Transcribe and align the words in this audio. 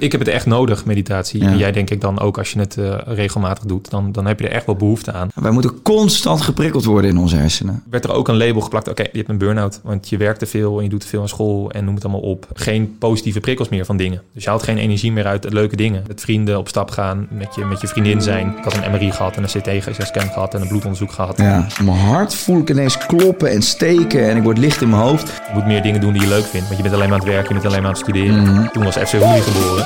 Ik 0.00 0.12
heb 0.12 0.20
het 0.20 0.30
echt 0.30 0.46
nodig, 0.46 0.84
meditatie. 0.84 1.42
Ja. 1.42 1.50
En 1.50 1.58
jij 1.58 1.72
denk 1.72 1.90
ik 1.90 2.00
dan 2.00 2.20
ook 2.20 2.38
als 2.38 2.52
je 2.52 2.58
het 2.58 2.76
eh, 2.76 2.98
regelmatig 3.04 3.64
doet, 3.64 3.90
dan, 3.90 4.12
dan 4.12 4.26
heb 4.26 4.40
je 4.40 4.46
er 4.46 4.52
echt 4.52 4.66
wel 4.66 4.76
behoefte 4.76 5.12
aan. 5.12 5.28
Wij 5.34 5.50
moeten 5.50 5.82
constant 5.82 6.40
geprikkeld 6.40 6.84
worden 6.84 7.10
in 7.10 7.18
onze 7.18 7.36
hersenen. 7.36 7.82
Werd 7.90 8.04
er 8.04 8.12
ook 8.12 8.28
een 8.28 8.36
label 8.36 8.60
geplakt, 8.60 8.88
oké, 8.88 9.02
je 9.02 9.08
hebt 9.12 9.28
een 9.28 9.38
burn-out, 9.38 9.80
want 9.82 10.08
je 10.08 10.16
werkt 10.16 10.38
te 10.38 10.46
veel 10.46 10.76
en 10.76 10.82
je 10.82 10.88
doet 10.88 11.00
te 11.00 11.06
veel 11.06 11.20
aan 11.20 11.28
school 11.28 11.70
en 11.70 11.84
noem 11.84 11.94
het 11.94 12.04
allemaal 12.04 12.22
op. 12.22 12.48
Geen 12.52 12.96
positieve 12.98 13.40
prikkels 13.40 13.68
meer 13.68 13.84
van 13.84 13.96
dingen. 13.96 14.22
Dus 14.32 14.44
je 14.44 14.48
haalt 14.48 14.62
geen 14.62 14.78
energie 14.78 15.12
meer 15.12 15.26
uit 15.26 15.52
leuke 15.52 15.76
dingen. 15.76 16.04
Met 16.06 16.20
vrienden 16.20 16.58
op 16.58 16.68
stap 16.68 16.90
gaan, 16.90 17.28
met 17.30 17.54
je, 17.54 17.64
met 17.64 17.80
je 17.80 17.86
vriendin 17.86 18.22
zijn. 18.22 18.54
Ik 18.58 18.64
had 18.64 18.74
een 18.74 18.90
MRI 18.90 19.12
gehad 19.12 19.36
en 19.36 19.42
een 19.42 19.82
CT-scan 19.82 20.28
gehad 20.28 20.54
en 20.54 20.60
een 20.60 20.68
bloedonderzoek 20.68 21.12
gehad. 21.12 21.38
Ja, 21.38 21.66
mijn 21.84 21.98
hart 21.98 22.34
voel 22.34 22.60
ik 22.60 22.70
ineens 22.70 22.98
kloppen 22.98 23.50
en 23.50 23.62
steken 23.62 24.28
en 24.28 24.36
ik 24.36 24.42
word 24.42 24.58
licht 24.58 24.82
in 24.82 24.88
mijn 24.88 25.02
hoofd. 25.02 25.26
Je 25.28 25.54
moet 25.54 25.66
meer 25.66 25.82
dingen 25.82 26.00
doen 26.00 26.12
die 26.12 26.22
je 26.22 26.28
leuk 26.28 26.44
vindt, 26.44 26.66
want 26.66 26.76
je 26.76 26.82
bent 26.82 26.94
alleen 26.94 27.08
maar 27.08 27.18
aan 27.18 27.24
het 27.24 27.34
werken, 27.34 27.54
je 27.54 27.60
bent 27.60 27.72
alleen 27.72 27.82
maar 27.82 27.90
aan 27.90 27.96
het 27.96 28.06
studeren. 28.08 28.70
Toen 28.72 28.84
was 28.84 28.96
FC 28.96 29.12
Hooli 29.12 29.40
geboren. 29.40 29.85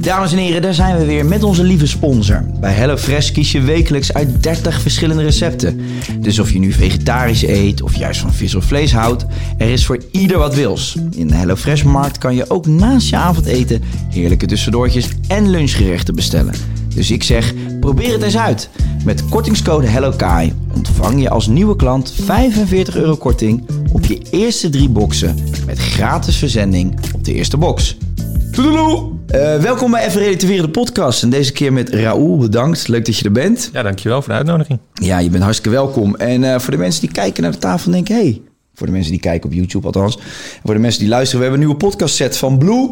Dames 0.00 0.32
en 0.32 0.38
heren, 0.38 0.62
daar 0.62 0.74
zijn 0.74 0.98
we 0.98 1.04
weer 1.04 1.26
met 1.26 1.42
onze 1.42 1.62
lieve 1.62 1.86
sponsor. 1.86 2.44
Bij 2.60 2.72
HelloFresh 2.72 3.30
kies 3.30 3.52
je 3.52 3.60
wekelijks 3.60 4.12
uit 4.12 4.42
30 4.42 4.80
verschillende 4.80 5.22
recepten. 5.22 5.80
Dus 6.20 6.38
of 6.38 6.52
je 6.52 6.58
nu 6.58 6.72
vegetarisch 6.72 7.42
eet 7.42 7.82
of 7.82 7.96
juist 7.96 8.20
van 8.20 8.32
vis 8.32 8.54
of 8.54 8.64
vlees 8.64 8.92
houdt, 8.92 9.26
er 9.58 9.70
is 9.70 9.86
voor 9.86 9.98
ieder 10.10 10.38
wat 10.38 10.54
wils. 10.54 10.96
In 11.16 11.26
de 11.26 11.34
HelloFresh-markt 11.34 12.18
kan 12.18 12.34
je 12.34 12.50
ook 12.50 12.66
naast 12.66 13.08
je 13.08 13.16
avondeten 13.16 13.82
heerlijke 14.10 14.46
tussendoortjes 14.46 15.08
en 15.28 15.50
lunchgerechten 15.50 16.14
bestellen. 16.14 16.79
Dus 16.94 17.10
ik 17.10 17.22
zeg, 17.22 17.54
probeer 17.80 18.12
het 18.12 18.22
eens 18.22 18.38
uit. 18.38 18.70
Met 19.04 19.28
kortingscode 19.28 19.86
HelloKai 19.86 20.52
ontvang 20.74 21.22
je 21.22 21.30
als 21.30 21.46
nieuwe 21.46 21.76
klant 21.76 22.12
45 22.12 22.96
euro 22.96 23.16
korting 23.16 23.68
op 23.92 24.04
je 24.04 24.20
eerste 24.30 24.68
drie 24.68 24.88
boxen 24.88 25.36
met 25.66 25.78
gratis 25.78 26.36
verzending 26.36 26.98
op 27.14 27.24
de 27.24 27.34
eerste 27.34 27.56
box. 27.56 27.96
Toedeloe! 28.50 29.10
Eh, 29.26 29.56
welkom 29.56 29.90
bij 29.90 30.06
Even 30.06 30.20
Relativeren 30.20 30.64
de 30.64 30.70
podcast. 30.70 31.22
En 31.22 31.30
deze 31.30 31.52
keer 31.52 31.72
met 31.72 31.88
Raoul. 31.88 32.36
Bedankt. 32.36 32.88
Leuk 32.88 33.04
dat 33.04 33.16
je 33.16 33.24
er 33.24 33.32
bent. 33.32 33.70
Ja, 33.72 33.82
dankjewel 33.82 34.22
voor 34.22 34.32
de 34.32 34.38
uitnodiging. 34.38 34.78
Ja, 34.92 35.18
je 35.18 35.30
bent 35.30 35.42
hartstikke 35.42 35.76
welkom. 35.76 36.16
En 36.16 36.44
eh, 36.44 36.58
voor 36.58 36.70
de 36.70 36.78
mensen 36.78 37.00
die 37.00 37.10
kijken 37.10 37.42
naar 37.42 37.52
de 37.52 37.58
tafel 37.58 37.86
en 37.86 37.92
denken... 37.92 38.14
hey, 38.14 38.42
voor 38.74 38.86
de 38.86 38.92
mensen 38.92 39.12
die 39.12 39.20
kijken 39.20 39.48
op 39.48 39.54
YouTube 39.54 39.86
althans... 39.86 40.16
en 40.16 40.22
voor 40.64 40.74
de 40.74 40.80
mensen 40.80 41.00
die 41.00 41.08
luisteren... 41.08 41.38
we 41.38 41.50
hebben 41.50 41.60
een 41.60 41.66
nieuwe 41.66 41.90
podcast 41.90 42.14
set 42.14 42.36
van 42.36 42.58
Blue. 42.58 42.90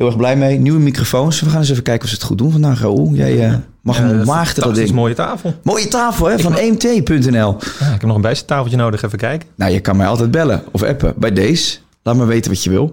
Heel 0.00 0.08
erg 0.08 0.18
blij 0.18 0.36
mee. 0.36 0.58
Nieuwe 0.58 0.78
microfoons. 0.78 1.40
We 1.40 1.50
gaan 1.50 1.58
eens 1.58 1.70
even 1.70 1.82
kijken 1.82 2.02
of 2.04 2.08
ze 2.08 2.14
het 2.14 2.24
goed 2.24 2.38
doen 2.38 2.50
vandaag, 2.52 2.80
Raoul. 2.80 3.10
Jij 3.12 3.46
eh, 3.48 3.54
mag 3.82 3.96
hem 3.98 4.10
ontmaagden, 4.18 4.62
dat 4.62 4.72
is 4.72 4.76
ding. 4.78 4.88
een 4.88 4.94
mooie 4.94 5.14
tafel. 5.14 5.54
Mooie 5.62 5.88
tafel, 5.88 6.26
hè? 6.26 6.38
Van 6.38 6.54
emt.nl. 6.56 7.56
Ja, 7.80 7.84
ik 7.86 7.90
heb 7.90 8.02
nog 8.02 8.14
een 8.16 8.22
bijzettafeltje 8.22 8.76
nodig, 8.76 9.02
even 9.02 9.18
kijken. 9.18 9.48
Nou, 9.54 9.72
je 9.72 9.80
kan 9.80 9.96
mij 9.96 10.06
altijd 10.06 10.30
bellen 10.30 10.62
of 10.72 10.82
appen. 10.82 11.14
Bij 11.16 11.32
deze. 11.32 11.78
Laat 12.02 12.16
me 12.16 12.24
weten 12.24 12.50
wat 12.50 12.64
je 12.64 12.70
wil. 12.70 12.92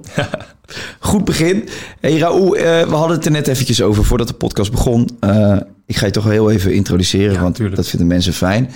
Goed 1.00 1.26
begin. 1.26 1.70
Hey 2.00 2.18
Raoul, 2.18 2.56
eh, 2.56 2.64
we 2.88 2.96
hadden 2.96 3.16
het 3.18 3.26
er 3.26 3.32
net 3.32 3.48
eventjes 3.48 3.82
over 3.82 4.04
voordat 4.06 4.28
de 4.28 4.34
podcast 4.34 4.72
begon. 4.72 5.10
Eh, 5.20 5.58
ik 5.86 5.96
ga 5.98 6.06
je 6.06 6.12
toch 6.12 6.24
wel 6.24 6.34
heel 6.34 6.52
even 6.52 6.74
introduceren, 6.74 7.34
Ja, 7.34 7.42
want 7.42 7.56
tuurlijk. 7.56 7.76
dat 7.78 7.88
vinden 7.88 8.08
mensen 8.08 8.34
fijn. 8.34 8.70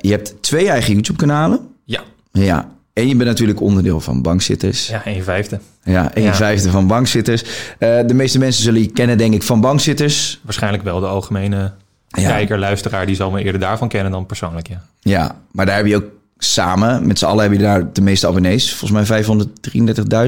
Je 0.00 0.10
hebt 0.10 0.34
twee 0.42 0.68
eigen 0.68 0.92
YouTube-kanalen. 0.94 1.60
Ja, 1.84 2.00
Ja. 2.32 2.76
En 2.98 3.08
je 3.08 3.16
bent 3.16 3.28
natuurlijk 3.28 3.60
onderdeel 3.60 4.00
van 4.00 4.22
Bankzitters. 4.22 4.88
ja, 4.88 5.02
1 5.06 5.22
vijfde. 5.24 5.58
Ja, 5.84 6.10
een 6.14 6.22
Ja. 6.22 6.34
vijfde 6.34 6.70
van 6.70 6.86
Bankzitters. 6.86 7.42
Eh, 7.78 7.98
de 8.06 8.14
meeste 8.14 8.38
mensen 8.38 8.62
zullen 8.62 8.80
je 8.80 8.86
kennen, 8.92 9.18
denk 9.18 9.34
ik, 9.34 9.42
van 9.42 9.60
Bankzitters. 9.60 10.40
Waarschijnlijk 10.42 10.82
wel 10.82 11.00
de 11.00 11.06
algemene 11.06 11.72
Ja. 12.08 12.28
kijker, 12.28 12.58
luisteraar, 12.58 13.06
die 13.06 13.14
zal 13.14 13.30
me 13.30 13.42
eerder 13.44 13.60
daarvan 13.60 13.88
kennen 13.88 14.12
dan 14.12 14.26
persoonlijk, 14.26 14.68
ja. 14.68 14.82
Ja, 15.00 15.36
maar 15.52 15.66
daar 15.66 15.76
heb 15.76 15.86
je 15.86 15.96
ook 15.96 16.04
samen, 16.38 17.06
met 17.06 17.18
z'n 17.18 17.24
allen 17.24 17.42
heb 17.42 17.52
je 17.52 17.58
daar 17.58 17.92
de 17.92 18.00
meeste 18.00 18.26
abonnees. 18.26 18.74
Volgens 18.74 18.90
mij 19.08 19.22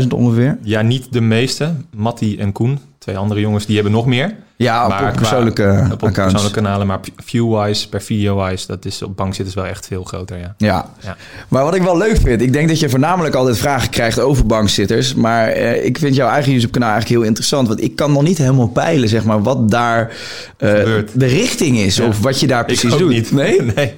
533.000 0.03 0.13
ongeveer. 0.13 0.59
Ja, 0.63 0.83
niet 0.83 1.13
de 1.13 1.21
meeste. 1.21 1.73
Matti 1.97 2.39
en 2.39 2.53
Koen, 2.53 2.79
twee 2.99 3.17
andere 3.17 3.41
jongens, 3.41 3.67
die 3.67 3.75
hebben 3.75 3.93
nog 3.93 4.07
meer. 4.07 4.35
Ja, 4.65 4.87
op, 4.87 4.91
qua- 4.97 5.11
persoonlijke 5.11 5.89
op 5.93 5.99
persoonlijke 5.99 6.51
kanalen, 6.51 6.87
maar 6.87 7.01
view-wise, 7.17 7.89
per 7.89 8.03
video-wise, 8.03 8.67
dat 8.67 8.85
is 8.85 9.03
op 9.03 9.17
bankzitters 9.17 9.57
wel 9.57 9.67
echt 9.67 9.87
veel 9.87 10.05
groter, 10.05 10.39
ja. 10.39 10.55
Ja. 10.59 10.91
Ja. 11.01 11.17
maar 11.49 11.65
wat 11.65 11.75
ik 11.75 11.83
wel 11.83 11.97
leuk 11.99 12.17
vind, 12.17 12.41
ik 12.43 12.53
denk 12.53 12.69
dat 12.69 12.79
je 12.81 12.89
voornamelijk 12.89 13.35
altijd 13.35 13.59
vragen 13.59 13.91
krijgt 13.91 14.21
over 14.21 14.47
bankzitters. 14.47 15.15
Maar 15.15 15.49
eh, 15.49 15.85
ik 15.85 15.99
vind 15.99 16.15
jouw 16.15 16.29
eigen 16.29 16.53
YouTube-kanaal 16.53 16.89
eigenlijk 16.91 17.19
heel 17.21 17.29
interessant. 17.29 17.69
Want 17.69 17.83
ik 17.83 17.97
kan 17.97 18.13
nog 18.13 18.23
niet 18.23 18.39
helemaal 18.39 18.69
peilen, 18.69 19.09
zeg 19.09 19.25
maar, 19.25 19.43
wat 19.43 19.71
daar 19.71 20.13
Gebeurt. 20.59 21.11
de 21.21 21.27
richting 21.27 21.79
is. 21.79 21.97
Ja. 21.97 22.07
Of 22.07 22.21
wat 22.21 22.41
je 22.41 22.47
daar 22.47 22.65
precies 22.65 22.97
doet. 22.97 23.09
niet. 23.09 23.33
Nee? 23.33 23.63
nee. 23.75 23.95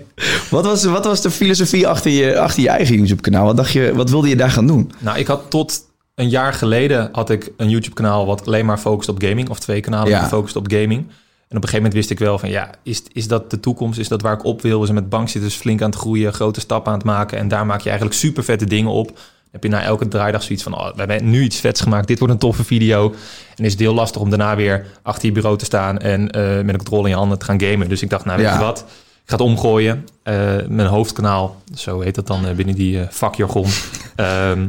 Wat 0.50 0.64
was, 0.64 0.84
wat 0.84 1.04
was 1.04 1.20
de 1.22 1.30
filosofie 1.30 1.88
achter 1.88 2.10
je, 2.10 2.38
achter 2.38 2.62
je 2.62 2.68
eigen 2.68 2.96
YouTube-kanaal? 2.96 3.44
Wat 3.44 3.56
dacht 3.56 3.72
je, 3.72 3.92
wat 3.94 4.10
wilde 4.10 4.28
je 4.28 4.36
daar 4.36 4.50
gaan 4.50 4.66
doen? 4.66 4.92
Nou, 4.98 5.18
ik 5.18 5.26
had 5.26 5.40
tot 5.48 5.80
een 6.22 6.28
jaar 6.28 6.52
geleden 6.54 7.08
had 7.12 7.30
ik 7.30 7.52
een 7.56 7.68
YouTube-kanaal 7.68 8.26
wat 8.26 8.46
alleen 8.46 8.66
maar 8.66 8.78
focust 8.78 9.08
op 9.08 9.22
gaming. 9.22 9.48
Of 9.48 9.58
twee 9.58 9.80
kanalen 9.80 10.08
Ja. 10.08 10.14
die 10.14 10.22
gefocust 10.28 10.56
op 10.56 10.70
gaming. 10.70 11.00
En 11.48 11.58
op 11.58 11.64
een 11.64 11.68
gegeven 11.70 11.76
moment 11.76 11.94
wist 11.94 12.10
ik 12.10 12.18
wel 12.18 12.38
van 12.38 12.48
ja, 12.50 12.70
is, 12.82 13.02
is 13.12 13.28
dat 13.28 13.50
de 13.50 13.60
toekomst? 13.60 13.98
Is 13.98 14.08
dat 14.08 14.22
waar 14.22 14.32
ik 14.32 14.44
op 14.44 14.62
wil? 14.62 14.78
We 14.78 14.84
zijn 14.86 14.98
met 14.98 15.08
bankzitters 15.08 15.54
flink 15.54 15.82
aan 15.82 15.90
het 15.90 15.98
groeien, 15.98 16.32
grote 16.32 16.60
stappen 16.60 16.92
aan 16.92 16.98
het 16.98 17.06
maken. 17.06 17.38
En 17.38 17.48
daar 17.48 17.66
maak 17.66 17.80
je 17.80 17.88
eigenlijk 17.88 18.18
super 18.18 18.44
vette 18.44 18.64
dingen 18.64 18.90
op. 18.90 19.06
Dan 19.06 19.16
heb 19.60 19.62
je 19.62 19.68
na 19.68 19.82
elke 19.82 20.08
draaidag 20.08 20.42
zoiets 20.42 20.62
van, 20.64 20.74
oh, 20.74 20.84
we 20.86 20.92
hebben 20.96 21.30
nu 21.30 21.42
iets 21.42 21.60
vets 21.60 21.80
gemaakt. 21.80 22.06
Dit 22.06 22.18
wordt 22.18 22.34
een 22.34 22.40
toffe 22.40 22.64
video. 22.64 23.14
En 23.56 23.64
is 23.64 23.70
het 23.72 23.80
heel 23.80 23.94
lastig 23.94 24.20
om 24.20 24.28
daarna 24.28 24.56
weer 24.56 24.86
achter 25.02 25.26
je 25.26 25.32
bureau 25.32 25.58
te 25.58 25.64
staan 25.64 25.98
en 25.98 26.30
eh, 26.30 26.42
met 26.56 26.68
een 26.68 26.76
controle 26.76 27.02
in 27.04 27.08
je 27.10 27.16
handen 27.16 27.38
te 27.38 27.44
gaan 27.44 27.60
gamen. 27.60 27.88
Dus 27.88 28.02
ik 28.02 28.10
dacht, 28.10 28.24
nou 28.24 28.36
weet 28.38 28.46
Ja. 28.46 28.52
je 28.58 28.64
wat? 28.64 28.78
Ik 29.24 29.28
ga 29.30 29.36
het 29.36 29.40
omgooien. 29.46 30.08
Eh, 30.22 30.34
mijn 30.68 30.88
hoofdkanaal, 30.88 31.56
zo 31.74 32.00
heet 32.00 32.14
dat 32.14 32.26
dan 32.26 32.46
eh, 32.46 32.54
binnen 32.54 32.74
die 32.74 33.00
vakjargon, 33.10 33.66
ehm, 34.16 34.66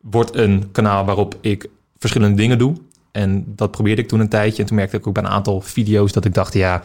wordt 0.00 0.34
een 0.36 0.68
kanaal 0.72 1.04
waarop 1.04 1.36
ik 1.40 1.66
verschillende 1.98 2.36
dingen 2.36 2.58
doe. 2.58 2.76
En 3.12 3.44
dat 3.46 3.70
probeerde 3.70 4.02
ik 4.02 4.08
toen 4.08 4.20
een 4.20 4.28
tijdje. 4.28 4.62
En 4.62 4.68
toen 4.68 4.76
merkte 4.76 4.96
ik 4.96 5.06
ook 5.06 5.14
bij 5.14 5.22
een 5.22 5.28
aantal 5.28 5.60
video's 5.60 6.12
dat 6.12 6.24
ik 6.24 6.34
dacht, 6.34 6.54
ja, 6.54 6.82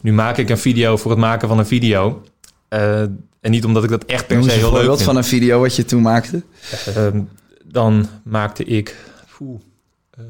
nu 0.00 0.12
maak 0.12 0.36
ik 0.36 0.48
een 0.50 0.58
video 0.58 0.96
voor 0.96 1.10
het 1.10 1.20
maken 1.20 1.48
van 1.48 1.58
een 1.58 1.66
video. 1.66 2.22
Eh, 2.68 3.00
en 3.40 3.50
niet 3.50 3.64
omdat 3.64 3.84
ik 3.84 3.90
dat 3.90 4.04
echt 4.04 4.26
per 4.26 4.36
Noem 4.36 4.44
se 4.48 4.50
heel 4.54 4.62
leuk 4.62 4.70
voorbeeld 4.70 4.96
vind. 4.96 5.08
van 5.08 5.16
een 5.16 5.24
video 5.24 5.60
wat 5.60 5.76
je 5.76 5.84
toen 5.84 6.02
maakte. 6.02 6.42
Ehm, 6.94 7.20
dan 7.64 8.08
maakte 8.24 8.64
ik. 8.64 8.96
Oeh, 9.40 9.60
ehm, 10.10 10.24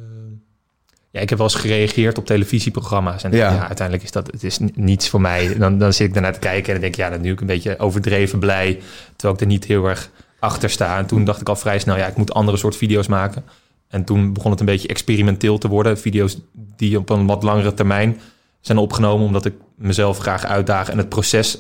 ja, 1.11 1.21
ik 1.21 1.29
heb 1.29 1.39
wel 1.39 1.47
eens 1.47 1.57
gereageerd 1.57 2.19
op 2.19 2.27
televisieprogramma's. 2.27 3.23
En 3.23 3.33
Ja. 3.33 3.53
ja. 3.53 3.67
uiteindelijk 3.67 4.07
is 4.07 4.13
dat 4.13 4.27
het 4.27 4.43
is 4.45 4.59
ni- 4.59 4.73
niets 4.75 5.09
voor 5.09 5.21
mij. 5.21 5.57
Dan, 5.59 5.79
dan 5.79 5.93
zit 5.93 6.07
ik 6.07 6.13
daarnaar 6.13 6.33
te 6.33 6.39
kijken 6.39 6.67
en 6.67 6.73
dan 6.73 6.81
denk 6.81 6.93
ik, 6.95 6.99
ja, 7.01 7.11
dan 7.11 7.21
nu 7.21 7.33
ik 7.33 7.41
een 7.41 7.47
beetje 7.47 7.79
overdreven 7.79 8.39
blij. 8.39 8.81
Terwijl 9.17 9.35
ik 9.35 9.41
er 9.41 9.47
niet 9.47 9.65
heel 9.65 9.87
erg 9.89 10.11
achter 10.45 10.71
sta. 10.71 10.99
En 10.99 11.07
toen 11.07 11.25
dacht 11.25 11.41
ik 11.41 11.49
al 11.49 11.57
vrij 11.57 11.79
snel, 11.79 11.97
ja, 11.97 12.07
ik 12.07 12.17
moet 12.17 12.35
andere 12.35 12.57
soort 12.57 12.77
video's 12.77 13.07
maken. 13.07 13.45
En 13.89 14.05
toen 14.05 14.33
begon 14.33 14.51
het 14.51 14.61
een 14.61 14.67
beetje 14.67 14.89
experimenteel 14.89 15.59
te 15.59 15.69
worden. 15.69 15.99
Video's 15.99 16.39
die 16.53 16.99
op 16.99 17.11
een 17.11 17.27
wat 17.27 17.43
langere 17.43 17.75
termijn 17.75 18.21
zijn 18.61 18.79
opgenomen, 18.79 19.27
omdat 19.27 19.45
ik 19.45 19.55
mezelf 19.77 20.19
graag 20.19 20.45
uitdagen 20.45 20.93
en 20.93 20.99
het 20.99 21.09
proces 21.09 21.59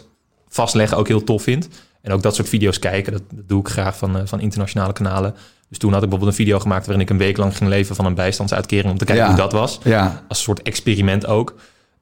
vastleggen 0.48 0.96
ook 0.96 1.08
heel 1.08 1.24
tof 1.24 1.42
vind. 1.42 1.68
En 2.02 2.12
ook 2.12 2.22
dat 2.22 2.34
soort 2.34 2.48
video's 2.48 2.78
kijken, 2.78 3.12
dat, 3.12 3.22
dat 3.30 3.48
doe 3.48 3.60
ik 3.60 3.68
graag 3.68 3.96
van, 3.96 4.16
eh, 4.16 4.22
van 4.24 4.40
internationale 4.40 4.92
kanalen. 4.92 5.34
Dus 5.68 5.78
toen 5.78 5.92
had 5.92 6.02
ik 6.02 6.08
bijvoorbeeld 6.08 6.38
een 6.38 6.44
video 6.44 6.58
gemaakt 6.60 6.86
waarin 6.86 7.04
ik 7.04 7.10
een 7.10 7.18
week 7.18 7.36
lang 7.36 7.56
ging 7.56 7.70
leven 7.70 7.96
van 7.96 8.04
een 8.04 8.14
bijstandsuitkering 8.14 8.90
om 8.92 8.98
te 8.98 9.04
kijken 9.04 9.24
Ja. 9.24 9.30
hoe 9.30 9.40
dat 9.40 9.52
was. 9.52 9.78
Ja, 9.84 10.22
Als 10.28 10.38
een 10.38 10.44
soort 10.44 10.62
experiment 10.62 11.26
ook. 11.26 11.54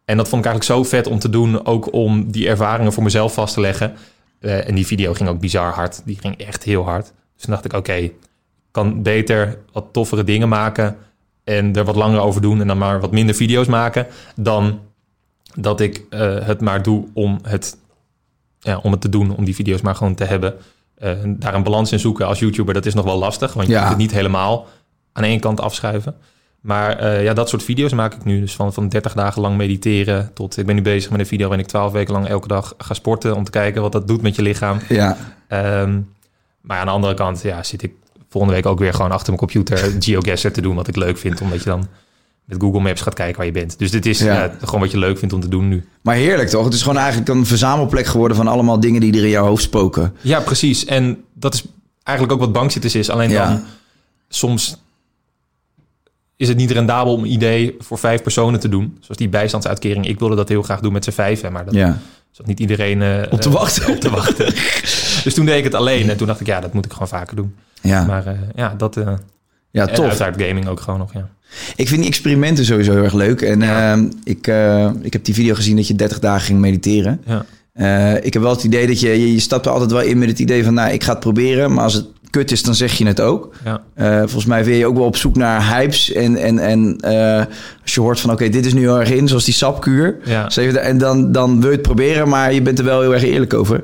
En 0.04 0.16
dat 0.16 0.28
vond 0.28 0.44
ik 0.44 0.50
eigenlijk 0.50 0.80
zo 0.82 0.96
vet 0.96 1.06
om 1.06 1.18
te 1.18 1.30
doen, 1.30 1.66
ook 1.66 1.92
om 1.92 2.30
die 2.32 2.48
ervaringen 2.48 2.92
voor 2.92 3.02
mezelf 3.02 3.34
vast 3.34 3.54
te 3.54 3.60
leggen. 3.60 3.92
Eh, 4.42 4.68
en 4.68 4.74
die 4.74 4.86
video 4.86 5.14
ging 5.14 5.28
ook 5.28 5.40
bizar 5.40 5.72
hard. 5.72 6.02
Die 6.04 6.18
ging 6.20 6.36
echt 6.38 6.62
heel 6.64 6.84
hard. 6.84 7.04
Dus 7.34 7.42
toen 7.44 7.50
dacht 7.52 7.64
ik, 7.64 7.72
oké, 7.72 7.92
ik 7.92 8.12
kan 8.70 9.02
beter 9.02 9.58
wat 9.72 9.84
toffere 9.92 10.24
dingen 10.24 10.48
maken 10.48 10.96
en 11.44 11.74
er 11.76 11.84
wat 11.84 11.96
langer 11.96 12.20
over 12.20 12.40
doen 12.40 12.60
en 12.60 12.66
dan 12.66 12.78
maar 12.78 13.00
wat 13.00 13.10
minder 13.12 13.34
video's 13.34 13.66
maken 13.66 14.06
dan 14.36 14.80
dat 15.54 15.80
ik 15.80 16.04
eh, 16.10 16.46
het 16.46 16.60
maar 16.60 16.82
doe 16.82 17.06
om 17.12 17.38
het, 17.42 17.76
ja, 18.60 18.78
om 18.78 18.92
het 18.92 19.00
te 19.00 19.08
doen, 19.08 19.36
om 19.36 19.44
die 19.44 19.54
video's 19.54 19.80
maar 19.80 19.94
gewoon 19.94 20.14
te 20.14 20.24
hebben. 20.24 20.54
Eh, 20.94 21.12
daar 21.26 21.54
een 21.54 21.62
balans 21.62 21.92
in 21.92 21.98
zoeken 21.98 22.26
als 22.26 22.38
YouTuber, 22.38 22.74
dat 22.74 22.86
is 22.86 22.94
nog 22.94 23.04
wel 23.04 23.18
lastig, 23.18 23.52
want 23.52 23.66
je 23.66 23.72
Ja. 23.72 23.78
kunt 23.78 23.90
het 23.90 23.98
niet 24.00 24.12
helemaal 24.12 24.66
aan 25.12 25.24
één 25.24 25.40
kant 25.40 25.60
afschuiven. 25.60 26.14
Maar 26.62 26.98
eh, 26.98 27.22
ja, 27.24 27.32
dat 27.32 27.48
soort 27.48 27.62
video's 27.62 27.92
maak 27.92 28.14
ik 28.14 28.24
nu. 28.24 28.40
Dus 28.40 28.54
van, 28.54 28.72
van 28.72 28.88
30 28.88 29.12
dagen 29.14 29.42
lang 29.42 29.56
mediteren 29.56 30.30
tot... 30.34 30.56
Ik 30.58 30.66
ben 30.66 30.74
nu 30.74 30.82
bezig 30.82 31.10
met 31.10 31.20
een 31.20 31.26
video 31.26 31.46
waarin 31.48 31.64
ik 31.64 31.70
12 31.70 31.92
weken 31.92 32.12
lang 32.12 32.26
elke 32.28 32.48
dag 32.48 32.74
ga 32.78 32.94
sporten... 32.94 33.34
om 33.36 33.44
te 33.44 33.50
kijken 33.50 33.82
wat 33.82 33.92
dat 33.92 34.08
doet 34.08 34.22
met 34.22 34.36
je 34.36 34.42
lichaam. 34.42 34.78
Ja, 34.88 35.16
Ehm, 35.48 36.00
maar 36.60 36.78
aan 36.78 36.86
de 36.86 36.92
andere 36.92 37.14
kant 37.14 37.42
ja, 37.42 37.62
zit 37.62 37.82
ik 37.82 37.92
volgende 38.28 38.56
week 38.56 38.66
ook 38.66 38.78
weer 38.78 38.94
gewoon 38.94 39.10
achter 39.12 39.26
mijn 39.26 39.38
computer... 39.38 39.78
geoguessr 40.00 40.48
te 40.48 40.60
doen 40.60 40.74
wat 40.74 40.88
ik 40.88 40.96
leuk 40.96 41.18
vind. 41.18 41.40
Omdat 41.40 41.58
je 41.62 41.68
dan 41.70 41.86
met 42.44 42.60
Google 42.62 42.80
Maps 42.80 43.00
gaat 43.00 43.14
kijken 43.14 43.36
waar 43.36 43.46
je 43.46 43.52
bent. 43.52 43.78
Dus 43.78 43.90
dit 43.90 44.06
is 44.06 44.18
Ja. 44.18 44.54
gewoon 44.64 44.80
wat 44.80 44.90
je 44.90 44.98
leuk 44.98 45.18
vindt 45.18 45.34
om 45.34 45.40
te 45.40 45.48
doen 45.48 45.68
nu. 45.68 45.84
maar 46.02 46.14
heerlijk 46.14 46.48
toch? 46.48 46.64
Het 46.64 46.74
is 46.74 46.82
gewoon 46.82 46.98
eigenlijk 46.98 47.28
een 47.28 47.46
verzamelplek 47.46 48.06
geworden 48.06 48.36
van 48.36 48.48
allemaal 48.48 48.80
dingen 48.80 49.00
die 49.00 49.12
er 49.16 49.24
in 49.24 49.28
jouw 49.30 49.46
hoofd 49.46 49.62
spoken. 49.62 50.14
Ja, 50.20 50.40
precies. 50.40 50.84
En 50.84 51.24
dat 51.34 51.54
is 51.54 51.64
eigenlijk 52.02 52.36
ook 52.36 52.44
wat 52.44 52.52
bankzitters 52.52 52.94
is. 52.94 53.10
Alleen 53.10 53.30
Ja. 53.30 53.48
dan 53.48 53.62
soms 54.28 54.81
is 56.42 56.48
het 56.48 56.56
niet 56.56 56.70
rendabel 56.70 57.12
om 57.14 57.22
een 57.24 57.32
idee 57.32 57.76
voor 57.78 57.98
vijf 57.98 58.22
personen 58.22 58.60
te 58.60 58.68
doen. 58.68 58.96
Zoals 59.00 59.16
die 59.18 59.28
bijstandsuitkering. 59.28 60.06
Ik 60.06 60.18
wilde 60.18 60.36
dat 60.36 60.48
heel 60.48 60.62
graag 60.62 60.80
doen 60.80 60.92
met 60.92 61.04
z'n 61.04 61.10
vijven. 61.10 61.52
Maar 61.52 61.64
dat 61.64 61.74
Ja. 61.74 61.98
zat 62.30 62.46
niet 62.46 62.60
iedereen 62.60 63.02
eh, 63.02 63.22
Op 63.30 63.40
te 63.40 63.48
eh, 63.48 63.54
wachten. 63.54 63.90
op 63.92 64.00
te 64.00 64.10
wachten. 64.10 64.46
dus 65.24 65.34
toen 65.34 65.44
deed 65.44 65.58
ik 65.58 65.64
het 65.64 65.74
alleen. 65.74 66.10
En 66.10 66.16
toen 66.16 66.26
dacht 66.26 66.40
ik, 66.40 66.46
ja, 66.46 66.60
dat 66.60 66.72
moet 66.72 66.84
ik 66.84 66.92
gewoon 66.92 67.08
vaker 67.08 67.36
doen. 67.36 67.54
Ja, 67.82 68.04
Maar 68.04 68.26
eh, 68.26 68.32
ja, 68.54 68.74
dat... 68.76 69.00
ja 69.70 69.86
tof. 69.86 70.06
uiteraard 70.06 70.42
gaming 70.42 70.66
ook 70.66 70.80
gewoon 70.80 70.98
nog, 70.98 71.12
ja. 71.12 71.28
Ik 71.76 71.88
vind 71.88 72.00
die 72.00 72.08
experimenten 72.10 72.64
sowieso 72.64 72.92
heel 72.92 73.02
erg 73.04 73.12
leuk. 73.14 73.40
En 73.42 73.60
Ja. 73.60 73.92
ehm, 73.92 74.04
ik, 74.24 74.46
ik 75.02 75.12
heb 75.12 75.24
die 75.24 75.34
video 75.34 75.54
gezien 75.54 75.76
dat 75.76 75.86
je 75.86 75.94
30 75.94 76.18
dagen 76.18 76.46
ging 76.46 76.60
mediteren. 76.60 77.20
ja. 77.26 77.44
Eh, 77.72 78.24
ik 78.24 78.32
heb 78.32 78.42
wel 78.42 78.52
het 78.52 78.64
idee 78.64 78.86
dat 78.86 79.00
je, 79.00 79.08
je, 79.08 79.32
je 79.32 79.40
stapt 79.40 79.66
er 79.66 79.72
altijd 79.72 79.90
wel 79.92 80.00
in 80.00 80.18
met 80.18 80.28
het 80.28 80.38
idee 80.38 80.64
van, 80.64 80.74
nou, 80.74 80.92
ik 80.92 81.04
ga 81.04 81.10
het 81.10 81.20
proberen. 81.20 81.72
Maar 81.72 81.84
als 81.84 81.94
het 81.94 82.06
kut 82.30 82.50
is, 82.50 82.62
dan 82.62 82.74
zeg 82.74 82.92
je 82.92 83.06
het 83.06 83.20
ook. 83.20 83.54
ja. 83.64 83.82
Eh, 83.94 84.18
volgens 84.18 84.44
mij 84.44 84.64
ben 84.64 84.74
je 84.74 84.86
ook 84.86 84.96
wel 84.96 85.04
op 85.04 85.16
zoek 85.16 85.36
naar 85.36 85.68
hypes. 85.68 86.12
En, 86.12 86.36
en, 86.36 86.58
en 86.58 86.96
eh, 87.00 87.44
als 87.82 87.94
je 87.94 88.00
hoort 88.00 88.20
van, 88.20 88.30
oké, 88.30 88.48
dit 88.48 88.66
is 88.66 88.74
nu 88.74 88.80
heel 88.80 89.00
erg 89.00 89.10
in, 89.10 89.28
zoals 89.28 89.44
die 89.44 89.54
sapkuur. 89.54 90.18
Ja. 90.24 90.48
En 90.48 90.98
dan, 90.98 91.32
dan 91.32 91.60
wil 91.60 91.70
je 91.70 91.76
het 91.76 91.82
proberen, 91.82 92.28
maar 92.28 92.52
je 92.52 92.62
bent 92.62 92.78
er 92.78 92.84
wel 92.84 93.00
heel 93.00 93.12
erg 93.12 93.22
eerlijk 93.22 93.54
over. 93.54 93.82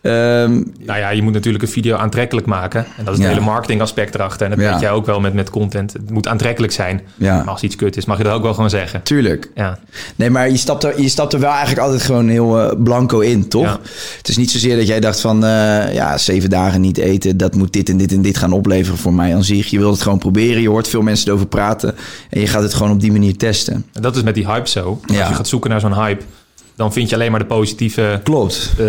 Ehm, 0.00 0.52
Nou 0.86 0.98
ja, 0.98 1.08
je 1.10 1.22
moet 1.22 1.32
natuurlijk 1.32 1.64
een 1.64 1.70
video 1.70 1.96
aantrekkelijk 1.96 2.46
maken. 2.46 2.84
En 2.96 3.04
dat 3.04 3.14
is 3.14 3.18
het 3.20 3.28
Ja. 3.28 3.34
hele 3.34 3.44
marketingaspect 3.50 4.14
erachter. 4.14 4.44
En 4.50 4.50
dat 4.56 4.60
Ja. 4.64 4.70
weet 4.70 4.80
jij 4.80 4.90
ook 4.90 5.06
wel 5.06 5.20
met, 5.20 5.34
met 5.34 5.50
content. 5.50 5.92
Het 5.92 6.10
moet 6.10 6.28
aantrekkelijk 6.28 6.72
zijn. 6.72 7.00
Ja. 7.16 7.36
Maar 7.36 7.48
als 7.48 7.62
iets 7.62 7.76
kut 7.76 7.96
is, 7.96 8.04
mag 8.04 8.16
je 8.18 8.24
dat 8.24 8.32
ook 8.32 8.42
wel 8.42 8.54
gewoon 8.54 8.70
zeggen. 8.70 9.02
tuurlijk. 9.02 9.50
Ja, 9.54 9.78
Nee, 10.16 10.30
maar 10.30 10.50
je 10.50 10.56
stapt, 10.56 10.84
er, 10.84 11.00
je 11.00 11.08
stapt 11.08 11.32
er 11.32 11.40
wel 11.40 11.50
eigenlijk 11.50 11.80
altijd 11.80 12.02
gewoon 12.02 12.28
heel 12.28 12.60
eh, 12.60 12.82
blanco 12.82 13.20
in, 13.20 13.48
toch? 13.48 13.80
Het 14.16 14.28
is 14.28 14.36
niet 14.36 14.50
zozeer 14.50 14.76
dat 14.76 14.86
jij 14.86 15.00
dacht 15.00 15.20
van... 15.20 15.44
eh, 15.44 15.94
ja, 15.94 16.18
zeven 16.18 16.50
dagen 16.50 16.80
niet 16.80 16.98
eten, 16.98 17.36
dat 17.36 17.54
moet 17.54 17.72
dit 17.72 17.88
en 17.88 17.96
dit 17.96 18.12
en 18.12 18.22
dit 18.22 18.36
gaan 18.36 18.52
opleveren 18.52 18.98
voor 18.98 19.14
mij 19.14 19.34
aan 19.34 19.44
zich. 19.44 19.66
Je 19.66 19.78
wilt 19.78 19.92
het 19.92 20.02
gewoon 20.02 20.18
proberen, 20.18 20.62
je 20.62 20.68
hoort 20.68 20.88
veel 20.88 21.02
mensen 21.02 21.28
erover 21.28 21.46
praten... 21.46 21.94
en 22.30 22.40
je 22.40 22.46
gaat 22.46 22.62
het 22.62 22.74
gewoon 22.74 22.92
op 22.92 23.00
die 23.00 23.12
manier 23.12 23.36
testen. 23.36 23.84
en 23.92 24.02
dat 24.02 24.16
is 24.16 24.22
met 24.22 24.34
die 24.34 24.46
hype 24.46 24.68
zo. 24.68 25.00
Als 25.06 25.16
je 25.16 25.34
gaat 25.34 25.48
zoeken 25.48 25.70
naar 25.70 25.80
zo'n 25.80 25.94
hype, 25.94 26.24
dan 26.76 26.92
vind 26.92 27.08
je 27.08 27.14
alleen 27.14 27.30
maar 27.30 27.40
de 27.40 27.46
positieve 27.46 28.20
Klopt. 28.24 28.72
eh, 28.78 28.86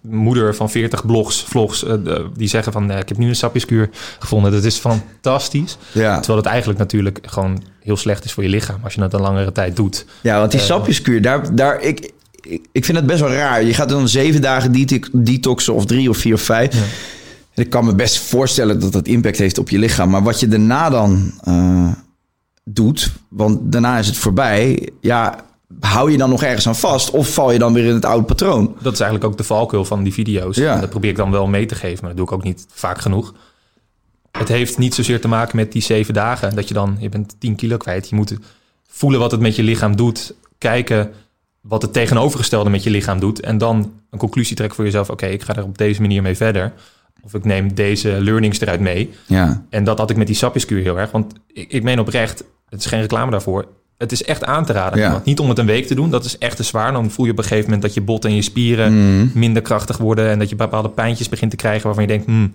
moeder 0.00 0.54
van 0.54 0.70
40 0.70 1.06
blogs, 1.06 1.42
vlogs, 1.42 1.84
eh, 1.84 1.94
die 2.36 2.48
zeggen 2.48 2.72
van, 2.72 2.90
eh, 2.90 2.98
ik 2.98 3.08
heb 3.08 3.18
nu 3.18 3.28
een 3.28 3.36
sapjeskuur 3.36 3.90
gevonden. 4.18 4.52
Dat 4.52 4.64
is 4.64 4.76
fantastisch. 4.78 5.76
Ja. 5.92 6.16
Terwijl 6.16 6.38
het 6.38 6.46
eigenlijk 6.46 6.78
natuurlijk 6.78 7.18
gewoon 7.22 7.62
heel 7.80 7.96
slecht 7.96 8.24
is 8.24 8.32
voor 8.32 8.42
je 8.42 8.48
lichaam 8.48 8.80
als 8.84 8.94
je 8.94 9.02
het 9.02 9.12
een 9.12 9.20
langere 9.20 9.52
tijd 9.52 9.76
doet. 9.76 10.06
Ja, 10.22 10.38
want 10.38 10.50
die 10.50 10.60
Eh. 10.60 10.66
sapjeskuur, 10.66 11.22
daar, 11.22 11.54
daar, 11.54 11.80
ik, 11.80 12.12
ik, 12.40 12.66
ik 12.72 12.84
vind 12.84 12.98
het 12.98 13.06
best 13.06 13.20
wel 13.20 13.32
raar. 13.32 13.62
Je 13.64 13.74
gaat 13.74 13.88
dan 13.88 14.08
zeven 14.08 14.40
dagen 14.40 14.72
detox- 14.72 15.08
detoxen 15.12 15.74
of 15.74 15.86
drie 15.86 16.08
of 16.10 16.16
vier 16.16 16.34
of 16.34 16.40
vijf. 16.42 16.74
Ik 17.54 17.70
kan 17.70 17.84
me 17.84 17.94
best 17.94 18.18
voorstellen 18.18 18.80
dat 18.80 18.92
dat 18.92 19.06
impact 19.06 19.38
heeft 19.38 19.58
op 19.58 19.68
je 19.70 19.78
lichaam. 19.78 20.10
Maar 20.10 20.22
wat 20.22 20.40
je 20.40 20.48
daarna 20.48 20.90
dan 20.90 21.32
doet, 22.64 23.12
want 23.28 23.72
daarna 23.72 23.98
is 23.98 24.06
het 24.06 24.16
voorbij. 24.16 24.88
Ja, 25.00 25.44
hou 25.80 26.10
je 26.10 26.16
dan 26.18 26.30
nog 26.30 26.42
ergens 26.42 26.66
aan 26.66 26.76
vast? 26.76 27.10
Of 27.10 27.34
val 27.34 27.52
je 27.52 27.58
dan 27.58 27.72
weer 27.72 27.84
in 27.84 27.94
het 27.94 28.04
oude 28.04 28.24
patroon? 28.24 28.76
Dat 28.80 28.92
is 28.92 29.00
eigenlijk 29.00 29.30
ook 29.30 29.38
de 29.38 29.44
valkuil 29.44 29.84
van 29.84 30.02
die 30.02 30.12
video's. 30.12 30.56
Ja. 30.56 30.74
En 30.74 30.80
dat 30.80 30.90
probeer 30.90 31.10
ik 31.10 31.16
dan 31.16 31.30
wel 31.30 31.46
mee 31.46 31.66
te 31.66 31.74
geven, 31.74 31.98
maar 32.00 32.08
dat 32.08 32.16
doe 32.16 32.26
ik 32.26 32.32
ook 32.32 32.44
niet 32.44 32.66
vaak 32.70 33.00
genoeg. 33.00 33.34
Het 34.30 34.48
heeft 34.48 34.78
niet 34.78 34.94
zozeer 34.94 35.20
te 35.20 35.28
maken 35.28 35.56
met 35.56 35.72
die 35.72 35.82
zeven 35.82 36.14
dagen. 36.14 36.54
Dat 36.54 36.68
je 36.68 36.74
dan, 36.74 36.96
je 37.00 37.08
bent 37.08 37.34
10 37.38 37.56
kilo 37.56 37.76
kwijt. 37.76 38.08
Je 38.08 38.14
moet 38.14 38.36
voelen 38.88 39.20
wat 39.20 39.30
het 39.30 39.40
met 39.40 39.56
je 39.56 39.62
lichaam 39.62 39.96
doet. 39.96 40.34
Kijken 40.58 41.12
wat 41.60 41.82
het 41.82 41.92
tegenovergestelde 41.92 42.70
met 42.70 42.82
je 42.82 42.90
lichaam 42.90 43.20
doet. 43.20 43.40
En 43.40 43.58
dan 43.58 43.92
een 44.10 44.18
conclusie 44.18 44.56
trekken 44.56 44.76
voor 44.76 44.84
jezelf. 44.84 45.10
Oké, 45.10 45.26
ik 45.26 45.42
ga 45.42 45.56
er 45.56 45.64
op 45.64 45.78
deze 45.78 46.00
manier 46.00 46.22
mee 46.22 46.36
verder. 46.36 46.72
Of 47.22 47.34
ik 47.34 47.44
neem 47.44 47.74
deze 47.74 48.20
learnings 48.20 48.60
eruit 48.60 48.80
mee. 48.80 49.10
Ja, 49.26 49.64
En 49.70 49.84
dat 49.84 49.98
had 49.98 50.10
ik 50.10 50.16
met 50.16 50.26
die 50.26 50.36
sapjeskuur 50.36 50.82
heel 50.82 50.98
erg. 50.98 51.10
Want 51.10 51.32
ik, 51.52 51.72
ik 51.72 51.82
meen 51.82 52.00
oprecht, 52.00 52.44
het 52.68 52.80
is 52.80 52.86
geen 52.86 53.00
reclame 53.00 53.30
daarvoor. 53.30 53.66
Het 54.02 54.12
is 54.12 54.22
echt 54.24 54.44
aan 54.44 54.64
te 54.64 54.72
raden. 54.72 54.98
Ja. 54.98 55.22
Niet 55.24 55.38
om 55.40 55.48
het 55.48 55.58
een 55.58 55.66
week 55.66 55.86
te 55.86 55.94
doen, 55.94 56.10
dat 56.10 56.24
is 56.24 56.38
echt 56.38 56.56
te 56.56 56.62
zwaar. 56.62 56.92
Dan 56.92 57.10
voel 57.10 57.24
je 57.26 57.30
op 57.32 57.38
een 57.38 57.44
gegeven 57.44 57.64
moment 57.64 57.82
dat 57.82 57.94
je 57.94 58.00
botten 58.00 58.30
en 58.30 58.36
je 58.36 58.42
spieren 58.42 59.16
Mhm. 59.18 59.38
minder 59.38 59.62
krachtig 59.62 59.98
worden. 59.98 60.30
En 60.30 60.38
dat 60.38 60.48
je 60.48 60.56
bepaalde 60.56 60.88
pijntjes 60.88 61.28
begint 61.28 61.50
te 61.50 61.56
krijgen 61.56 61.82
waarvan 61.84 62.02
je 62.02 62.08
denkt, 62.08 62.26
hmm, 62.26 62.52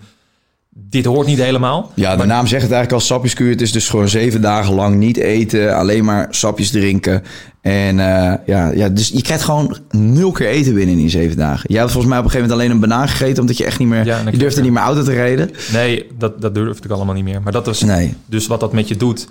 dit 0.90 1.06
hoort 1.06 1.28
niet 1.28 1.38
helemaal. 1.38 1.92
ja 1.96 2.16
de 2.16 2.26
naam 2.26 2.48
zegt 2.48 2.62
het 2.64 2.72
eigenlijk 2.72 2.92
al 3.02 3.08
sapjeskuur. 3.08 3.50
Het 3.50 3.62
is 3.62 3.72
dus 3.72 3.90
gewoon 3.90 4.08
zeven 4.10 4.42
dagen 4.42 4.74
lang 4.74 4.96
niet 4.96 5.18
eten. 5.18 5.76
Alleen 5.76 6.06
maar 6.06 6.28
sapjes 6.30 6.70
drinken. 6.72 7.24
En 7.62 8.00
eh, 8.00 8.34
ja, 8.46 8.72
ja, 8.72 8.90
dus 8.90 9.08
je 9.08 9.22
krijgt 9.22 9.44
gewoon 9.44 9.78
nul 9.92 10.32
keer 10.32 10.48
eten 10.48 10.74
binnen 10.74 10.96
in 10.96 11.02
die 11.02 11.10
zeven 11.10 11.38
dagen. 11.38 11.66
Jij 11.74 11.80
had 11.82 11.92
volgens 11.92 12.12
mij 12.12 12.20
op 12.20 12.26
een 12.26 12.32
gegeven 12.32 12.50
moment 12.52 12.68
alleen 12.70 12.82
een 12.84 12.90
banaan 12.90 13.08
gegeten... 13.10 13.42
omdat 13.42 13.58
je 13.58 13.66
echt 13.66 13.80
niet 13.80 13.88
meer... 13.88 14.06
Ja, 14.06 14.22
je 14.32 14.38
durfde 14.38 14.62
niet 14.62 14.72
meer 14.72 14.82
auto 14.82 15.04
te 15.04 15.14
rijden. 15.14 15.50
Nee, 15.74 16.06
dat, 16.18 16.42
dat 16.42 16.56
durfde 16.56 16.84
ik 16.86 16.92
allemaal 16.92 17.16
niet 17.16 17.24
meer. 17.24 17.42
Maar 17.42 17.52
dat 17.54 17.66
was 17.66 17.82
Nee. 17.82 18.14
dus 18.26 18.48
wat 18.48 18.60
dat 18.60 18.74
met 18.74 18.88
je 18.88 18.98
doet. 18.98 19.28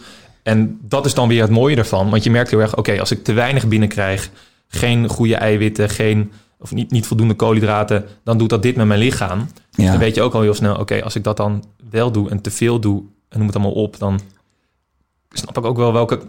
En 0.46 0.78
dat 0.82 1.06
is 1.06 1.14
dan 1.14 1.28
weer 1.28 1.42
het 1.42 1.50
mooie 1.50 1.76
ervan. 1.76 2.10
Want 2.10 2.24
je 2.24 2.30
merkt 2.30 2.50
heel 2.50 2.60
erg, 2.60 2.76
oké, 2.76 3.00
als 3.00 3.10
ik 3.10 3.24
te 3.24 3.32
weinig 3.32 3.66
binnenkrijg... 3.66 4.30
geen 4.68 5.08
goede 5.08 5.36
eiwitten, 5.36 5.88
geen, 5.88 6.32
of 6.58 6.72
niet, 6.72 6.90
niet 6.90 7.06
voldoende 7.06 7.34
koolhydraten... 7.34 8.04
dan 8.24 8.38
doet 8.38 8.50
dat 8.50 8.62
dit 8.62 8.76
met 8.76 8.86
mijn 8.86 9.00
lichaam. 9.00 9.48
Ja. 9.70 9.90
Dan 9.90 9.98
weet 9.98 10.14
je 10.14 10.22
ook 10.22 10.34
al 10.34 10.40
heel 10.40 10.54
snel, 10.54 10.76
oké, 10.76 11.02
als 11.02 11.14
ik 11.14 11.24
dat 11.24 11.36
dan 11.36 11.64
wel 11.90 12.10
doe 12.12 12.30
en 12.30 12.40
te 12.40 12.50
veel 12.50 12.80
doe 12.80 13.02
en 13.28 13.38
noem 13.38 13.46
het 13.46 13.56
allemaal 13.56 13.74
op, 13.74 13.98
dan 13.98 14.20
snap 15.30 15.58
ik 15.58 15.64
ook 15.64 15.76
wel 15.76 15.92
welke, 15.92 16.20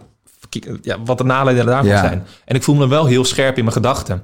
ja, 0.82 1.02
wat 1.04 1.18
de 1.18 1.24
nadelen 1.24 1.66
daarvan 1.66 1.92
Ja. 1.92 2.00
zijn. 2.00 2.26
En 2.44 2.56
ik 2.56 2.62
voel 2.62 2.74
me 2.74 2.88
wel 2.88 3.06
heel 3.06 3.24
scherp 3.24 3.56
in 3.56 3.62
mijn 3.62 3.76
gedachten. 3.76 4.22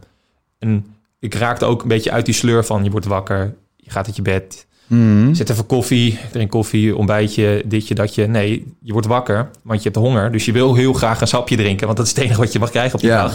En 0.59 0.87
ik 1.19 1.35
raakte 1.35 1.65
ook 1.65 1.83
een 1.83 1.89
beetje 1.89 2.11
uit 2.11 2.25
die 2.25 2.35
sleur 2.35 2.65
van 2.65 2.85
je 2.85 2.91
wordt 2.91 3.07
wakker, 3.07 3.55
je 3.77 3.91
gaat 3.91 4.07
uit 4.07 4.17
je 4.17 4.23
bed, 4.23 4.67
Mhm. 4.87 5.35
zet 5.35 5.51
even 5.51 5.67
koffie, 5.67 6.19
drink 6.33 6.51
koffie, 6.51 6.97
ontbijtje, 6.97 7.63
ditje, 7.67 7.95
datje. 7.95 8.27
Nee, 8.27 8.73
je 8.81 8.93
wordt 8.93 9.07
wakker, 9.07 9.51
want 9.63 9.83
je 9.83 9.89
hebt 9.91 10.05
honger. 10.05 10.33
Dus 10.33 10.45
je 10.45 10.53
wil 10.53 10.75
heel 10.75 10.93
graag 10.93 11.21
een 11.21 11.27
sapje 11.27 11.57
drinken, 11.57 11.85
want 11.87 11.99
dat 11.99 12.07
is 12.07 12.13
het 12.15 12.23
enige 12.25 12.41
wat 12.41 12.53
je 12.53 12.59
mag 12.59 12.71
krijgen 12.71 12.95
op 12.95 13.01
die 13.01 13.11
Ja. 13.11 13.23
dag. 13.23 13.35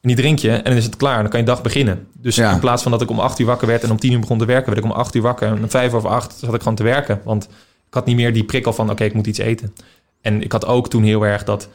En 0.00 0.12
die 0.14 0.16
drink 0.16 0.38
je 0.38 0.50
en 0.50 0.62
dan 0.64 0.76
is 0.76 0.84
het 0.84 0.96
klaar. 0.96 1.20
Dan 1.20 1.28
kan 1.30 1.40
je 1.40 1.46
dag 1.46 1.62
beginnen. 1.62 2.06
Dus 2.12 2.36
Ja. 2.36 2.52
in 2.52 2.58
plaats 2.60 2.82
van 2.82 2.90
dat 2.92 3.02
ik 3.02 3.10
om 3.10 3.20
acht 3.20 3.38
uur 3.38 3.46
wakker 3.46 3.66
werd 3.66 3.82
en 3.82 3.90
om 3.90 3.98
tien 3.98 4.12
uur 4.12 4.20
begon 4.20 4.38
te 4.38 4.44
werken, 4.44 4.66
werd 4.72 4.84
ik 4.84 4.90
om 4.90 4.96
acht 4.96 5.14
uur 5.14 5.22
wakker. 5.22 5.48
En 5.48 5.62
om 5.62 5.70
vijf 5.70 5.92
over 5.92 6.08
acht 6.10 6.34
zat 6.38 6.54
ik 6.54 6.60
gewoon 6.62 6.76
te 6.76 6.82
werken. 6.82 7.20
Want 7.24 7.44
ik 7.88 7.94
had 7.94 8.06
niet 8.06 8.16
meer 8.16 8.32
die 8.32 8.44
prikkel 8.44 8.72
van, 8.72 8.90
oké, 8.90 9.04
ik 9.04 9.14
moet 9.14 9.26
iets 9.26 9.38
eten. 9.38 9.74
En 10.20 10.42
ik 10.42 10.52
had 10.52 10.66
ook 10.66 10.88
toen 10.90 11.02
heel 11.02 11.26
erg 11.26 11.44
dat 11.44 11.68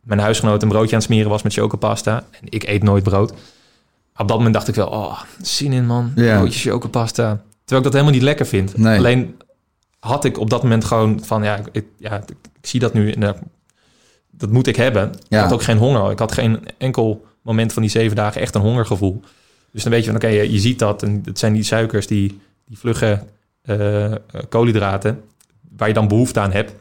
mijn 0.00 0.20
huisgenoot 0.20 0.62
een 0.62 0.68
broodje 0.68 0.90
aan 0.90 0.98
het 1.02 1.06
smeren 1.10 1.30
was 1.30 1.42
met 1.42 1.52
chocopasta. 1.52 2.24
En 2.40 2.46
ik 2.48 2.62
eet 2.66 2.82
nooit 2.82 3.02
brood. 3.02 3.30
Op 4.16 4.28
dat 4.28 4.36
moment 4.36 4.54
dacht 4.54 4.68
ik 4.68 4.74
wel, 4.74 4.86
oh, 4.88 5.20
zin 5.42 5.72
in 5.72 5.86
man. 5.86 6.12
Ja. 6.14 6.38
Broodje 6.38 6.70
chocopasta. 6.70 7.42
Terwijl 7.66 7.86
ik 7.86 7.92
dat 7.92 7.92
helemaal 7.92 8.12
niet 8.12 8.22
lekker 8.22 8.46
vind. 8.46 8.76
Nee. 8.76 8.98
Alleen 8.98 9.36
had 9.98 10.24
ik 10.24 10.38
op 10.38 10.50
dat 10.50 10.62
moment 10.62 10.84
gewoon 10.84 11.24
van, 11.24 11.42
ja, 11.42 11.60
ik, 11.72 11.84
ja, 11.98 12.16
ik, 12.16 12.30
ik 12.60 12.66
zie 12.66 12.80
dat 12.80 12.94
nu. 12.94 13.10
En, 13.12 13.22
eh, 13.22 13.30
dat 14.30 14.50
moet 14.50 14.66
ik 14.66 14.76
hebben. 14.76 15.08
Ik 15.08 15.18
Ja. 15.28 15.42
had 15.42 15.52
ook 15.52 15.62
geen 15.62 15.76
honger. 15.78 16.10
Ik 16.10 16.18
had 16.18 16.32
geen 16.32 16.60
enkel 16.78 17.24
moment 17.42 17.72
van 17.72 17.82
die 17.82 17.90
zeven 17.90 18.16
dagen 18.16 18.40
echt 18.40 18.54
een 18.54 18.60
hongergevoel. 18.60 19.20
Dus 19.72 19.82
dan 19.82 19.92
weet 19.92 20.00
je 20.04 20.10
van, 20.10 20.16
oké, 20.16 20.26
je, 20.26 20.52
je 20.52 20.58
ziet 20.58 20.78
dat. 20.78 21.02
En 21.02 21.22
het 21.24 21.38
zijn 21.38 21.52
die 21.52 21.62
suikers, 21.62 22.06
die, 22.06 22.40
die 22.66 22.78
vlugge 22.78 23.22
eh, 23.62 24.04
eh, 24.04 24.18
koolhydraten... 24.48 25.20
waar 25.76 25.88
je 25.88 25.94
dan 25.94 26.08
behoefte 26.08 26.40
aan 26.40 26.52
hebt. 26.52 26.68
Terwijl 26.68 26.80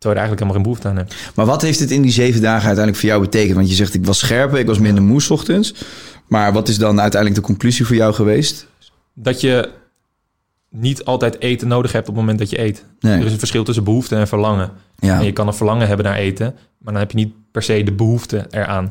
je 0.00 0.08
er 0.08 0.28
eigenlijk 0.30 0.40
helemaal 0.40 0.54
geen 0.54 0.62
behoefte 0.62 0.88
aan 0.88 0.96
hebt. 0.96 1.34
Maar 1.34 1.46
wat 1.46 1.62
heeft 1.62 1.78
het 1.78 1.90
in 1.90 2.02
die 2.02 2.12
zeven 2.12 2.40
dagen 2.40 2.66
uiteindelijk 2.66 2.96
voor 2.96 3.08
jou 3.08 3.20
betekend? 3.20 3.54
Want 3.56 3.68
je 3.68 3.74
zegt, 3.74 3.94
ik 3.94 4.06
was 4.06 4.18
scherper, 4.18 4.58
ik 4.58 4.66
was 4.66 4.78
minder 4.78 5.02
moe 5.02 5.22
ochtends. 5.28 5.74
Maar 6.26 6.52
wat 6.52 6.68
is 6.68 6.78
dan 6.78 7.00
uiteindelijk 7.00 7.40
de 7.40 7.46
conclusie 7.46 7.86
voor 7.86 7.96
jou 7.96 8.14
geweest? 8.14 8.66
Dat 9.14 9.40
je 9.40 9.68
niet 10.70 11.04
altijd 11.04 11.40
eten 11.40 11.68
nodig 11.68 11.92
hebt 11.92 12.08
op 12.08 12.14
het 12.14 12.20
moment 12.22 12.38
dat 12.38 12.50
je 12.50 12.60
eet. 12.60 12.84
Nee. 13.00 13.18
Er 13.20 13.26
is 13.26 13.32
een 13.32 13.38
verschil 13.38 13.64
tussen 13.64 13.84
behoefte 13.84 14.16
en 14.16 14.28
verlangen. 14.28 14.70
Ja. 14.98 15.18
En 15.18 15.24
je 15.24 15.32
kan 15.32 15.46
een 15.46 15.54
verlangen 15.54 15.86
hebben 15.88 16.06
naar 16.06 16.16
eten, 16.16 16.54
maar 16.78 16.92
dan 16.92 17.02
heb 17.02 17.10
je 17.10 17.16
niet 17.16 17.32
per 17.52 17.62
se 17.62 17.82
de 17.82 17.92
behoefte 17.92 18.46
eraan. 18.50 18.90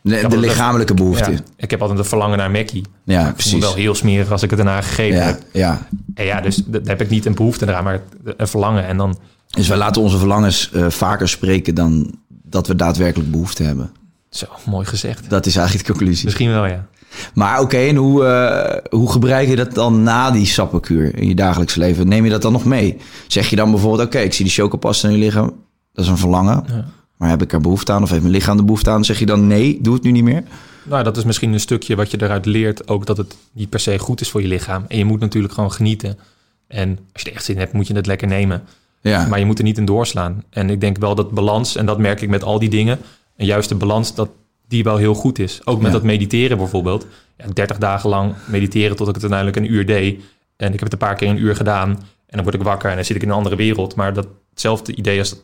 De, 0.00 0.14
Ja, 0.14 0.22
de 0.22 0.28
dat- 0.28 0.38
lichamelijke 0.38 0.94
behoefte. 0.94 1.30
Ja, 1.30 1.36
Ja, 1.36 1.42
ik 1.56 1.70
heb 1.70 1.80
altijd 1.80 1.98
een 1.98 2.04
verlangen 2.04 2.38
naar 2.38 2.50
Mackie. 2.50 2.80
Ik 2.80 2.88
me 3.04 3.32
precies. 3.32 3.60
wel 3.60 3.74
heel 3.74 3.94
smerig 3.94 4.30
als 4.30 4.42
ik 4.42 4.50
het 4.50 4.58
daarna 4.58 4.80
gegeten 4.80 5.18
Ja, 5.18 5.24
heb. 5.24 5.42
ja. 5.52 5.88
En 6.14 6.24
ja, 6.24 6.40
dus 6.40 6.56
daar 6.66 6.80
heb 6.84 7.00
ik 7.00 7.10
niet 7.10 7.26
een 7.26 7.34
behoefte 7.34 7.66
eraan, 7.68 7.84
maar 7.84 8.00
een 8.36 8.48
verlangen. 8.48 8.86
En 8.86 8.96
dan, 8.96 9.18
Dus 9.50 9.68
wij 9.68 9.76
laten 9.76 10.02
onze 10.02 10.18
verlangens 10.18 10.70
eh, 10.72 10.86
vaker 10.88 11.28
spreken 11.28 11.74
dan 11.74 12.14
dat 12.28 12.66
we 12.66 12.74
daadwerkelijk 12.76 13.30
behoefte 13.30 13.62
hebben. 13.62 13.90
zo, 14.30 14.46
mooi 14.66 14.86
gezegd. 14.86 15.30
Dat 15.30 15.46
is 15.46 15.56
eigenlijk 15.56 15.86
de 15.86 15.92
conclusie. 15.92 16.24
Misschien 16.24 16.50
wel, 16.50 16.66
ja. 16.66 16.86
Maar 17.34 17.60
oké, 17.60 17.76
en 17.76 17.96
hoe, 17.96 18.24
eh, 18.24 18.90
hoe 18.90 19.10
gebruik 19.10 19.48
je 19.48 19.56
dat 19.56 19.74
dan 19.74 20.02
na 20.02 20.30
die 20.30 20.46
sappenkuur 20.46 21.16
in 21.18 21.28
je 21.28 21.34
dagelijks 21.34 21.74
leven? 21.74 22.08
Neem 22.08 22.24
je 22.24 22.30
dat 22.30 22.42
dan 22.42 22.52
nog 22.52 22.64
mee? 22.64 22.96
Zeg 23.26 23.50
je 23.50 23.56
dan 23.56 23.70
bijvoorbeeld, 23.70 24.06
oké, 24.06 24.18
ik 24.18 24.32
zie 24.32 24.44
die 24.44 24.54
chocopasta 24.54 25.08
nu 25.08 25.16
liggen. 25.16 25.52
Dat 25.92 26.04
is 26.04 26.10
een 26.10 26.18
verlangen. 26.18 26.64
Ja. 26.68 26.84
Maar 27.16 27.28
heb 27.28 27.42
ik 27.42 27.52
er 27.52 27.60
behoefte 27.60 27.92
aan 27.92 28.02
of 28.02 28.10
heeft 28.10 28.22
mijn 28.22 28.34
lichaam 28.34 28.58
er 28.58 28.64
behoefte 28.64 28.90
aan? 28.90 29.04
Zeg 29.04 29.18
je 29.18 29.26
dan 29.26 29.46
nee, 29.46 29.78
doe 29.82 29.94
het 29.94 30.02
nu 30.02 30.10
niet 30.10 30.24
meer? 30.24 30.42
Nou, 30.82 31.04
dat 31.04 31.16
is 31.16 31.24
misschien 31.24 31.52
een 31.52 31.60
stukje 31.60 31.96
wat 31.96 32.10
je 32.10 32.22
eruit 32.22 32.46
leert. 32.46 32.88
Ook 32.88 33.06
dat 33.06 33.16
het 33.16 33.36
niet 33.52 33.68
per 33.68 33.80
se 33.80 33.98
goed 33.98 34.20
is 34.20 34.30
voor 34.30 34.42
je 34.42 34.48
lichaam. 34.48 34.84
En 34.88 34.98
je 34.98 35.04
moet 35.04 35.20
natuurlijk 35.20 35.54
gewoon 35.54 35.72
genieten. 35.72 36.18
En 36.66 36.98
als 37.12 37.22
je 37.22 37.28
er 37.28 37.34
echt 37.34 37.44
zin 37.44 37.54
in 37.54 37.60
hebt, 37.60 37.72
moet 37.72 37.86
je 37.86 37.94
het 37.94 38.06
lekker 38.06 38.28
nemen. 38.28 38.62
Ja, 39.00 39.26
Maar 39.26 39.38
je 39.38 39.44
moet 39.44 39.58
er 39.58 39.64
niet 39.64 39.78
in 39.78 39.84
doorslaan. 39.84 40.44
En 40.50 40.70
ik 40.70 40.80
denk 40.80 40.98
wel 40.98 41.14
dat 41.14 41.30
balans, 41.30 41.76
en 41.76 41.86
dat 41.86 41.98
merk 41.98 42.20
ik 42.20 42.28
met 42.28 42.44
al 42.44 42.58
die 42.58 42.68
dingen, 42.68 42.98
een 43.36 43.46
juiste 43.46 43.74
balans, 43.74 44.14
dat 44.14 44.28
die 44.68 44.84
wel 44.84 44.96
heel 44.96 45.14
goed 45.14 45.38
is. 45.38 45.60
Ook 45.64 45.76
met 45.78 45.86
Ja. 45.86 45.92
dat 45.92 46.02
mediteren 46.02 46.56
bijvoorbeeld. 46.56 47.06
Ja, 47.38 47.44
30 47.52 47.78
dagen 47.78 48.10
lang 48.10 48.34
mediteren 48.46 48.96
tot 48.96 49.08
ik 49.08 49.14
het 49.14 49.22
uiteindelijk 49.22 49.56
een 49.66 49.72
uur 49.72 49.86
deed. 49.86 50.20
En 50.56 50.66
ik 50.66 50.72
heb 50.72 50.82
het 50.82 50.92
een 50.92 50.98
paar 51.08 51.14
keer 51.14 51.28
een 51.28 51.40
uur 51.42 51.56
gedaan. 51.56 51.88
En 51.90 52.34
dan 52.36 52.42
word 52.42 52.54
ik 52.54 52.62
wakker 52.62 52.90
en 52.90 52.96
dan 52.96 53.04
zit 53.04 53.16
ik 53.16 53.22
in 53.22 53.28
een 53.28 53.34
andere 53.34 53.56
wereld. 53.56 53.94
Maar 53.94 54.12
datzelfde 54.14 54.94
idee 54.94 55.18
als, 55.18 55.36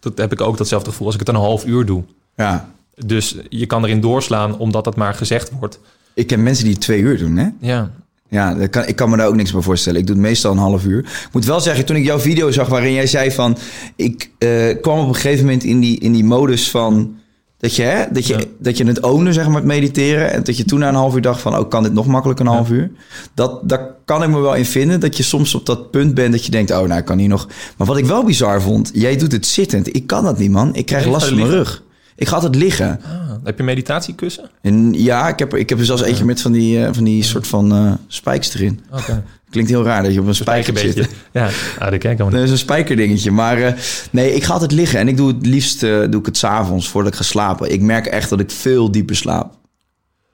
dat 0.00 0.18
heb 0.18 0.32
ik 0.32 0.40
ook 0.40 0.56
datzelfde 0.58 0.90
gevoel 0.90 1.06
als 1.06 1.14
ik 1.14 1.20
het 1.20 1.28
een 1.28 1.34
half 1.42 1.66
uur 1.66 1.84
doe. 1.86 2.02
ja. 2.36 2.74
Dus 3.04 3.36
je 3.48 3.66
kan 3.66 3.84
erin 3.84 4.00
doorslaan 4.00 4.58
omdat 4.58 4.84
dat 4.84 4.96
maar 4.96 5.14
gezegd 5.14 5.50
wordt. 5.58 5.80
Ik 6.14 6.26
ken 6.26 6.42
mensen 6.42 6.64
die 6.64 6.72
het 6.72 6.82
twee 6.82 7.00
uur 7.00 7.18
doen, 7.18 7.36
hè? 7.36 7.48
Ja, 7.60 7.90
Ja, 8.28 8.54
dat 8.54 8.70
kan, 8.70 8.86
ik 8.86 8.96
kan 8.96 9.10
me 9.10 9.16
daar 9.16 9.26
ook 9.26 9.34
niks 9.34 9.52
bij 9.52 9.60
voorstellen. 9.62 10.00
Ik 10.00 10.06
doe 10.06 10.16
het 10.16 10.24
meestal 10.24 10.52
een 10.52 10.58
half 10.58 10.84
uur. 10.84 10.98
Ik 10.98 11.28
moet 11.32 11.44
wel 11.44 11.60
zeggen, 11.60 11.84
toen 11.84 11.96
ik 11.96 12.04
jouw 12.04 12.18
video 12.18 12.50
zag 12.50 12.68
waarin 12.68 12.92
jij 12.92 13.06
zei 13.06 13.30
van... 13.32 13.56
Ik 13.96 14.30
eh, 14.38 14.80
kwam 14.80 14.98
op 14.98 15.08
een 15.08 15.14
gegeven 15.14 15.44
moment 15.44 15.64
in 15.64 15.80
die, 15.80 15.98
in 16.00 16.12
die 16.12 16.24
modus 16.24 16.70
van... 16.70 17.16
Dat 17.58 17.76
je, 17.76 17.82
hè, 17.82 18.04
dat, 18.12 18.26
je, 18.26 18.36
Ja. 18.38 18.44
dat 18.58 18.76
je 18.76 18.84
het 18.86 19.00
ownde, 19.02 19.32
zeg 19.32 19.46
maar, 19.46 19.56
het 19.56 19.64
mediteren. 19.64 20.32
En 20.32 20.42
dat 20.44 20.56
je 20.56 20.64
toen 20.64 20.78
na 20.78 20.88
een 20.88 20.94
half 20.94 21.14
uur 21.14 21.20
dacht 21.20 21.40
van... 21.40 21.58
Oh, 21.58 21.68
kan 21.68 21.82
dit 21.82 21.92
nog 21.92 22.06
makkelijk 22.06 22.40
een 22.40 22.46
half 22.46 22.70
uur? 22.70 22.90
Dat, 23.34 23.60
daar 23.68 23.90
kan 24.04 24.22
ik 24.22 24.28
me 24.28 24.38
wel 24.40 24.54
in 24.54 24.64
vinden. 24.64 25.00
Dat 25.00 25.16
je 25.16 25.22
soms 25.22 25.54
op 25.54 25.66
dat 25.66 25.90
punt 25.90 26.14
bent 26.14 26.32
dat 26.32 26.44
je 26.44 26.50
denkt... 26.50 26.70
Oh, 26.70 26.80
nou, 26.86 26.98
ik 26.98 27.04
kan 27.04 27.18
hier 27.18 27.28
nog... 27.28 27.48
Maar 27.76 27.86
wat 27.86 27.96
ik 27.96 28.04
wel 28.06 28.24
bizar 28.24 28.62
vond... 28.62 28.90
Jij 28.94 29.16
doet 29.16 29.32
het 29.32 29.46
zittend. 29.46 29.94
Ik 29.96 30.06
kan 30.06 30.24
dat 30.24 30.38
niet, 30.38 30.50
man. 30.50 30.74
Ik 30.74 30.86
krijg 30.86 31.02
Nee, 31.04 31.12
last 31.12 31.26
van 31.28 31.36
mijn 31.36 31.48
rug. 31.48 31.82
Ik 32.16 32.28
ga 32.28 32.34
altijd 32.34 32.54
liggen. 32.54 33.00
ah, 33.04 33.10
heb 33.44 33.56
je 33.58 33.62
meditatiekussen? 33.64 34.50
En 34.62 34.92
ja, 34.92 35.28
ik 35.28 35.38
heb, 35.38 35.52
er- 35.52 35.58
ik 35.58 35.68
heb 35.68 35.78
er 35.78 35.84
zelfs 35.84 36.02
eentje 36.02 36.24
met 36.24 36.40
van 36.40 36.52
die, 36.52 36.84
eh, 36.84 36.88
van 36.92 37.04
die 37.04 37.22
soort 37.22 37.46
van 37.46 37.72
eh 37.72 37.92
spijks 38.06 38.54
erin. 38.54 38.80
Oké. 38.92 39.22
Klinkt 39.50 39.70
heel 39.70 39.84
raar 39.84 40.02
dat 40.02 40.14
je 40.14 40.20
op 40.20 40.26
een 40.26 40.34
Spijker 40.34 40.78
zit. 40.78 41.08
Ja, 41.32 41.46
ah, 41.78 41.84
dat 41.84 41.92
ik 41.92 42.04
allemaal 42.04 42.30
Dat 42.30 42.42
is 42.42 42.50
een 42.50 42.58
spijkerdingetje. 42.58 43.30
Maar 43.30 43.62
eh, 43.62 43.72
nee, 44.10 44.34
ik 44.34 44.44
ga 44.44 44.52
altijd 44.52 44.72
liggen. 44.72 44.98
En 44.98 45.08
ik 45.08 45.16
doe 45.16 45.28
het 45.28 45.46
liefst 45.46 45.82
eh, 45.82 46.10
doe 46.10 46.20
ik 46.20 46.26
het 46.26 46.36
s'avonds 46.36 46.88
voordat 46.88 47.12
ik 47.12 47.18
ga 47.18 47.24
slapen. 47.24 47.72
Ik 47.72 47.80
merk 47.80 48.06
echt 48.06 48.30
dat 48.30 48.40
ik 48.40 48.50
veel 48.50 48.90
dieper 48.90 49.16
slaap. 49.16 49.54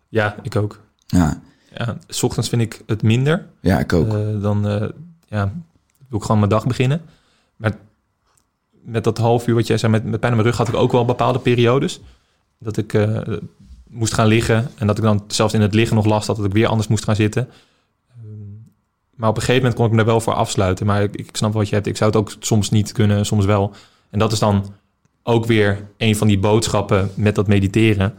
Ja, 0.09 0.37
ik 0.42 0.57
ook. 0.57 0.81
Ja, 1.07 1.40
Ja, 1.75 1.97
s 2.09 2.23
ochtends 2.23 2.49
vind 2.49 2.62
ik 2.62 2.83
het 2.87 3.02
minder. 3.02 3.47
ja 3.61 3.78
ik 3.78 3.92
ook. 3.92 4.09
Eh, 4.09 4.40
dan 4.40 4.62
ja, 5.28 5.52
wil 6.09 6.19
ik 6.19 6.23
gewoon 6.23 6.38
mijn 6.38 6.50
dag 6.50 6.66
beginnen. 6.66 7.00
Maar 7.57 7.73
met 8.85 9.04
dat 9.04 9.19
half 9.19 9.47
uur 9.47 9.54
wat 9.54 9.66
jij 9.66 9.78
zei, 9.78 9.92
met, 9.92 10.04
met 10.04 10.21
pijn 10.21 10.33
in 10.33 10.38
mijn 10.38 10.50
rug 10.50 10.59
had 10.59 10.69
ik 10.69 10.75
ook 10.75 10.92
wel 10.92 11.04
bepaalde 11.04 11.38
periodes. 11.38 12.00
Dat 12.59 12.76
ik 12.76 13.07
moest 13.88 14.14
gaan 14.14 14.26
liggen 14.26 14.71
en 14.78 14.87
dat 14.87 14.99
ik 14.99 15.04
dan 15.04 15.25
zelfs 15.26 15.54
in 15.54 15.61
het 15.61 15.75
liggen 15.75 15.97
nog 15.97 16.07
last 16.07 16.26
had 16.26 16.37
dat 16.37 16.45
ik 16.47 16.52
weer 16.52 16.66
anders 16.66 16.88
moest 16.88 17.04
gaan 17.04 17.16
zitten. 17.16 17.49
Maar 19.23 19.31
op 19.31 19.37
een 19.37 19.43
gegeven 19.43 19.62
moment 19.62 19.81
kon 19.81 19.87
ik 19.87 19.93
me 19.93 19.99
er 19.99 20.12
wel 20.12 20.21
voor 20.21 20.35
afsluiten. 20.35 20.87
Maar 20.87 21.02
ik, 21.02 21.17
ik 21.17 21.37
snap 21.37 21.52
wat 21.52 21.69
je 21.69 21.75
hebt. 21.75 21.87
Ik 21.87 21.97
zou 21.97 22.11
het 22.11 22.19
ook 22.19 22.33
soms 22.38 22.71
niet 22.71 22.93
kunnen, 22.93 23.26
soms 23.26 23.45
wel. 23.45 23.75
En 24.11 24.19
dat 24.19 24.33
is 24.33 24.38
dan 24.38 24.75
ook 25.23 25.47
weer 25.47 25.88
een 25.97 26.17
van 26.17 26.26
die 26.26 26.38
boodschappen 26.38 27.11
met 27.14 27.35
dat 27.35 27.47
mediteren. 27.47 28.14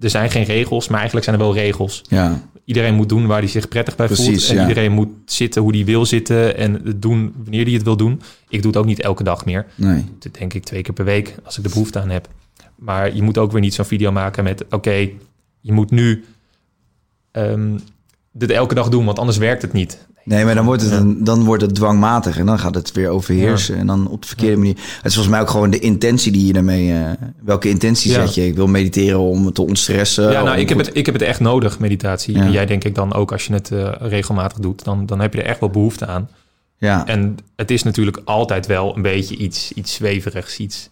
Er 0.00 0.10
zijn 0.10 0.30
geen 0.30 0.44
regels, 0.44 0.88
maar 0.88 0.96
eigenlijk 0.96 1.26
zijn 1.26 1.38
er 1.38 1.44
wel 1.44 1.54
regels 1.54 2.04
ja, 2.08 2.40
iedereen 2.64 2.94
moet 2.94 3.08
doen 3.08 3.26
waar 3.26 3.38
hij 3.38 3.48
zich 3.48 3.68
prettig 3.68 3.96
bij 3.96 4.06
Precies, 4.06 4.26
voelt. 4.26 4.48
En 4.48 4.54
ja. 4.54 4.68
iedereen 4.68 4.92
moet 4.92 5.08
zitten 5.26 5.62
hoe 5.62 5.74
hij 5.74 5.84
wil 5.84 6.06
zitten 6.06 6.56
en 6.56 6.80
het 6.84 7.02
doen 7.02 7.34
wanneer 7.36 7.64
hij 7.64 7.72
het 7.72 7.82
wil 7.82 7.96
doen. 7.96 8.20
Ik 8.48 8.62
doe 8.62 8.70
het 8.70 8.80
ook 8.80 8.86
niet 8.86 9.00
elke 9.00 9.22
dag 9.22 9.44
meer. 9.44 9.66
nee. 9.74 10.04
Denk 10.32 10.54
ik 10.54 10.64
twee 10.64 10.82
keer 10.82 10.94
per 10.94 11.04
week 11.04 11.34
als 11.44 11.56
ik 11.56 11.62
de 11.62 11.68
behoefte 11.68 12.00
aan 12.00 12.10
heb. 12.10 12.28
Maar 12.74 13.14
je 13.14 13.22
moet 13.22 13.38
ook 13.38 13.52
weer 13.52 13.60
niet 13.60 13.74
zo'n 13.74 13.84
video 13.84 14.12
maken 14.12 14.44
met... 14.44 14.64
oké, 14.70 15.08
je 15.60 15.72
moet 15.72 15.90
nu 15.90 16.24
ehm, 17.30 17.76
dit 18.36 18.50
elke 18.50 18.74
dag 18.74 18.88
doen, 18.88 19.04
want 19.04 19.18
anders 19.18 19.36
werkt 19.38 19.62
het 19.62 19.72
niet. 19.72 20.06
Nee, 20.24 20.44
maar 20.44 20.54
dan 20.54 20.64
wordt, 20.64 20.82
het 20.82 20.92
een, 20.92 21.24
dan 21.24 21.44
wordt 21.44 21.62
het 21.62 21.74
dwangmatig 21.74 22.38
en 22.38 22.46
dan 22.46 22.58
gaat 22.58 22.74
het 22.74 22.92
weer 22.92 23.08
overheersen. 23.08 23.76
En 23.76 23.86
dan 23.86 24.08
op 24.08 24.20
de 24.22 24.28
verkeerde 24.28 24.56
manier. 24.56 24.74
Het 24.74 25.04
is 25.04 25.14
volgens 25.14 25.28
mij 25.28 25.40
ook 25.40 25.50
gewoon 25.50 25.70
de 25.70 25.78
intentie 25.78 26.32
die 26.32 26.46
je 26.46 26.52
daarmee... 26.52 26.92
eh, 26.92 27.10
welke 27.42 27.68
intentie 27.68 28.10
Ja. 28.12 28.20
zet 28.26 28.34
je? 28.34 28.46
Ik 28.46 28.54
wil 28.54 28.66
mediteren 28.66 29.18
om 29.18 29.52
te 29.52 29.62
ontstressen. 29.62 30.30
ja, 30.30 30.42
nou, 30.42 30.58
ik 30.58 30.68
heb, 30.68 30.78
goed- 30.78 30.86
het, 30.86 30.96
ik 30.96 31.04
heb 31.06 31.14
het 31.14 31.24
echt 31.24 31.40
nodig, 31.40 31.78
meditatie. 31.78 32.34
Ja. 32.34 32.40
En 32.42 32.50
jij 32.52 32.66
denk 32.66 32.84
ik 32.84 32.94
dan 32.94 33.14
ook 33.14 33.32
als 33.32 33.46
je 33.46 33.52
het 33.52 33.70
eh, 33.70 33.92
regelmatig 33.98 34.58
doet... 34.58 34.84
Dan, 34.84 35.06
dan 35.06 35.20
heb 35.20 35.34
je 35.34 35.40
er 35.42 35.48
echt 35.48 35.60
wel 35.60 35.70
behoefte 35.70 36.06
aan. 36.06 36.28
Ja. 36.78 37.06
En 37.06 37.36
het 37.56 37.70
is 37.70 37.82
natuurlijk 37.82 38.20
altijd 38.24 38.66
wel 38.66 38.96
een 38.96 39.02
beetje 39.02 39.36
iets, 39.36 39.72
iets 39.72 39.94
zweverigs, 39.94 40.58
iets... 40.58 40.88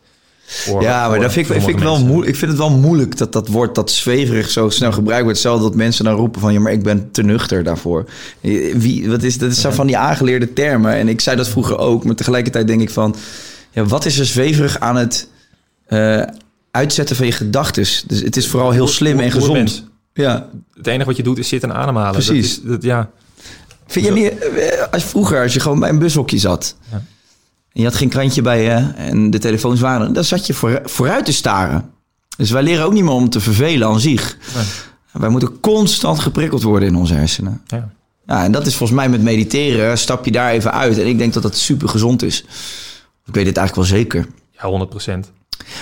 Voor, 0.52 0.82
Ja, 0.82 1.09
maar 1.09 1.21
dat 1.21 1.32
vind 1.32 1.50
ik, 1.50 1.52
vind 1.52 1.68
ik, 1.68 1.78
wel 1.78 2.04
moeilijk. 2.04 2.28
ik 2.28 2.37
vind 2.37 2.50
het 2.50 2.61
wel 2.61 2.71
moeilijk 2.71 3.16
dat 3.16 3.32
dat 3.32 3.49
woord, 3.49 3.75
dat 3.75 3.90
zweverig, 3.90 4.50
zo 4.50 4.68
snel 4.68 4.92
gebruikt 4.92 5.23
wordt. 5.23 5.38
Hetzelfde 5.38 5.64
dat 5.64 5.75
mensen 5.75 6.04
dan 6.04 6.14
roepen 6.14 6.40
van... 6.40 6.52
ja, 6.52 6.61
maar 6.61 6.73
ik 6.73 6.82
ben 6.82 7.11
te 7.11 7.23
nuchter 7.23 7.64
daarvoor. 7.64 8.04
Wie, 8.75 9.11
wat 9.11 9.23
is, 9.23 9.38
dat 9.38 9.54
zijn 9.54 9.73
van 9.73 9.87
die 9.87 9.97
aangeleerde 9.97 10.52
termen. 10.52 10.92
En 10.94 11.09
ik 11.09 11.21
zei 11.21 11.37
dat 11.37 11.49
vroeger 11.49 11.78
ook. 11.78 12.04
Maar 12.04 12.14
tegelijkertijd 12.14 12.66
denk 12.66 12.80
ik 12.80 12.90
van... 12.90 13.16
Ja, 13.71 13.85
wat 13.85 14.04
is 14.04 14.18
er 14.18 14.26
zweverig 14.26 14.80
aan 14.80 14.97
het 14.97 15.28
eh, 15.87 16.23
uitzetten 16.71 17.16
van 17.16 17.26
je 17.26 17.32
gedachten? 17.32 17.82
Dus 18.06 18.21
het 18.21 18.37
is 18.37 18.49
vooral 18.49 18.71
heel 18.71 18.88
slim 18.88 19.21
en 19.21 19.30
gezond. 19.30 19.85
Ja. 20.14 20.49
Het 20.76 20.87
enige 20.87 21.06
wat 21.06 21.16
je 21.16 21.23
doet 21.23 21.38
is 21.38 21.49
zitten 21.49 21.71
en 21.71 21.76
ademhalen. 21.76 22.12
Precies. 22.12 22.54
Dat 22.54 22.64
is, 22.64 22.71
dat, 22.71 22.82
ja. 22.82 23.11
Vind 23.87 24.06
je 24.06 24.12
niet, 24.12 24.38
eh, 24.38 24.92
als 24.92 25.04
vroeger, 25.04 25.42
als 25.42 25.52
je 25.52 25.61
gewoon 25.61 25.80
bij 25.80 25.88
een 25.88 25.99
bushokje 25.99 26.38
zat... 26.38 26.76
Ja. 26.90 27.02
En 27.73 27.81
je 27.81 27.85
had 27.85 27.95
geen 27.95 28.09
krantje 28.09 28.43
bij 28.43 28.62
je 28.62 28.93
en 28.97 29.31
de 29.31 29.38
telefoons 29.38 29.81
waren... 29.81 30.12
dan 30.12 30.25
zat 30.25 30.47
je 30.47 30.55
voor, 30.55 30.81
vooruit 30.85 31.25
te 31.25 31.33
staren. 31.33 31.91
Dus 32.37 32.50
wij 32.50 32.62
leren 32.62 32.85
ook 32.85 32.93
niet 32.93 33.02
meer 33.05 33.12
om 33.12 33.29
te 33.29 33.41
vervelen 33.41 33.88
aan 33.88 34.00
zich. 34.00 34.37
Nee. 34.55 34.64
Wij 35.12 35.29
moeten 35.31 35.61
constant 35.61 36.19
geprikkeld 36.21 36.62
worden 36.62 36.88
in 36.88 36.95
onze 36.97 37.14
hersenen. 37.14 37.62
Ja. 37.67 37.91
Ja, 38.26 38.45
en 38.45 38.52
dat 38.52 38.67
is 38.67 38.75
volgens 38.75 38.99
mij 38.99 39.09
met 39.09 39.23
mediteren, 39.23 39.99
stap 39.99 40.25
je 40.25 40.31
daar 40.33 40.50
even 40.50 40.73
uit. 40.73 40.99
En 40.99 41.07
ik 41.07 41.19
denk 41.19 41.33
dat 41.33 41.43
dat 41.43 41.57
super 41.57 41.88
gezond 41.88 42.23
is. 42.23 42.45
Ik 43.26 43.35
weet 43.35 43.47
het 43.47 43.57
eigenlijk 43.57 43.88
wel 43.88 43.99
zeker. 43.99 44.26
ja, 44.50 44.67
100 44.69 44.91
procent. 44.91 45.31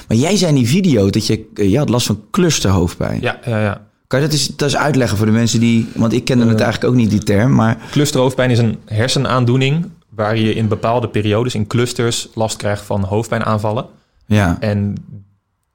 Maar 0.09 0.17
jij 0.17 0.37
zei 0.37 0.51
in 0.51 0.57
die 0.57 0.69
video 0.69 1.11
dat 1.11 1.27
je, 1.27 1.47
je 1.55 1.79
had 1.79 1.89
last 1.89 2.07
van 2.07 2.21
clusterhoofdpijn. 2.31 3.21
Ja, 3.21 3.39
ja, 3.45 3.61
ja. 3.63 3.87
Kan 4.07 4.21
je 4.21 4.27
dat 4.27 4.35
eens, 4.35 4.47
dat 4.47 4.63
eens 4.63 4.77
uitleggen 4.77 5.17
voor 5.17 5.27
de 5.27 5.33
mensen 5.33 5.61
die... 5.61 5.89
Want 5.95 6.13
ik 6.13 6.25
kende 6.25 6.45
het 6.47 6.55
Eh. 6.59 6.63
eigenlijk 6.63 6.93
ook 6.93 6.99
niet, 7.01 7.11
die 7.11 7.23
term. 7.23 7.55
Maar 7.55 7.79
Clusterhoofdpijn 7.91 8.51
is 8.51 8.59
een 8.59 8.79
hersenaandoening 8.85 9.87
waar 10.21 10.37
je 10.37 10.55
in 10.55 10.69
bepaalde 10.69 11.09
periodes, 11.09 11.55
in 11.55 11.67
clusters, 11.67 12.29
last 12.35 12.57
krijgt 12.57 12.83
van 12.85 13.03
hoofdpijnaanvallen. 13.05 13.87
ja, 14.27 14.57
En 14.61 14.95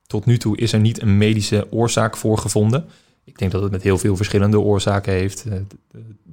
tot 0.08 0.26
nu 0.26 0.38
toe 0.38 0.58
is 0.58 0.74
er 0.74 0.80
niet 0.80 1.02
een 1.02 1.18
medische 1.18 1.68
oorzaak 1.72 2.18
voor 2.18 2.38
gevonden. 2.38 2.86
Ik 3.24 3.38
denk 3.38 3.52
dat 3.52 3.62
het 3.62 3.72
met 3.72 3.84
heel 3.84 3.98
veel 3.98 4.16
verschillende 4.16 4.60
oorzaken 4.60 5.14
heeft, 5.14 5.46
eh, 5.46 5.54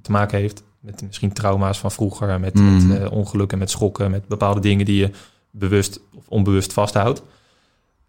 te 0.03 0.11
maken 0.11 0.39
heeft. 0.39 0.63
Met 0.81 1.03
misschien 1.03 1.33
trauma's 1.33 1.79
van 1.79 1.93
vroeger, 1.93 2.41
met, 2.41 2.55
Mhm. 2.55 2.89
met 2.89 2.99
eh, 3.01 3.13
ongelukken, 3.13 3.59
met 3.59 3.71
schokken, 3.71 4.11
met 4.11 4.29
bepaalde 4.29 4.61
dingen 4.61 4.85
die 4.85 4.97
je 4.99 5.11
bewust 5.51 6.01
of 6.15 6.25
onbewust 6.29 6.73
vasthoudt. 6.73 7.23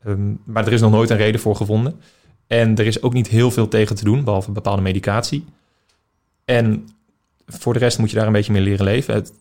Ehm, 0.04 0.32
maar 0.44 0.66
er 0.66 0.74
is 0.74 0.82
nog 0.82 0.92
nooit 0.92 1.10
een 1.10 1.18
reden 1.18 1.42
voor 1.42 1.56
gevonden. 1.56 2.00
En 2.48 2.76
er 2.78 2.86
is 2.86 3.02
ook 3.02 3.14
niet 3.14 3.28
heel 3.28 3.52
veel 3.52 3.68
tegen 3.68 3.96
te 3.96 4.04
doen, 4.04 4.24
behalve 4.24 4.52
bepaalde 4.52 4.82
medicatie. 4.82 5.46
En 6.46 6.88
voor 7.48 7.74
de 7.74 7.80
rest 7.80 7.98
moet 7.98 8.10
je 8.10 8.16
daar 8.16 8.28
een 8.28 8.32
beetje 8.34 8.52
mee 8.52 8.62
leren 8.62 8.86
leven. 8.86 9.14
Het, 9.14 9.34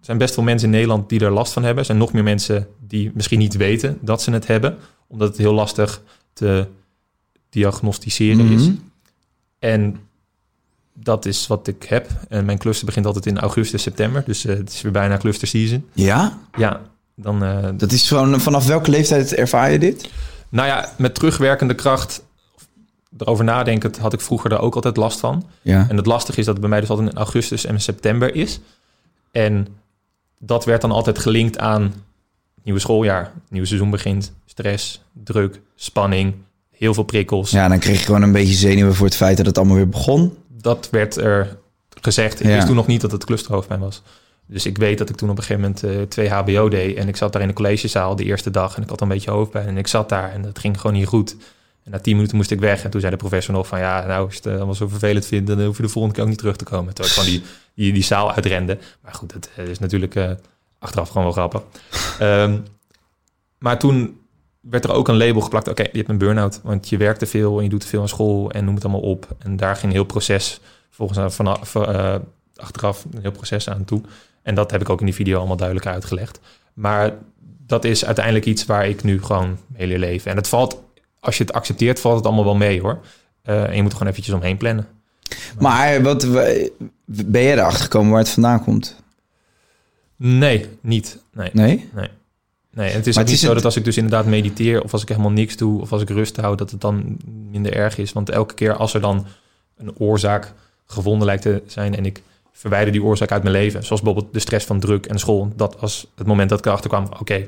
zijn 0.00 0.18
best 0.18 0.34
veel 0.34 0.42
mensen 0.42 0.66
in 0.68 0.74
Nederland 0.74 1.08
die 1.08 1.20
er 1.20 1.30
last 1.30 1.52
van 1.52 1.62
hebben. 1.62 1.80
Er 1.80 1.86
zijn 1.86 1.98
nog 1.98 2.12
meer 2.12 2.22
mensen 2.22 2.68
die 2.86 3.10
misschien 3.14 3.38
niet 3.38 3.56
weten 3.56 3.98
dat 4.00 4.22
ze 4.22 4.30
het 4.30 4.46
hebben, 4.46 4.76
omdat 5.06 5.28
het 5.28 5.36
heel 5.38 5.52
lastig 5.54 6.00
te 6.32 6.66
diagnosticeren 7.48 8.50
is. 8.50 8.62
Mhm. 8.62 8.74
En 9.58 9.96
dat 10.94 11.24
is 11.26 11.46
wat 11.46 11.66
ik 11.66 11.82
heb. 11.82 12.10
En 12.28 12.44
mijn 12.44 12.58
cluster 12.58 12.86
begint 12.86 13.06
altijd 13.06 13.26
in 13.26 13.38
augustus, 13.38 13.82
september. 13.82 14.22
Dus 14.26 14.44
eh, 14.44 14.56
het 14.56 14.72
is 14.72 14.82
weer 14.82 14.92
bijna 14.92 15.16
cluster 15.16 15.48
season. 15.48 15.86
ja? 15.92 16.38
Ja, 16.56 16.80
dan... 17.14 17.44
eh, 17.44 17.68
Dat 17.74 17.92
is 17.92 18.08
van, 18.08 18.40
vanaf 18.40 18.66
welke 18.66 18.90
leeftijd 18.90 19.34
ervaar 19.34 19.70
je 19.72 19.78
dit? 19.78 20.10
nou 20.48 20.68
ja, 20.68 20.88
met 20.98 21.14
terugwerkende 21.14 21.74
kracht... 21.74 22.24
Erover 23.18 23.44
nadenkend 23.44 23.98
had 23.98 24.12
ik 24.12 24.20
vroeger 24.20 24.50
daar 24.50 24.60
ook 24.60 24.74
altijd 24.74 24.96
last 24.96 25.20
van. 25.20 25.46
Ja. 25.62 25.86
En 25.88 25.96
het 25.96 26.06
lastige 26.06 26.38
is 26.38 26.44
dat 26.44 26.54
het 26.54 26.60
bij 26.62 26.70
mij 26.70 26.80
dus 26.80 26.88
altijd 26.90 27.08
in 27.10 27.16
augustus 27.16 27.64
en 27.66 27.80
september 27.80 28.34
is. 28.34 28.60
En 29.44 29.66
dat 30.38 30.64
werd 30.64 30.80
dan 30.80 30.90
altijd 30.90 31.18
gelinkt 31.18 31.58
aan 31.58 31.94
nieuwe 32.62 32.80
schooljaar, 32.80 33.32
nieuw 33.48 33.64
seizoen 33.64 33.90
begint, 33.90 34.32
stress, 34.46 35.02
druk, 35.12 35.60
spanning, 35.74 36.34
heel 36.70 36.94
veel 36.94 37.02
prikkels. 37.02 37.50
Ja, 37.50 37.68
dan 37.68 37.78
kreeg 37.78 37.98
je 37.98 38.04
gewoon 38.04 38.22
een 38.22 38.32
beetje 38.32 38.54
zenuwen 38.54 38.94
voor 38.94 39.06
het 39.06 39.16
feit 39.16 39.36
dat 39.36 39.46
het 39.46 39.58
allemaal 39.58 39.76
weer 39.76 39.88
begon. 39.88 40.36
Dat 40.48 40.88
werd 40.90 41.16
er 41.16 41.58
gezegd. 42.00 42.40
Ik 42.40 42.46
Ja. 42.46 42.54
wist 42.54 42.66
toen 42.66 42.76
nog 42.76 42.86
niet 42.86 43.00
dat 43.00 43.12
het 43.12 43.24
clusterhoofdpijn 43.24 43.80
was. 43.80 44.02
Dus 44.46 44.66
ik 44.66 44.78
weet 44.78 44.98
dat 44.98 45.08
ik 45.08 45.16
toen 45.16 45.30
op 45.30 45.36
een 45.38 45.42
gegeven 45.44 45.62
moment 45.62 45.82
eh, 45.82 46.02
twee 46.08 46.28
HBO 46.30 46.68
deed. 46.68 46.96
En 46.96 47.08
ik 47.08 47.16
zat 47.16 47.32
daar 47.32 47.42
in 47.42 47.48
de 47.48 47.54
collegezaal 47.54 48.16
de 48.16 48.24
eerste 48.24 48.50
dag. 48.50 48.76
En 48.76 48.82
ik 48.82 48.88
had 48.88 49.00
een 49.00 49.08
beetje 49.08 49.30
hoofdpijn. 49.30 49.66
En 49.66 49.76
ik 49.76 49.86
zat 49.86 50.08
daar 50.08 50.32
en 50.32 50.42
dat 50.42 50.58
ging 50.58 50.80
gewoon 50.80 50.96
niet 50.96 51.06
goed. 51.06 51.36
En 51.86 51.92
na 51.92 51.98
tien 51.98 52.14
minuten 52.14 52.36
moest 52.36 52.50
ik 52.50 52.60
weg. 52.60 52.84
En 52.84 52.90
toen 52.90 53.00
zei 53.00 53.12
de 53.12 53.18
professor 53.18 53.54
nog 53.54 53.66
van... 53.66 53.78
Ja, 53.78 54.06
nou, 54.06 54.24
als 54.24 54.34
je 54.34 54.40
het 54.42 54.56
allemaal 54.56 54.74
zo 54.74 54.88
vervelend 54.88 55.26
vindt... 55.26 55.46
dan 55.46 55.64
hoef 55.64 55.76
je 55.76 55.82
de 55.82 55.88
volgende 55.88 56.14
keer 56.14 56.24
ook 56.24 56.30
niet 56.30 56.38
terug 56.38 56.56
te 56.56 56.64
komen. 56.64 56.94
Terwijl 56.94 57.14
ik 57.14 57.20
gewoon 57.20 57.38
die, 57.38 57.50
die, 57.74 57.92
die 57.92 58.02
zaal 58.02 58.32
uitrende. 58.32 58.78
Maar 59.00 59.14
goed, 59.14 59.32
dat 59.32 59.50
eh, 59.56 59.64
is 59.64 59.78
natuurlijk 59.78 60.14
eh, 60.14 60.30
achteraf 60.78 61.08
gewoon 61.08 61.22
wel 61.22 61.32
grappig. 61.32 61.62
Ehm, 62.18 62.58
maar 63.58 63.78
toen 63.78 64.20
werd 64.60 64.84
er 64.84 64.92
ook 64.92 65.08
een 65.08 65.16
label 65.16 65.40
geplakt. 65.40 65.68
Oké, 65.68 65.82
je 65.82 65.96
hebt 65.96 66.08
een 66.08 66.18
burn-out. 66.18 66.60
Want 66.62 66.88
je 66.88 66.96
werkt 66.96 67.18
te 67.18 67.26
veel 67.26 67.56
en 67.56 67.62
je 67.62 67.68
doet 67.68 67.80
te 67.80 67.86
veel 67.86 68.00
aan 68.00 68.08
school. 68.08 68.50
En 68.50 68.64
noem 68.64 68.74
het 68.74 68.84
allemaal 68.84 69.10
op. 69.10 69.36
En 69.38 69.56
daar 69.56 69.74
ging 69.74 69.86
een 69.86 69.98
heel 69.98 70.04
proces 70.04 70.60
volgens 70.90 71.18
mij 71.18 71.30
vanaf, 71.30 71.74
eh, 71.74 72.14
achteraf 72.56 73.04
een 73.12 73.20
heel 73.20 73.30
proces 73.30 73.68
aan 73.68 73.84
toe. 73.84 74.02
En 74.42 74.54
dat 74.54 74.70
heb 74.70 74.80
ik 74.80 74.88
ook 74.88 75.00
in 75.00 75.06
die 75.06 75.14
video 75.14 75.38
allemaal 75.38 75.56
duidelijk 75.56 75.86
uitgelegd. 75.86 76.40
Maar 76.74 77.12
dat 77.66 77.84
is 77.84 78.04
uiteindelijk 78.04 78.44
iets 78.44 78.66
waar 78.66 78.88
ik 78.88 79.02
nu 79.02 79.22
gewoon 79.22 79.58
mee 79.66 79.98
leven. 79.98 80.30
En 80.30 80.36
het 80.36 80.48
valt, 80.48 80.82
als 81.20 81.36
je 81.38 81.44
het 81.44 81.52
accepteert, 81.52 82.00
valt 82.00 82.16
het 82.16 82.26
allemaal 82.26 82.44
wel 82.44 82.54
mee 82.56 82.80
hoor. 82.80 82.98
Eh, 83.42 83.62
en 83.68 83.74
je 83.76 83.82
moet 83.82 83.90
er 83.92 83.96
gewoon 83.96 84.12
eventjes 84.12 84.34
omheen 84.34 84.56
plannen. 84.56 84.86
Maar 85.58 86.02
wat, 86.02 86.26
ben 87.04 87.42
jij 87.42 87.52
erachter 87.52 87.80
gekomen 87.82 88.10
waar 88.10 88.20
het 88.20 88.28
vandaan 88.28 88.64
komt? 88.64 88.96
Nee, 90.16 90.66
niet. 90.80 91.18
Nee. 91.32 91.50
Nee? 91.52 91.88
Nee. 91.94 92.08
Nee, 92.70 92.90
en 92.90 92.96
het 92.96 93.06
is 93.06 93.14
Maar 93.14 93.24
ook 93.24 93.28
het 93.28 93.28
niet 93.28 93.34
is 93.34 93.40
zo 93.40 93.46
het- 93.46 93.54
dat 93.56 93.64
als 93.64 93.76
ik 93.76 93.84
dus 93.84 93.96
inderdaad 93.96 94.26
mediteer 94.26 94.82
of 94.82 94.92
als 94.92 95.02
ik 95.02 95.08
helemaal 95.08 95.30
niks 95.30 95.56
doe 95.56 95.80
of 95.80 95.92
als 95.92 96.02
ik 96.02 96.08
rust 96.08 96.36
hou, 96.36 96.56
dat 96.56 96.70
het 96.70 96.80
dan 96.80 97.16
minder 97.50 97.72
erg 97.74 97.98
is. 97.98 98.12
Want 98.12 98.30
elke 98.30 98.54
keer 98.54 98.74
als 98.76 98.94
er 98.94 99.00
dan 99.00 99.26
een 99.76 99.98
oorzaak 99.98 100.52
gevonden 100.86 101.26
lijkt 101.26 101.42
te 101.42 101.62
zijn 101.66 101.96
en 101.96 102.06
ik 102.06 102.22
verwijder 102.52 102.92
die 102.92 103.02
oorzaak 103.02 103.32
uit 103.32 103.42
mijn 103.42 103.54
leven, 103.54 103.84
zoals 103.84 104.02
bijvoorbeeld 104.02 104.32
de 104.34 104.40
stress 104.40 104.66
van 104.66 104.80
druk 104.80 105.06
en 105.06 105.18
school, 105.18 105.52
dat 105.56 105.76
was 105.80 106.06
het 106.16 106.26
moment 106.26 106.48
dat 106.50 106.58
ik 106.58 106.66
erachter 106.66 106.90
kwam, 106.90 107.08
oké, 107.20 107.46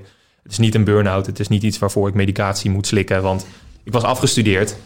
het 0.49 0.57
is 0.57 0.65
niet 0.65 0.75
een 0.75 0.85
burn-out, 0.85 1.27
het 1.27 1.41
is 1.41 1.49
niet 1.49 1.63
iets 1.63 1.79
waarvoor 1.79 2.09
ik 2.09 2.15
medicatie 2.15 2.71
moet 2.71 2.87
slikken, 2.87 3.23
want 3.23 3.47
ik 3.83 3.93
was 3.93 4.03
afgestudeerd 4.03 4.77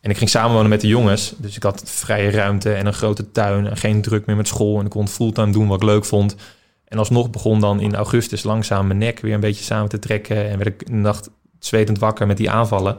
en 0.00 0.10
ik 0.10 0.16
ging 0.16 0.30
samenwonen 0.30 0.68
met 0.68 0.80
de 0.80 0.86
jongens, 0.86 1.34
dus 1.36 1.56
ik 1.56 1.62
had 1.62 1.82
vrije 1.84 2.30
ruimte 2.30 2.72
en 2.72 2.86
een 2.86 2.92
grote 2.92 3.30
tuin 3.30 3.66
en 3.66 3.76
geen 3.76 4.02
druk 4.02 4.26
meer 4.26 4.36
met 4.36 4.48
school 4.48 4.78
en 4.78 4.84
ik 4.84 4.90
kon 4.90 5.08
fulltime 5.08 5.52
doen 5.52 5.68
wat 5.68 5.82
ik 5.82 5.88
leuk 5.88 6.04
vond. 6.04 6.36
En 6.84 6.98
alsnog 6.98 7.30
begon 7.30 7.60
dan 7.60 7.80
in 7.80 7.94
augustus 7.94 8.42
langzaam 8.42 8.86
mijn 8.86 8.98
nek 8.98 9.20
weer 9.20 9.34
een 9.34 9.40
beetje 9.40 9.64
samen 9.64 9.88
te 9.88 9.98
trekken. 9.98 10.50
En 10.50 10.58
werd 10.58 10.80
ik 10.80 10.88
een 10.88 11.00
nacht 11.00 11.30
zwetend 11.58 11.98
wakker 11.98 12.26
met 12.26 12.36
die 12.36 12.50
aanvallen. 12.50 12.96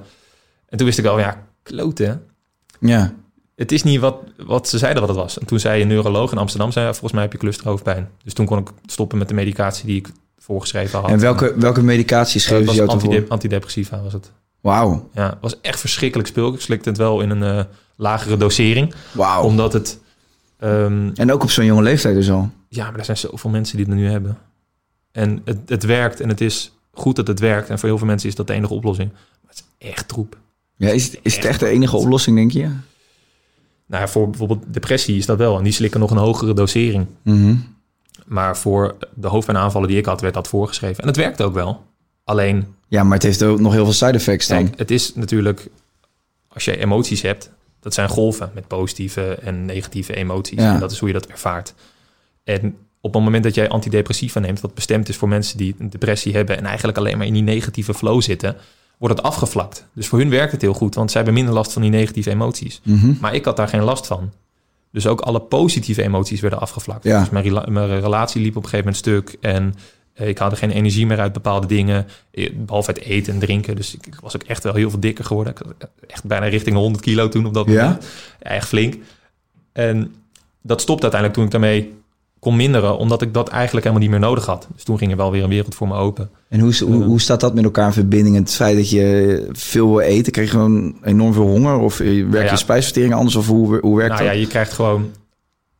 En 0.70 0.78
toen 0.78 0.86
wist 0.86 1.00
ik 1.00 1.06
al, 1.06 1.20
ja, 1.20 1.48
kloten. 1.64 2.26
Ja. 2.80 3.14
Het 3.56 3.72
is 3.72 3.84
niet 3.84 4.00
wat, 4.00 4.18
wat 4.38 4.70
ze 4.70 4.78
zeiden 4.78 5.02
wat 5.02 5.10
het 5.10 5.20
was. 5.20 5.40
En 5.40 5.46
toen 5.46 5.60
zei 5.60 5.82
een 5.82 5.88
neuroloog 5.88 6.32
in 6.32 6.38
Amsterdam, 6.38 6.72
zei, 6.72 6.86
volgens 6.86 7.12
mij 7.12 7.22
heb 7.22 7.32
je 7.32 7.38
clusterhoofdpijn. 7.38 8.10
Dus 8.24 8.34
toen 8.34 8.46
kon 8.46 8.58
ik 8.58 8.70
stoppen 8.86 9.18
met 9.18 9.28
de 9.28 9.34
medicatie 9.34 9.86
die 9.86 9.98
ik 9.98 10.10
voorgeschreven 10.44 11.00
had. 11.00 11.10
En 11.10 11.20
welke, 11.20 11.54
welke 11.58 11.82
medicatie 11.84 12.42
Eh, 12.42 12.48
ze 12.48 12.64
was 12.64 12.76
jou 12.76 13.26
antidepressiva 13.30 14.02
was 14.02 14.14
het. 14.14 14.32
Wauw. 14.62 15.10
Ja, 15.14 15.30
het 15.30 15.38
was 15.42 15.62
echt 15.62 15.80
verschrikkelijk 15.80 16.28
spul. 16.30 16.54
Ik 16.54 16.62
slikte 16.62 16.90
het 16.90 16.98
wel 16.98 17.22
in 17.22 17.30
een 17.30 17.44
eh, 17.44 17.64
lagere 17.96 18.38
dosering. 18.38 18.94
Wauw. 19.12 19.44
Omdat 19.44 19.74
het... 19.74 20.00
ehm, 20.60 21.10
En 21.16 21.32
ook 21.32 21.44
op 21.44 21.52
zo'n 21.52 21.66
jonge 21.66 21.82
leeftijd 21.82 22.16
dus 22.16 22.32
al. 22.32 22.50
Ja, 22.68 22.90
maar 22.90 23.00
er 23.00 23.06
zijn 23.06 23.18
zoveel 23.18 23.50
mensen 23.50 23.78
die 23.78 23.86
het 23.86 23.96
nu 23.96 24.08
hebben. 24.10 24.38
En 25.12 25.42
het, 25.46 25.58
het 25.66 25.84
werkt 25.84 26.20
en 26.20 26.30
het 26.30 26.42
is 26.42 26.74
goed 26.94 27.16
dat 27.16 27.28
het 27.28 27.40
werkt. 27.40 27.70
En 27.70 27.80
voor 27.80 27.90
heel 27.90 27.98
veel 27.98 28.08
mensen 28.08 28.30
is 28.30 28.36
dat 28.36 28.48
de 28.48 28.54
enige 28.54 28.74
oplossing. 28.74 29.12
Maar 29.12 29.52
het 29.56 29.64
is 29.80 29.88
echt 29.90 30.08
troep. 30.08 30.38
Ja, 30.76 30.90
is, 30.90 31.06
het- 31.06 31.20
is 31.22 31.36
het 31.36 31.46
echt 31.46 31.60
de 31.60 31.68
enige 31.68 31.96
oplossing, 31.98 32.36
denk 32.36 32.52
je? 32.52 32.70
Nou 33.86 34.08
voor 34.10 34.30
bijvoorbeeld 34.30 34.64
depressie 34.68 35.18
is 35.18 35.26
dat 35.26 35.38
wel. 35.38 35.58
En 35.58 35.64
die 35.64 35.74
slikken 35.74 36.00
nog 36.00 36.12
een 36.12 36.18
hogere 36.18 36.54
dosering. 36.54 37.06
Mhm. 37.22 37.56
Maar 38.34 38.58
voor 38.58 38.96
de 39.14 39.28
hoofdpijnaanvallen 39.28 39.88
die 39.88 39.98
ik 39.98 40.06
had, 40.06 40.22
werd 40.22 40.34
dat 40.34 40.48
voorgeschreven. 40.48 41.02
En 41.02 41.08
het 41.08 41.18
werkt 41.18 41.42
ook 41.42 41.54
wel. 41.54 41.84
Alleen, 42.24 42.76
Ja, 42.88 43.04
maar 43.04 43.14
het 43.14 43.24
heeft 43.24 43.44
ook 43.44 43.60
nog 43.60 43.74
heel 43.74 43.84
veel 43.84 43.94
side 43.94 44.12
effects 44.12 44.48
dan. 44.48 44.64
kijk, 44.64 44.78
het 44.78 44.92
is 44.92 45.16
natuurlijk... 45.16 45.68
Als 46.48 46.66
je 46.66 46.78
emoties 46.78 47.22
hebt, 47.22 47.52
dat 47.80 47.94
zijn 47.94 48.10
golven 48.10 48.52
met 48.54 48.68
positieve 48.68 49.34
en 49.34 49.66
negatieve 49.66 50.16
emoties. 50.16 50.60
Ja. 50.60 50.74
En 50.74 50.80
dat 50.80 50.92
is 50.92 51.00
hoe 51.00 51.08
je 51.08 51.14
dat 51.14 51.26
ervaart. 51.26 51.74
En 52.44 52.76
op 53.02 53.14
het 53.14 53.24
moment 53.24 53.44
dat 53.44 53.56
jij 53.56 53.70
antidepressiva 53.70 54.40
neemt, 54.40 54.62
wat 54.62 54.74
bestemd 54.74 55.10
is 55.10 55.18
voor 55.18 55.28
mensen 55.28 55.58
die 55.58 55.76
een 55.78 55.90
depressie 55.90 56.34
hebben 56.34 56.58
en 56.58 56.66
eigenlijk 56.66 56.98
alleen 56.98 57.18
maar 57.18 57.28
in 57.28 57.34
die 57.34 57.44
negatieve 57.44 57.94
flow 57.94 58.22
zitten, 58.22 58.56
wordt 58.98 59.16
het 59.18 59.26
afgevlakt. 59.26 59.88
Dus 59.94 60.08
voor 60.08 60.20
hun 60.20 60.30
werkt 60.30 60.52
het 60.52 60.62
heel 60.62 60.74
goed, 60.74 60.96
want 60.96 61.12
zij 61.12 61.22
hebben 61.22 61.40
minder 61.40 61.60
last 61.60 61.74
van 61.74 61.82
die 61.82 61.92
negatieve 61.92 62.30
emoties. 62.30 62.82
Mhm. 62.84 63.14
Maar 63.20 63.36
ik 63.36 63.46
had 63.46 63.58
daar 63.58 63.68
geen 63.68 63.84
last 63.84 64.08
van. 64.08 64.32
Dus 64.94 65.08
ook 65.08 65.22
alle 65.22 65.40
positieve 65.42 66.04
emoties 66.04 66.40
werden 66.42 66.60
afgevlakt. 66.60 67.04
Ja. 67.04 67.20
Dus 67.20 67.30
mijn, 67.30 67.44
rela- 67.44 67.66
mijn 67.70 68.00
relatie 68.00 68.42
liep 68.42 68.56
op 68.56 68.64
een 68.64 68.70
gegeven 68.70 68.86
moment 68.86 68.98
stuk 68.98 69.38
en 69.42 69.74
eh, 70.14 70.28
ik 70.28 70.38
haalde 70.38 70.56
geen 70.56 70.72
energie 70.72 71.06
meer 71.06 71.20
uit 71.20 71.34
bepaalde 71.34 71.68
dingen, 71.68 72.08
eh, 72.32 72.50
behalve 72.56 72.92
het 72.92 73.02
eten 73.02 73.34
en 73.34 73.40
drinken. 73.40 73.76
Dus 73.76 73.94
ik, 73.96 74.18
was 74.22 74.36
ook 74.36 74.44
echt 74.44 74.64
wel 74.64 74.74
heel 74.74 74.90
veel 74.90 75.00
dikker 75.00 75.26
geworden. 75.26 75.54
Ik 75.54 75.62
had 75.80 75.90
echt 76.08 76.24
bijna 76.24 76.46
richting 76.46 76.76
100 76.76 77.04
kilo 77.04 77.30
toen 77.30 77.46
op 77.46 77.54
dat 77.54 77.68
moment. 77.68 78.04
Ja, 78.40 78.50
echt 78.50 78.68
flink. 78.68 78.96
En 79.72 80.16
dat 80.62 80.82
stopte 80.82 81.02
uiteindelijk 81.02 81.34
toen 81.34 81.46
ik 81.46 81.52
daarmee 81.52 81.94
kon 82.44 82.56
minderen, 82.56 82.98
omdat 82.98 83.22
ik 83.22 83.34
dat 83.34 83.48
eigenlijk 83.50 83.86
helemaal 83.86 84.08
niet 84.08 84.20
meer 84.20 84.28
nodig 84.28 84.46
had. 84.46 84.68
Dus 84.76 84.84
toen 84.84 84.98
ging 84.98 85.12
er 85.12 85.18
wel 85.18 85.32
weer 85.32 85.44
een 85.44 85.50
wereld 85.50 85.76
voor 85.76 85.88
me 85.88 85.96
open. 85.96 86.30
En 86.50 86.60
hoe, 86.60 86.74
hoe, 86.84 87.04
hoe 87.04 87.22
staat 87.22 87.40
dat 87.40 87.54
met 87.54 87.64
elkaar 87.64 87.88
in 87.88 87.94
verbinding? 87.94 88.36
Het 88.36 88.54
feit 88.54 88.76
dat 88.76 88.90
je 88.90 89.48
veel 89.52 89.88
wil 89.88 90.00
eten, 90.00 90.32
krijg 90.32 90.48
je 90.48 90.54
gewoon 90.54 90.96
enorm 91.04 91.34
veel 91.34 91.48
honger? 91.48 91.78
Of 91.78 92.00
eh, 92.00 92.26
werkt 92.30 92.46
ja. 92.46 92.52
je 92.52 92.58
spijsvertering 92.58 93.14
anders? 93.14 93.36
Of 93.36 93.48
hoe, 93.48 93.80
hoe 93.82 93.98
werkt 93.98 94.14
Nou 94.14 94.24
dat? 94.26 94.34
ja, 94.34 94.40
je 94.40 94.48
krijgt 94.48 94.74
gewoon 94.74 95.12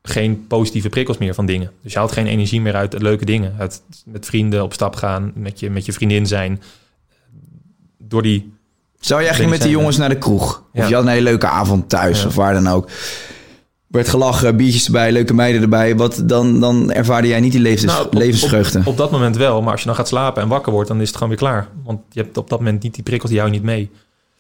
geen 0.02 0.48
positieve 0.48 0.90
prikkels 0.90 1.18
meer 1.18 1.34
van 1.34 1.46
dingen. 1.46 1.72
Dus 1.82 1.94
je 1.94 2.00
haalt 2.00 2.12
geen 2.12 2.28
energie 2.28 2.62
meer 2.62 2.76
uit 2.76 3.02
leuke 3.02 3.26
dingen. 3.26 3.56
Uit 3.58 3.82
met 4.06 4.26
vrienden 4.26 4.64
op 4.64 4.74
stap 4.74 4.96
gaan, 4.96 5.32
met 5.36 5.60
je, 5.60 5.70
met 5.70 5.86
je 5.86 5.94
vriendin 5.94 6.28
zijn. 6.28 6.62
Door 7.98 8.22
die... 8.22 8.52
Zou 9.00 9.24
jij 9.24 9.34
ging 9.34 9.50
met 9.50 9.62
de 9.62 9.70
jongens 9.70 9.98
naar 9.98 10.10
de 10.10 10.18
kroeg? 10.18 10.64
Of 10.74 10.82
Ja. 10.82 10.88
je 10.88 10.94
had 10.96 11.04
een 11.04 11.10
hele 11.10 11.24
leuke 11.24 11.48
avond 11.48 11.90
thuis 11.90 12.22
Ja. 12.22 12.28
of 12.28 12.36
waar 12.36 12.54
dan 12.54 12.68
ook. 12.68 12.90
Werd 13.94 14.10
gelachen, 14.10 14.56
biertjes 14.58 14.86
erbij, 14.86 15.12
leuke 15.12 15.34
meiden 15.34 15.62
erbij. 15.62 15.96
Wat, 15.96 16.24
dan, 16.26 16.60
dan 16.60 16.92
ervaarde 16.92 17.28
jij 17.28 17.40
niet 17.40 17.52
die 17.52 17.62
levens, 17.62 17.92
Nou, 17.94 18.06
op- 18.06 18.14
levensvreugde. 18.14 18.80
Op, 18.80 18.88
op 18.88 18.98
dat 18.98 19.12
moment 19.12 19.38
wel, 19.38 19.62
maar 19.62 19.72
als 19.72 19.80
je 19.82 19.88
dan 19.88 19.96
gaat 19.96 20.08
slapen 20.08 20.42
en 20.42 20.48
wakker 20.48 20.72
wordt, 20.72 20.88
dan 20.88 20.98
is 21.02 21.06
het 21.08 21.14
gewoon 21.14 21.30
weer 21.30 21.38
klaar. 21.38 21.68
Want 21.84 22.00
je 22.10 22.22
hebt 22.22 22.38
op 22.38 22.50
dat 22.50 22.60
moment 22.60 22.84
niet 22.84 22.94
die 22.94 23.04
prikkels, 23.04 23.30
die 23.32 23.40
jou 23.40 23.52
niet 23.52 23.64
mee. 23.64 23.90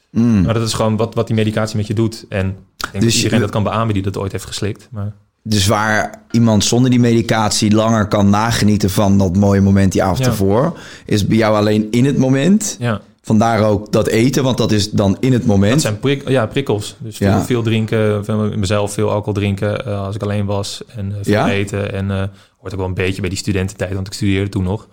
Mm. 0.09 0.41
Maar 0.41 0.53
dat 0.53 0.67
is 0.67 0.73
gewoon 0.73 0.97
wat, 0.97 1.15
wat 1.15 1.27
die 1.27 1.35
medicatie 1.35 1.77
met 1.77 1.87
je 1.87 1.93
doet. 1.93 2.25
En 2.29 2.47
ik 2.47 2.55
denk 2.91 3.03
Dus 3.03 3.13
dat 3.13 3.13
iedereen 3.23 3.39
dat 3.39 3.49
kan 3.49 3.63
beamen 3.63 3.93
die 3.93 4.03
dat 4.03 4.17
ooit 4.17 4.31
heeft 4.31 4.45
geslikt. 4.45 4.87
Maar 4.91 5.11
Dus 5.43 5.67
waar 5.67 6.21
iemand 6.31 6.63
zonder 6.63 6.89
die 6.89 6.99
medicatie 6.99 7.71
langer 7.71 8.07
kan 8.07 8.29
nagenieten 8.29 8.89
van 8.89 9.17
dat 9.17 9.35
mooie 9.35 9.61
moment 9.61 9.91
die 9.91 10.03
avond 10.03 10.19
Ja. 10.19 10.25
ervoor, 10.25 10.77
is 11.05 11.27
bij 11.27 11.37
jou 11.37 11.55
alleen 11.55 11.87
in 11.91 12.05
het 12.05 12.17
moment. 12.17 12.75
ja, 12.79 13.01
Vandaar 13.25 13.63
ook 13.63 13.91
dat 13.91 14.07
eten, 14.07 14.43
want 14.43 14.57
dat 14.57 14.71
is 14.71 14.91
dan 14.91 15.17
in 15.19 15.33
het 15.33 15.45
moment. 15.45 15.71
dat 15.71 15.81
zijn 15.81 15.99
prik, 15.99 16.29
ja, 16.29 16.45
prikkels. 16.45 16.95
Dus 16.99 17.17
veel, 17.17 17.27
Ja. 17.27 17.43
veel 17.45 17.63
drinken, 17.63 18.25
veel, 18.25 18.57
mezelf 18.57 18.93
veel 18.93 19.09
alcohol 19.11 19.33
drinken 19.33 19.85
eh, 19.85 20.05
als 20.05 20.15
ik 20.15 20.21
alleen 20.23 20.45
was. 20.45 20.81
En 20.87 21.11
eh, 21.11 21.17
veel 21.21 21.33
Ja? 21.33 21.49
eten. 21.49 21.93
En 21.93 22.11
eh 22.11 22.23
hoort 22.57 22.73
ook 22.73 22.79
wel 22.79 22.87
een 22.87 22.93
beetje 22.93 23.19
bij 23.21 23.29
die 23.29 23.37
studententijd, 23.39 23.93
want 23.93 24.07
ik 24.07 24.13
studeerde 24.13 24.49
toen 24.49 24.63
nog. 24.63 24.87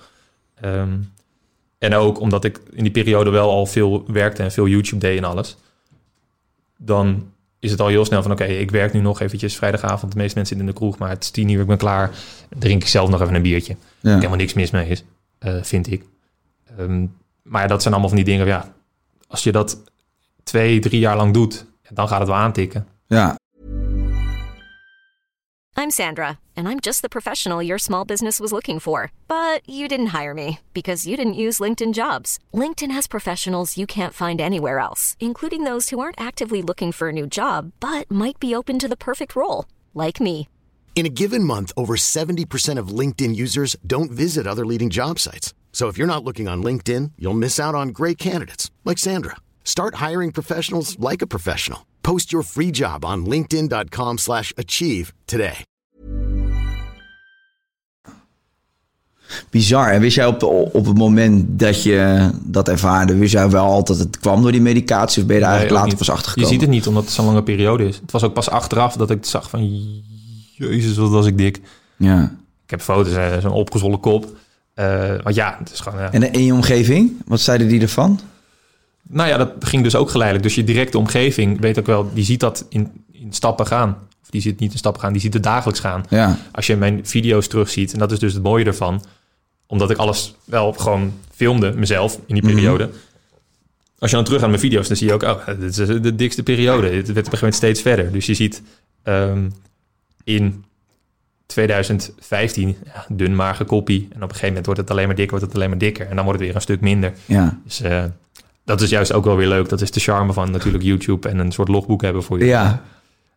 Ehm, 0.60 0.88
en 1.78 1.94
ook 1.94 2.20
omdat 2.20 2.44
ik 2.44 2.60
in 2.72 2.82
die 2.82 2.92
periode 2.92 3.30
wel 3.30 3.50
al 3.50 3.66
veel 3.66 4.04
werkte 4.06 4.42
en 4.42 4.52
veel 4.52 4.66
YouTube 4.68 5.00
deed 5.00 5.18
en 5.18 5.24
alles. 5.24 5.56
Dan 6.76 7.26
is 7.58 7.70
het 7.70 7.80
al 7.80 7.88
heel 7.88 8.04
snel 8.04 8.22
van 8.22 8.32
oké, 8.32 8.44
ik 8.44 8.70
werk 8.70 8.92
nu 8.92 9.00
nog 9.00 9.20
eventjes 9.20 9.56
vrijdagavond. 9.56 10.12
De 10.12 10.18
meeste 10.18 10.36
mensen 10.38 10.56
zitten 10.56 10.66
in 10.66 10.66
de 10.66 10.78
kroeg, 10.78 10.98
maar 10.98 11.08
het 11.10 11.22
is 11.22 11.30
tien 11.30 11.48
uur, 11.48 11.60
ik 11.60 11.66
ben 11.66 11.76
klaar. 11.78 12.10
Dan 12.48 12.58
drink 12.58 12.82
ik 12.82 12.88
zelf 12.88 13.08
nog 13.10 13.20
even 13.22 13.34
een 13.34 13.42
biertje. 13.42 13.76
Ja. 14.00 14.14
helemaal 14.14 14.36
niks 14.36 14.52
mis 14.54 14.70
mee 14.70 14.88
is, 14.88 15.04
vind 15.62 15.90
ik. 15.90 16.04
Ehm, 16.78 17.04
maar 17.42 17.62
ja, 17.62 17.68
dat 17.68 17.82
zijn 17.82 17.94
allemaal 17.94 18.12
van 18.14 18.22
die 18.22 18.32
dingen. 18.32 18.46
Ja, 18.46 18.74
als 19.28 19.42
je 19.42 19.52
dat 19.52 19.82
twee, 20.42 20.78
drie 20.78 21.00
jaar 21.00 21.16
lang 21.16 21.34
doet, 21.34 21.66
dan 21.90 22.08
gaat 22.08 22.18
het 22.18 22.28
wel 22.28 22.36
aantikken. 22.36 22.86
ja. 23.06 23.38
I'm 25.76 25.90
Sandra, 25.90 26.38
and 26.54 26.68
I'm 26.68 26.78
just 26.78 27.00
the 27.00 27.08
professional 27.08 27.62
your 27.62 27.78
small 27.78 28.04
business 28.04 28.38
was 28.38 28.52
looking 28.52 28.80
for. 28.80 29.12
But 29.28 29.66
you 29.66 29.88
didn't 29.88 30.08
hire 30.18 30.34
me 30.34 30.58
because 30.74 31.06
you 31.06 31.16
didn't 31.16 31.40
use 31.46 31.58
LinkedIn 31.58 31.94
jobs. 31.94 32.38
LinkedIn 32.52 32.90
has 32.90 33.06
professionals 33.06 33.78
you 33.78 33.86
can't 33.86 34.12
find 34.12 34.40
anywhere 34.40 34.78
else, 34.78 35.16
including 35.18 35.64
those 35.64 35.88
who 35.88 35.98
aren't 35.98 36.20
actively 36.20 36.60
looking 36.60 36.92
for 36.92 37.08
a 37.08 37.12
new 37.12 37.26
job 37.26 37.72
but 37.80 38.10
might 38.10 38.38
be 38.38 38.54
open 38.54 38.78
to 38.78 38.88
the 38.88 38.96
perfect 38.96 39.34
role, 39.34 39.64
like 39.94 40.20
me. 40.20 40.48
In 40.94 41.06
a 41.06 41.08
given 41.22 41.44
month, 41.44 41.72
over 41.76 41.96
70% 41.96 42.78
of 42.78 42.88
LinkedIn 42.88 43.34
users 43.34 43.74
don't 43.86 44.10
visit 44.10 44.46
other 44.46 44.66
leading 44.66 44.90
job 44.90 45.18
sites. 45.18 45.54
So 45.72 45.88
if 45.88 45.96
you're 45.96 46.06
not 46.14 46.24
looking 46.24 46.48
on 46.48 46.62
LinkedIn, 46.62 47.12
you'll 47.16 47.38
miss 47.38 47.58
out 47.58 47.74
on 47.74 47.88
great 47.92 48.18
candidates 48.18 48.70
like 48.84 48.98
Sandra. 48.98 49.36
Start 49.64 49.94
hiring 49.94 50.32
professionals 50.32 50.96
like 50.98 51.22
a 51.22 51.26
professional. 51.26 51.78
Post 52.02 52.30
your 52.32 52.44
free 52.44 52.70
job 52.70 53.04
on 53.04 53.24
linkedin.com/achieve 53.24 54.18
slash 54.18 54.52
achieve 54.56 55.12
today. 55.26 55.64
Bizar. 59.50 59.90
En 59.90 60.00
wist 60.00 60.14
jij 60.16 60.26
op, 60.26 60.42
op 60.72 60.86
het 60.86 60.96
moment 60.98 61.44
dat 61.58 61.82
je 61.82 62.30
dat 62.42 62.68
ervaarde, 62.68 63.14
wist 63.14 63.32
jij 63.32 63.50
wel 63.50 63.64
altijd 63.64 63.98
dat 63.98 64.06
het 64.06 64.18
kwam 64.18 64.42
door 64.42 64.52
die 64.52 64.60
medicatie? 64.60 65.20
Of 65.22 65.26
ben 65.28 65.36
je 65.36 65.42
daar 65.42 65.50
Nee, 65.50 65.58
eigenlijk 65.60 65.88
later 65.88 65.98
niet. 65.98 66.06
pas 66.06 66.16
achter 66.16 66.30
gekomen? 66.32 66.50
Je 66.50 66.54
ziet 66.56 66.66
het 66.66 66.74
niet, 66.76 66.86
omdat 66.86 67.04
het 67.04 67.12
zo'n 67.12 67.24
lange 67.26 67.42
periode 67.42 67.84
is. 67.88 67.96
Het 67.96 68.12
was 68.12 68.22
ook 68.22 68.32
pas 68.34 68.50
achteraf 68.50 68.96
dat 68.96 69.10
ik 69.10 69.24
zag 69.24 69.50
van... 69.50 69.68
Jezus, 70.56 70.96
wat 70.96 71.10
was 71.10 71.26
ik 71.26 71.38
dik. 71.38 71.60
Ja. 71.96 72.36
Ik 72.64 72.70
heb 72.70 72.80
foto's, 72.80 73.42
zo'n 73.42 73.52
opgezwollen 73.52 74.00
kop. 74.00 74.26
Eh 74.80 75.22
want 75.22 75.34
ja, 75.34 75.56
het 75.58 75.72
is 75.72 75.80
gewoon... 75.80 75.98
ja. 75.98 76.12
En 76.12 76.32
in 76.32 76.44
je 76.44 76.52
omgeving, 76.52 77.12
wat 77.26 77.40
zeiden 77.40 77.68
die 77.68 77.80
ervan? 77.80 78.20
Nou 79.02 79.28
ja, 79.28 79.36
dat 79.36 79.52
ging 79.60 79.82
dus 79.82 79.94
ook 79.94 80.10
geleidelijk. 80.10 80.46
Dus 80.46 80.56
je 80.56 80.64
directe 80.64 80.98
omgeving 80.98 81.60
weet 81.60 81.78
ook 81.78 81.86
wel, 81.86 82.10
die 82.14 82.24
ziet 82.24 82.40
dat 82.40 82.66
in, 82.68 83.04
in 83.12 83.32
stappen 83.32 83.66
gaan. 83.66 83.98
Of 84.22 84.30
die 84.30 84.40
ziet 84.40 84.50
het 84.50 84.60
niet 84.60 84.72
in 84.72 84.78
stappen 84.78 85.02
gaan, 85.02 85.12
die 85.12 85.20
ziet 85.20 85.34
het 85.34 85.42
dagelijks 85.42 85.80
gaan. 85.80 86.04
Ja. 86.08 86.38
Als 86.52 86.66
je 86.66 86.76
mijn 86.76 87.06
video's 87.06 87.46
terugziet, 87.46 87.92
en 87.92 87.98
dat 87.98 88.12
is 88.12 88.18
dus 88.18 88.32
het 88.32 88.42
mooie 88.42 88.64
ervan, 88.64 89.04
omdat 89.66 89.90
ik 89.90 89.96
alles 89.96 90.34
wel 90.44 90.72
gewoon 90.72 91.12
filmde, 91.34 91.72
mezelf, 91.72 92.18
in 92.26 92.34
die 92.34 92.44
periode. 92.44 92.90
Als 93.98 94.10
je 94.10 94.16
dan 94.16 94.24
terug 94.24 94.42
aan 94.42 94.48
mijn 94.48 94.60
video's, 94.60 94.88
dan 94.88 94.96
zie 94.96 95.06
je 95.06 95.12
ook, 95.12 95.22
oh, 95.22 95.46
dit 95.46 95.78
is 95.78 95.86
de 95.86 96.14
dikste 96.14 96.42
periode. 96.42 96.86
Het 96.86 96.92
werd 96.92 97.08
op 97.08 97.08
een 97.08 97.14
gegeven 97.14 97.38
moment 97.38 97.54
steeds 97.54 97.82
verder. 97.82 98.12
Dus 98.12 98.26
je 98.26 98.34
ziet 98.34 98.62
ehm, 99.02 99.48
in 100.24 100.64
2015, 101.50 102.76
ja, 102.84 103.04
dun 103.08 103.34
mager 103.34 103.64
koppie. 103.64 104.08
En 104.10 104.16
op 104.16 104.22
een 104.22 104.28
gegeven 104.28 104.46
moment 104.46 104.66
wordt 104.66 104.80
het 104.80 104.90
alleen 104.90 105.06
maar 105.06 105.16
dikker, 105.16 105.38
wordt 105.38 105.46
het 105.46 105.56
alleen 105.56 105.70
maar 105.70 105.78
dikker. 105.78 106.08
En 106.08 106.16
dan 106.16 106.24
wordt 106.24 106.38
het 106.38 106.48
weer 106.48 106.56
een 106.56 106.62
stuk 106.62 106.80
minder. 106.80 107.12
Ja. 107.26 107.58
Dus 107.64 107.80
eh, 107.80 108.04
dat 108.64 108.80
is 108.80 108.90
juist 108.90 109.12
ook 109.12 109.24
wel 109.24 109.36
weer 109.36 109.48
leuk. 109.48 109.68
Dat 109.68 109.80
is 109.80 109.90
de 109.90 110.00
charme 110.00 110.32
van 110.32 110.50
natuurlijk 110.50 110.84
YouTube 110.84 111.28
en 111.28 111.38
een 111.38 111.52
soort 111.52 111.68
logboek 111.68 112.02
hebben 112.02 112.22
voor 112.22 112.38
je. 112.38 112.44
Ja. 112.44 112.82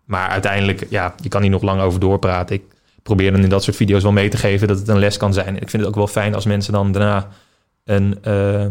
Maar 0.06 0.30
uiteindelijk, 0.30 0.86
ja, 0.90 1.16
je 1.22 1.30
kan 1.30 1.42
hier 1.42 1.52
nog 1.52 1.62
lang 1.62 1.82
over 1.82 2.00
doorpraten. 2.00 2.56
Ik 2.56 2.64
probeer 3.04 3.32
dan 3.32 3.44
in 3.44 3.50
dat 3.50 3.64
soort 3.64 3.76
video's 3.76 4.04
wel 4.04 4.12
mee 4.12 4.30
te 4.30 4.38
geven 4.38 4.68
dat 4.68 4.80
het 4.80 4.88
een 4.88 5.00
les 5.00 5.18
kan 5.18 5.34
zijn. 5.34 5.56
Ik 5.56 5.70
vind 5.70 5.72
het 5.72 5.86
ook 5.86 5.96
wel 5.96 6.08
fijn 6.08 6.36
als 6.36 6.46
mensen 6.46 6.74
dan 6.74 6.92
daarna 6.92 7.28
een, 7.84 8.18
eh, 8.22 8.62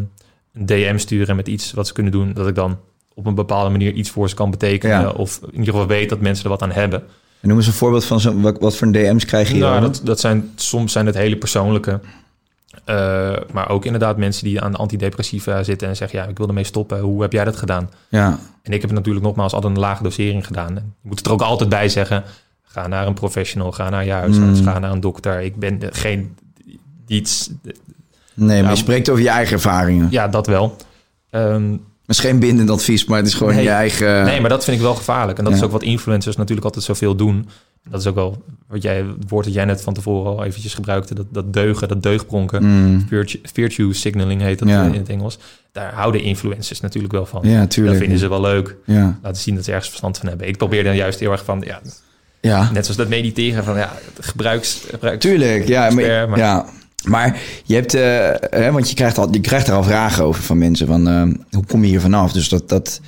een 0.53 0.67
DM 0.67 0.99
sturen 0.99 1.37
met 1.37 1.49
iets 1.49 1.73
wat 1.73 1.87
ze 1.87 1.93
kunnen 1.93 2.13
doen. 2.13 2.33
Dat 2.33 2.49
ik 2.49 2.55
dan 2.55 2.79
op 3.15 3.27
een 3.27 3.35
bepaalde 3.35 3.71
manier 3.71 3.93
iets 3.93 4.11
voor 4.11 4.29
ze 4.29 4.35
kan 4.35 4.51
betekenen. 4.51 5.01
Ja. 5.01 5.11
Of 5.11 5.41
in 5.43 5.59
ieder 5.59 5.73
geval 5.73 5.87
weet 5.87 6.09
dat 6.09 6.21
mensen 6.21 6.45
er 6.45 6.51
wat 6.51 6.63
aan 6.63 6.73
hebben. 6.73 7.03
En 7.43 7.49
noem 7.49 7.57
eens 7.57 7.67
een 7.67 7.73
voorbeeld 7.73 8.05
van 8.05 8.21
zo, 8.21 8.41
wat, 8.41 8.59
wat 8.61 8.77
voor 8.77 8.93
DM's 8.93 9.25
krijg 9.25 9.51
je? 9.51 9.59
Nou, 9.59 9.81
dat, 9.81 10.01
dat 10.05 10.21
zijn, 10.21 10.51
soms 10.55 10.93
zijn 10.93 11.07
het 11.07 11.15
hele 11.15 11.37
persoonlijke. 11.37 12.01
Eh, 12.85 13.33
maar 13.53 13.69
ook 13.69 13.85
inderdaad 13.85 14.17
mensen 14.17 14.45
die 14.45 14.61
aan 14.61 14.73
de 14.73 14.79
antidepressiva 14.79 15.63
zitten 15.63 15.89
en 15.89 15.97
zeggen... 15.97 16.19
ja, 16.19 16.25
ik 16.27 16.39
wil 16.39 16.49
ermee 16.49 16.65
stoppen. 16.65 17.01
Hoe 17.01 17.23
heb 17.23 17.33
jij 17.33 17.45
dat 17.45 17.57
gedaan? 17.57 17.91
Ja. 18.09 18.39
En 18.63 18.73
ik 18.73 18.81
heb 18.81 18.91
het 18.91 18.99
natuurlijk 18.99 19.25
nogmaals 19.25 19.53
altijd 19.53 19.73
een 19.75 19.81
lage 19.81 20.03
dosering 20.03 20.47
gedaan. 20.47 20.75
Je 20.75 20.81
moet 21.09 21.19
het 21.19 21.27
er 21.27 21.33
ook 21.33 21.43
altijd 21.43 21.69
bij 21.71 21.89
zeggen. 21.89 22.25
Ga 22.63 22.87
naar 22.87 23.07
een 23.07 23.15
professional, 23.15 23.73
ga 23.73 23.89
naar 23.91 24.05
je 24.05 24.11
huisarts, 24.13 24.61
Mm. 24.61 24.67
ga 24.67 24.79
naar 24.79 24.91
een 24.93 25.01
dokter. 25.01 25.41
Ik 25.41 25.57
ben 25.57 25.81
geen 25.91 26.37
iets. 27.07 27.51
Nee, 28.35 28.63
maar 28.63 28.71
je 28.71 28.77
spreekt 28.77 29.09
over 29.09 29.23
je 29.23 29.29
eigen 29.29 29.53
ervaringen. 29.55 30.09
Ja, 30.11 30.29
dat 30.29 30.47
wel. 30.47 30.77
Ehm, 31.31 31.77
is 32.07 32.19
geen 32.21 32.39
bindend 32.39 32.71
advies, 32.71 33.05
maar 33.05 33.19
het 33.19 33.27
is 33.27 33.35
gewoon 33.35 33.55
Nee. 33.55 33.63
je 33.65 33.71
eigen... 33.71 34.25
nee, 34.25 34.41
maar 34.41 34.51
dat 34.51 34.65
vind 34.65 34.77
ik 34.77 34.83
wel 34.83 34.95
gevaarlijk. 34.95 35.39
En 35.39 35.45
dat 35.45 35.53
Ja. 35.53 35.59
is 35.59 35.65
ook 35.65 35.73
wat 35.73 35.83
influencers 35.83 36.37
natuurlijk 36.37 36.67
altijd 36.67 36.85
zoveel 36.85 37.15
doen. 37.17 37.49
Dat 37.91 38.01
is 38.01 38.07
ook 38.07 38.15
wel 38.15 38.43
wat 38.69 38.83
jij, 38.83 38.97
het 38.97 39.29
woord 39.29 39.45
dat 39.45 39.55
jij 39.55 39.65
net 39.65 39.83
van 39.83 39.95
tevoren 39.95 40.33
al 40.37 40.45
eventjes 40.45 40.75
gebruikte. 40.75 41.15
Dat, 41.15 41.27
dat 41.31 41.53
deugen, 41.53 41.89
dat 41.89 42.03
deugdpronken. 42.03 42.65
Mm. 42.65 43.05
Virtue, 43.09 43.41
virtue 43.53 43.93
signaling 43.95 44.41
heet 44.41 44.59
dat 44.59 44.69
Ja. 44.69 44.83
in 44.85 44.93
het 44.95 45.09
Engels. 45.09 45.39
Daar 45.73 45.93
houden 45.95 46.23
influencers 46.23 46.81
natuurlijk 46.81 47.13
wel 47.13 47.27
van. 47.27 47.41
Ja, 47.45 47.67
tuurlijk. 47.67 47.95
Dat 47.95 48.03
vinden 48.03 48.19
ze 48.19 48.29
wel 48.29 48.41
leuk. 48.41 48.77
Ja. 48.87 49.19
Laten 49.23 49.43
zien 49.43 49.55
dat 49.55 49.65
ze 49.65 49.71
ergens 49.71 49.89
verstand 49.89 50.19
van 50.19 50.29
hebben. 50.29 50.49
Ik 50.49 50.57
probeer 50.57 50.85
dan 50.85 50.97
juist 50.97 51.21
heel 51.21 51.33
erg 51.33 51.45
van... 51.45 51.63
Ja, 51.67 51.81
Ja. 52.41 52.71
Net 52.73 52.83
zoals 52.83 52.97
dat 53.01 53.09
mediteren 53.09 53.65
van 53.65 53.77
ja, 53.77 53.93
gebruiks, 54.21 54.81
gebruiks 54.91 55.25
Tuurlijk, 55.25 55.69
ja. 55.69 55.87
Expert, 55.87 56.29
maar- 56.29 56.39
ja. 56.39 56.67
Maar 57.05 57.41
je 57.65 57.75
hebt, 57.75 57.95
eh, 57.95 58.01
hè, 58.61 58.73
want 58.73 58.89
je 58.89 58.95
krijgt, 58.95 59.19
al, 59.19 59.29
je 59.33 59.41
krijgt 59.41 59.69
er 59.69 59.75
al 59.75 59.83
vragen 59.83 60.25
over 60.25 60.43
van 60.43 60.59
mensen. 60.59 60.87
Van, 60.87 61.09
eh, 61.09 61.23
hoe 61.51 61.67
kom 61.67 61.83
je 61.83 61.89
hier 61.89 62.01
vanaf? 62.01 62.33
Dus 62.33 62.49
dat, 62.49 62.69
dat, 62.69 63.01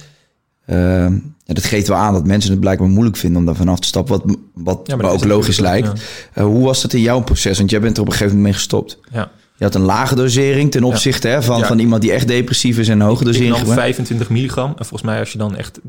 eh, 0.65 1.07
dat 1.47 1.65
geeft 1.65 1.89
wel 1.89 1.97
aan 1.97 2.13
dat 2.13 2.27
mensen 2.27 2.51
het 2.51 2.61
blijkbaar 2.61 2.89
moeilijk 2.89 3.17
vinden 3.17 3.39
om 3.39 3.47
daar 3.47 3.55
vanaf 3.55 3.81
te 3.81 3.87
stappen. 3.87 4.19
Wat, 4.19 4.37
wat 4.55 4.81
Ja, 4.85 4.97
maar 4.97 5.11
ook 5.11 5.15
is 5.21 5.25
logisch 5.25 5.59
lijkt. 5.61 6.03
hoe 6.35 6.65
was 6.65 6.83
dat 6.83 6.93
in 6.93 7.01
jouw 7.01 7.21
proces? 7.21 7.59
Want 7.59 7.71
jij 7.71 7.81
bent 7.81 7.97
er 7.97 8.03
op 8.03 8.07
een 8.09 8.13
gegeven 8.13 8.37
moment 8.37 8.53
mee 8.53 8.61
gestopt. 8.63 8.99
ja. 9.13 9.31
Je 9.57 9.65
had 9.65 9.75
een 9.75 9.83
lage 9.83 10.15
dosering 10.15 10.71
ten 10.71 10.83
opzichte 10.85 11.29
hè, 11.29 11.43
van, 11.43 11.65
van 11.65 11.79
iemand 11.79 12.03
die 12.03 12.13
echt 12.13 12.29
depressief 12.29 12.79
is 12.79 12.89
en 12.89 13.01
een 13.01 13.07
hoge 13.07 13.21
Ik 13.21 13.27
dosering 13.27 13.49
nam 13.51 13.59
gebruikt. 13.59 13.83
25 13.83 14.31
milligram. 14.31 14.69
En 14.69 14.85
volgens 14.85 15.03
mij 15.03 15.19
als 15.19 15.33
je 15.33 15.39
dan 15.39 15.57
echt 15.57 15.81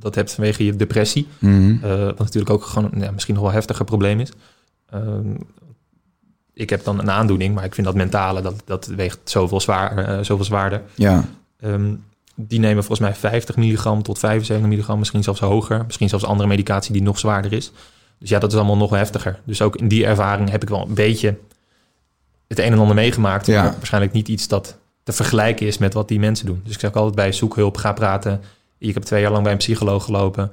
dat 0.00 0.14
hebt 0.14 0.32
vanwege 0.32 0.64
je 0.64 0.76
depressie, 0.76 1.26
Mhm. 1.38 1.80
wat 2.06 2.18
natuurlijk 2.18 2.50
ook 2.50 2.64
gewoon 2.64 2.90
ja, 2.96 3.10
misschien 3.10 3.34
nog 3.34 3.42
wel 3.42 3.52
heftiger 3.52 3.84
probleem 3.84 4.20
is. 4.20 4.28
Ik 6.58 6.70
heb 6.70 6.84
dan 6.84 6.98
een 6.98 7.10
aandoening, 7.10 7.54
maar 7.54 7.64
ik 7.64 7.74
vind 7.74 7.86
dat 7.86 7.96
mentale, 7.96 8.40
dat, 8.40 8.62
dat 8.64 8.86
weegt 8.86 9.18
zoveel, 9.24 9.60
zwaar, 9.60 9.98
eh, 9.98 10.24
zoveel 10.24 10.44
zwaarder. 10.44 10.82
Ja, 10.94 11.24
Ehm, 11.60 11.94
die 12.34 12.58
nemen 12.58 12.84
volgens 12.84 13.08
mij 13.08 13.14
50 13.18 13.56
milligram 13.56 14.02
tot 14.02 14.18
75 14.18 14.66
milligram, 14.68 14.98
misschien 14.98 15.22
zelfs 15.22 15.40
hoger. 15.40 15.84
Misschien 15.86 16.08
zelfs 16.08 16.24
andere 16.24 16.48
medicatie 16.48 16.92
die 16.92 17.02
nog 17.02 17.18
zwaarder 17.18 17.52
is. 17.52 17.72
Dus 18.18 18.28
ja, 18.28 18.38
dat 18.38 18.50
is 18.52 18.58
allemaal 18.58 18.76
nog 18.76 18.90
heftiger. 18.90 19.40
Dus 19.44 19.62
ook 19.62 19.76
in 19.76 19.88
die 19.88 20.06
ervaring 20.06 20.50
heb 20.50 20.62
ik 20.62 20.68
wel 20.68 20.86
een 20.88 20.94
beetje 20.94 21.36
het 22.48 22.58
een 22.58 22.72
en 22.72 22.78
ander 22.78 22.94
meegemaakt. 22.94 23.46
Ja. 23.46 23.62
Maar 23.62 23.72
waarschijnlijk 23.72 24.12
niet 24.12 24.28
iets 24.28 24.48
dat 24.48 24.76
te 25.02 25.12
vergelijken 25.12 25.66
is 25.66 25.78
met 25.78 25.94
wat 25.94 26.08
die 26.08 26.18
mensen 26.18 26.46
doen. 26.46 26.60
Dus 26.64 26.74
ik 26.74 26.80
zeg 26.80 26.90
ook 26.90 26.96
altijd 26.96 27.14
bij 27.14 27.32
zoek 27.32 27.54
hulp, 27.56 27.76
ga 27.76 27.92
praten. 27.92 28.40
Ik 28.78 28.94
heb 28.94 29.02
twee 29.02 29.20
jaar 29.22 29.30
lang 29.30 29.42
bij 29.42 29.52
een 29.52 29.58
psycholoog 29.58 30.04
gelopen. 30.04 30.50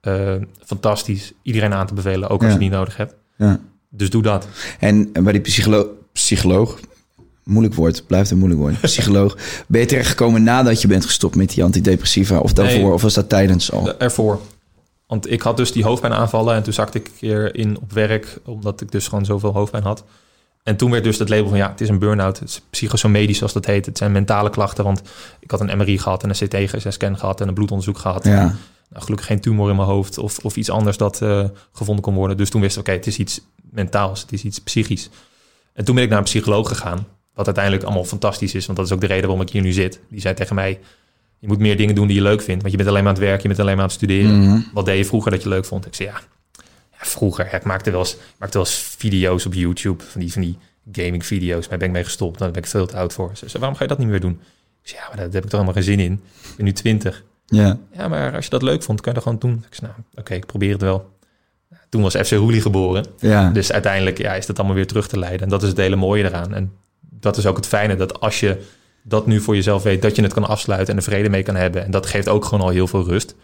Eh, 0.00 0.34
fantastisch. 0.64 1.32
Iedereen 1.42 1.72
aan 1.74 1.86
te 1.86 1.94
bevelen, 1.94 2.28
ook 2.28 2.40
als 2.42 2.48
Ja. 2.48 2.54
je 2.54 2.60
die 2.60 2.70
nodig 2.70 2.96
hebt. 2.96 3.14
ja. 3.36 3.58
Dus 3.96 4.10
doe 4.10 4.22
dat. 4.22 4.46
En 4.78 5.12
bij 5.12 5.32
die 5.32 5.40
psycholo 5.40 5.88
psycholoog, 6.12 6.78
moeilijk 7.44 7.74
woord, 7.74 8.06
blijft 8.06 8.30
een 8.30 8.38
moeilijk 8.38 8.60
woord. 8.60 8.80
Psycholoog, 8.92 9.36
ben 9.66 9.80
je 9.80 9.86
terechtgekomen 9.86 10.42
nadat 10.42 10.80
je 10.82 10.88
bent 10.88 11.04
gestopt 11.04 11.36
met 11.36 11.50
die 11.50 11.64
antidepressiva? 11.64 12.38
Of 12.38 12.52
daarvoor, 12.52 12.82
Nee. 12.82 12.92
of 12.92 13.02
was 13.02 13.14
dat 13.14 13.28
tijdens 13.28 13.72
al? 13.72 13.98
Ervoor. 13.98 14.40
Want 15.06 15.30
ik 15.30 15.42
had 15.42 15.56
dus 15.56 15.72
die 15.72 15.84
hoofdpijnaanvallen 15.84 16.54
en 16.54 16.62
toen 16.62 16.72
zakte 16.72 16.98
ik 16.98 17.06
een 17.06 17.12
keer 17.18 17.54
in 17.54 17.78
op 17.80 17.92
werk, 17.92 18.38
omdat 18.44 18.80
ik 18.80 18.90
dus 18.92 19.08
gewoon 19.08 19.24
zoveel 19.24 19.52
hoofdpijn 19.52 19.82
had. 19.82 20.04
En 20.62 20.76
toen 20.76 20.90
werd 20.90 21.04
dus 21.04 21.18
het 21.18 21.28
label 21.28 21.48
van 21.48 21.58
ja, 21.58 21.70
het 21.70 21.80
is 21.80 21.88
een 21.88 21.98
burn-out. 21.98 22.38
Het 22.38 22.48
is 22.48 22.62
psychosomedisch 22.70 23.36
zoals 23.38 23.52
dat 23.52 23.66
heet. 23.66 23.86
Het 23.86 23.98
zijn 23.98 24.12
mentale 24.12 24.50
klachten, 24.50 24.84
want 24.84 25.02
ik 25.40 25.50
had 25.50 25.60
een 25.60 25.76
MRI 25.78 25.98
gehad 25.98 26.22
en 26.22 26.28
een 26.28 26.66
CT-scan 26.68 27.18
gehad 27.18 27.40
en 27.40 27.48
een 27.48 27.54
bloedonderzoek 27.54 27.98
gehad. 27.98 28.24
Ja, 28.24 28.54
Nou, 28.90 29.02
gelukkig 29.02 29.26
geen 29.26 29.40
tumor 29.40 29.70
in 29.70 29.76
mijn 29.76 29.88
hoofd 29.88 30.18
of, 30.18 30.38
of 30.38 30.56
iets 30.56 30.70
anders 30.70 30.96
dat 30.96 31.22
eh, 31.22 31.44
gevonden 31.72 32.04
kon 32.04 32.14
worden. 32.14 32.36
Dus 32.36 32.50
toen 32.50 32.60
wist 32.60 32.76
ik, 32.76 32.80
oké, 32.80 32.92
het 32.92 33.06
is 33.06 33.18
iets 33.18 33.40
mentaals, 33.70 34.20
het 34.20 34.32
is 34.32 34.42
iets 34.42 34.60
psychisch. 34.60 35.10
En 35.72 35.84
toen 35.84 35.94
ben 35.94 36.04
ik 36.04 36.10
naar 36.10 36.18
een 36.18 36.24
psycholoog 36.24 36.68
gegaan, 36.68 37.06
wat 37.34 37.46
uiteindelijk 37.46 37.84
allemaal 37.84 38.04
fantastisch 38.04 38.54
is, 38.54 38.66
want 38.66 38.78
dat 38.78 38.86
is 38.86 38.92
ook 38.92 39.00
de 39.00 39.06
reden 39.06 39.26
waarom 39.26 39.40
ik 39.40 39.50
hier 39.52 39.62
nu 39.62 39.72
zit. 39.72 40.00
Die 40.08 40.20
zei 40.20 40.34
tegen 40.34 40.54
mij, 40.54 40.80
je 41.38 41.46
moet 41.46 41.58
meer 41.58 41.76
dingen 41.76 41.94
doen 41.94 42.06
die 42.06 42.16
je 42.16 42.22
leuk 42.22 42.42
vindt, 42.42 42.60
want 42.60 42.70
je 42.70 42.76
bent 42.76 42.88
alleen 42.88 43.04
maar 43.04 43.12
aan 43.12 43.18
het 43.18 43.28
werken, 43.28 43.42
je 43.42 43.48
bent 43.48 43.60
alleen 43.60 43.74
maar 43.74 43.84
aan 43.84 43.90
het 43.90 43.98
studeren. 43.98 44.40
Mhm. 44.40 44.60
Wat 44.72 44.84
deed 44.84 44.98
je 44.98 45.04
vroeger 45.04 45.30
dat 45.30 45.42
je 45.42 45.48
leuk 45.48 45.64
vond? 45.64 45.86
Ik 45.86 45.94
zei, 45.94 46.08
ja, 46.08 46.20
ja 46.90 46.98
vroeger, 46.98 47.54
ik 47.54 47.64
maakte 47.64 47.90
wel, 47.90 48.00
eens, 48.00 48.12
ik 48.12 48.34
maakte 48.38 48.58
wel 48.58 48.66
eens 48.66 48.94
video's 48.98 49.46
op 49.46 49.54
YouTube, 49.54 50.04
van 50.04 50.20
die, 50.20 50.32
van 50.32 50.42
die 50.42 50.58
gaming 50.92 51.26
video's, 51.26 51.60
maar 51.60 51.68
daar 51.68 51.78
ben 51.78 51.88
ik 51.88 51.94
mee 51.94 52.04
gestopt, 52.04 52.38
daar 52.38 52.50
ben 52.50 52.62
ik 52.62 52.68
veel 52.68 52.86
te 52.86 52.96
oud 52.96 53.12
voor. 53.12 53.30
Ze 53.34 53.48
zei, 53.48 53.58
waarom 53.58 53.76
ga 53.76 53.82
je 53.82 53.88
dat 53.88 53.98
niet 53.98 54.08
meer 54.08 54.20
doen? 54.20 54.40
Ik 54.82 54.88
zei, 54.88 55.00
ja, 55.00 55.06
maar 55.06 55.16
daar 55.16 55.24
heb 55.24 55.34
ik 55.34 55.50
toch 55.50 55.60
helemaal 55.60 55.72
geen 55.72 55.82
zin 55.82 56.00
in. 56.00 56.12
Ik 56.50 56.56
ben 56.56 56.64
nu 56.64 56.72
twintig. 56.72 57.24
Ja, 57.46 57.78
Ja, 57.92 58.08
maar 58.08 58.34
als 58.34 58.44
je 58.44 58.50
dat 58.50 58.62
leuk 58.62 58.82
vond, 58.82 59.00
kan 59.00 59.12
je 59.12 59.18
dat 59.18 59.28
gewoon 59.28 59.52
doen. 59.52 59.64
Ik 59.68 59.74
zei, 59.74 59.90
nou, 59.90 60.02
oké, 60.14 60.34
ik 60.34 60.46
probeer 60.46 60.72
het 60.72 60.80
wel. 60.80 61.14
Toen 61.88 62.02
was 62.02 62.14
FC 62.16 62.30
Roelie 62.30 62.60
geboren. 62.60 63.06
ja. 63.18 63.50
Dus 63.50 63.72
uiteindelijk 63.72 64.18
ja, 64.18 64.34
is 64.34 64.46
dat 64.46 64.58
allemaal 64.58 64.76
weer 64.76 64.86
terug 64.86 65.08
te 65.08 65.18
leiden. 65.18 65.40
En 65.40 65.48
dat 65.48 65.62
is 65.62 65.68
het 65.68 65.78
hele 65.78 65.96
mooie 65.96 66.24
eraan. 66.24 66.54
En 66.54 66.72
dat 67.00 67.36
is 67.36 67.46
ook 67.46 67.56
het 67.56 67.66
fijne, 67.66 67.96
dat 67.96 68.20
als 68.20 68.40
je 68.40 68.62
dat 69.02 69.26
nu 69.26 69.40
voor 69.40 69.54
jezelf 69.54 69.82
weet, 69.82 70.02
dat 70.02 70.16
je 70.16 70.22
het 70.22 70.32
kan 70.32 70.46
afsluiten 70.46 70.88
en 70.88 70.96
er 70.96 71.06
vrede 71.06 71.28
mee 71.28 71.42
kan 71.42 71.54
hebben. 71.56 71.84
En 71.84 71.90
dat 71.90 72.06
geeft 72.06 72.28
ook 72.28 72.44
gewoon 72.44 72.64
al 72.64 72.70
heel 72.70 72.86
veel 72.86 73.04
rust. 73.04 73.34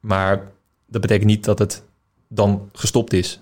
Maar 0.00 0.50
dat 0.86 1.00
betekent 1.00 1.26
niet 1.26 1.44
dat 1.44 1.58
het 1.58 1.82
dan 2.28 2.68
gestopt 2.72 3.12
is. 3.12 3.40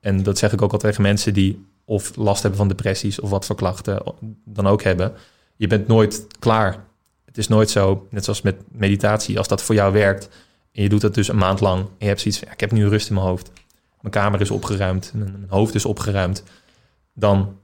En 0.00 0.22
dat 0.22 0.38
zeg 0.38 0.52
ik 0.52 0.62
ook 0.62 0.72
al 0.72 0.78
tegen 0.78 1.02
mensen 1.02 1.34
die 1.34 1.64
of 1.84 2.16
last 2.16 2.40
hebben 2.40 2.58
van 2.58 2.68
depressies 2.68 3.20
of 3.20 3.30
wat 3.30 3.44
voor 3.46 3.56
klachten 3.56 4.02
dan 4.44 4.66
ook 4.66 4.82
hebben. 4.82 5.12
Je 5.56 5.66
bent 5.66 5.86
nooit 5.86 6.26
klaar. 6.38 6.84
Het 7.34 7.42
is 7.42 7.48
nooit 7.48 7.70
zo, 7.70 8.06
net 8.10 8.24
zoals 8.24 8.42
met 8.42 8.56
meditatie, 8.72 9.38
als 9.38 9.48
dat 9.48 9.62
voor 9.62 9.74
jou 9.74 9.92
werkt 9.92 10.28
en 10.72 10.82
je 10.82 10.88
doet 10.88 11.00
dat 11.00 11.14
dus 11.14 11.28
een 11.28 11.36
maand 11.36 11.60
lang 11.60 11.80
en 11.80 11.94
je 11.98 12.06
hebt 12.06 12.20
zoiets 12.20 12.38
van, 12.38 12.48
ja, 12.48 12.54
ik 12.54 12.60
heb 12.60 12.72
nu 12.72 12.88
rust 12.88 13.08
in 13.08 13.14
mijn 13.14 13.26
hoofd. 13.26 13.50
Mijn 14.00 14.14
kamer 14.14 14.40
is 14.40 14.50
opgeruimd, 14.50 15.12
mijn, 15.14 15.46
hoofd 15.48 15.74
is 15.74 15.84
opgeruimd. 15.84 16.42
Dan 17.14 17.58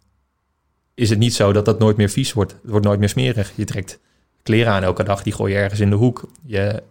is 0.95 1.11
het 1.11 1.19
niet 1.19 1.35
zo 1.35 1.53
dat 1.53 1.65
dat 1.65 1.79
nooit 1.79 1.97
meer 1.97 2.09
vies 2.09 2.33
wordt. 2.33 2.53
Het 2.53 2.71
wordt 2.71 2.87
nooit 2.87 2.99
meer 2.99 3.09
smerig. 3.09 3.53
Je 3.55 3.65
trekt 3.65 3.99
kleren 4.43 4.73
aan 4.73 4.83
elke 4.83 5.03
dag, 5.03 5.23
die 5.23 5.33
gooi 5.33 5.53
je 5.53 5.59
ergens 5.59 5.81
in 5.81 5.91
de 5.91 5.97
hoek. 5.97 6.31
Je 6.43 6.83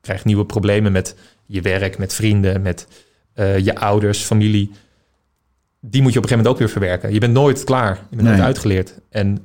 krijgt 0.00 0.24
nieuwe 0.24 0.46
problemen 0.46 0.92
met 0.92 1.16
je 1.46 1.60
werk, 1.60 1.98
met 1.98 2.14
vrienden, 2.14 2.62
met 2.62 2.88
eh, 3.32 3.58
je 3.58 3.76
ouders, 3.76 4.22
familie. 4.22 4.70
Die 5.80 6.02
moet 6.02 6.12
je 6.12 6.18
op 6.18 6.24
een 6.24 6.30
gegeven 6.30 6.36
moment 6.36 6.48
ook 6.48 6.58
weer 6.58 6.68
verwerken. 6.68 7.12
Je 7.12 7.20
bent 7.20 7.32
nooit 7.32 7.64
klaar. 7.64 8.06
Je 8.10 8.16
bent 8.16 8.28
nooit 8.28 8.40
uitgeleerd. 8.40 9.00
En 9.10 9.44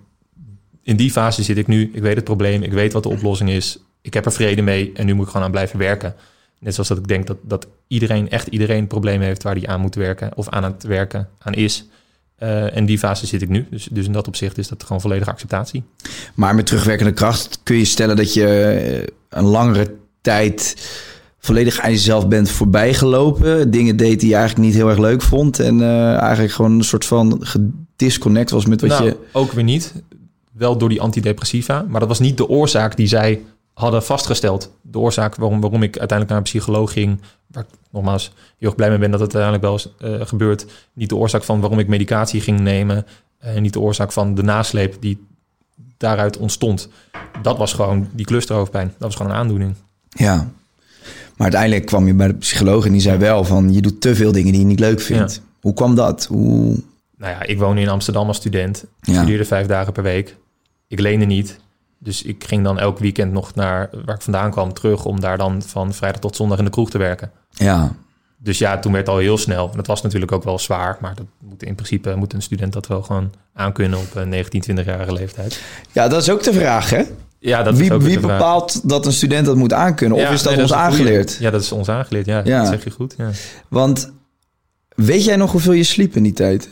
in 0.89 0.95
die 0.95 1.12
fase 1.12 1.43
zit 1.43 1.58
ik 1.58 1.67
nu. 1.67 1.91
Ik 1.93 2.02
weet 2.02 2.15
het 2.15 2.23
probleem. 2.23 2.63
Ik 2.63 2.71
weet 2.71 2.93
wat 2.93 3.04
de 3.04 3.10
oplossing 3.10 3.49
is. 3.49 3.78
Ik 4.02 4.13
heb 4.13 4.25
er 4.25 4.32
vrede 4.32 4.62
mee. 4.62 4.91
En 4.93 5.06
nu 5.06 5.13
moet 5.13 5.25
ik 5.25 5.32
gewoon 5.32 5.45
aan 5.45 5.52
blijven 5.52 5.80
werken. 5.80 6.15
Net 6.60 6.73
zoals 6.73 6.89
dat 6.89 6.97
ik 6.97 7.08
denk 7.08 7.28
dat, 7.28 7.38
dat 7.41 7.67
iedereen, 7.88 8.30
echt 8.30 8.47
iedereen, 8.47 8.88
problemen 8.88 9.28
heeft 9.28 9.43
waar 9.43 9.56
hij 9.56 9.67
aan 9.67 9.82
moet 9.82 9.95
werken. 9.95 10.32
Of 10.36 10.49
aan 10.49 10.63
het 10.63 10.84
werken 10.84 11.30
aan 11.39 11.54
is. 11.54 11.86
Eh, 12.36 12.75
en 12.75 12.86
die 12.86 12.97
fase 12.97 13.28
zit 13.28 13.41
ik 13.41 13.49
nu. 13.49 13.67
Dus, 13.69 13.88
dus 13.91 14.06
in 14.06 14.12
dat 14.12 14.28
opzicht 14.28 14.58
is 14.58 14.67
dat 14.67 14.84
gewoon 14.84 15.02
volledige 15.02 15.32
acceptatie. 15.32 15.84
Maar 16.34 16.56
met 16.56 16.65
terugwerkende 16.65 17.13
kracht 17.13 17.60
kun 17.63 17.78
je 17.78 17.86
stellen 17.86 18.15
dat 18.15 18.34
je 18.34 18.47
eh, 18.47 19.39
een 19.39 19.45
langere 19.45 19.95
tijd 20.21 20.75
volledig 21.39 21.80
aan 21.80 21.91
jezelf 21.91 22.28
bent 22.28 22.49
voorbijgelopen. 22.49 23.71
Dingen 23.71 23.97
deed 23.97 24.19
die 24.19 24.30
je 24.30 24.36
eigenlijk 24.36 24.65
niet 24.65 24.75
heel 24.75 24.89
erg 24.89 24.99
leuk 24.99 25.21
vond. 25.21 25.60
En 25.60 25.82
eh, 25.82 26.15
eigenlijk 26.15 26.54
gewoon 26.54 26.71
een 26.71 26.84
soort 26.84 27.06
van 27.06 27.38
gedisconnect 27.39 28.49
was 28.49 28.65
met 28.65 28.82
wat 28.82 28.89
nou, 28.89 29.06
je... 29.06 29.17
ook 29.32 29.52
weer 29.52 29.63
niet. 29.63 29.93
Wel 30.60 30.78
door 30.78 30.89
die 30.89 31.02
antidepressiva. 31.02 31.86
Maar 31.88 32.00
dat 32.00 32.10
was 32.10 32.19
niet 32.19 32.38
de 32.38 32.50
oorzaak 32.50 32.95
die 32.95 33.08
zij 33.08 33.41
hadden 33.74 34.04
vastgesteld. 34.04 34.72
De 34.82 35.00
oorzaak 35.00 35.36
waarom, 35.36 35.62
waarom 35.62 35.84
ik 35.84 35.98
uiteindelijk 35.98 36.30
naar 36.30 36.38
een 36.38 36.43
psycholoog 36.43 36.91
ging... 36.91 37.19
waar 37.48 37.63
ik 37.63 37.69
nogmaals 37.91 38.32
heel 38.58 38.67
erg 38.67 38.76
blij 38.76 38.89
mee 38.89 38.98
ben 38.98 39.12
dat 39.12 39.19
het 39.19 39.36
uiteindelijk 39.36 39.63
wel 39.63 39.76
is 39.76 40.19
uh, 40.19 40.28
gebeurd. 40.28 40.65
Niet 40.93 41.10
de 41.10 41.15
oorzaak 41.15 41.43
van 41.43 41.60
waarom 41.60 41.80
ik 41.80 41.88
medicatie 41.88 42.41
ging 42.41 42.60
nemen. 42.60 43.06
En 43.39 43.62
niet 43.62 43.74
de 43.74 43.80
oorzaak 43.80 44.12
van 44.12 44.36
de 44.36 44.43
nasleep 44.43 44.95
die 45.00 45.26
daaruit 45.98 46.38
ontstond. 46.38 46.89
Dat 47.41 47.58
was 47.58 47.74
gewoon 47.74 48.10
die 48.12 48.26
clusterhoofdpijn. 48.26 48.88
Dat 48.88 49.08
was 49.08 49.15
gewoon 49.15 49.32
een 49.32 49.38
aandoening. 49.38 49.76
Ja, 50.10 50.36
maar 51.36 51.48
uiteindelijk 51.52 51.86
kwam 51.86 52.08
je 52.08 52.13
bij 52.13 52.28
de 52.28 52.34
psycholoog 52.34 52.86
en 52.86 52.91
die 52.91 53.02
zei 53.02 53.17
wel 53.17 53.43
van... 53.43 53.74
je 53.74 53.82
doet 53.82 54.02
te 54.02 54.15
veel 54.15 54.32
dingen 54.32 54.52
die 54.52 54.62
je 54.62 54.67
niet 54.67 54.80
leuk 54.80 55.02
vindt. 55.02 55.34
Ja. 55.36 55.41
Hoe 55.62 55.74
kwam 55.74 55.95
dat? 55.95 56.26
Hoe... 56.26 56.80
Nou 57.17 57.32
ja, 57.34 57.43
ik 57.43 57.60
woonde 57.60 57.82
in 57.82 57.89
Amsterdam 57.89 58.28
als 58.28 58.38
student. 58.38 58.84
Ik 59.02 59.08
Ja. 59.08 59.13
studeerde 59.13 59.45
vijf 59.45 59.67
dagen 59.67 59.93
per 59.93 60.04
week. 60.04 60.36
Ik 60.89 60.99
leende 60.99 61.25
niet. 61.25 61.60
Dus 61.99 62.21
ik 62.23 62.43
ging 62.43 62.63
dan 62.63 62.80
elk 62.80 62.99
weekend 62.99 63.32
nog 63.32 63.56
naar 63.56 63.89
waar 64.06 64.15
ik 64.15 64.21
vandaan 64.21 64.52
kwam 64.52 64.73
terug... 64.73 65.06
om 65.06 65.19
daar 65.19 65.38
dan 65.38 65.62
van 65.62 65.93
vrijdag 65.93 66.21
tot 66.21 66.36
zondag 66.36 66.58
in 66.58 66.63
de 66.65 66.69
kroeg 66.71 66.89
te 66.89 66.97
werken. 66.97 67.32
Ja, 67.52 67.95
Dus 68.38 68.58
ja, 68.58 68.80
toen 68.80 68.91
werd 68.91 69.06
het 69.06 69.15
al 69.15 69.21
heel 69.21 69.38
snel. 69.38 69.69
En 69.69 69.75
dat 69.78 69.88
was 69.88 70.02
natuurlijk 70.02 70.32
ook 70.32 70.43
wel 70.43 70.60
zwaar. 70.60 70.97
Maar 71.02 71.15
dat 71.15 71.25
moet 71.39 71.63
in 71.63 71.75
principe 71.75 72.15
moet 72.15 72.34
een 72.34 72.41
student 72.41 72.73
dat 72.73 72.88
wel 72.88 73.02
gewoon 73.04 73.32
aankunnen 73.54 73.99
op 73.99 74.15
een 74.15 74.30
19, 74.30 74.62
20-jarige 74.78 75.13
leeftijd. 75.13 75.62
ja 75.91 76.08
dat 76.08 76.21
is 76.21 76.30
ook 76.30 76.43
de 76.43 76.54
vraag, 76.54 76.89
hè? 76.89 77.04
Ja, 77.39 77.63
dat 77.63 77.73
is 77.73 77.80
Wie, 77.80 77.89
wie 77.97 78.13
de 78.15 78.19
vraag. 78.19 78.38
bepaalt 78.38 78.89
dat 78.89 79.06
een 79.06 79.13
student 79.13 79.45
dat 79.45 79.56
moet 79.56 79.73
aankunnen? 79.73 80.17
Of 80.17 80.32
is 80.32 80.41
dat 80.43 80.54
nee, 80.54 80.62
ons 80.62 80.71
is 80.71 80.78
een 80.78 80.84
goeie. 80.84 80.99
aangeleerd? 81.02 81.38
Ja, 81.39 81.49
dat 81.52 81.62
is 81.62 81.71
ons 81.71 81.89
aangeleerd. 81.89 82.25
Ja, 82.25 82.41
Ja. 82.43 82.60
dat 82.60 82.67
zeg 82.67 82.84
je 82.84 82.91
goed. 82.91 83.13
Ja. 83.17 83.30
Want 83.67 84.12
weet 84.95 85.23
jij 85.25 85.36
nog 85.36 85.52
hoeveel 85.52 85.71
je 85.73 85.84
sliep 85.84 86.15
in 86.15 86.23
die 86.23 86.34
tijd? 86.34 86.69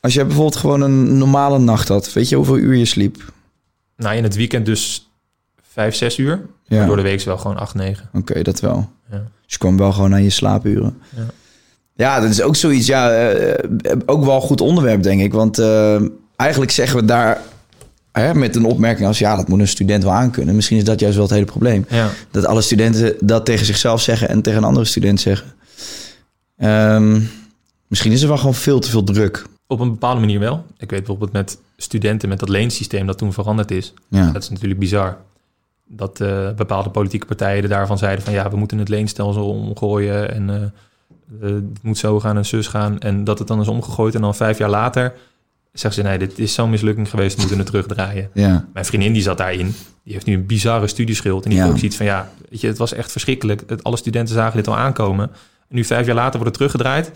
Als 0.00 0.14
jij 0.14 0.24
bijvoorbeeld 0.26 0.56
gewoon 0.56 0.80
een 0.80 1.18
normale 1.18 1.58
nacht 1.58 1.88
had, 1.88 2.12
weet 2.12 2.28
je 2.28 2.36
hoeveel 2.36 2.56
uur 2.58 2.74
je 2.74 2.84
sliep? 2.84 3.32
Nou, 4.00 4.16
in 4.16 4.22
het 4.22 4.34
weekend 4.34 4.66
dus 4.66 5.10
vijf, 5.72 5.94
zes 5.94 6.18
uur. 6.18 6.46
Ja. 6.64 6.76
Maar 6.76 6.86
Door 6.86 6.96
de 6.96 7.02
week 7.02 7.14
is 7.14 7.24
wel 7.24 7.38
gewoon 7.38 7.56
acht, 7.56 7.74
negen. 7.74 8.08
Oké, 8.12 8.42
dat 8.42 8.60
wel. 8.60 8.90
Ja. 9.10 9.16
Dus 9.16 9.52
je 9.52 9.58
kwam 9.58 9.76
wel 9.76 9.92
gewoon 9.92 10.12
aan 10.12 10.22
je 10.22 10.30
slaapuren. 10.30 10.98
Ja. 11.16 11.26
Ja, 11.94 12.20
dat 12.20 12.30
is 12.30 12.42
ook 12.42 12.56
zoiets, 12.56 12.86
ja, 12.86 13.10
eh, 13.10 13.68
ook 14.06 14.24
wel 14.24 14.34
een 14.34 14.40
goed 14.40 14.60
onderwerp, 14.60 15.02
denk 15.02 15.20
ik. 15.20 15.32
Want 15.32 15.58
eh, 15.58 16.02
eigenlijk 16.36 16.70
zeggen 16.70 16.98
we 16.98 17.04
daar 17.04 17.40
hè, 18.12 18.34
met 18.34 18.56
een 18.56 18.64
opmerking 18.64 19.06
als... 19.06 19.18
ja, 19.18 19.36
dat 19.36 19.48
moet 19.48 19.60
een 19.60 19.68
student 19.68 20.02
wel 20.02 20.12
aankunnen. 20.12 20.54
Misschien 20.54 20.76
is 20.76 20.84
dat 20.84 21.00
juist 21.00 21.14
wel 21.16 21.24
het 21.24 21.34
hele 21.34 21.46
probleem. 21.46 21.84
Ja. 21.88 22.10
Dat 22.30 22.46
alle 22.46 22.60
studenten 22.60 23.16
dat 23.20 23.44
tegen 23.44 23.66
zichzelf 23.66 24.00
zeggen 24.00 24.28
en 24.28 24.42
tegen 24.42 24.58
een 24.58 24.68
andere 24.68 24.86
student 24.86 25.20
zeggen. 25.20 25.52
Ehm, 26.56 27.20
misschien 27.86 28.12
is 28.12 28.22
er 28.22 28.28
wel 28.28 28.38
gewoon 28.38 28.54
veel 28.54 28.80
te 28.80 28.90
veel 28.90 29.04
druk. 29.04 29.46
Op 29.66 29.80
een 29.80 29.90
bepaalde 29.90 30.20
manier 30.20 30.40
wel. 30.40 30.64
Ik 30.78 30.90
weet 30.90 30.98
bijvoorbeeld 30.98 31.32
met 31.32 31.58
studenten 31.82 32.28
met 32.28 32.38
dat 32.38 32.48
leensysteem 32.48 33.06
dat 33.06 33.18
toen 33.18 33.32
veranderd 33.32 33.70
is. 33.70 33.94
Ja, 34.08 34.30
Dat 34.30 34.42
is 34.42 34.48
natuurlijk 34.50 34.80
bizar. 34.80 35.16
Dat 35.86 36.20
eh, 36.20 36.50
bepaalde 36.56 36.90
politieke 36.90 37.26
partijen 37.26 37.68
daarvan 37.68 37.98
zeiden 37.98 38.24
van 38.24 38.32
ja, 38.32 38.50
we 38.50 38.56
moeten 38.56 38.78
het 38.78 38.88
leenstelsel 38.88 39.48
omgooien 39.50 40.34
en 40.34 40.50
eh, 40.50 41.48
het 41.48 41.82
moet 41.82 41.98
zo 41.98 42.20
gaan 42.20 42.36
en 42.36 42.46
zus 42.46 42.66
gaan. 42.66 42.98
En 42.98 43.24
dat 43.24 43.38
het 43.38 43.48
dan 43.48 43.60
is 43.60 43.68
omgegooid 43.68 44.14
en 44.14 44.20
dan 44.20 44.34
vijf 44.34 44.58
jaar 44.58 44.70
later 44.70 45.12
zeggen 45.72 46.02
ze 46.02 46.08
nee, 46.08 46.18
dit 46.18 46.38
is 46.38 46.54
zo'n 46.54 46.70
mislukking 46.70 47.10
geweest, 47.10 47.34
we 47.34 47.40
moeten 47.40 47.58
het 47.58 47.66
terugdraaien. 47.66 48.30
ja, 48.34 48.68
Mijn 48.72 48.84
vriendin 48.84 49.12
die 49.12 49.22
zat 49.22 49.38
daarin, 49.38 49.74
die 50.04 50.12
heeft 50.12 50.26
nu 50.26 50.34
een 50.34 50.46
bizarre 50.46 50.86
studieschuld. 50.86 51.44
En 51.44 51.50
die 51.50 51.58
Ja. 51.58 51.66
ook 51.68 51.78
zoiets 51.78 51.96
van 51.96 52.06
ja, 52.06 52.30
weet 52.50 52.60
je, 52.60 52.66
het 52.66 52.78
was 52.78 52.92
echt 52.92 53.12
verschrikkelijk. 53.12 53.62
Het, 53.66 53.84
alle 53.84 53.96
studenten 53.96 54.34
zagen 54.34 54.56
dit 54.56 54.68
al 54.68 54.76
aankomen. 54.76 55.30
En 55.68 55.76
nu 55.76 55.84
vijf 55.84 56.06
jaar 56.06 56.14
later 56.14 56.40
wordt 56.40 56.44
het 56.44 56.54
teruggedraaid. 56.54 57.10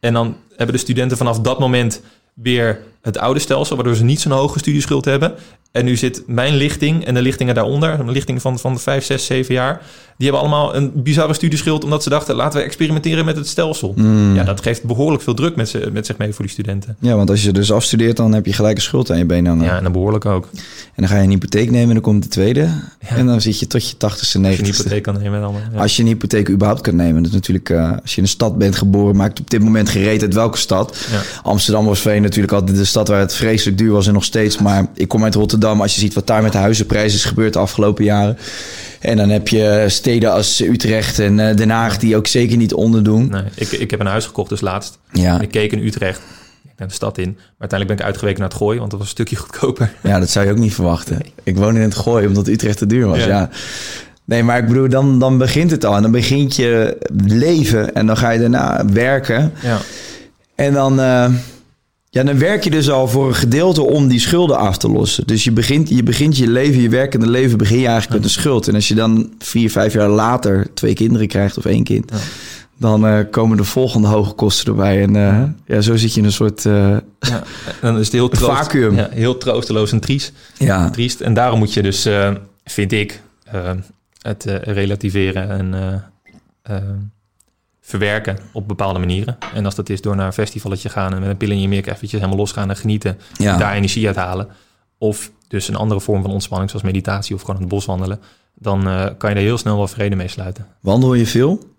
En 0.00 0.12
dan 0.12 0.36
hebben 0.56 0.74
de 0.74 0.80
studenten 0.80 1.16
vanaf 1.16 1.40
dat 1.40 1.58
moment 1.58 2.02
weer 2.34 2.80
het 3.02 3.18
oude 3.18 3.40
stelsel, 3.40 3.76
waardoor 3.76 3.94
ze 3.94 4.04
niet 4.04 4.20
zo'n 4.20 4.32
hoge 4.32 4.58
studieschuld 4.58 5.04
hebben. 5.04 5.34
En 5.72 5.84
nu 5.84 5.96
zit 5.96 6.22
mijn 6.26 6.54
lichting 6.54 7.04
en 7.04 7.14
de 7.14 7.22
lichtingen 7.22 7.54
daaronder, 7.54 8.00
een 8.00 8.10
lichting 8.10 8.40
van, 8.40 8.58
van 8.58 8.80
5, 8.80 9.04
6, 9.04 9.26
7 9.26 9.54
jaar, 9.54 9.80
die 10.16 10.28
hebben 10.30 10.48
allemaal 10.48 10.76
een 10.76 10.90
bizarre 10.94 11.34
studieschuld, 11.34 11.84
omdat 11.84 12.02
ze 12.02 12.08
dachten, 12.08 12.34
laten 12.34 12.58
we 12.58 12.64
experimenteren 12.64 13.24
met 13.24 13.36
het 13.36 13.48
stelsel. 13.48 13.92
Mm. 13.96 14.34
Ja, 14.34 14.44
dat 14.44 14.62
geeft 14.62 14.84
behoorlijk 14.84 15.22
veel 15.22 15.34
druk 15.34 15.56
met, 15.56 15.68
ze, 15.68 15.88
met 15.92 16.06
zich 16.06 16.16
mee 16.16 16.32
voor 16.32 16.44
die 16.44 16.52
studenten. 16.52 16.96
ja, 17.00 17.16
want 17.16 17.30
als 17.30 17.42
je 17.42 17.52
dus 17.52 17.72
afstudeert, 17.72 18.16
dan 18.16 18.32
heb 18.32 18.46
je 18.46 18.52
gelijk 18.52 18.76
een 18.76 18.82
schuld 18.82 19.10
aan 19.10 19.18
je 19.18 19.24
been 19.24 19.46
hangen. 19.46 19.64
Ja, 19.64 19.76
en 19.76 19.82
dan 19.82 19.92
behoorlijk 19.92 20.24
ook. 20.24 20.48
En 20.54 20.60
dan 20.96 21.08
ga 21.08 21.16
je 21.16 21.22
een 21.22 21.30
hypotheek 21.30 21.70
nemen 21.70 21.86
en 21.88 21.92
dan 21.94 22.02
komt 22.02 22.22
de 22.22 22.28
tweede. 22.28 22.68
En 22.98 23.26
dan 23.26 23.40
zit 23.40 23.58
je 23.58 23.66
tot 23.66 23.88
je 23.90 23.96
tachtigste, 23.96 24.22
Als 24.22 24.32
je 24.32 24.38
een 24.38 24.44
negentigste. 24.44 24.82
hypotheek 24.82 25.02
kan 25.02 25.22
nemen 25.22 25.40
dan. 25.40 25.54
Ja. 25.72 25.80
Als 25.80 25.96
je 25.96 26.02
een 26.02 26.08
hypotheek 26.08 26.48
überhaupt 26.48 26.80
kan 26.80 26.96
nemen. 26.96 27.22
Dat 27.22 27.32
is 27.32 27.36
natuurlijk, 27.36 27.70
eh, 27.70 27.92
als 28.02 28.10
je 28.10 28.16
in 28.16 28.22
een 28.22 28.28
stad 28.28 28.58
bent 28.58 28.76
geboren, 28.76 29.16
maakt 29.16 29.40
op 29.40 29.50
dit 29.50 29.62
moment 29.62 29.88
gereed 29.88 30.22
uit 30.22 30.34
welke 30.34 30.58
stad. 30.58 31.06
Ja. 31.10 31.20
Amsterdam 31.42 31.84
was 31.84 32.00
voor 32.00 32.12
je 32.12 32.20
natuurlijk 32.20 32.52
altijd 32.52 32.76
de 32.76 32.84
stad 32.90 33.08
waar 33.08 33.20
het 33.20 33.34
vreselijk 33.34 33.78
duur 33.78 33.92
was 33.92 34.06
en 34.06 34.12
nog 34.12 34.24
steeds. 34.24 34.58
Maar 34.58 34.86
ik 34.94 35.08
kom 35.08 35.24
uit 35.24 35.34
Rotterdam. 35.34 35.80
Als 35.80 35.94
je 35.94 36.00
ziet 36.00 36.14
wat 36.14 36.26
daar 36.26 36.42
met 36.42 36.52
de 36.52 36.58
huizenprijzen 36.58 37.18
is 37.18 37.24
gebeurd 37.24 37.52
de 37.52 37.58
afgelopen 37.58 38.04
jaren. 38.04 38.38
En 39.00 39.16
dan 39.16 39.28
heb 39.28 39.48
je 39.48 39.84
steden 39.88 40.32
als 40.32 40.60
Utrecht 40.60 41.18
en 41.18 41.48
eh, 41.48 41.56
Den 41.56 41.70
Haag 41.70 41.98
die 41.98 42.16
ook 42.16 42.26
zeker 42.26 42.56
niet 42.56 42.74
onderdoen. 42.74 43.28
Nee, 43.30 43.42
ik, 43.54 43.72
ik 43.72 43.90
heb 43.90 44.00
een 44.00 44.06
huis 44.06 44.26
gekocht 44.26 44.48
dus 44.48 44.60
laatst. 44.60 44.98
Ja, 45.12 45.34
En 45.36 45.42
ik 45.42 45.50
keek 45.50 45.72
in 45.72 45.86
Utrecht, 45.86 46.20
de 46.76 46.84
stad 46.88 47.18
in. 47.18 47.30
Maar 47.32 47.44
uiteindelijk 47.58 47.86
ben 47.88 47.98
ik 47.98 48.04
uitgeweken 48.04 48.40
naar 48.40 48.48
het 48.48 48.58
Gooi, 48.58 48.78
want 48.78 48.90
dat 48.90 48.98
was 48.98 49.08
een 49.08 49.14
stukje 49.14 49.36
goedkoper. 49.36 49.92
ja, 50.02 50.18
dat 50.18 50.30
zou 50.30 50.46
je 50.46 50.52
ook 50.52 50.58
niet 50.58 50.74
verwachten. 50.74 51.18
Ik 51.42 51.56
woon 51.56 51.76
in 51.76 51.82
het 51.82 51.94
Gooi 51.94 52.26
omdat 52.26 52.48
Utrecht 52.48 52.78
te 52.78 52.86
duur 52.86 53.06
was. 53.06 53.18
Ja. 53.18 53.26
Ja. 53.26 53.50
Nee, 54.24 54.42
maar 54.42 54.58
ik 54.58 54.66
bedoel, 54.66 54.88
dan, 54.88 55.18
dan 55.18 55.38
begint 55.38 55.70
het 55.70 55.84
al. 55.84 55.96
En 55.96 56.02
dan 56.02 56.10
begint 56.10 56.56
je 56.56 56.98
leven 57.26 57.94
en 57.94 58.06
dan 58.06 58.16
ga 58.16 58.30
je 58.30 58.40
daarna 58.40 58.84
werken. 58.92 59.52
Ja, 59.62 59.78
En 60.54 60.72
dan, 60.72 61.00
eh, 61.00 61.30
ja, 62.12 62.22
dan 62.22 62.38
werk 62.38 62.64
je 62.64 62.70
dus 62.70 62.90
al 62.90 63.08
voor 63.08 63.28
een 63.28 63.34
gedeelte 63.34 63.82
om 63.82 64.08
die 64.08 64.20
schulden 64.20 64.58
af 64.58 64.78
te 64.78 64.88
lossen. 64.88 65.26
Dus 65.26 65.44
je 65.44 65.52
begint 65.52 65.88
je, 65.88 66.02
begint 66.02 66.36
je 66.36 66.48
leven, 66.48 66.82
je 66.82 66.88
werkende 66.88 67.28
leven, 67.28 67.58
begin 67.58 67.78
je 67.78 67.86
eigenlijk 67.86 68.14
met 68.14 68.24
een 68.24 68.40
schuld. 68.40 68.68
En 68.68 68.74
als 68.74 68.88
je 68.88 68.94
dan 68.94 69.32
vier, 69.38 69.70
vijf 69.70 69.92
jaar 69.92 70.08
later 70.08 70.74
twee 70.74 70.94
kinderen 70.94 71.28
krijgt 71.28 71.58
of 71.58 71.64
één 71.64 71.84
kind... 71.84 72.10
Ja. 72.10 72.18
dan 72.76 73.06
eh, 73.06 73.18
komen 73.30 73.56
de 73.56 73.64
volgende 73.64 74.08
hoge 74.08 74.32
kosten 74.32 74.66
erbij. 74.66 75.02
En 75.02 75.16
eh, 75.16 75.42
ja, 75.66 75.80
zo 75.80 75.96
zit 75.96 76.14
je 76.14 76.20
in 76.20 76.26
een 76.26 76.32
soort... 76.32 76.66
eh, 76.66 76.96
ja. 77.20 77.42
Dan 77.80 77.98
is 77.98 78.04
het 78.04 78.12
heel, 78.12 78.28
troost, 78.38 78.56
vacuüm. 78.56 78.94
Ja, 78.94 79.08
heel 79.10 79.38
troosteloos 79.38 79.92
en 79.92 80.00
triest. 80.00 80.32
ja, 80.58 80.90
triest. 80.90 81.20
En 81.20 81.34
daarom 81.34 81.58
moet 81.58 81.74
je 81.74 81.82
dus, 81.82 82.08
vind 82.64 82.92
ik, 82.92 83.20
het 84.22 84.44
relativeren 84.62 85.50
en 85.50 85.74
verwerken 87.90 88.38
op 88.52 88.68
bepaalde 88.68 88.98
manieren. 88.98 89.38
En 89.54 89.64
als 89.64 89.74
dat 89.74 89.88
is 89.88 90.00
door 90.00 90.16
naar 90.16 90.26
een 90.26 90.32
festivalletje 90.32 90.88
gaan 90.88 91.14
en 91.14 91.20
met 91.20 91.28
een 91.28 91.36
pil 91.36 91.50
in 91.50 91.60
je 91.60 91.68
mik 91.68 91.86
eventjes 91.86 92.12
helemaal 92.12 92.36
losgaan 92.36 92.68
en 92.68 92.76
genieten. 92.76 93.18
Ja. 93.36 93.52
En 93.52 93.58
daar 93.58 93.74
energie 93.74 94.06
uit 94.06 94.16
halen. 94.16 94.48
Of 94.98 95.30
dus 95.48 95.68
een 95.68 95.76
andere 95.76 96.00
vorm 96.00 96.22
van 96.22 96.30
ontspanning, 96.30 96.70
zoals 96.70 96.84
meditatie 96.84 97.34
of 97.34 97.40
gewoon 97.40 97.56
in 97.56 97.62
het 97.62 97.70
bos 97.70 97.84
wandelen. 97.84 98.20
Dan 98.54 98.88
eh, 98.88 99.06
kan 99.18 99.30
je 99.30 99.36
er 99.36 99.42
heel 99.42 99.58
snel 99.58 99.76
wel 99.76 99.88
vrede 99.88 100.16
mee 100.16 100.28
sluiten. 100.28 100.66
wandel 100.80 101.14
je 101.14 101.26
veel? 101.26 101.74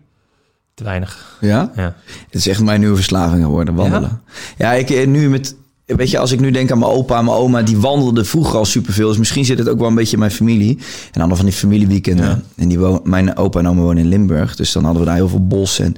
Te 0.74 0.84
weinig. 0.84 1.38
Ja? 1.42 1.72
Ja. 1.76 1.96
Het 2.26 2.36
is 2.36 2.48
echt 2.48 2.62
mijn 2.62 2.80
nieuwe 2.80 2.96
verslaving 2.96 3.44
geworden, 3.44 3.76
wandelen. 3.76 4.22
Ja, 4.58 4.72
ik 4.72 4.90
eh, 4.90 5.08
nu 5.08 5.30
met... 5.30 5.56
Weet 5.86 6.10
je, 6.10 6.18
als 6.18 6.32
ik 6.32 6.40
nu 6.40 6.52
denk 6.52 6.72
aan 6.72 6.80
mijn 6.80 6.92
opa 6.92 7.18
en 7.18 7.26
mijn 7.26 7.38
oma, 7.38 7.62
die 7.62 7.78
wandelden 7.78 8.26
vroeger 8.26 8.58
al 8.58 8.66
superveel. 8.66 9.08
Dus 9.08 9.18
misschien 9.18 9.46
zit 9.46 9.58
het 9.58 9.70
ook 9.70 9.80
wel 9.80 9.88
een 9.88 9.96
beetje 9.96 10.14
in 10.14 10.20
mijn 10.20 10.32
familie. 10.32 10.78
En 11.12 11.20
dan 11.20 11.36
van 11.36 11.46
die 11.46 11.54
familieweekenden. 11.54 12.26
Ja. 12.26 12.42
En 12.56 12.68
die 12.68 12.80
mijn 13.04 13.38
opa 13.38 13.60
en 13.60 13.68
oma 13.68 13.82
wonen 13.82 14.04
in 14.04 14.10
Limburg. 14.10 14.56
Dus 14.56 14.72
dan 14.72 14.84
hadden 14.84 15.02
we 15.02 15.08
daar 15.08 15.18
heel 15.18 15.30
veel 15.30 15.48
bos. 15.48 15.80
En 15.80 15.96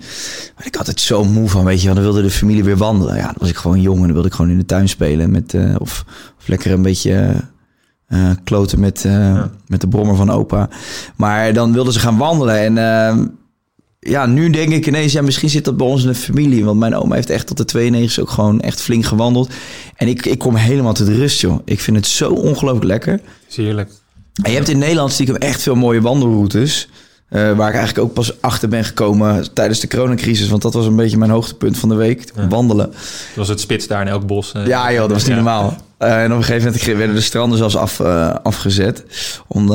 maar 0.56 0.66
ik 0.66 0.76
had 0.76 0.88
het 0.88 1.00
zo 1.00 1.24
moe 1.24 1.50
van, 1.50 1.66
weet 1.66 1.82
je, 1.82 1.94
dan 1.94 2.04
wilde 2.04 2.22
de 2.22 2.30
familie 2.30 2.64
weer 2.64 2.78
wandelen. 2.78 3.16
Ja, 3.16 3.26
dan 3.26 3.36
was 3.38 3.50
ik 3.50 3.56
gewoon 3.56 3.82
jong 3.82 3.98
en 3.98 4.04
dan 4.04 4.14
wilde 4.14 4.28
ik 4.28 4.34
gewoon 4.34 4.52
in 4.52 4.58
de 4.58 4.66
tuin 4.66 4.90
spelen. 4.90 5.32
Met, 5.32 5.54
eh, 5.54 5.76
of, 5.78 6.06
of 6.40 6.48
lekker 6.48 6.72
een 6.72 6.82
beetje 6.82 7.36
eh, 8.14 8.30
kloten 8.44 8.80
met, 8.80 9.06
eh, 9.06 9.44
met 9.68 9.82
de 9.82 9.88
brommer 9.88 10.16
van 10.16 10.30
opa. 10.30 10.70
Maar 11.16 11.54
dan 11.54 11.74
wilden 11.74 11.94
ze 11.94 12.00
gaan 12.00 12.18
wandelen. 12.18 12.58
En 12.58 12.78
eh, 12.78 13.26
ja, 14.04 14.26
nu 14.26 14.50
denk 14.50 14.72
ik 14.72 14.88
ineens, 14.88 15.14
ja, 15.14 15.22
misschien 15.22 15.50
zit 15.50 15.66
dat 15.66 15.78
bij 15.78 15.88
ons 15.88 16.02
in 16.02 16.08
de 16.08 16.16
familie. 16.16 16.66
Want 16.66 16.80
mijn 16.80 16.96
oma 16.96 17.16
heeft 17.16 17.30
echt 17.30 17.48
tot 17.48 17.58
de 17.58 17.66
92 17.66 18.24
ook 18.24 18.30
gewoon 18.30 18.62
echt 18.62 18.82
flink 18.82 19.06
gewandeld. 19.06 19.50
En 19.96 20.08
ik, 20.08 20.26
ik 20.26 20.40
kom 20.40 20.56
helemaal 20.56 20.94
tot 20.94 21.08
rust, 21.08 21.42
joh. 21.42 21.60
Ik 21.66 21.80
vind 21.80 21.98
het 21.98 22.08
zo 22.08 22.32
ongelooflijk 22.32 22.86
lekker. 22.86 23.20
Is 23.50 23.56
heerlijk. 23.56 23.92
En 24.42 24.52
je 24.52 24.58
hebt 24.58 24.70
in 24.70 24.78
Nederland 24.78 25.12
stiekem 25.12 25.36
echt 25.36 25.62
veel 25.62 25.76
mooie 25.76 26.02
wandelroutes. 26.02 26.90
Eh, 27.34 27.52
waar 27.58 27.70
ik 27.70 27.76
eigenlijk 27.76 28.08
ook 28.08 28.14
pas 28.14 28.42
achter 28.42 28.70
ben 28.70 28.84
gekomen 28.86 29.54
tijdens 29.54 29.80
de 29.80 29.88
coronacrisis. 29.88 30.48
Want 30.50 30.62
dat 30.62 30.74
was 30.74 30.86
een 30.86 30.96
beetje 30.96 31.18
mijn 31.18 31.32
hoogtepunt 31.32 31.78
van 31.78 31.90
de 31.90 31.96
week. 31.96 32.32
Ja. 32.36 32.48
Wandelen. 32.48 32.86
Dat 32.88 32.98
was 33.36 33.48
het 33.48 33.60
spits 33.60 33.88
daar 33.88 34.02
in 34.02 34.08
elk 34.08 34.26
bos. 34.28 34.52
eh. 34.52 34.66
Ja, 34.68 34.92
joh, 34.92 35.02
dat 35.02 35.12
was 35.12 35.20
niet 35.22 35.28
Ja. 35.30 35.36
normaal. 35.36 35.76
Eh, 35.98 36.24
en 36.24 36.32
op 36.32 36.38
een 36.38 36.44
gegeven 36.44 36.66
moment 36.72 36.86
werden 36.98 37.16
de 37.16 37.22
stranden 37.22 37.58
zelfs 37.58 37.76
af, 37.76 38.02
afgezet. 38.44 39.04
Om, 39.48 39.68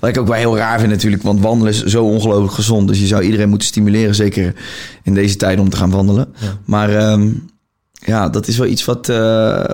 wat 0.00 0.08
ik 0.10 0.18
ook 0.18 0.26
wel 0.26 0.36
heel 0.36 0.56
raar 0.56 0.78
vind 0.78 0.90
natuurlijk, 0.90 1.22
want 1.22 1.40
wandelen 1.40 1.72
is 1.72 1.84
zo 1.84 2.04
ongelooflijk 2.04 2.52
gezond. 2.52 2.88
Dus 2.88 3.00
je 3.00 3.06
zou 3.06 3.22
iedereen 3.22 3.48
moeten 3.48 3.68
stimuleren, 3.68 4.14
zeker 4.14 4.54
in 5.02 5.14
deze 5.14 5.36
tijden, 5.36 5.64
om 5.64 5.70
te 5.70 5.76
gaan 5.76 5.90
wandelen. 5.90 6.34
Ja. 6.40 6.46
Maar 6.64 6.90
ehm, 6.94 7.30
Ja, 7.92 8.28
dat 8.28 8.48
is 8.48 8.58
wel 8.58 8.66
iets 8.66 8.84
wat, 8.84 9.06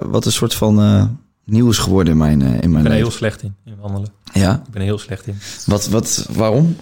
wat 0.06 0.24
een 0.26 0.32
soort 0.32 0.54
van 0.54 1.18
nieuw 1.44 1.70
is 1.70 1.78
geworden 1.78 2.12
in 2.12 2.18
mijn, 2.18 2.40
in 2.40 2.48
mijn 2.48 2.62
Ik 2.64 2.82
ben 2.82 2.84
er 2.86 2.92
heel 2.92 3.10
slecht 3.10 3.42
in, 3.42 3.54
in 3.64 3.74
wandelen. 3.80 4.08
Ja, 4.32 4.52
Ik 4.66 4.70
ben 4.72 4.80
er 4.80 4.86
heel 4.86 4.98
slecht 4.98 5.26
in. 5.26 5.38
wat, 5.66 5.88
wat, 5.88 6.26
waarom? 6.32 6.76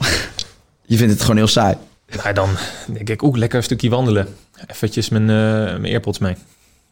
Je 0.93 0.99
vindt 0.99 1.13
het 1.13 1.23
gewoon 1.23 1.37
heel 1.37 1.47
saai. 1.47 1.77
Maar 2.25 2.35
dan 2.35 2.49
denk 2.93 3.09
ik, 3.09 3.23
oeh, 3.23 3.37
lekker 3.39 3.59
een 3.59 3.65
stukje 3.65 3.91
wandelen. 3.91 4.27
Eventjes 4.67 5.09
mijn, 5.09 5.23
eh, 5.23 5.81
mijn 5.81 5.85
earpods 5.85 6.19
mee. 6.19 6.35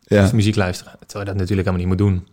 Ja. 0.05 0.25
Of 0.25 0.33
muziek 0.33 0.57
luisteren. 0.57 0.93
Terwijl 0.99 1.21
je 1.25 1.31
dat 1.33 1.41
natuurlijk 1.41 1.69
helemaal 1.69 1.87
niet 1.87 1.99
moet 1.99 2.09
doen. 2.09 2.27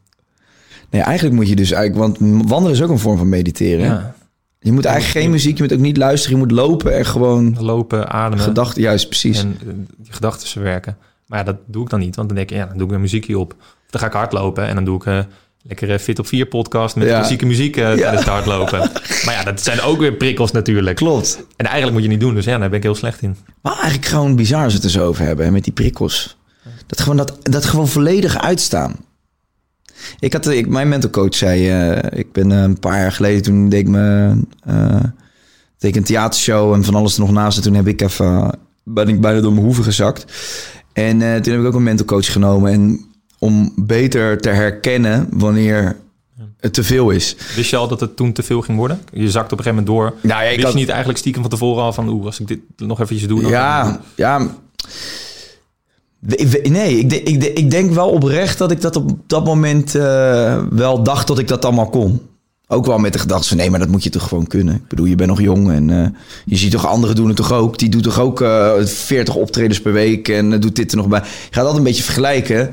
Nee, 0.90 1.02
eigenlijk 1.02 1.36
moet 1.36 1.50
je 1.50 1.56
dus 1.56 1.72
eigenlijk, 1.72 2.18
want 2.18 2.48
wandelen 2.50 2.76
is 2.76 2.82
ook 2.82 2.90
een 2.90 3.00
vorm 3.00 3.18
van 3.18 3.30
mediteren. 3.30 3.86
Ja. 3.86 4.16
Je 4.60 4.72
moet 4.72 4.86
eigenlijk 4.86 5.20
geen 5.20 5.32
muziek, 5.32 5.58
je 5.58 5.64
moet 5.64 5.74
ook 5.74 5.80
niet 5.80 5.98
luisteren, 5.98 6.38
je 6.38 6.44
moet 6.44 6.52
lopen 6.52 6.98
en 6.98 7.06
gewoon 7.06 7.58
Lopen, 7.60 8.10
ademen. 8.10 8.44
gedachten, 8.46 8.82
juist 8.82 9.08
precies. 9.08 9.40
En 9.40 9.58
eh, 9.60 9.68
je 10.04 10.14
gedachten 10.14 10.48
verwerken. 10.48 10.98
Maar 11.26 11.40
ja, 11.40 11.46
dat 11.46 11.58
doe 11.66 11.84
ik 11.84 11.90
dan 11.90 12.00
niet. 12.00 12.16
Want 12.16 12.28
dan 12.28 12.38
denk 12.38 12.50
ik, 12.50 12.58
ja, 12.58 12.66
dan 12.66 12.78
doe 12.78 12.88
ik 12.88 12.94
een 12.94 13.02
muziekje 13.02 13.40
op. 13.40 13.56
Of 13.60 13.90
dan 13.90 14.02
ga 14.02 14.08
ik 14.08 14.14
hardlopen 14.14 14.68
en 14.68 14.76
dan 14.76 14.86
doe 14.86 14.96
ik 14.96 15.06
eh 15.06 15.20
lekkere 15.68 16.00
Fit 16.00 16.20
op 16.20 16.28
4 16.28 16.46
podcast 16.46 16.96
met 16.96 17.08
Ja. 17.08 17.18
klassieke 17.18 17.46
muziek 17.46 17.78
eh 17.78 17.98
Ja. 17.98 18.12
het 18.16 18.24
hardlopen. 18.24 18.80
maar 19.26 19.34
ja, 19.34 19.44
dat 19.44 19.62
zijn 19.62 19.82
ook 19.82 20.00
weer 20.00 20.14
prikkels 20.14 20.52
natuurlijk. 20.52 20.96
Klopt. 20.96 21.44
En 21.56 21.66
eigenlijk 21.66 21.94
moet 21.94 22.04
je 22.04 22.10
niet 22.10 22.20
doen. 22.20 22.36
Dus 22.36 22.46
ja, 22.46 22.58
daar 22.58 22.70
ben 22.70 22.78
ik 22.78 22.84
heel 22.84 22.96
slecht 22.96 23.22
in. 23.22 23.36
Maar 23.62 23.74
eigenlijk 23.74 24.06
gewoon 24.06 24.36
bizar 24.36 24.64
als 24.64 24.72
we 24.72 24.76
het 24.80 24.86
er 24.86 24.92
zo 25.00 25.08
over 25.08 25.26
hebben, 25.26 25.46
hè, 25.46 25.52
met 25.52 25.64
die 25.64 25.74
prikkels. 25.74 26.38
Dat 26.88 27.02
gewoon, 27.02 27.18
dat, 27.18 27.38
dat 27.42 27.66
gewoon 27.66 27.88
volledig 27.88 28.38
uitstaan. 28.38 28.96
Ik 30.20 30.34
had, 30.34 30.48
ik, 30.48 30.68
mijn 30.68 30.90
mental 30.90 31.10
coach 31.10 31.36
zei, 31.36 31.70
eh, 31.70 32.20
ik 32.20 32.32
ben 32.32 32.52
eh, 32.52 32.62
een 32.62 32.80
paar 32.80 33.00
jaar 33.00 33.12
geleden, 33.12 33.42
toen 33.42 33.70
deed 33.70 33.80
ik, 33.80 33.88
me, 33.88 34.36
eh, 34.64 34.96
deed 35.78 35.92
ik 35.92 35.96
een 35.96 36.04
theatershow 36.04 36.74
en 36.74 36.84
van 36.84 36.96
alles 36.96 37.14
er 37.14 37.20
nog 37.20 37.32
naast. 37.32 37.58
En 37.58 37.64
toen 37.64 37.74
heb 37.74 37.88
ik 37.88 38.02
even, 38.02 38.60
ben 38.84 39.08
ik 39.08 39.22
bijna 39.22 39.42
door 39.42 39.52
mijn 39.54 39.66
hoeven 39.66 39.84
gezakt. 39.84 40.26
En 40.94 41.22
eh, 41.22 41.36
toen 41.42 41.52
heb 41.54 41.62
ik 41.62 41.68
ook 41.68 41.74
een 41.74 41.84
mental 41.84 42.06
coach 42.06 42.32
genomen. 42.32 42.72
En 42.72 43.06
om 43.40 43.74
beter 43.76 44.42
te 44.42 44.50
herkennen 44.50 45.28
wanneer 45.32 45.96
het 46.60 46.74
te 46.74 46.84
veel 46.84 47.10
is. 47.10 47.36
Wist 47.56 47.70
je 47.70 47.76
al 47.76 47.88
dat 47.88 48.00
het 48.00 48.16
toen 48.16 48.32
te 48.34 48.44
veel 48.44 48.62
ging 48.62 48.78
worden? 48.78 49.00
Je 49.14 49.32
zakt 49.32 49.52
op 49.52 49.58
een 49.58 49.64
gegeven 49.64 49.84
moment 49.86 50.12
door. 50.22 50.30
Nou 50.30 50.44
ja, 50.44 50.48
ik 50.50 50.52
Wist 50.56 50.64
had- 50.64 50.74
je 50.74 50.80
niet 50.80 50.90
eigenlijk 50.90 51.20
stiekem 51.20 51.42
van 51.42 51.50
tevoren 51.52 51.84
al 51.84 51.94
van... 51.94 52.08
oeh, 52.10 52.26
als 52.26 52.40
ik 52.40 52.48
dit 52.48 52.60
nog 52.78 53.02
eventjes 53.02 53.28
doe... 53.28 53.42
Dan 53.42 53.52
Ja, 53.52 54.02
ja. 54.16 54.48
Nee, 56.64 56.98
ik, 57.00 57.14
ik, 57.14 57.44
ik 57.44 57.72
denk 57.72 57.92
wel 57.92 58.10
oprecht 58.10 58.58
dat 58.58 58.72
ik 58.72 58.82
dat 58.82 58.96
op 58.96 59.12
dat 59.28 59.46
moment 59.46 59.96
eh, 59.96 60.64
wel 60.70 61.04
dacht 61.04 61.28
dat 61.28 61.40
ik 61.40 61.48
dat 61.48 61.66
allemaal 61.66 61.90
kon. 61.90 62.22
Ook 62.68 62.86
wel 62.86 62.98
met 62.98 63.14
de 63.14 63.20
gedachte 63.20 63.48
van 63.48 63.58
nee, 63.58 63.70
maar 63.70 63.80
dat 63.80 63.88
moet 63.88 64.04
je 64.04 64.10
toch 64.10 64.28
gewoon 64.28 64.48
kunnen. 64.48 64.76
Ik 64.76 64.88
bedoel, 64.88 65.06
je 65.06 65.16
bent 65.16 65.30
nog 65.30 65.42
jong 65.42 65.72
en 65.72 65.90
eh, 65.90 66.08
je 66.46 66.56
ziet 66.56 66.72
toch 66.72 66.88
anderen 66.88 67.16
doen 67.16 67.28
het 67.28 67.36
toch 67.36 67.52
ook. 67.54 67.78
Die 67.78 67.90
doet 67.90 68.04
toch 68.04 68.20
ook 68.20 68.42
eh 68.42 68.72
40 68.84 69.36
optredens 69.36 69.82
per 69.82 69.94
week 69.94 70.28
en 70.28 70.60
doet 70.60 70.76
dit 70.76 70.92
er 70.92 70.98
nog 70.98 71.08
bij. 71.08 71.20
Je 71.20 71.26
gaat 71.50 71.58
altijd 71.60 71.78
een 71.78 71.84
beetje 71.84 72.04
vergelijken. 72.04 72.72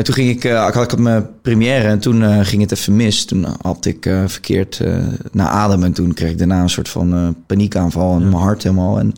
Maar 0.00 0.08
toen 0.08 0.18
ging 0.24 0.36
ik, 0.36 0.44
eh, 0.44 0.66
ik 0.68 0.74
had 0.74 0.92
ik 0.92 0.98
mijn 0.98 1.26
première 1.42 1.88
en 1.88 1.98
toen 1.98 2.22
eh, 2.22 2.38
ging 2.42 2.62
het 2.62 2.72
even 2.72 2.96
mis. 2.96 3.24
Toen 3.24 3.46
had 3.62 3.84
ik 3.84 4.06
eh, 4.06 4.22
verkeerd 4.26 4.80
eh, 4.80 4.96
naar 5.32 5.46
adem 5.46 5.84
en 5.84 5.92
toen 5.92 6.14
kreeg 6.14 6.30
ik 6.30 6.38
daarna 6.38 6.62
een 6.62 6.70
soort 6.70 6.88
van 6.88 7.14
eh, 7.14 7.28
paniekaanval 7.46 8.14
en 8.14 8.28
mijn 8.28 8.42
hart 8.42 8.62
helemaal. 8.62 8.98
En 8.98 9.12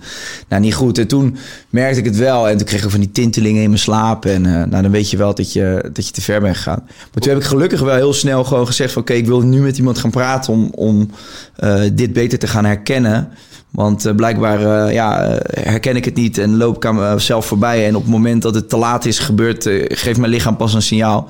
nou, 0.49 0.63
niet 0.63 0.75
goed. 0.75 0.99
En 0.99 1.07
toen 1.07 1.37
merkte 1.71 1.99
ik 1.99 2.05
het 2.05 2.17
wel 2.17 2.49
en 2.49 2.57
toen 2.57 2.67
kreeg 2.67 2.85
ik 2.85 2.91
van 2.91 3.01
die 3.01 3.11
tintelingen 3.11 3.63
in 3.63 3.69
mijn 3.69 3.81
slaap. 3.81 4.25
En 4.25 4.47
eh, 4.47 4.53
nou, 4.53 4.83
dan 4.83 4.91
weet 4.91 5.11
je 5.11 5.17
wel 5.17 5.35
dat 5.35 5.53
je, 5.53 5.91
dat 5.93 6.07
je 6.07 6.13
te 6.13 6.21
ver 6.21 6.41
bent 6.41 6.57
gegaan. 6.57 6.83
Maar 6.87 7.23
toen 7.23 7.33
heb 7.33 7.41
ik 7.41 7.49
gelukkig 7.49 7.81
wel 7.81 7.95
heel 7.95 8.13
snel 8.13 8.45
gewoon 8.45 8.67
gezegd 8.67 8.93
van 8.93 9.03
oké, 9.03 9.13
ik 9.13 9.27
wil 9.27 9.41
nu 9.41 9.61
met 9.61 9.79
iemand 9.79 9.99
gaan 9.99 10.11
praten 10.11 10.53
om, 10.53 10.71
om 10.75 11.11
eh, 11.57 11.81
dit 11.93 12.13
beter 12.13 12.39
te 12.39 12.47
gaan 12.47 12.65
herkennen. 12.65 13.29
Want 13.73 14.07
eh, 14.07 14.15
blijkbaar 14.15 14.87
eh, 14.87 14.93
ja, 14.93 15.25
eh, 15.25 15.65
herken 15.65 15.97
ik 15.97 16.05
het 16.05 16.15
niet 16.15 16.39
en 16.39 16.57
loop 16.57 16.77
ik 16.77 16.87
aan 16.87 17.15
mezelf 17.15 17.47
voorbij. 17.47 17.87
En 17.87 17.97
op 17.97 18.03
het 18.03 18.11
moment 18.11 18.43
dat 18.43 18.55
het 18.55 18.69
te 18.69 18.77
laat 18.77 19.05
is 19.05 19.19
gebeurd, 19.19 19.63
geeft 19.89 20.19
mijn 20.19 20.33
lichaam 20.33 20.57
pas 20.57 20.75
een 20.75 20.83
signaal. 20.83 21.29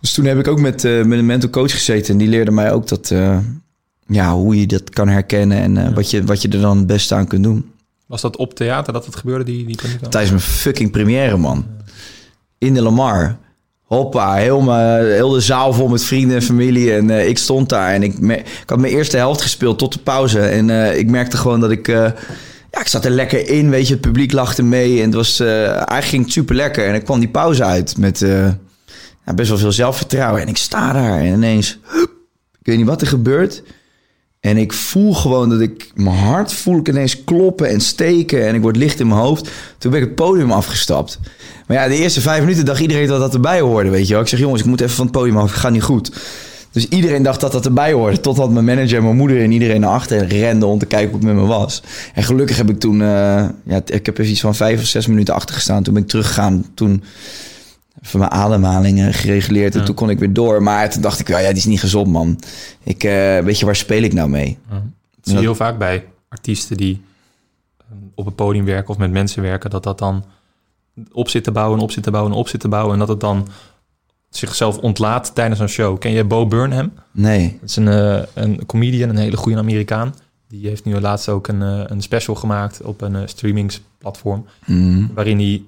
Dus 0.00 0.12
toen 0.12 0.24
heb 0.24 0.38
ik 0.38 0.48
ook 0.48 0.60
met, 0.60 0.84
eh, 0.84 1.04
met 1.04 1.18
een 1.18 1.26
mental 1.26 1.50
coach 1.50 1.70
gezeten. 1.72 2.12
En 2.12 2.18
die 2.18 2.28
leerde 2.28 2.50
mij 2.50 2.72
ook 2.72 2.88
dat, 2.88 3.14
ja, 4.06 4.34
hoe 4.34 4.60
je 4.60 4.66
dat 4.66 4.90
kan 4.90 5.08
herkennen 5.08 5.58
en 5.58 5.94
wat, 5.94 6.10
je, 6.10 6.24
wat 6.24 6.42
je 6.42 6.48
er 6.48 6.60
dan 6.60 6.76
het 6.76 6.86
beste 6.86 7.14
aan 7.14 7.26
kunt 7.26 7.44
doen. 7.44 7.70
Was 8.06 8.20
dat 8.20 8.36
op 8.36 8.54
theater 8.54 8.92
dat 8.92 9.06
het 9.06 9.16
gebeurde, 9.16 9.44
die, 9.44 9.66
die? 9.66 9.76
Tijdens 10.08 10.30
mijn 10.30 10.42
fucking 10.42 10.90
première, 10.90 11.36
man. 11.36 11.66
In 12.58 12.74
de 12.74 12.82
Lamar. 12.82 13.36
Hoppa, 13.92 14.34
heel, 14.34 14.60
me- 14.60 15.12
heel 15.14 15.30
de 15.30 15.40
zaal 15.40 15.72
vol 15.72 15.88
met 15.88 16.04
vrienden 16.04 16.36
en 16.36 16.42
familie. 16.42 16.92
En 16.94 17.10
eh, 17.10 17.28
ik 17.28 17.38
stond 17.38 17.68
daar 17.68 17.92
en 17.92 18.02
ik, 18.02 18.18
ik 18.18 18.44
had 18.66 18.78
mijn 18.78 18.92
eerste 18.92 19.16
helft 19.16 19.42
gespeeld 19.42 19.78
tot 19.78 19.92
de 19.92 19.98
pauze. 19.98 20.40
En 20.40 20.70
eh, 20.70 20.98
ik 20.98 21.10
merkte 21.10 21.36
gewoon 21.36 21.60
dat 21.60 21.70
ik... 21.70 21.88
eh, 21.88 22.10
ja, 22.70 22.80
ik 22.80 22.86
zat 22.86 23.04
er 23.04 23.10
lekker 23.10 23.48
in, 23.48 23.70
weet 23.70 23.86
je. 23.86 23.92
Het 23.92 24.02
publiek 24.02 24.32
lachte 24.32 24.62
mee. 24.62 24.98
En 24.98 25.04
het 25.04 25.14
was, 25.14 25.40
eigenlijk 25.40 26.04
ging 26.04 26.22
het 26.22 26.32
super 26.32 26.54
lekker. 26.54 26.86
En 26.86 26.94
ik 26.94 27.04
kwam 27.04 27.20
die 27.20 27.28
pauze 27.28 27.64
uit 27.64 27.96
met 27.98 28.26
best 29.34 29.48
wel 29.48 29.58
veel 29.58 29.72
zelfvertrouwen. 29.72 30.40
En 30.42 30.48
ik 30.48 30.56
sta 30.56 30.92
daar 30.92 31.18
en 31.18 31.26
ineens... 31.32 31.78
hup, 31.82 32.10
ik 32.60 32.66
weet 32.66 32.76
niet 32.76 32.86
wat 32.86 33.00
er 33.00 33.06
gebeurt. 33.06 33.62
En 34.40 34.56
ik 34.56 34.72
voel 34.72 35.14
gewoon 35.14 35.48
dat 35.48 35.60
ik 35.60 35.90
mijn 35.94 36.16
hart 36.16 36.52
voel 36.52 36.78
ik 36.78 36.88
ineens 36.88 37.24
kloppen 37.24 37.68
en 37.68 37.80
steken. 37.80 38.46
En 38.46 38.54
ik 38.54 38.62
word 38.62 38.76
licht 38.76 39.00
in 39.00 39.08
mijn 39.08 39.20
hoofd. 39.20 39.50
Toen 39.78 39.90
ben 39.90 40.00
ik 40.00 40.06
het 40.06 40.14
podium 40.14 40.52
afgestapt. 40.52 41.18
Maar 41.66 41.76
ja, 41.76 41.88
de 41.88 41.96
eerste 41.96 42.20
vijf 42.20 42.40
minuten 42.40 42.64
dacht 42.64 42.80
iedereen 42.80 43.06
dat 43.06 43.20
dat 43.20 43.34
erbij 43.34 43.60
hoorde, 43.60 43.90
weet 43.90 44.06
je 44.06 44.12
wel. 44.12 44.22
Ik 44.22 44.28
zeg, 44.28 44.38
jongens, 44.38 44.60
ik 44.60 44.66
moet 44.66 44.80
even 44.80 44.94
van 44.94 45.04
het 45.04 45.14
podium 45.14 45.36
af. 45.36 45.50
Het 45.50 45.60
gaat 45.60 45.72
niet 45.72 45.82
goed. 45.82 46.12
Dus 46.72 46.88
iedereen 46.88 47.22
dacht 47.22 47.40
dat 47.40 47.52
dat 47.52 47.64
erbij 47.64 47.92
hoorde. 47.92 48.20
Totdat 48.20 48.50
mijn 48.50 48.64
manager 48.64 48.96
en 48.96 49.02
mijn 49.04 49.16
moeder 49.16 49.42
en 49.42 49.52
iedereen 49.52 49.80
naar 49.80 49.90
achteren 49.90 50.28
renden 50.28 50.68
om 50.68 50.78
te 50.78 50.86
kijken 50.86 51.10
hoe 51.10 51.18
het 51.18 51.28
met 51.28 51.36
me 51.42 51.48
was. 51.48 51.82
En 52.14 52.22
gelukkig 52.22 52.56
heb 52.56 52.70
ik 52.70 52.80
toen... 52.80 53.02
eh, 53.02 53.08
ja, 53.64 53.80
ik 53.86 54.06
heb 54.06 54.18
er 54.18 54.24
iets 54.24 54.40
van 54.40 54.54
vijf 54.54 54.80
of 54.80 54.86
zes 54.86 55.06
minuten 55.06 55.34
achter 55.34 55.54
gestaan. 55.54 55.82
Toen 55.82 55.94
ben 55.94 56.02
ik 56.02 56.08
teruggegaan. 56.08 56.64
Toen 56.74 57.02
even 58.02 58.18
mijn 58.18 58.30
ademhalingen 58.30 59.14
gereguleerd. 59.14 59.74
En 59.74 59.84
toen 59.84 59.94
kon 59.94 60.10
ik 60.10 60.18
weer 60.18 60.32
door. 60.32 60.62
Maar 60.62 60.90
toen 60.90 61.02
dacht 61.02 61.18
ik, 61.20 61.28
ja, 61.28 61.38
ja 61.38 61.48
die 61.48 61.56
is 61.56 61.64
niet 61.64 61.80
gezond, 61.80 62.06
man. 62.06 62.38
Ik, 62.82 63.04
eh, 63.04 63.38
weet 63.38 63.58
je, 63.58 63.64
waar 63.64 63.76
speel 63.76 64.02
ik 64.02 64.12
nou 64.12 64.28
mee? 64.28 64.58
Dat 64.70 64.80
zie 65.22 65.34
je 65.34 65.40
heel 65.40 65.54
vaak 65.54 65.78
bij 65.78 66.04
artiesten 66.28 66.76
die 66.76 67.02
eh, 67.78 67.84
op 68.14 68.24
het 68.24 68.34
podium 68.34 68.64
werken 68.64 68.88
of 68.90 68.98
met 68.98 69.10
mensen 69.10 69.42
werken, 69.42 69.70
dat 69.70 69.82
dat 69.82 69.98
dan 69.98 70.24
op 71.12 71.28
zit 71.28 71.44
te 71.44 71.52
bouwen, 71.52 71.80
op 71.80 71.90
zit 71.90 72.02
te 72.02 72.10
bouwen, 72.10 72.32
op 72.32 72.48
zit 72.48 72.60
te 72.60 72.68
bouwen. 72.68 72.92
En 72.92 72.98
dat 72.98 73.08
het 73.08 73.20
dan 73.20 73.48
zichzelf 74.28 74.78
ontlaat 74.78 75.34
tijdens 75.34 75.60
een 75.60 75.68
show. 75.68 75.98
Ken 75.98 76.10
je 76.10 76.24
Bo 76.24 76.46
Burnham? 76.46 76.92
Nee. 77.10 77.58
Dat 77.60 77.68
is 77.68 77.76
een, 77.76 77.88
eh, 77.88 78.22
een 78.34 78.66
comedian, 78.66 79.08
een 79.08 79.16
hele 79.16 79.36
goede 79.36 79.58
Amerikaan. 79.58 80.14
Die 80.48 80.68
heeft 80.68 80.84
nu 80.84 81.00
laatst 81.00 81.28
ook 81.28 81.48
een, 81.48 81.62
eh, 81.62 81.82
een 81.86 82.02
special 82.02 82.36
gemaakt 82.36 82.82
op 82.82 83.00
een 83.00 83.16
eh, 83.16 83.22
streamingsplatform. 83.24 84.46
Mm. 84.66 85.10
Waarin 85.14 85.38
hij, 85.38 85.62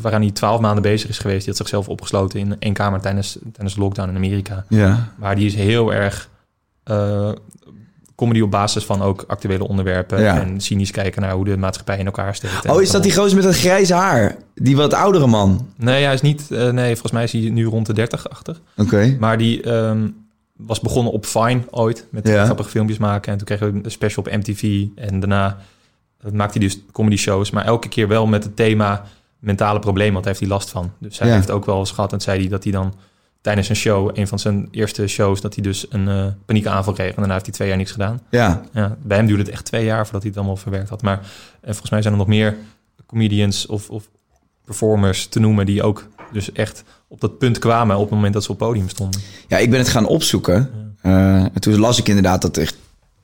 waaraan 0.00 0.20
hij 0.20 0.30
twaalf 0.30 0.60
maanden 0.60 0.82
bezig 0.82 1.08
is 1.08 1.18
geweest. 1.18 1.38
Die 1.38 1.48
had 1.48 1.56
zichzelf 1.56 1.88
opgesloten 1.88 2.40
in 2.40 2.56
één 2.58 2.72
kamer 2.72 3.00
tijdens, 3.00 3.38
tijdens 3.52 3.74
de 3.74 3.80
lockdown 3.80 4.08
in 4.08 4.16
Amerika. 4.16 4.64
Ja. 4.68 5.12
Maar 5.18 5.36
die 5.36 5.46
is 5.46 5.54
heel 5.54 5.94
erg 5.94 6.30
comedy 8.14 8.40
op 8.40 8.50
basis 8.50 8.84
van 8.84 9.02
ook 9.02 9.24
actuele 9.26 9.68
onderwerpen. 9.68 10.20
Ja. 10.20 10.40
En 10.40 10.60
cynisch 10.60 10.90
kijken 10.90 11.22
naar 11.22 11.32
hoe 11.32 11.44
de 11.44 11.56
maatschappij 11.56 11.98
in 11.98 12.06
elkaar 12.06 12.34
steekt. 12.34 12.68
Oh, 12.68 12.82
is 12.82 12.90
dat 12.90 13.02
die 13.02 13.14
gozer 13.14 13.34
met 13.34 13.44
dat 13.44 13.56
grijze 13.56 13.94
haar? 13.94 14.36
Die 14.54 14.76
wat 14.76 14.92
oudere 14.94 15.26
man? 15.26 15.68
Nee, 15.76 16.04
hij 16.04 16.14
is 16.14 16.20
niet... 16.20 16.50
eh, 16.50 16.70
nee, 16.70 16.90
volgens 16.92 17.12
mij 17.12 17.22
is 17.24 17.32
hij 17.32 17.40
nu 17.40 17.64
rond 17.66 17.86
de 17.86 17.92
30 17.92 18.30
achter. 18.30 18.60
Oké. 18.76 19.16
Maar 19.20 19.38
die 19.38 19.62
ehm, 19.62 20.08
was 20.56 20.80
begonnen 20.80 21.12
op 21.12 21.26
Vine 21.26 21.60
ooit. 21.70 22.06
Met 22.10 22.28
Ja. 22.28 22.44
grappige 22.44 22.68
filmpjes 22.68 22.98
maken. 22.98 23.32
En 23.32 23.38
toen 23.38 23.46
kreeg 23.46 23.58
hij 23.58 23.68
een 23.68 23.84
special 23.90 24.24
op 24.24 24.32
MTV. 24.32 24.84
En 24.94 25.20
daarna 25.20 25.58
eh, 26.24 26.30
maakte 26.32 26.58
hij 26.58 26.66
dus 26.68 26.78
comedy 26.92 27.16
shows. 27.16 27.50
Maar 27.50 27.64
elke 27.64 27.88
keer 27.88 28.08
wel 28.08 28.26
met 28.26 28.44
het 28.44 28.56
thema 28.56 29.04
mentale 29.38 29.78
problemen. 29.78 30.12
Want 30.12 30.24
daar 30.24 30.34
heeft 30.34 30.46
hij 30.46 30.54
last 30.56 30.70
van. 30.70 30.92
Dus 30.98 31.18
hij 31.18 31.28
Ja. 31.28 31.34
heeft 31.34 31.50
ook 31.50 31.64
wel 31.64 31.78
eens 31.78 31.90
gehad. 31.90 32.12
En 32.12 32.20
zei 32.20 32.40
hij 32.40 32.48
dat 32.48 32.62
hij 32.62 32.72
dan 32.72 32.94
tijdens 33.44 33.68
een 33.68 33.76
show... 33.76 34.10
Een 34.12 34.28
van 34.28 34.38
zijn 34.38 34.68
eerste 34.70 35.06
shows... 35.06 35.40
Dat 35.40 35.54
hij 35.54 35.62
dus 35.62 35.86
een 35.88 36.08
eh 36.08 36.26
paniekaanval 36.46 36.92
kreeg. 36.92 37.08
En 37.08 37.14
daarna 37.16 37.32
heeft 37.32 37.44
hij 37.44 37.54
twee 37.54 37.68
jaar 37.68 37.76
niks 37.76 37.90
gedaan. 37.90 38.20
Ja. 38.30 38.62
Ja, 38.72 38.96
bij 39.02 39.16
hem 39.16 39.26
duurde 39.26 39.42
het 39.42 39.52
echt 39.52 39.64
twee 39.64 39.84
jaar 39.84 40.04
voordat 40.04 40.20
hij 40.22 40.30
het 40.30 40.38
allemaal 40.38 40.56
verwerkt 40.56 40.88
had. 40.88 41.02
Maar 41.02 41.18
en 41.60 41.70
volgens 41.70 41.90
mij 41.90 42.02
zijn 42.02 42.12
er 42.12 42.18
nog 42.18 42.28
meer 42.28 42.56
comedians 43.06 43.66
of, 43.66 43.90
of 43.90 44.08
performers 44.64 45.26
te 45.26 45.40
noemen 45.40 45.66
die 45.66 45.82
ook 45.82 46.08
dus 46.32 46.52
echt 46.52 46.84
op 47.08 47.20
dat 47.20 47.38
punt 47.38 47.58
kwamen 47.58 47.96
op 47.96 48.02
het 48.02 48.10
moment 48.10 48.32
dat 48.34 48.44
ze 48.44 48.52
op 48.52 48.58
podium 48.58 48.88
stonden. 48.88 49.20
Ja, 49.48 49.58
ik 49.58 49.70
ben 49.70 49.78
het 49.78 49.88
gaan 49.88 50.06
opzoeken. 50.06 50.70
Eh, 51.00 51.36
en 51.36 51.60
toen 51.60 51.78
las 51.78 51.98
ik 51.98 52.08
inderdaad 52.08 52.42
dat 52.42 52.56
echt 52.56 52.76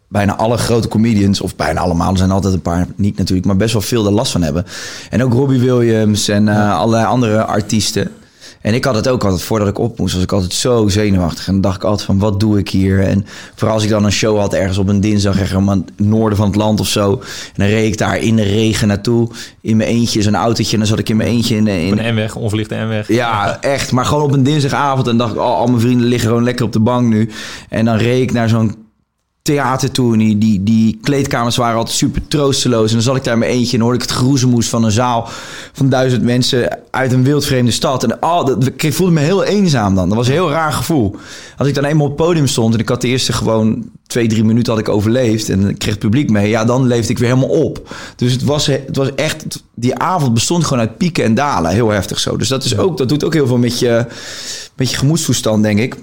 bijna 0.09 0.37
alle 0.37 0.57
grote 0.57 0.89
comedians, 0.89 1.41
of 1.41 1.57
bijna 1.57 1.81
allemaal, 1.81 2.11
er 2.11 2.19
zijn 2.19 2.31
altijd 2.31 2.55
een 2.55 2.63
paar 2.63 2.87
niet 2.97 3.17
natuurlijk, 3.17 3.47
maar 3.47 3.57
best 3.57 3.73
wel 3.73 3.83
veel 3.83 4.07
er 4.07 4.13
last 4.13 4.33
van 4.33 4.43
hebben. 4.43 4.67
En 5.11 5.23
ook 5.23 5.33
Robbie 5.33 5.61
Williams 5.61 6.29
en 6.29 6.49
eh, 6.49 6.79
allerlei 6.79 7.07
andere 7.07 7.45
artiesten. 7.45 8.11
En 8.61 8.75
ik 8.75 8.85
had 8.85 8.95
het 8.95 9.09
ook 9.09 9.25
altijd, 9.25 9.43
voordat 9.43 9.69
ik 9.69 9.79
op 9.79 9.99
moest, 9.99 10.15
was 10.15 10.23
ik 10.23 10.33
altijd 10.33 10.53
zo 10.53 10.89
zenuwachtig. 10.89 11.47
En 11.47 11.53
dan 11.53 11.61
dacht 11.61 11.77
ik 11.77 11.85
altijd 11.85 12.07
van, 12.07 12.19
wat 12.19 12.41
doe 12.41 12.59
ik 12.59 12.69
hier? 12.69 13.01
En 13.03 13.27
vooral 13.55 13.75
als 13.75 13.85
ik 13.85 13.91
dan 13.91 14.05
een 14.05 14.13
show 14.13 14.39
had 14.39 14.55
ergens 14.55 14.79
op 14.79 14.89
een 14.89 15.01
dinsdag, 15.01 15.39
ergens 15.39 15.61
in 15.61 15.69
het 15.69 15.91
noorden 15.97 16.39
van 16.39 16.47
het 16.47 16.57
land 16.57 16.81
of 16.81 16.87
zo. 16.87 17.13
En 17.13 17.55
dan 17.55 17.67
reed 17.67 17.87
ik 17.87 17.99
daar 17.99 18.19
in 18.19 18.37
de 18.37 18.43
regen 18.43 18.89
naartoe, 18.89 19.29
in 19.61 19.77
mijn 19.77 19.89
eentje, 19.89 20.23
zo'n 20.23 20.35
autootje. 20.35 20.73
En 20.73 20.79
dan 20.79 20.89
zat 20.89 20.99
ik 20.99 21.09
in 21.09 21.17
mijn 21.17 21.29
eentje 21.29 21.57
in, 21.57 21.67
in, 21.67 21.93
Op 21.93 21.99
een 21.99 22.15
N-weg, 22.15 22.37
onverlichte 22.37 22.75
N-weg. 22.75 23.09
ja, 23.09 23.61
echt. 23.61 23.93
Maar 23.93 24.05
gewoon 24.05 24.23
op 24.23 24.33
een 24.33 24.43
dinsdagavond. 24.43 25.09
En 25.09 25.17
dacht 25.17 25.33
ik, 25.33 25.39
oh, 25.39 25.45
al 25.57 25.67
mijn 25.67 25.81
vrienden 25.81 26.07
liggen 26.07 26.29
gewoon 26.29 26.45
lekker 26.45 26.65
op 26.65 26.73
de 26.73 26.81
bank 26.81 27.09
nu. 27.09 27.31
En 27.69 27.85
dan 27.85 27.97
reed 27.97 28.23
ik 28.23 28.33
naar 28.33 28.49
zo'n 28.49 28.80
theater 29.51 29.91
toe. 29.91 30.13
En 30.13 30.19
die, 30.19 30.39
die, 30.39 30.63
die 30.63 30.99
kleedkamers 31.03 31.57
waren 31.57 31.79
altijd 31.79 31.97
super 31.97 32.29
troosteloos. 32.29 32.89
En 32.89 32.95
dan 32.95 33.03
zat 33.03 33.17
ik 33.17 33.25
daar 33.25 33.39
met 33.39 33.49
eentje 33.49 33.77
en 33.77 33.83
hoorde 33.83 33.97
ik 33.97 34.03
het 34.03 34.13
geroezemoes 34.13 34.69
van 34.69 34.85
een 34.85 34.91
zaal 34.91 35.29
van 35.73 35.89
duizend 35.89 36.23
mensen 36.23 36.79
uit 36.91 37.13
een 37.13 37.25
wildvreemde 37.25 37.71
stad. 37.71 38.05
En 38.05 38.23
oh, 38.23 38.47
dat, 38.47 38.67
ik 38.77 38.93
voelde 38.93 39.13
me 39.13 39.21
heel 39.21 39.45
eenzaam 39.45 39.95
dan. 39.95 40.09
Dat 40.09 40.17
was 40.17 40.27
een 40.27 40.33
heel 40.33 40.51
raar 40.51 40.73
gevoel. 40.73 41.17
Als 41.57 41.69
ik 41.69 41.75
dan 41.75 41.85
eenmaal 41.85 42.07
op 42.07 42.19
het 42.19 42.27
podium 42.27 42.47
stond 42.47 42.75
en 42.75 42.81
ik 42.81 42.89
had 42.89 43.01
de 43.01 43.09
eerste 43.09 43.33
gewoon 43.33 43.91
twee, 44.07 44.29
drie 44.29 44.45
minuten 44.45 44.73
had 44.73 44.81
ik 44.81 44.89
overleefd 44.89 45.49
en 45.49 45.69
ik 45.69 45.79
kreeg 45.79 45.93
het 45.93 46.03
publiek 46.03 46.31
mee, 46.31 46.49
ja, 46.49 46.65
dan 46.65 46.87
leefde 46.87 47.13
ik 47.13 47.19
weer 47.19 47.29
helemaal 47.29 47.63
op. 47.63 47.95
Dus 48.17 48.33
het 48.33 48.45
was, 48.45 48.67
het 48.67 48.97
was 48.97 49.15
echt, 49.15 49.63
die 49.75 49.95
avond 49.95 50.35
bestond 50.35 50.65
gewoon 50.65 50.79
uit 50.79 50.97
pieken 50.97 51.25
en 51.25 51.35
dalen. 51.35 51.71
Heel 51.71 51.91
heftig 51.91 52.19
zo. 52.19 52.37
Dus 52.37 52.49
dat, 52.49 52.65
is 52.65 52.77
ook, 52.77 52.97
dat 52.97 53.09
doet 53.09 53.25
ook 53.25 53.35
heel 53.35 53.47
veel 53.47 53.59
met 53.59 53.79
je, 53.79 54.07
met 54.77 54.91
je 54.91 54.97
gemoedstoestand, 54.97 55.63
denk 55.63 55.79
ik. 55.79 55.97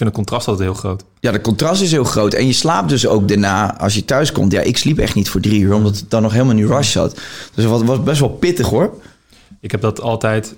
Ik 0.00 0.06
vind 0.06 0.18
het 0.18 0.26
contrast 0.26 0.48
altijd 0.48 0.68
heel 0.68 0.78
groot. 0.78 1.04
Ja, 1.20 1.32
de 1.32 1.40
contrast 1.40 1.82
is 1.82 1.90
heel 1.90 2.04
groot. 2.04 2.34
En 2.34 2.46
je 2.46 2.52
slaapt 2.52 2.88
dus 2.88 3.06
ook 3.06 3.28
daarna 3.28 3.78
als 3.78 3.94
je 3.94 4.04
thuis 4.04 4.32
komt. 4.32 4.52
Ja, 4.52 4.60
ik 4.60 4.76
sliep 4.76 4.98
echt 4.98 5.14
niet 5.14 5.28
voor 5.28 5.40
drie 5.40 5.60
uur, 5.60 5.74
omdat 5.74 5.96
het 5.96 6.10
dan 6.10 6.22
nog 6.22 6.32
helemaal 6.32 6.56
in 6.56 6.66
rush 6.66 6.92
zat. 6.92 7.14
Dus 7.54 7.64
het 7.64 7.84
was 7.84 8.02
best 8.02 8.20
wel 8.20 8.28
pittig 8.28 8.68
hoor. 8.68 8.94
Ik 9.60 9.70
heb 9.70 9.80
dat 9.80 10.00
altijd, 10.00 10.54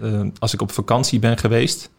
uh, 0.00 0.20
als 0.38 0.54
ik 0.54 0.62
op 0.62 0.72
vakantie 0.72 1.18
ben 1.18 1.38
geweest, 1.38 1.90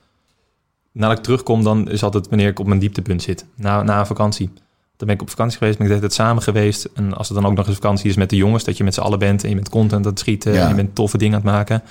nadat 0.92 1.18
ik 1.18 1.24
terugkom, 1.24 1.64
dan 1.64 1.90
is 1.90 2.04
altijd 2.04 2.30
wanneer 2.30 2.48
ik 2.48 2.60
op 2.60 2.68
mijn 2.68 2.80
dieptepunt 2.80 3.22
zit. 3.22 3.46
Na, 3.56 3.84
na 3.84 4.00
een 4.00 4.06
vakantie. 4.06 4.50
Dan 4.98 5.08
ben 5.08 5.16
ik 5.16 5.22
op 5.22 5.30
vakantie 5.30 5.58
geweest, 5.58 5.78
ben 5.78 5.92
ik 5.92 6.02
het 6.02 6.14
samen 6.14 6.44
geweest. 6.44 6.90
En 6.94 7.14
als 7.14 7.28
het 7.28 7.38
dan 7.38 7.46
ook 7.46 7.56
nog 7.56 7.68
eens 7.68 7.76
vakantie 7.76 8.10
is 8.10 8.16
met 8.16 8.30
de 8.30 8.36
jongens, 8.36 8.64
dat 8.64 8.78
je 8.78 8.84
met 8.84 8.94
z'n 8.94 9.02
allen 9.02 9.20
bent 9.20 9.44
en 9.44 9.50
je 9.50 9.56
bent 9.56 9.70
content 9.70 10.06
aan 10.06 10.12
het 10.12 10.20
schieten 10.20 10.62
en 10.62 10.68
je 10.68 10.76
bent 10.76 10.96
toffe 10.96 11.18
dingen 11.18 11.36
aan 11.36 11.42
het 11.46 11.52
maken. 11.52 11.84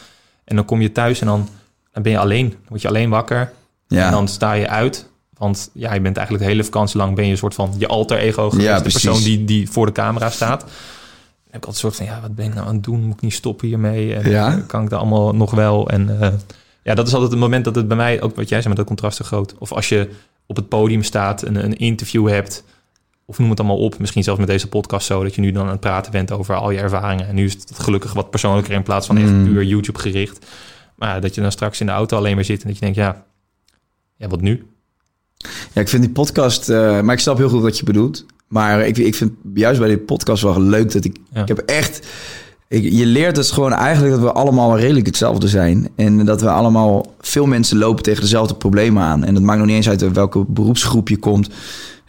En 0.44 0.56
dan 0.56 0.64
kom 0.64 0.80
je 0.80 0.92
thuis 0.92 1.20
en 1.20 1.26
dan, 1.26 1.48
dan 1.92 2.02
ben 2.02 2.12
je 2.12 2.18
alleen. 2.18 2.48
Dan 2.48 2.58
word 2.68 2.82
je 2.82 2.88
alleen 2.88 3.10
wakker. 3.10 3.52
Ja. 3.88 4.06
En 4.06 4.12
dan 4.12 4.28
sta 4.28 4.52
je 4.52 4.68
uit. 4.68 5.10
Want 5.38 5.70
ja, 5.72 5.94
je 5.94 6.00
bent 6.00 6.16
eigenlijk 6.16 6.46
de 6.46 6.50
hele 6.52 6.64
vakantie 6.64 6.98
lang 6.98 7.14
ben 7.14 7.24
je 7.24 7.30
een 7.30 7.38
soort 7.38 7.54
van 7.54 7.74
je 7.78 7.86
alter 7.86 8.18
ego 8.18 8.50
geweest. 8.50 8.68
Ja, 8.68 8.76
de 8.76 8.82
persoon 8.82 9.22
die, 9.22 9.44
die 9.44 9.70
voor 9.70 9.86
de 9.86 9.92
camera 9.92 10.30
staat. 10.30 10.60
Dan 10.60 10.68
heb 11.50 11.62
ik 11.62 11.66
altijd 11.66 11.74
een 11.74 11.74
soort 11.74 11.96
van, 11.96 12.06
ja, 12.06 12.20
wat 12.20 12.34
ben 12.34 12.46
ik 12.46 12.54
nou 12.54 12.66
aan 12.66 12.74
het 12.74 12.84
doen? 12.84 13.04
Moet 13.04 13.14
ik 13.14 13.20
niet 13.20 13.32
stoppen 13.32 13.68
hiermee? 13.68 14.14
En 14.14 14.30
ja. 14.30 14.56
Eh, 14.56 14.66
kan 14.66 14.82
ik 14.82 14.90
dat 14.90 14.98
allemaal 15.00 15.34
nog 15.34 15.50
wel? 15.50 15.88
En 15.88 16.08
uh, 16.20 16.28
ja, 16.82 16.94
dat 16.94 17.06
is 17.06 17.12
altijd 17.12 17.30
het 17.30 17.40
moment 17.40 17.64
dat 17.64 17.74
het 17.74 17.88
bij 17.88 17.96
mij, 17.96 18.22
ook 18.22 18.36
wat 18.36 18.48
jij 18.48 18.58
zei 18.58 18.68
met 18.68 18.76
dat 18.76 18.86
contrast 18.86 19.16
te 19.16 19.24
groot. 19.24 19.54
Of 19.58 19.72
als 19.72 19.88
je 19.88 20.10
op 20.46 20.56
het 20.56 20.68
podium 20.68 21.02
staat 21.02 21.42
en 21.42 21.64
een 21.64 21.76
interview 21.76 22.28
hebt, 22.28 22.64
of 23.24 23.38
noem 23.38 23.50
het 23.50 23.58
allemaal 23.58 23.78
op, 23.78 23.98
misschien 23.98 24.22
zelfs 24.22 24.38
met 24.38 24.48
deze 24.48 24.68
podcast 24.68 25.06
zo, 25.06 25.22
dat 25.22 25.34
je 25.34 25.40
nu 25.40 25.52
dan 25.52 25.64
aan 25.64 25.70
het 25.70 25.80
praten 25.80 26.12
bent 26.12 26.32
over 26.32 26.54
al 26.54 26.70
je 26.70 26.78
ervaringen. 26.78 27.28
En 27.28 27.34
nu 27.34 27.44
is 27.44 27.52
het 27.52 27.72
gelukkig 27.78 28.12
wat 28.12 28.30
persoonlijker 28.30 28.72
in 28.72 28.82
plaats 28.82 29.06
van 29.06 29.16
echt 29.16 29.30
mm. 29.30 29.44
puur 29.44 29.64
YouTube 29.64 29.98
gericht. 29.98 30.46
Maar 30.94 31.20
dat 31.20 31.34
je 31.34 31.40
dan 31.40 31.52
straks 31.52 31.80
in 31.80 31.86
de 31.86 31.92
auto 31.92 32.16
alleen 32.16 32.34
maar 32.34 32.44
zit 32.44 32.62
en 32.62 32.66
dat 32.66 32.78
je 32.78 32.84
denkt, 32.84 32.96
ja, 32.96 33.24
ja 34.18 34.28
wat 34.28 34.40
nu? 34.40 34.62
Ja, 35.72 35.80
ik 35.80 35.88
vind 35.88 36.02
die 36.02 36.12
podcast, 36.12 36.70
uh, 36.70 37.00
maar 37.00 37.14
ik 37.14 37.20
snap 37.20 37.36
heel 37.36 37.48
goed 37.48 37.62
wat 37.62 37.78
je 37.78 37.84
bedoelt. 37.84 38.26
Maar 38.48 38.86
ik, 38.86 38.98
ik 38.98 39.14
vind 39.14 39.32
juist 39.54 39.78
bij 39.78 39.88
die 39.88 39.98
podcast 39.98 40.42
wel 40.42 40.60
leuk 40.60 40.92
dat 40.92 41.04
ik, 41.04 41.16
ik 41.32 41.48
heb 41.48 41.58
echt 41.58 42.06
je 42.68 43.06
leert 43.06 43.34
dus 43.34 43.50
gewoon 43.50 43.72
eigenlijk 43.72 44.14
dat 44.14 44.22
we 44.24 44.32
allemaal 44.32 44.78
redelijk 44.78 45.06
hetzelfde 45.06 45.48
zijn. 45.48 45.88
En 45.96 46.24
dat 46.24 46.40
we 46.40 46.50
allemaal, 46.50 47.14
veel 47.20 47.46
mensen 47.46 47.78
lopen 47.78 48.02
tegen 48.02 48.22
dezelfde 48.22 48.54
problemen 48.54 49.02
aan. 49.02 49.24
En 49.24 49.34
dat 49.34 49.42
maakt 49.42 49.58
nog 49.58 49.66
niet 49.66 49.76
eens 49.76 49.88
uit 49.88 50.12
welke 50.12 50.44
beroepsgroep 50.48 51.08
je 51.08 51.16
komt. 51.16 51.48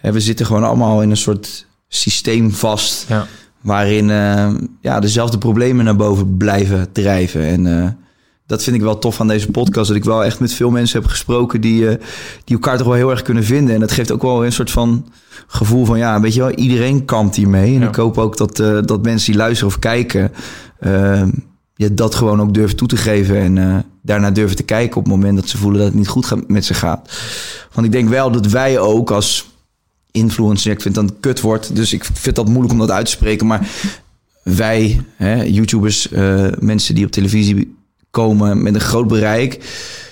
We 0.02 0.20
zitten 0.20 0.46
gewoon 0.46 0.64
allemaal 0.64 1.02
in 1.02 1.10
een 1.10 1.18
soort 1.18 1.66
systeem 1.88 2.52
vast. 2.52 3.06
Ja. 3.10 3.28
Waarin 3.62 4.10
uh, 4.10 4.50
ja, 4.82 5.00
dezelfde 5.00 5.38
problemen 5.38 5.86
naar 5.86 5.96
boven 5.96 6.38
blijven 6.38 6.92
drijven. 6.92 7.44
En 7.44 7.66
uh, 7.66 7.88
dat 8.50 8.64
vind 8.64 8.76
ik 8.76 8.82
wel 8.82 9.00
tof 9.00 9.20
aan 9.20 9.28
deze 9.28 9.52
podcast. 9.52 9.88
Dat 9.88 9.98
ik 9.98 10.04
wel 10.04 10.24
echt 10.24 10.40
met 10.40 10.54
veel 10.54 10.70
mensen 10.70 11.02
heb 11.02 11.10
gesproken 11.10 11.62
die, 11.62 11.82
uh, 11.82 11.90
die 12.44 12.56
elkaar 12.56 12.78
toch 12.78 12.88
wel 12.88 12.96
heel 12.96 13.10
erg 13.10 13.22
kunnen 13.22 13.44
vinden. 13.44 13.74
En 13.74 13.80
dat 13.80 13.92
geeft 13.92 14.12
ook 14.12 14.22
wel 14.22 14.46
een 14.46 14.52
soort 14.52 14.72
van 14.72 15.06
gevoel 15.48 15.86
van 15.86 15.98
ja, 15.98 16.22
weet 16.22 16.34
je 16.34 16.40
wel, 16.40 16.52
iedereen 16.52 17.06
kampt 17.06 17.36
hiermee. 17.36 17.76
En 17.76 17.82
ik 17.82 17.96
hoop 17.96 18.18
ook 18.18 18.38
dat, 18.38 18.60
uh, 18.60 18.80
dat 18.86 19.04
mensen 19.04 19.32
die 19.32 19.42
luisteren 19.42 19.74
of 19.74 19.80
kijken, 19.80 20.32
uh, 20.82 21.24
je 21.76 21.94
dat 21.94 22.16
gewoon 22.16 22.42
ook 22.42 22.54
durven 22.54 22.76
toe 22.76 22.88
te 22.88 22.98
geven. 22.98 23.38
En 23.38 23.56
uh, 23.56 23.78
daarna 24.02 24.32
durven 24.32 24.56
te 24.56 24.64
kijken 24.64 24.98
op 24.98 25.04
het 25.04 25.14
moment 25.14 25.36
dat 25.36 25.50
ze 25.50 25.58
voelen 25.58 25.80
dat 25.80 25.88
het 25.88 25.98
niet 25.98 26.08
goed 26.08 26.26
gaat, 26.26 26.48
met 26.48 26.66
ze 26.66 26.74
gaat. 26.74 27.12
Want 27.74 27.86
ik 27.86 27.92
denk 27.92 28.10
wel 28.10 28.32
dat 28.32 28.46
wij 28.46 28.80
ook 28.80 29.12
als 29.12 29.50
influencer, 30.12 30.72
ik 30.72 30.82
vind 30.82 30.96
dat 30.96 31.04
een 31.04 31.20
kutwoord, 31.20 31.76
dus 31.76 31.94
ik 31.94 32.04
vind 32.14 32.36
dat 32.36 32.48
moeilijk 32.48 32.74
om 32.74 32.80
dat 32.80 32.92
uit 32.92 33.06
te 33.06 33.12
spreken. 33.12 33.48
Maar 33.48 33.68
wij, 34.44 35.02
hè, 35.16 35.44
YouTubers, 35.44 36.08
mensen 36.60 36.96
die 36.96 37.06
op 37.06 37.12
televisie 37.12 37.78
komen 38.12 38.64
met 38.64 38.76
een 38.76 38.82
groot 38.82 39.08
bereik 39.08 39.64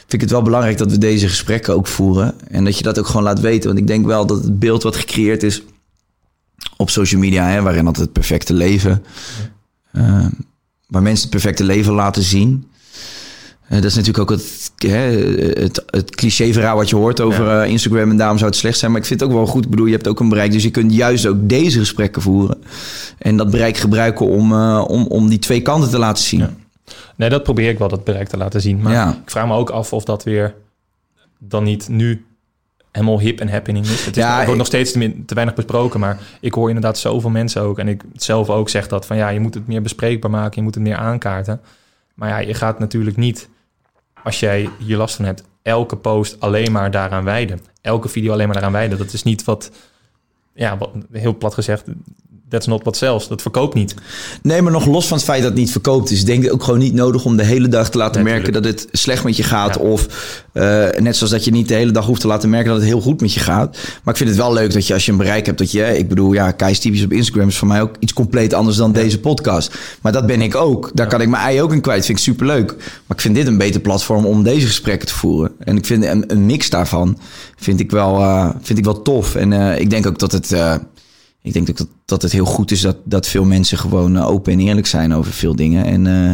vind 0.07 0.21
ik 0.21 0.29
het 0.29 0.37
wel 0.37 0.41
belangrijk 0.41 0.77
dat 0.77 0.91
we 0.91 0.97
deze 0.97 1.27
gesprekken 1.27 1.73
ook 1.73 1.87
voeren. 1.87 2.35
En 2.49 2.63
dat 2.63 2.77
je 2.77 2.83
dat 2.83 2.99
ook 2.99 3.05
gewoon 3.05 3.23
laat 3.23 3.39
weten. 3.39 3.67
Want 3.67 3.79
ik 3.79 3.87
denk 3.87 4.05
wel 4.05 4.25
dat 4.25 4.43
het 4.43 4.59
beeld 4.59 4.83
wat 4.83 4.95
gecreëerd 4.95 5.43
is 5.43 5.63
op 6.77 6.89
social 6.89 7.21
media, 7.21 7.49
hè, 7.49 7.61
waarin 7.61 7.85
dat 7.85 7.97
het 7.97 8.11
perfecte 8.11 8.53
leven, 8.53 9.03
uh, 9.93 10.25
waar 10.87 11.01
mensen 11.01 11.21
het 11.21 11.29
perfecte 11.29 11.63
leven 11.63 11.93
laten 11.93 12.23
zien. 12.23 12.67
Uh, 13.65 13.71
dat 13.75 13.83
is 13.83 13.95
natuurlijk 13.95 14.31
ook 14.31 14.37
het, 14.37 14.71
hè, 14.75 14.97
het, 15.61 15.83
het 15.85 16.15
cliché-verhaal 16.15 16.75
wat 16.75 16.89
je 16.89 16.95
hoort 16.95 17.21
over 17.21 17.63
uh, 17.63 17.71
Instagram 17.71 18.09
en 18.09 18.17
daarom 18.17 18.37
zou 18.37 18.49
het 18.49 18.59
slecht 18.59 18.79
zijn. 18.79 18.91
Maar 18.91 19.01
ik 19.01 19.07
vind 19.07 19.19
het 19.19 19.29
ook 19.29 19.35
wel 19.35 19.45
goed. 19.45 19.63
Ik 19.63 19.69
bedoel, 19.69 19.85
je 19.85 19.91
hebt 19.91 20.07
ook 20.07 20.19
een 20.19 20.29
bereik, 20.29 20.51
dus 20.51 20.63
je 20.63 20.71
kunt 20.71 20.93
juist 20.93 21.25
ook 21.25 21.49
deze 21.49 21.79
gesprekken 21.79 22.21
voeren. 22.21 22.57
En 23.17 23.37
dat 23.37 23.51
bereik 23.51 23.77
gebruiken 23.77 24.25
om, 24.25 24.53
om, 24.81 25.05
om 25.07 25.29
die 25.29 25.39
twee 25.39 25.61
kanten 25.61 25.89
te 25.89 25.97
laten 25.97 26.23
zien. 26.23 26.39
Ja. 26.39 26.53
Nee, 27.17 27.29
dat 27.29 27.43
probeer 27.43 27.69
ik 27.69 27.77
wel, 27.77 27.87
dat 27.87 28.03
bereik 28.03 28.27
te 28.27 28.37
laten 28.37 28.61
zien. 28.61 28.81
Maar 28.81 29.09
ik 29.09 29.31
vraag 29.31 29.47
me 29.47 29.53
ook 29.53 29.69
af 29.69 29.93
of 29.93 30.03
dat 30.03 30.23
weer 30.23 30.55
dan 31.39 31.63
niet 31.63 31.89
nu 31.89 32.25
helemaal 32.91 33.19
hip 33.19 33.39
en 33.39 33.49
happening 33.49 33.85
is. 33.85 34.05
Het, 34.05 34.17
is, 34.17 34.23
ja, 34.23 34.43
wordt 34.43 34.57
nog 34.57 34.67
steeds 34.67 34.91
te, 34.91 35.25
te, 35.25 35.33
weinig 35.33 35.55
besproken, 35.55 35.99
maar 35.99 36.19
ik 36.39 36.53
hoor 36.53 36.67
inderdaad 36.67 36.97
zoveel 36.97 37.29
mensen 37.29 37.61
ook. 37.61 37.79
En 37.79 37.87
ik 37.87 38.03
zelf 38.13 38.49
ook 38.49 38.69
zeg 38.69 38.87
dat 38.87 39.05
van 39.05 39.17
ja, 39.17 39.29
je 39.29 39.39
moet 39.39 39.53
het 39.53 39.67
meer 39.67 39.81
bespreekbaar 39.81 40.31
maken, 40.31 40.55
je 40.55 40.61
moet 40.61 40.75
het 40.75 40.83
meer 40.83 40.95
aankaarten. 40.95 41.61
Maar 42.13 42.29
ja, 42.29 42.37
je 42.37 42.53
gaat 42.53 42.79
natuurlijk 42.79 43.17
niet, 43.17 43.49
als 44.23 44.39
jij 44.39 44.69
hier 44.79 44.97
last 44.97 45.15
van 45.15 45.25
hebt, 45.25 45.43
elke 45.61 45.95
post 45.95 46.39
alleen 46.39 46.71
maar 46.71 46.91
daaraan 46.91 47.23
wijden. 47.23 47.59
Elke 47.81 48.09
video 48.09 48.31
alleen 48.31 48.45
maar 48.45 48.53
daaraan 48.53 48.71
wijden. 48.71 48.97
Dat 48.97 49.13
is 49.13 49.23
niet 49.23 49.43
wat, 49.43 49.71
ja, 50.53 50.77
wat, 50.77 50.89
heel 51.11 51.37
plat 51.37 51.53
gezegd, 51.53 51.85
that's 52.49 52.67
not 52.67 52.81
what 52.81 52.97
sells. 52.97 53.27
Dat 53.27 53.41
verkoopt 53.41 53.73
niet. 53.73 53.95
Nee, 54.41 54.61
maar 54.61 54.71
nog 54.71 54.85
los 54.85 55.07
van 55.07 55.17
het 55.17 55.25
feit 55.25 55.41
dat 55.41 55.51
het 55.51 55.59
niet 55.59 55.71
verkoopt 55.71 56.11
is, 56.11 56.25
denk 56.25 56.43
ik 56.43 56.53
ook 56.53 56.63
gewoon 56.63 56.79
niet 56.79 56.93
nodig 56.93 57.25
om 57.25 57.37
de 57.37 57.43
hele 57.43 57.67
dag 57.67 57.89
te 57.89 57.97
laten 57.97 58.23
merken 58.23 58.53
dat 58.53 58.63
het 58.63 58.87
slecht 58.91 59.23
met 59.23 59.37
je 59.37 59.43
gaat. 59.43 59.77
Of 59.77 60.07
uh, 60.53 60.63
net 60.99 61.15
zoals 61.15 61.31
dat 61.31 61.45
je 61.45 61.51
niet 61.51 61.67
de 61.67 61.73
hele 61.73 61.91
dag 61.91 62.05
hoeft 62.05 62.21
te 62.21 62.27
laten 62.27 62.49
merken 62.49 62.69
dat 62.69 62.79
het 62.79 62.87
heel 62.87 63.01
goed 63.01 63.21
met 63.21 63.33
je 63.33 63.39
gaat. 63.39 63.77
Maar 64.03 64.13
ik 64.13 64.17
vind 64.17 64.29
het 64.29 64.37
wel 64.37 64.53
leuk 64.53 64.73
dat 64.73 64.87
je 64.87 64.93
als 64.93 65.05
je 65.05 65.11
een 65.11 65.17
bereik 65.17 65.45
hebt 65.45 65.57
dat 65.57 65.71
je, 65.71 65.97
ik 65.97 66.07
bedoel, 66.07 66.33
ja, 66.33 66.51
Keis 66.51 66.79
typisch 66.79 67.03
op 67.03 67.11
Instagram 67.11 67.47
is 67.47 67.57
voor 67.57 67.67
mij 67.67 67.81
ook 67.81 67.95
iets 67.99 68.13
compleet 68.13 68.53
anders 68.53 68.77
dan 68.77 68.91
deze 68.91 69.19
podcast. 69.19 69.77
Maar 70.01 70.11
dat 70.11 70.25
ben 70.25 70.41
ik 70.41 70.55
ook. 70.55 70.91
Daar 70.93 71.07
kan 71.07 71.21
ik 71.21 71.29
mijn 71.29 71.43
ei 71.43 71.61
ook 71.61 71.73
in 71.73 71.81
kwijt. 71.81 72.05
Vind 72.05 72.17
ik 72.17 72.23
super 72.23 72.45
leuk. 72.45 72.75
Maar 72.77 73.17
ik 73.17 73.21
vind 73.21 73.35
dit 73.35 73.47
een 73.47 73.57
beter 73.57 73.81
platform 73.81 74.25
om 74.25 74.43
deze 74.43 74.67
gesprekken 74.67 75.07
te 75.07 75.13
voeren. 75.13 75.51
En 75.59 75.77
ik 75.77 75.85
vind 75.85 76.03
een, 76.03 76.23
een 76.27 76.45
mix 76.45 76.69
daarvan 76.69 77.17
vind 77.55 77.79
ik 77.79 77.91
wel, 77.91 78.19
uh, 78.19 78.49
vind 78.61 78.79
ik 78.79 78.85
wel 78.85 79.01
tof. 79.01 79.35
En 79.35 79.51
uh, 79.51 79.79
ik 79.79 79.89
denk 79.89 80.07
ook 80.07 80.19
dat 80.19 80.31
het 80.31 80.51
ik 81.41 81.53
denk 81.53 81.77
dat, 81.77 81.87
dat 82.05 82.21
het 82.21 82.31
heel 82.31 82.45
goed 82.45 82.71
is 82.71 82.81
dat, 82.81 82.97
dat 83.03 83.27
veel 83.27 83.45
mensen 83.45 83.77
gewoon 83.77 84.17
eh, 84.17 84.27
open 84.27 84.53
en 84.53 84.59
eerlijk 84.59 84.87
zijn 84.87 85.13
over 85.13 85.31
veel 85.31 85.55
dingen. 85.55 85.85
En 85.85 86.05
uh, 86.05 86.31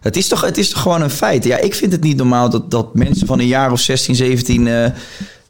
het, 0.00 0.16
is 0.16 0.28
toch, 0.28 0.40
het 0.40 0.58
is 0.58 0.70
toch 0.70 0.82
gewoon 0.82 1.02
een 1.02 1.10
feit. 1.10 1.44
Ja, 1.44 1.58
ik 1.58 1.74
vind 1.74 1.92
het 1.92 2.02
niet 2.02 2.16
normaal 2.16 2.50
dat, 2.50 2.70
dat 2.70 2.94
mensen 2.94 3.26
van 3.26 3.38
een 3.38 3.46
jaar 3.46 3.72
of 3.72 3.80
16, 3.80 4.14
17 4.14 4.66
uh, 4.66 4.86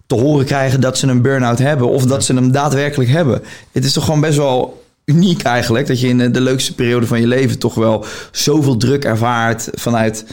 te 0.07 0.15
horen 0.15 0.47
krijgen 0.47 0.81
dat 0.81 0.99
ze 0.99 1.07
een 1.07 1.23
burn-out 1.23 1.59
hebben. 1.59 1.89
Of 1.89 2.07
dat 2.07 2.25
ze 2.25 2.35
hem 2.35 2.53
daadwerkelijk 2.53 3.11
hebben. 3.11 3.43
Het 3.73 3.85
is 3.85 3.93
toch 3.93 4.05
gewoon 4.05 4.21
best 4.21 4.37
wel 4.37 4.83
uniek 5.05 5.43
eigenlijk. 5.43 5.87
Dat 5.87 6.01
je 6.01 6.09
in 6.09 6.33
de 6.33 6.41
leukste 6.41 6.75
periode 6.75 7.07
van 7.07 7.21
je 7.21 7.27
leven 7.27 7.59
toch 7.59 7.75
wel 7.75 8.05
zoveel 8.33 8.77
druk 8.77 9.05
ervaart 9.05 9.69
vanuit 9.73 10.25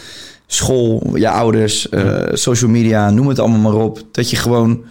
school, 0.48 1.18
je 1.18 1.30
ouders, 1.30 1.88
uh, 1.92 2.24
social 2.32 2.70
media, 2.70 3.10
noem 3.10 3.28
het 3.28 3.40
allemaal 3.40 3.72
maar 3.72 3.82
op. 3.82 4.04
Dat 4.12 4.30
je 4.30 4.36
gewoon 4.36 4.84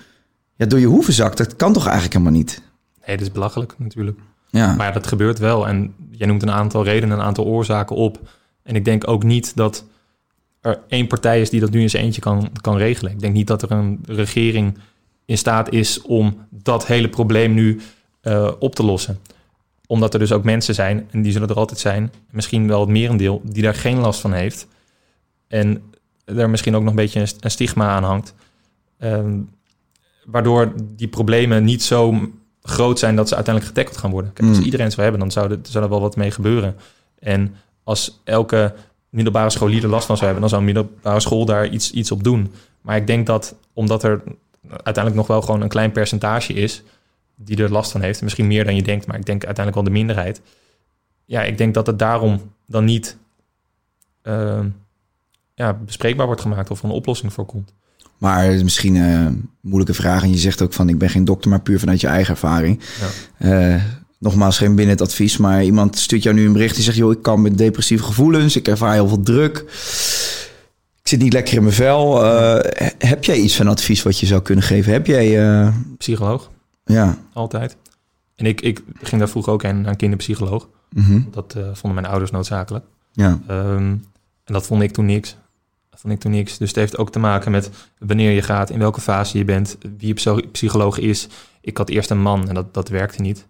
ja, 0.57 0.67
door 0.67 0.81
je 0.81 0.87
hoeven 0.87 1.13
zakt. 1.13 1.37
Dat 1.37 1.57
kan 1.57 1.73
toch 1.73 1.85
eigenlijk 1.85 2.13
helemaal 2.13 2.39
niet? 2.39 2.63
Nee, 3.07 3.17
dat 3.17 3.27
is 3.27 3.33
belachelijk 3.33 3.75
natuurlijk. 3.79 4.19
Ja. 4.51 4.75
Maar 4.75 4.87
ja, 4.87 4.93
dat 4.93 5.07
gebeurt 5.07 5.39
wel. 5.39 5.69
En 5.69 5.95
jij 6.11 6.27
noemt 6.27 6.43
een 6.43 6.51
aantal 6.51 6.85
redenen, 6.85 7.19
een 7.19 7.25
aantal 7.25 7.45
oorzaken 7.45 7.97
op. 7.97 8.19
En 8.63 8.75
ik 8.75 8.85
denk 8.85 9.09
ook 9.09 9.23
niet 9.23 9.57
dat 9.57 9.85
er 10.61 10.81
één 10.89 11.07
partij 11.07 11.41
is 11.41 11.51
die 11.51 11.61
dat 11.61 11.71
nu 11.71 11.81
eens 11.81 11.93
eentje 11.93 12.21
kan, 12.21 12.51
kan 12.61 12.77
regelen. 12.77 13.13
Ik 13.13 13.21
denk 13.21 13.35
niet 13.35 13.47
dat 13.47 13.63
er 13.63 13.71
een 13.71 14.01
regering 14.07 14.79
in 15.25 15.39
staat 15.39 15.73
is 15.73 16.03
om 16.03 16.47
dat 16.51 16.87
hele 16.87 17.09
probleem 17.09 17.55
nu 17.55 17.81
uh, 18.23 18.53
op 18.59 18.75
te 18.75 18.83
lossen. 18.85 19.19
Omdat 19.87 20.13
er 20.13 20.19
dus 20.19 20.33
ook 20.33 20.45
mensen 20.45 20.75
zijn, 20.75 21.09
en 21.11 21.23
die 21.23 21.33
zullen 21.33 21.49
er 21.49 21.57
altijd 21.57 21.79
zijn, 21.79 22.13
misschien 22.31 22.69
wel 22.69 22.81
het 22.81 22.89
merendeel, 22.89 23.41
die 23.45 23.63
daar 23.63 23.75
geen 23.75 23.99
last 23.99 24.21
van 24.21 24.33
heeft. 24.33 24.67
En 25.49 25.83
er 26.25 26.51
misschien 26.51 26.75
ook 26.75 26.83
nog 26.83 26.91
een 26.91 26.97
beetje 26.97 27.21
een, 27.41 27.51
stigma 27.51 27.89
aan 27.89 28.05
hangt. 28.05 28.35
Uh, 28.99 29.25
waardoor 30.25 30.73
die 30.97 31.09
problemen 31.09 31.65
niet 31.65 31.83
zo 31.83 32.31
groot 32.69 32.99
zijn 32.99 33.17
dat 33.17 33.29
ze 33.29 33.35
uiteindelijk 33.35 33.75
getackled 33.75 34.01
gaan 34.01 34.11
worden. 34.11 34.33
Kijk, 34.33 34.49
als 34.49 34.59
mm. 34.59 34.65
iedereen 34.65 34.91
zou 34.91 35.03
hebben, 35.03 35.21
dan 35.21 35.31
zou, 35.31 35.51
er, 35.51 35.59
zou 35.63 35.85
er 35.85 35.91
wel 35.91 36.01
wat 36.01 36.17
mee 36.17 36.31
gebeuren. 36.31 36.77
En 37.19 37.55
als 37.83 38.21
elke 38.25 38.75
middelbare 39.09 39.51
scholier 39.51 39.83
er 39.83 39.89
last 39.89 40.07
van 40.07 40.17
zou 40.17 40.31
hebben, 40.31 40.51
dan 40.51 40.61
zou 40.61 40.69
een 40.69 40.75
middelbare 40.75 41.21
school 41.21 41.45
daar 41.45 41.69
iets, 41.69 41.91
iets 41.91 42.11
op 42.11 42.25
doen. 42.25 42.53
Maar 42.81 42.97
ik 42.97 43.07
denk 43.07 43.27
dat 43.27 43.55
omdat 43.73 44.03
er 44.03 44.23
uiteindelijk 44.71 45.15
nog 45.15 45.27
wel 45.27 45.43
gewoon 45.43 45.61
een 45.61 45.69
klein 45.69 45.93
percentage 45.93 46.53
is, 46.53 46.83
die 47.35 47.63
er 47.63 47.73
last 47.73 47.91
van 47.91 48.01
heeft. 48.01 48.23
Misschien 48.23 48.47
meer 48.47 48.65
dan 48.65 48.77
je 48.77 48.83
denkt, 48.83 49.07
maar 49.07 49.19
ik 49.19 49.27
denk 49.27 49.45
uiteindelijk 49.45 49.87
wel 49.87 49.95
de 49.95 50.01
minderheid. 50.01 50.41
Ja, 51.25 51.43
ik 51.43 51.59
denk 51.59 51.75
dat 51.75 51.87
het 51.87 51.99
daarom 51.99 52.53
dan 52.67 52.85
niet 52.85 53.17
ehm, 54.23 54.69
ja, 55.55 55.73
bespreekbaar 55.73 56.27
wordt 56.27 56.41
gemaakt 56.41 56.71
of 56.71 56.79
er 56.79 56.85
een 56.85 56.91
oplossing 56.91 57.33
voor 57.33 57.47
komt. 57.47 57.73
Maar 58.19 58.53
misschien 58.65 58.95
een 58.95 59.51
moeilijke 59.61 59.95
vraag. 59.95 60.23
En 60.23 60.31
je 60.31 60.39
zegt 60.39 60.63
ook 60.63 60.73
van 60.73 60.89
ik 60.89 60.99
ben 60.99 61.11
geen 61.11 61.25
dokter, 61.25 61.51
maar 61.51 61.61
puur 61.61 61.79
vanuit 61.79 62.01
je 62.01 62.07
eigen 62.07 62.33
ervaring. 62.35 62.81
Ja. 63.39 63.75
Eh, 63.75 63.83
nogmaals, 64.19 64.59
geen 64.59 64.75
binnen 64.75 64.95
het 64.97 65.05
advies. 65.05 65.37
Maar 65.37 65.65
iemand 65.65 65.99
stuurt 65.99 66.23
jou 66.23 66.35
nu 66.35 66.47
een 66.47 66.53
bericht 66.53 66.75
die 66.75 66.85
zegt... 66.85 66.97
joh, 66.97 67.13
ik 67.13 67.23
kan 67.23 67.43
met 67.43 67.59
depressieve 67.59 68.05
gevoelens. 68.05 68.57
Ik 68.57 68.69
ervaar 68.69 68.93
heel 68.93 69.09
veel 69.09 69.23
druk. 69.23 69.59
Ik 71.03 71.11
zit 71.11 71.21
niet 71.21 71.33
lekker 71.33 71.55
in 71.55 71.63
mijn 71.63 71.75
vel. 71.75 72.25
Eh, 72.25 72.89
heb 72.99 73.25
jij 73.25 73.37
iets 73.37 73.57
van 73.57 73.69
advies 73.69 74.03
wat 74.03 74.19
je 74.19 74.27
zou 74.27 74.43
kunnen 74.43 74.65
geven? 74.65 74.93
Heb 74.93 75.07
jij... 75.07 75.49
eh, 75.63 75.75
Psycholoog, 75.99 76.51
ja. 76.85 77.19
altijd. 77.33 77.77
En 78.37 78.47
ik, 78.47 78.61
ik 78.61 78.83
ging 79.03 79.21
daar 79.21 79.31
vroeger 79.31 79.53
ook 79.53 79.63
heen 79.63 79.81
naar 79.81 79.91
een 79.91 79.97
kinderpsycholoog. 79.97 80.69
Mhm. 80.91 81.21
Dat 81.31 81.57
vonden 81.73 81.95
mijn 81.95 82.07
ouders 82.13 82.31
noodzakelijk. 82.31 82.85
ja. 83.13 83.41
Ehm, 83.47 83.95
en 84.45 84.53
dat 84.55 84.67
vond 84.67 84.83
ik 84.83 84.93
toen 84.93 85.07
niks. 85.07 85.37
Vond 86.05 86.17
ik 86.17 86.23
toen 86.23 86.33
niks. 86.33 86.59
Dus 86.59 86.69
het 86.69 86.77
heeft 86.77 86.99
ook 86.99 87.11
te 87.11 87.19
maken 87.19 87.51
met 87.51 87.71
wanneer 87.99 88.31
je 88.31 88.43
gaat, 88.43 88.71
in 88.71 88.79
welke 88.79 89.01
fase 89.01 89.39
je 89.39 89.45
bent, 89.45 89.77
wie 89.99 90.07
je 90.09 90.15
psy- 90.15 90.47
psycholoog 90.53 90.99
is. 90.99 91.29
Ik 91.61 91.77
had 91.77 91.89
eerst 91.89 92.11
een 92.11 92.21
man 92.23 92.49
en 92.49 92.55
dat, 92.55 92.75
dat 92.75 92.89
werkte 92.89 93.21
niet. 93.23 93.47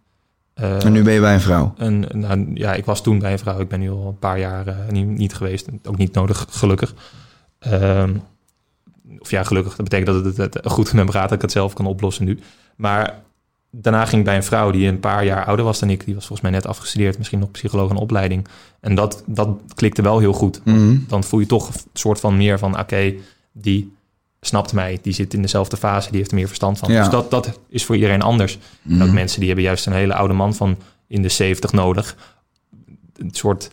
Eh, 0.55 0.85
En 0.85 0.93
nu 0.93 1.03
ben 1.03 1.13
je 1.13 1.21
bij 1.21 1.35
een 1.35 1.41
vrouw. 1.41 1.75
En, 1.77 2.05
nou, 2.13 2.51
ja, 2.55 2.75
ik 2.75 2.85
was 2.85 3.03
toen 3.03 3.19
bij 3.19 3.33
een 3.33 3.39
vrouw. 3.39 3.61
Ik 3.61 3.69
ben 3.69 3.81
nu 3.81 3.91
al 3.91 4.07
een 4.09 4.19
paar 4.19 4.39
jaar 4.39 4.67
eh, 4.67 4.89
niet, 4.89 5.07
niet 5.07 5.35
geweest. 5.35 5.69
Ook 5.85 5.97
niet 5.97 6.15
nodig, 6.15 6.47
gelukkig. 6.51 6.95
Ehm, 7.59 8.15
of 9.19 9.31
ja, 9.31 9.43
gelukkig. 9.43 9.77
Dat 9.77 9.89
betekent 9.89 10.25
dat 10.25 10.37
het, 10.37 10.55
het 10.55 10.67
goed 10.73 10.93
met 10.93 11.05
me 11.05 11.13
gaat. 11.13 11.23
Dat 11.29 11.33
ik 11.37 11.43
het 11.43 11.53
zelf 11.53 11.73
kan 11.73 11.87
oplossen 11.87 12.25
nu. 12.25 12.39
Maar 12.77 13.23
daarna 13.81 14.05
ging 14.05 14.19
ik 14.19 14.25
bij 14.25 14.37
een 14.37 14.45
vrouw 14.45 14.71
die 14.71 14.89
een 14.89 15.01
paar 15.01 15.25
jaar 15.25 15.45
ouder 15.45 15.65
was 15.65 15.79
dan 15.79 15.91
ik. 15.91 16.05
Die 16.05 16.15
was 16.15 16.27
volgens 16.27 16.49
mij 16.49 16.59
net 16.59 16.67
afgestudeerd. 16.67 17.19
Misschien 17.19 17.39
nog 17.39 17.51
psycholoog 17.51 17.91
en 17.91 17.97
opleiding. 17.97 18.47
En 18.81 18.95
dat, 18.95 19.23
dat 19.27 19.49
klikte 19.75 20.03
wel 20.03 20.19
heel 20.19 20.33
goed. 20.33 20.61
Mhm. 20.65 20.97
Dan 21.09 21.25
voel 21.25 21.41
je 21.41 21.47
toch 21.47 21.69
een 21.69 21.81
soort 21.93 22.21
van 22.21 22.37
meer 22.37 22.59
van... 22.59 22.79
Oké, 22.79 23.15
die 23.53 23.93
snapt 24.41 24.73
mij. 24.73 24.99
Die 25.03 25.13
zit 25.13 25.35
in 25.35 25.43
dezelfde 25.43 25.77
fase. 25.77 26.09
Die 26.09 26.19
heeft 26.19 26.31
er 26.31 26.37
meer 26.37 26.47
verstand 26.47 26.79
van. 26.79 26.93
Ja. 26.93 27.01
Dus 27.01 27.11
dat, 27.11 27.31
dat 27.31 27.59
is 27.69 27.85
voor 27.85 27.95
iedereen 27.95 28.23
anders. 28.23 28.59
En 28.89 29.03
ook 29.03 29.13
mensen 29.13 29.39
die 29.39 29.49
hebben 29.49 29.67
juist 29.67 29.87
een 29.87 29.93
hele 29.93 30.15
oude 30.15 30.35
man 30.35 30.55
van 30.55 30.77
in 31.07 31.23
de 31.23 31.29
70 31.29 31.73
nodig. 31.73 32.17
Een 33.17 33.31
soort, 33.33 33.71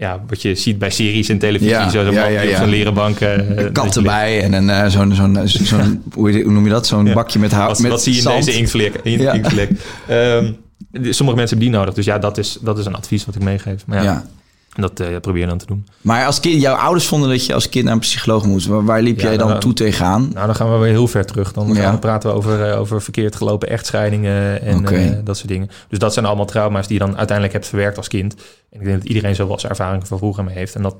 ja, 0.00 0.20
wat 0.28 0.42
je 0.42 0.54
ziet 0.54 0.78
bij 0.78 0.90
series 0.90 1.28
en 1.28 1.38
televisie. 1.38 1.70
Ja, 1.74 1.88
Zo'n 1.88 2.10
ja, 2.12 2.26
ja, 2.26 2.56
zo'n 2.58 2.68
leren 2.68 2.94
bank... 2.94 3.20
eh, 3.20 3.66
kat 3.72 3.96
erbij 3.96 4.42
en 4.42 4.52
een, 4.52 4.70
eh, 4.70 4.86
zo'n, 4.86 5.14
zo'n, 5.14 5.38
zo'n, 5.44 6.02
hoe 6.14 6.30
noem 6.44 6.64
je 6.64 6.70
dat? 6.70 6.86
Zo'n 6.86 7.12
bakje 7.12 7.38
met 7.38 7.52
hout. 7.52 7.68
Wat, 7.68 7.78
met 7.78 7.90
wat 7.90 8.02
zie 8.02 8.14
je 8.14 8.18
in 8.22 8.36
deze 8.36 8.52
inktvlek? 8.52 8.94
In, 9.02 9.20
Ja. 9.20 9.32
inktvlek? 9.32 9.70
Ehm, 10.08 10.52
sommige 10.92 11.36
mensen 11.38 11.56
hebben 11.56 11.58
die 11.58 11.70
nodig. 11.70 11.94
Dus 11.94 12.04
ja, 12.04 12.18
dat 12.18 12.38
is, 12.38 12.58
dat 12.60 12.78
is 12.78 12.86
een 12.86 12.94
advies 12.94 13.24
wat 13.24 13.34
ik 13.34 13.42
meegeef. 13.42 13.86
Maar 13.86 14.02
Ja. 14.02 14.24
Dat 14.70 15.00
eh, 15.00 15.16
probeer 15.20 15.40
je 15.40 15.46
dan 15.48 15.58
te 15.58 15.66
doen. 15.66 15.86
Maar 16.00 16.26
als 16.26 16.40
kind, 16.40 16.60
jouw 16.60 16.74
ouders 16.74 17.06
vonden 17.06 17.28
dat 17.28 17.46
je 17.46 17.54
als 17.54 17.68
kind 17.68 17.84
naar 17.84 17.94
een 17.94 18.00
psycholoog 18.00 18.46
moest. 18.46 18.66
Waar, 18.66 18.84
waar 18.84 19.02
liep 19.02 19.20
Ja, 19.20 19.26
jij 19.28 19.36
dan 19.36 19.60
toe 19.60 19.72
tegenaan? 19.72 20.30
Nou, 20.34 20.46
dan 20.46 20.54
gaan 20.54 20.72
we 20.72 20.78
weer 20.78 20.88
heel 20.90 21.06
ver 21.08 21.26
terug. 21.26 21.52
Dan, 21.52 21.74
Ja. 21.74 21.96
praten 21.96 22.30
we 22.30 22.36
over, 22.36 22.70
eh, 22.70 22.80
over 22.80 23.02
verkeerd 23.02 23.36
gelopen 23.36 23.68
echtscheidingen 23.68 24.62
en 24.62 24.86
eh, 24.86 25.18
dat 25.24 25.36
soort 25.36 25.48
dingen. 25.48 25.70
Dus 25.88 25.98
dat 25.98 26.12
zijn 26.12 26.24
allemaal 26.26 26.46
trauma's 26.46 26.86
die 26.86 26.98
je 26.98 27.04
dan 27.04 27.16
uiteindelijk 27.16 27.52
hebt 27.56 27.66
verwerkt 27.68 27.96
als 27.96 28.08
kind. 28.08 28.34
En 28.70 28.80
ik 28.80 28.86
denk 28.86 28.98
dat 29.00 29.08
iedereen 29.08 29.34
zo 29.34 29.46
wel 29.48 29.58
zijn 29.58 29.72
ervaring 29.72 30.06
van 30.06 30.18
vroeger 30.18 30.44
mee 30.44 30.54
heeft. 30.54 30.74
En 30.74 30.82
dat 30.82 30.96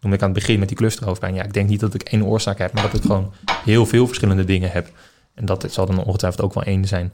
noem 0.00 0.12
ik 0.12 0.22
aan 0.22 0.30
het 0.30 0.38
begin 0.38 0.58
met 0.58 0.68
die 0.68 0.76
clusterhoofdpijn. 0.76 1.34
Ja, 1.34 1.42
ik 1.42 1.52
denk 1.52 1.68
niet 1.68 1.80
dat 1.80 1.94
ik 1.94 2.02
één 2.02 2.24
oorzaak 2.24 2.58
heb, 2.58 2.72
maar 2.72 2.82
dat 2.82 2.94
ik 2.94 3.02
gewoon 3.02 3.32
heel 3.64 3.86
veel 3.86 4.06
verschillende 4.06 4.44
dingen 4.44 4.70
heb. 4.70 4.88
En 5.34 5.44
dat 5.46 5.66
zal 5.70 5.86
dan 5.86 6.04
ongetwijfeld 6.04 6.42
ook 6.44 6.54
wel 6.54 6.62
één 6.62 6.84
zijn. 6.84 7.12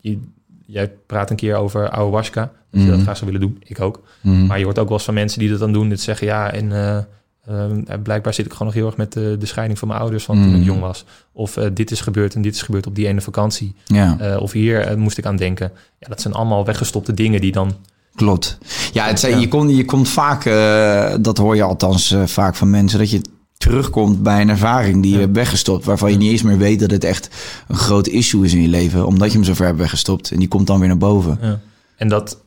Je, 0.00 0.20
jij 0.66 0.92
praat 1.06 1.30
een 1.30 1.36
keer 1.36 1.56
over 1.56 1.90
ayahuasca. 1.90 2.40
Dat 2.70 2.80
je 2.80 2.86
dat 2.86 2.94
Mhm. 2.94 3.04
graag 3.04 3.16
zou 3.16 3.30
willen 3.30 3.46
doen. 3.48 3.62
Ik 3.64 3.80
ook. 3.80 4.02
Mhm. 4.20 4.46
Maar 4.46 4.58
je 4.58 4.64
hoort 4.64 4.78
ook 4.78 4.84
wel 4.88 4.96
eens 4.96 5.04
van 5.06 5.14
mensen 5.14 5.38
die 5.38 5.50
dat 5.50 5.58
dan 5.58 5.72
doen. 5.72 5.88
Dat 5.88 6.00
zeggen 6.00 6.26
ja, 6.26 6.52
en 6.52 6.72
eh, 6.72 6.96
eh, 6.96 8.00
blijkbaar 8.02 8.34
zit 8.34 8.46
ik 8.46 8.52
gewoon 8.52 8.66
nog 8.66 8.76
heel 8.76 8.86
erg 8.86 8.96
met 8.96 9.12
de, 9.12 9.36
de 9.38 9.46
scheiding 9.46 9.78
van 9.78 9.88
mijn 9.88 10.00
ouders 10.00 10.24
van 10.24 10.42
toen 10.42 10.54
ik 10.54 10.64
jong 10.64 10.80
was. 10.80 11.04
Of 11.32 11.56
eh, 11.56 11.66
dit 11.72 11.90
is 11.90 12.00
gebeurd 12.00 12.34
en 12.34 12.42
dit 12.42 12.54
is 12.54 12.62
gebeurd 12.62 12.86
op 12.86 12.94
die 12.94 13.06
ene 13.06 13.20
vakantie. 13.20 13.74
Ja, 13.84 14.16
Eh, 14.18 14.40
of 14.42 14.52
hier 14.52 14.80
eh, 14.80 14.96
moest 14.96 15.18
ik 15.18 15.26
aan 15.26 15.36
denken. 15.36 15.72
Ja, 15.98 16.08
dat 16.08 16.20
zijn 16.20 16.34
allemaal 16.34 16.64
weggestopte 16.64 17.14
dingen 17.14 17.40
die 17.40 17.52
dan. 17.52 17.72
klopt. 18.14 18.58
Ja, 18.92 19.06
het, 19.06 19.20
zijn- 19.20 19.32
Ja. 19.32 19.38
Je, 19.38 19.48
komt, 19.48 19.76
je 19.76 19.84
komt 19.84 20.08
vaak, 20.08 20.44
eh, 20.44 21.14
dat 21.20 21.38
hoor 21.38 21.56
je 21.56 21.62
althans 21.62 22.10
eh, 22.12 22.22
vaak 22.26 22.54
van 22.54 22.70
mensen, 22.70 22.98
dat 22.98 23.10
je 23.10 23.20
terugkomt 23.64 24.22
bij 24.22 24.40
een 24.40 24.48
ervaring 24.48 25.02
die 25.02 25.12
je 25.12 25.18
hebt 25.18 25.34
weggestopt. 25.36 25.84
Waarvan 25.84 26.10
je 26.10 26.16
niet 26.16 26.30
eens 26.30 26.42
meer 26.42 26.58
weet 26.58 26.80
dat 26.80 26.90
het 26.90 27.04
echt 27.04 27.28
een 27.68 27.76
groot 27.76 28.06
issue 28.06 28.44
is 28.44 28.54
in 28.54 28.62
je 28.62 28.68
leven. 28.68 29.06
Omdat 29.06 29.28
je 29.30 29.36
hem 29.36 29.46
zo 29.46 29.54
ver 29.54 29.66
hebt 29.66 29.78
weggestopt. 29.78 30.30
En 30.30 30.38
die 30.38 30.48
komt 30.48 30.66
dan 30.66 30.78
weer 30.78 30.88
naar 30.88 30.98
boven. 30.98 31.38
Ja. 31.40 31.60
En 31.96 32.08
dat 32.08 32.42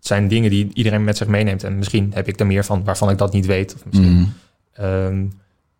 zijn 0.00 0.28
dingen 0.28 0.50
die 0.50 0.70
iedereen 0.72 1.04
met 1.04 1.16
zich 1.16 1.26
meeneemt. 1.26 1.64
En 1.64 1.78
misschien 1.78 2.10
heb 2.14 2.28
ik 2.28 2.40
er 2.40 2.46
meer 2.46 2.64
van 2.64 2.84
waarvan 2.84 3.10
ik 3.10 3.18
dat 3.18 3.32
niet 3.32 3.46
weet. 3.46 3.74
Of 3.74 3.84
misschien 3.84 4.12
Mhm. 4.14 4.24
ehm, 4.72 5.26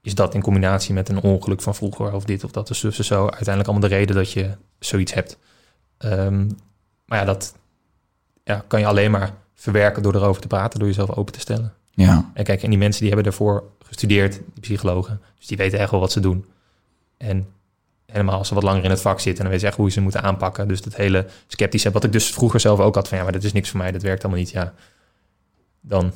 is 0.02 0.14
dat 0.14 0.34
in 0.34 0.42
combinatie 0.42 0.94
met 0.94 1.08
een 1.08 1.20
ongeluk 1.20 1.62
van 1.62 1.74
vroeger 1.74 2.12
of 2.12 2.24
dit 2.24 2.44
of 2.44 2.50
dat 2.50 2.70
of 2.70 2.84
of 2.84 2.94
zo. 2.94 3.20
Uiteindelijk 3.20 3.68
allemaal 3.68 3.88
de 3.88 3.94
reden 3.96 4.16
dat 4.16 4.32
je 4.32 4.50
zoiets 4.78 5.14
hebt. 5.14 5.38
Ehm, 5.98 6.46
maar 7.06 7.18
ja, 7.18 7.24
dat 7.24 7.54
ja, 8.44 8.64
kan 8.68 8.80
je 8.80 8.86
alleen 8.86 9.10
maar 9.10 9.34
verwerken 9.54 10.02
door 10.02 10.14
erover 10.14 10.42
te 10.42 10.46
praten, 10.48 10.78
door 10.78 10.88
jezelf 10.88 11.10
open 11.10 11.32
te 11.32 11.40
stellen. 11.40 11.72
Ja, 11.90 12.30
En 12.34 12.44
kijk, 12.44 12.62
en 12.62 12.70
die 12.70 12.78
mensen 12.78 13.00
die 13.00 13.10
hebben 13.12 13.24
daarvoor 13.30 13.64
gestudeerd, 13.94 14.40
psychologen. 14.60 15.20
Dus 15.38 15.46
die 15.46 15.56
weten 15.56 15.78
echt 15.78 15.90
wel 15.90 16.00
wat 16.00 16.12
ze 16.12 16.20
doen. 16.20 16.44
En 17.16 17.46
helemaal 18.06 18.38
als 18.38 18.48
ze 18.48 18.54
wat 18.54 18.62
langer 18.62 18.84
in 18.84 18.90
het 18.90 19.00
vak 19.00 19.20
zitten, 19.20 19.42
dan 19.42 19.52
weten 19.52 19.60
ze 19.60 19.66
echt 19.66 19.76
hoe 19.76 19.90
ze 19.90 20.00
moeten 20.00 20.22
aanpakken. 20.22 20.68
Dus 20.68 20.82
dat 20.82 20.96
hele 20.96 21.26
sceptische, 21.46 21.90
wat 21.90 22.04
ik 22.04 22.12
dus 22.12 22.30
vroeger 22.30 22.60
zelf 22.60 22.80
ook 22.80 22.94
had 22.94 23.08
van, 23.08 23.18
ja, 23.18 23.24
maar 23.24 23.32
dat 23.32 23.44
is 23.44 23.52
niks 23.52 23.70
voor 23.70 23.78
mij, 23.78 23.92
dat 23.92 24.02
werkt 24.02 24.22
allemaal 24.22 24.40
niet. 24.40 24.50
Ja, 24.50 24.74
dan 25.80 26.12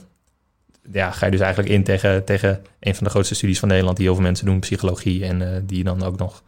ja, 0.92 1.10
ga 1.10 1.24
je 1.24 1.30
dus 1.30 1.40
eigenlijk 1.40 1.74
in 1.74 1.84
tegen, 1.84 2.24
tegen 2.24 2.62
een 2.80 2.94
van 2.94 3.04
de 3.04 3.10
grootste 3.10 3.34
studies 3.34 3.58
van 3.58 3.68
Nederland, 3.68 3.96
die 3.96 4.06
heel 4.06 4.14
veel 4.14 4.24
mensen 4.24 4.46
doen, 4.46 4.60
psychologie, 4.60 5.24
en 5.24 5.54
eh, 5.54 5.60
die 5.64 5.84
dan 5.84 6.02
ook 6.02 6.18
nog 6.18 6.42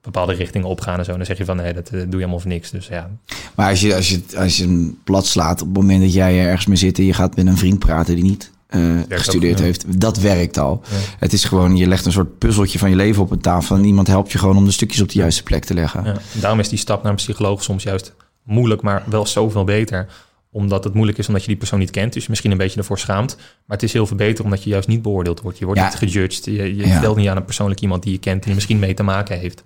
bepaalde 0.00 0.34
richtingen 0.34 0.68
opgaan 0.68 0.98
en 0.98 1.04
zo. 1.04 1.10
En 1.10 1.16
dan 1.16 1.26
zeg 1.26 1.38
je 1.38 1.44
van, 1.44 1.56
nee, 1.56 1.72
dat 1.72 1.88
eh, 1.88 1.92
doe 1.92 2.10
je 2.10 2.16
allemaal 2.16 2.40
voor 2.40 2.50
niks. 2.50 2.70
Dus 2.70 2.86
ja, 2.86 3.10
maar 3.54 3.68
als 3.68 3.80
je, 3.80 3.94
als, 3.94 4.08
je, 4.08 4.22
als 4.36 4.56
je 4.56 4.64
hem 4.64 4.98
plat 5.04 5.26
slaat 5.26 5.60
op 5.60 5.66
het 5.66 5.76
moment 5.76 6.02
dat 6.02 6.12
jij 6.12 6.46
ergens 6.46 6.66
mee 6.66 6.76
zit... 6.76 6.98
en 6.98 7.04
je 7.04 7.14
gaat 7.14 7.36
met 7.36 7.46
een 7.46 7.58
vriend 7.58 7.78
praten 7.78 8.14
die 8.14 8.24
niet 8.24 8.50
eh, 8.72 8.80
gestudeerd 9.08 9.58
ook, 9.58 9.64
heeft... 9.64 10.00
dat 10.00 10.18
werkt 10.18 10.58
al. 10.58 10.82
Ja. 10.90 10.96
Het 11.18 11.32
is 11.32 11.44
gewoon, 11.44 11.76
je 11.76 11.86
legt 11.86 12.06
een 12.06 12.12
soort 12.12 12.38
puzzeltje 12.38 12.78
van 12.78 12.90
je 12.90 12.96
leven 12.96 13.22
op 13.22 13.30
een 13.30 13.40
tafel... 13.40 13.76
en 13.76 13.84
iemand 13.84 14.06
helpt 14.06 14.32
je 14.32 14.38
gewoon 14.38 14.56
om 14.56 14.64
de 14.64 14.70
stukjes 14.70 15.00
op 15.00 15.08
de 15.08 15.18
juiste 15.18 15.42
plek 15.42 15.64
te 15.64 15.74
leggen. 15.74 16.04
Ja, 16.04 16.16
daarom 16.32 16.60
is 16.60 16.68
die 16.68 16.78
stap 16.78 17.02
naar 17.02 17.10
een 17.10 17.16
psycholoog 17.16 17.62
soms 17.62 17.82
juist 17.82 18.14
moeilijk, 18.44 18.82
maar 18.82 19.02
wel 19.06 19.26
zoveel 19.26 19.64
beter. 19.64 20.06
Omdat 20.50 20.84
het 20.84 20.94
moeilijk 20.94 21.18
is 21.18 21.26
omdat 21.26 21.42
je 21.42 21.48
die 21.48 21.56
persoon 21.56 21.78
niet 21.78 21.90
kent. 21.90 22.12
Dus 22.12 22.22
je 22.22 22.30
misschien 22.30 22.50
een 22.50 22.56
beetje 22.56 22.78
ervoor 22.78 22.98
schaamt. 22.98 23.36
Maar 23.36 23.76
het 23.76 23.82
is 23.82 23.92
heel 23.92 24.06
veel 24.06 24.16
beter 24.16 24.44
omdat 24.44 24.62
je 24.64 24.70
juist 24.70 24.88
niet 24.88 25.02
beoordeeld 25.02 25.40
wordt. 25.40 25.58
Je 25.58 25.64
wordt 25.64 25.80
Ja. 25.80 25.86
niet 25.86 25.96
gejudged. 25.96 26.44
Je, 26.44 26.52
je 26.76 26.86
Ja. 26.86 26.98
stelt 26.98 27.16
niet 27.16 27.28
aan 27.28 27.36
een 27.36 27.44
persoonlijk 27.44 27.80
iemand 27.80 28.02
die 28.02 28.12
je 28.12 28.18
kent... 28.18 28.42
die 28.42 28.54
misschien 28.54 28.78
mee 28.78 28.94
te 28.94 29.02
maken 29.02 29.38
heeft. 29.38 29.62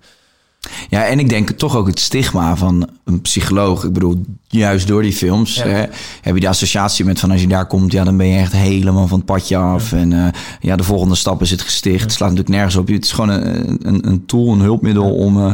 Ja, 0.89 1.05
en 1.05 1.19
ik 1.19 1.29
denk 1.29 1.49
toch 1.49 1.75
ook 1.75 1.87
het 1.87 1.99
stigma 1.99 2.55
van 2.55 2.89
een 3.03 3.21
psycholoog. 3.21 3.83
Ik 3.83 3.93
bedoel, 3.93 4.25
juist 4.47 4.87
door 4.87 5.01
die 5.01 5.13
films 5.13 5.55
Ja. 5.55 5.67
hè, 5.67 5.85
heb 6.21 6.33
je 6.33 6.39
de 6.39 6.47
associatie 6.47 7.05
met 7.05 7.19
van 7.19 7.31
als 7.31 7.41
je 7.41 7.47
daar 7.47 7.67
komt, 7.67 7.91
ja, 7.91 8.03
dan 8.03 8.17
ben 8.17 8.27
je 8.27 8.37
echt 8.39 8.51
helemaal 8.51 9.07
van 9.07 9.17
het 9.17 9.27
padje 9.27 9.57
af. 9.57 9.91
En 9.91 10.13
eh, 10.13 10.27
ja, 10.59 10.75
de 10.75 10.83
volgende 10.83 11.15
stap 11.15 11.41
is 11.41 11.51
het 11.51 11.61
gesticht. 11.61 12.01
Het 12.01 12.11
slaat 12.11 12.29
natuurlijk 12.29 12.55
nergens 12.55 12.75
op. 12.75 12.87
Het 12.87 13.05
is 13.05 13.11
gewoon 13.11 13.29
een, 13.29 13.79
een, 13.81 14.07
een 14.07 14.25
tool, 14.25 14.53
een 14.53 14.59
hulpmiddel 14.59 15.15
om 15.15 15.37
eh, 15.37 15.51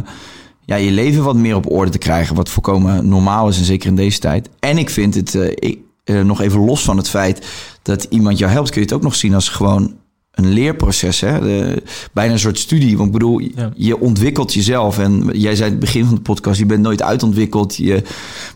ja, 0.64 0.76
je 0.76 0.90
leven 0.90 1.24
wat 1.24 1.36
meer 1.36 1.56
op 1.56 1.70
orde 1.72 1.90
te 1.90 1.98
krijgen. 1.98 2.36
Wat 2.36 2.48
volkomen 2.48 3.08
normaal 3.08 3.48
is 3.48 3.58
en 3.58 3.64
zeker 3.64 3.88
in 3.88 3.96
deze 3.96 4.18
tijd. 4.18 4.48
En 4.58 4.78
ik 4.78 4.90
vind 4.90 5.14
het, 5.14 5.34
eh, 5.34 5.50
ik, 5.54 5.78
nog 6.24 6.40
even 6.40 6.64
los 6.64 6.82
van 6.82 6.96
het 6.96 7.08
feit 7.08 7.46
dat 7.82 8.06
iemand 8.10 8.38
jou 8.38 8.52
helpt, 8.52 8.70
kun 8.70 8.80
je 8.80 8.86
het 8.86 8.96
ook 8.96 9.02
nog 9.02 9.14
zien 9.14 9.34
als 9.34 9.48
gewoon 9.48 9.94
een 10.34 10.52
leerproces. 10.52 11.20
Hè? 11.20 11.40
De, 11.40 11.82
bijna 12.12 12.32
een 12.32 12.38
soort 12.38 12.58
studie. 12.58 12.96
Want 12.96 13.06
ik 13.06 13.12
bedoel, 13.12 13.38
Ja. 13.38 13.70
je 13.76 14.00
ontwikkelt 14.00 14.54
jezelf. 14.54 14.98
En 14.98 15.30
jij 15.32 15.56
zei 15.56 15.70
het 15.70 15.78
begin 15.80 16.04
van 16.04 16.14
de 16.14 16.20
podcast, 16.20 16.58
je 16.58 16.66
bent 16.66 16.82
nooit 16.82 17.02
uitontwikkeld. 17.02 17.76
Je 17.76 18.02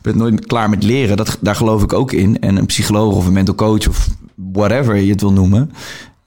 bent 0.03 0.16
nooit 0.16 0.47
klaar 0.47 0.70
met 0.70 0.83
leren. 0.83 1.16
Dat, 1.16 1.39
daar 1.41 1.55
geloof 1.57 1.83
ik 1.83 1.93
ook 1.93 2.12
in. 2.12 2.41
En 2.41 2.57
een 2.57 2.66
psycholoog 2.66 3.14
of 3.14 3.26
een 3.26 3.33
mental 3.33 3.55
coach 3.55 3.89
of 3.89 4.09
whatever 4.53 4.97
je 4.97 5.11
het 5.11 5.20
wil 5.20 5.33
noemen. 5.33 5.70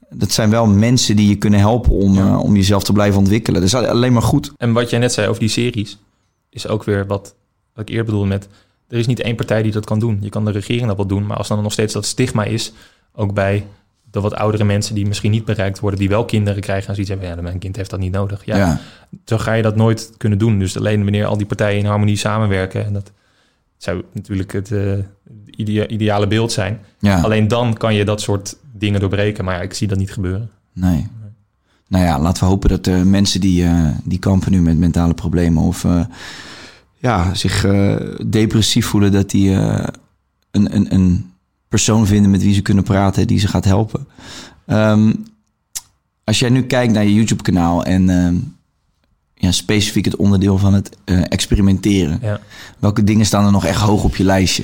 Dat 0.09 0.31
zijn 0.31 0.49
wel 0.49 0.67
mensen 0.67 1.15
die 1.15 1.27
je 1.29 1.35
kunnen 1.35 1.59
helpen 1.59 1.91
om, 1.91 2.13
Ja. 2.13 2.27
eh, 2.27 2.39
om 2.43 2.55
jezelf 2.55 2.83
te 2.83 2.93
blijven 2.93 3.19
ontwikkelen. 3.19 3.61
Dat 3.61 3.69
is 3.69 3.75
alleen 3.89 4.13
maar 4.13 4.21
goed. 4.21 4.51
En 4.57 4.73
wat 4.73 4.89
jij 4.89 4.99
net 4.99 5.13
zei 5.13 5.27
over 5.27 5.39
die 5.39 5.49
series... 5.49 5.97
is 6.49 6.67
ook 6.67 6.83
weer 6.83 7.05
wat, 7.07 7.35
wat 7.73 7.83
ik 7.83 7.89
eerder 7.89 8.05
bedoelde 8.05 8.27
met... 8.27 8.47
er 8.87 8.97
is 8.97 9.07
niet 9.07 9.19
één 9.19 9.35
partij 9.35 9.61
die 9.61 9.71
dat 9.71 9.85
kan 9.85 9.99
doen. 9.99 10.17
Je 10.21 10.29
kan 10.29 10.45
de 10.45 10.51
regering 10.51 10.87
dat 10.87 10.97
wel 10.97 11.05
doen... 11.07 11.25
maar 11.25 11.37
als 11.37 11.47
dan 11.47 11.63
nog 11.63 11.71
steeds 11.71 11.93
dat 11.93 12.05
stigma 12.05 12.43
is... 12.43 12.73
ook 13.15 13.33
bij 13.33 13.65
de 14.11 14.19
wat 14.21 14.33
oudere 14.33 14.63
mensen 14.63 14.95
die 14.95 15.07
misschien 15.07 15.31
niet 15.31 15.45
bereikt 15.45 15.79
worden... 15.79 15.99
die 15.99 16.09
wel 16.09 16.25
kinderen 16.25 16.61
krijgen 16.61 16.87
en 16.87 16.93
zoiets 16.93 17.11
hebben... 17.11 17.29
ja, 17.29 17.41
mijn 17.41 17.59
kind 17.59 17.75
heeft 17.75 17.89
dat 17.89 17.99
niet 17.99 18.11
nodig. 18.11 18.45
Ja, 18.45 18.57
Ja. 18.57 18.79
zo 19.25 19.37
ga 19.37 19.53
je 19.53 19.61
dat 19.61 19.75
nooit 19.75 20.11
kunnen 20.17 20.37
doen. 20.37 20.59
Dus 20.59 20.77
alleen 20.77 21.03
wanneer 21.03 21.25
al 21.25 21.37
die 21.37 21.45
partijen 21.45 21.79
in 21.79 21.85
harmonie 21.85 22.15
samenwerken... 22.17 22.85
en 22.85 22.93
dat 22.93 23.11
zou 23.77 24.03
natuurlijk 24.13 24.51
het 24.51 24.71
eh, 24.71 24.93
idea- 25.45 25.87
ideale 25.87 26.27
beeld 26.27 26.51
zijn. 26.51 26.79
ja. 26.99 27.21
Alleen 27.21 27.47
dan 27.47 27.73
kan 27.77 27.95
je 27.95 28.05
dat 28.05 28.21
soort 28.21 28.55
dingen 28.77 28.99
doorbreken. 28.99 29.45
Maar 29.45 29.55
ja, 29.55 29.61
ik 29.61 29.73
zie 29.73 29.87
dat 29.87 29.97
niet 29.97 30.11
gebeuren. 30.13 30.49
Nee. 30.73 31.07
nou 31.87 32.05
ja, 32.05 32.19
laten 32.19 32.43
we 32.43 32.49
hopen 32.49 32.69
dat 32.69 32.83
de 32.83 32.91
mensen 33.05 33.41
die, 33.41 33.63
eh, 33.63 33.87
die 34.03 34.19
kampen 34.19 34.51
nu 34.51 34.61
met 34.61 34.77
mentale 34.77 35.13
problemen 35.13 35.63
of 35.63 35.83
eh, 35.83 36.05
ja, 36.97 37.33
zich 37.33 37.65
depressief 38.27 38.85
voelen, 38.85 39.11
dat 39.11 39.29
die 39.29 39.51
een, 39.51 40.75
een, 40.75 40.93
een 40.93 41.30
persoon 41.71 42.07
vinden 42.07 42.31
met 42.31 42.41
wie 42.43 42.53
ze 42.53 42.61
kunnen 42.61 42.83
praten 42.83 43.27
die 43.27 43.39
ze 43.39 43.47
gaat 43.47 43.65
helpen. 43.65 44.07
Ehm, 44.65 45.13
als 46.23 46.39
jij 46.39 46.49
nu 46.49 46.63
kijkt 46.63 46.93
naar 46.93 47.03
je 47.03 47.13
YouTube-kanaal 47.13 47.83
en 47.85 48.09
ehm, 48.09 48.35
ja, 49.33 49.51
specifiek 49.51 50.05
het 50.05 50.15
onderdeel 50.15 50.57
van 50.57 50.73
het 50.73 50.97
eh, 51.03 51.21
experimenteren, 51.23 52.19
Ja. 52.21 52.39
welke 52.79 53.03
dingen 53.03 53.25
staan 53.25 53.45
er 53.45 53.51
nog 53.51 53.65
echt 53.65 53.81
hoog 53.81 54.03
op 54.03 54.15
je 54.15 54.23
lijstje? 54.23 54.63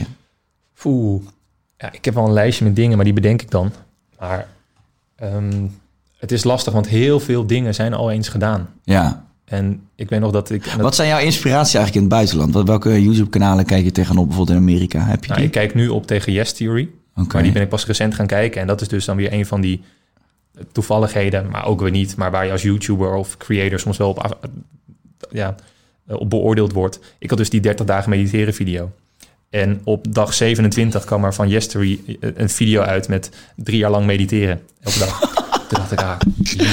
Oeh. 0.83 1.21
Ja, 1.77 1.91
ik 1.91 2.05
heb 2.05 2.13
wel 2.13 2.25
een 2.25 2.33
lijstje 2.33 2.65
met 2.65 2.75
dingen, 2.75 2.95
maar 2.95 3.05
die 3.05 3.13
bedenk 3.13 3.41
ik 3.41 3.51
dan. 3.51 3.71
Maar 4.19 4.47
ehm, 5.15 5.65
het 6.17 6.31
is 6.31 6.43
lastig, 6.43 6.73
want 6.73 6.87
heel 6.87 7.19
veel 7.19 7.47
dingen 7.47 7.73
zijn 7.75 7.93
al 7.93 8.11
eens 8.11 8.27
gedaan. 8.27 8.69
Ja. 8.83 9.25
En 9.47 9.81
ik 9.95 10.09
weet 10.09 10.19
nog 10.19 10.31
dat 10.31 10.49
ik... 10.49 10.65
Wat 10.65 10.95
zijn 10.95 11.07
jouw 11.07 11.19
inspiratie 11.19 11.77
eigenlijk 11.77 11.95
in 11.95 12.01
het 12.01 12.09
buitenland? 12.09 12.67
Welke 12.67 13.03
YouTube-kanalen 13.03 13.65
kijk 13.65 13.83
je 13.83 13.91
tegenop, 13.91 14.27
bijvoorbeeld 14.27 14.57
in 14.57 14.63
Amerika? 14.63 14.99
Heb 14.99 15.25
je 15.25 15.31
nou, 15.31 15.43
ik 15.43 15.51
kijk 15.51 15.73
nu 15.73 15.87
op 15.87 16.07
tegen 16.07 16.31
Yes 16.31 16.53
Theory. 16.53 16.89
Maar 17.13 17.43
die 17.43 17.51
ben 17.51 17.61
ik 17.61 17.69
pas 17.69 17.85
recent 17.85 18.15
gaan 18.15 18.27
kijken. 18.27 18.61
En 18.61 18.67
dat 18.67 18.81
is 18.81 18.87
dus 18.87 19.05
dan 19.05 19.15
weer 19.15 19.33
een 19.33 19.45
van 19.45 19.61
die 19.61 19.81
toevalligheden, 20.71 21.49
maar 21.49 21.65
ook 21.65 21.81
weer 21.81 21.91
niet. 21.91 22.15
Maar 22.15 22.31
waar 22.31 22.45
je 22.45 22.51
als 22.51 22.61
YouTuber 22.61 23.13
of 23.13 23.37
creator 23.37 23.79
soms 23.79 23.97
wel 23.97 24.09
op, 24.09 24.37
ja, 25.31 25.55
eh, 26.07 26.15
op 26.15 26.29
beoordeeld 26.29 26.73
wordt. 26.73 26.99
Ik 27.19 27.29
had 27.29 27.37
dus 27.37 27.49
die 27.49 27.61
30 27.61 27.85
dagen 27.85 28.09
mediteren 28.09 28.53
video. 28.53 28.91
En 29.49 29.81
op 29.83 30.13
dag 30.13 30.33
27 30.33 31.05
kwam 31.05 31.23
er 31.23 31.33
van 31.33 31.49
Yesterday 31.49 31.99
een 32.19 32.49
video 32.49 32.81
uit 32.81 33.07
met 33.07 33.29
drie 33.55 33.77
jaar 33.77 33.91
lang 33.91 34.05
mediteren. 34.05 34.61
Elke 34.81 34.99
dag. 34.99 35.19
Toen 35.67 35.77
dacht 35.79 35.91
ik, 35.91 36.01
ah, 36.01 36.15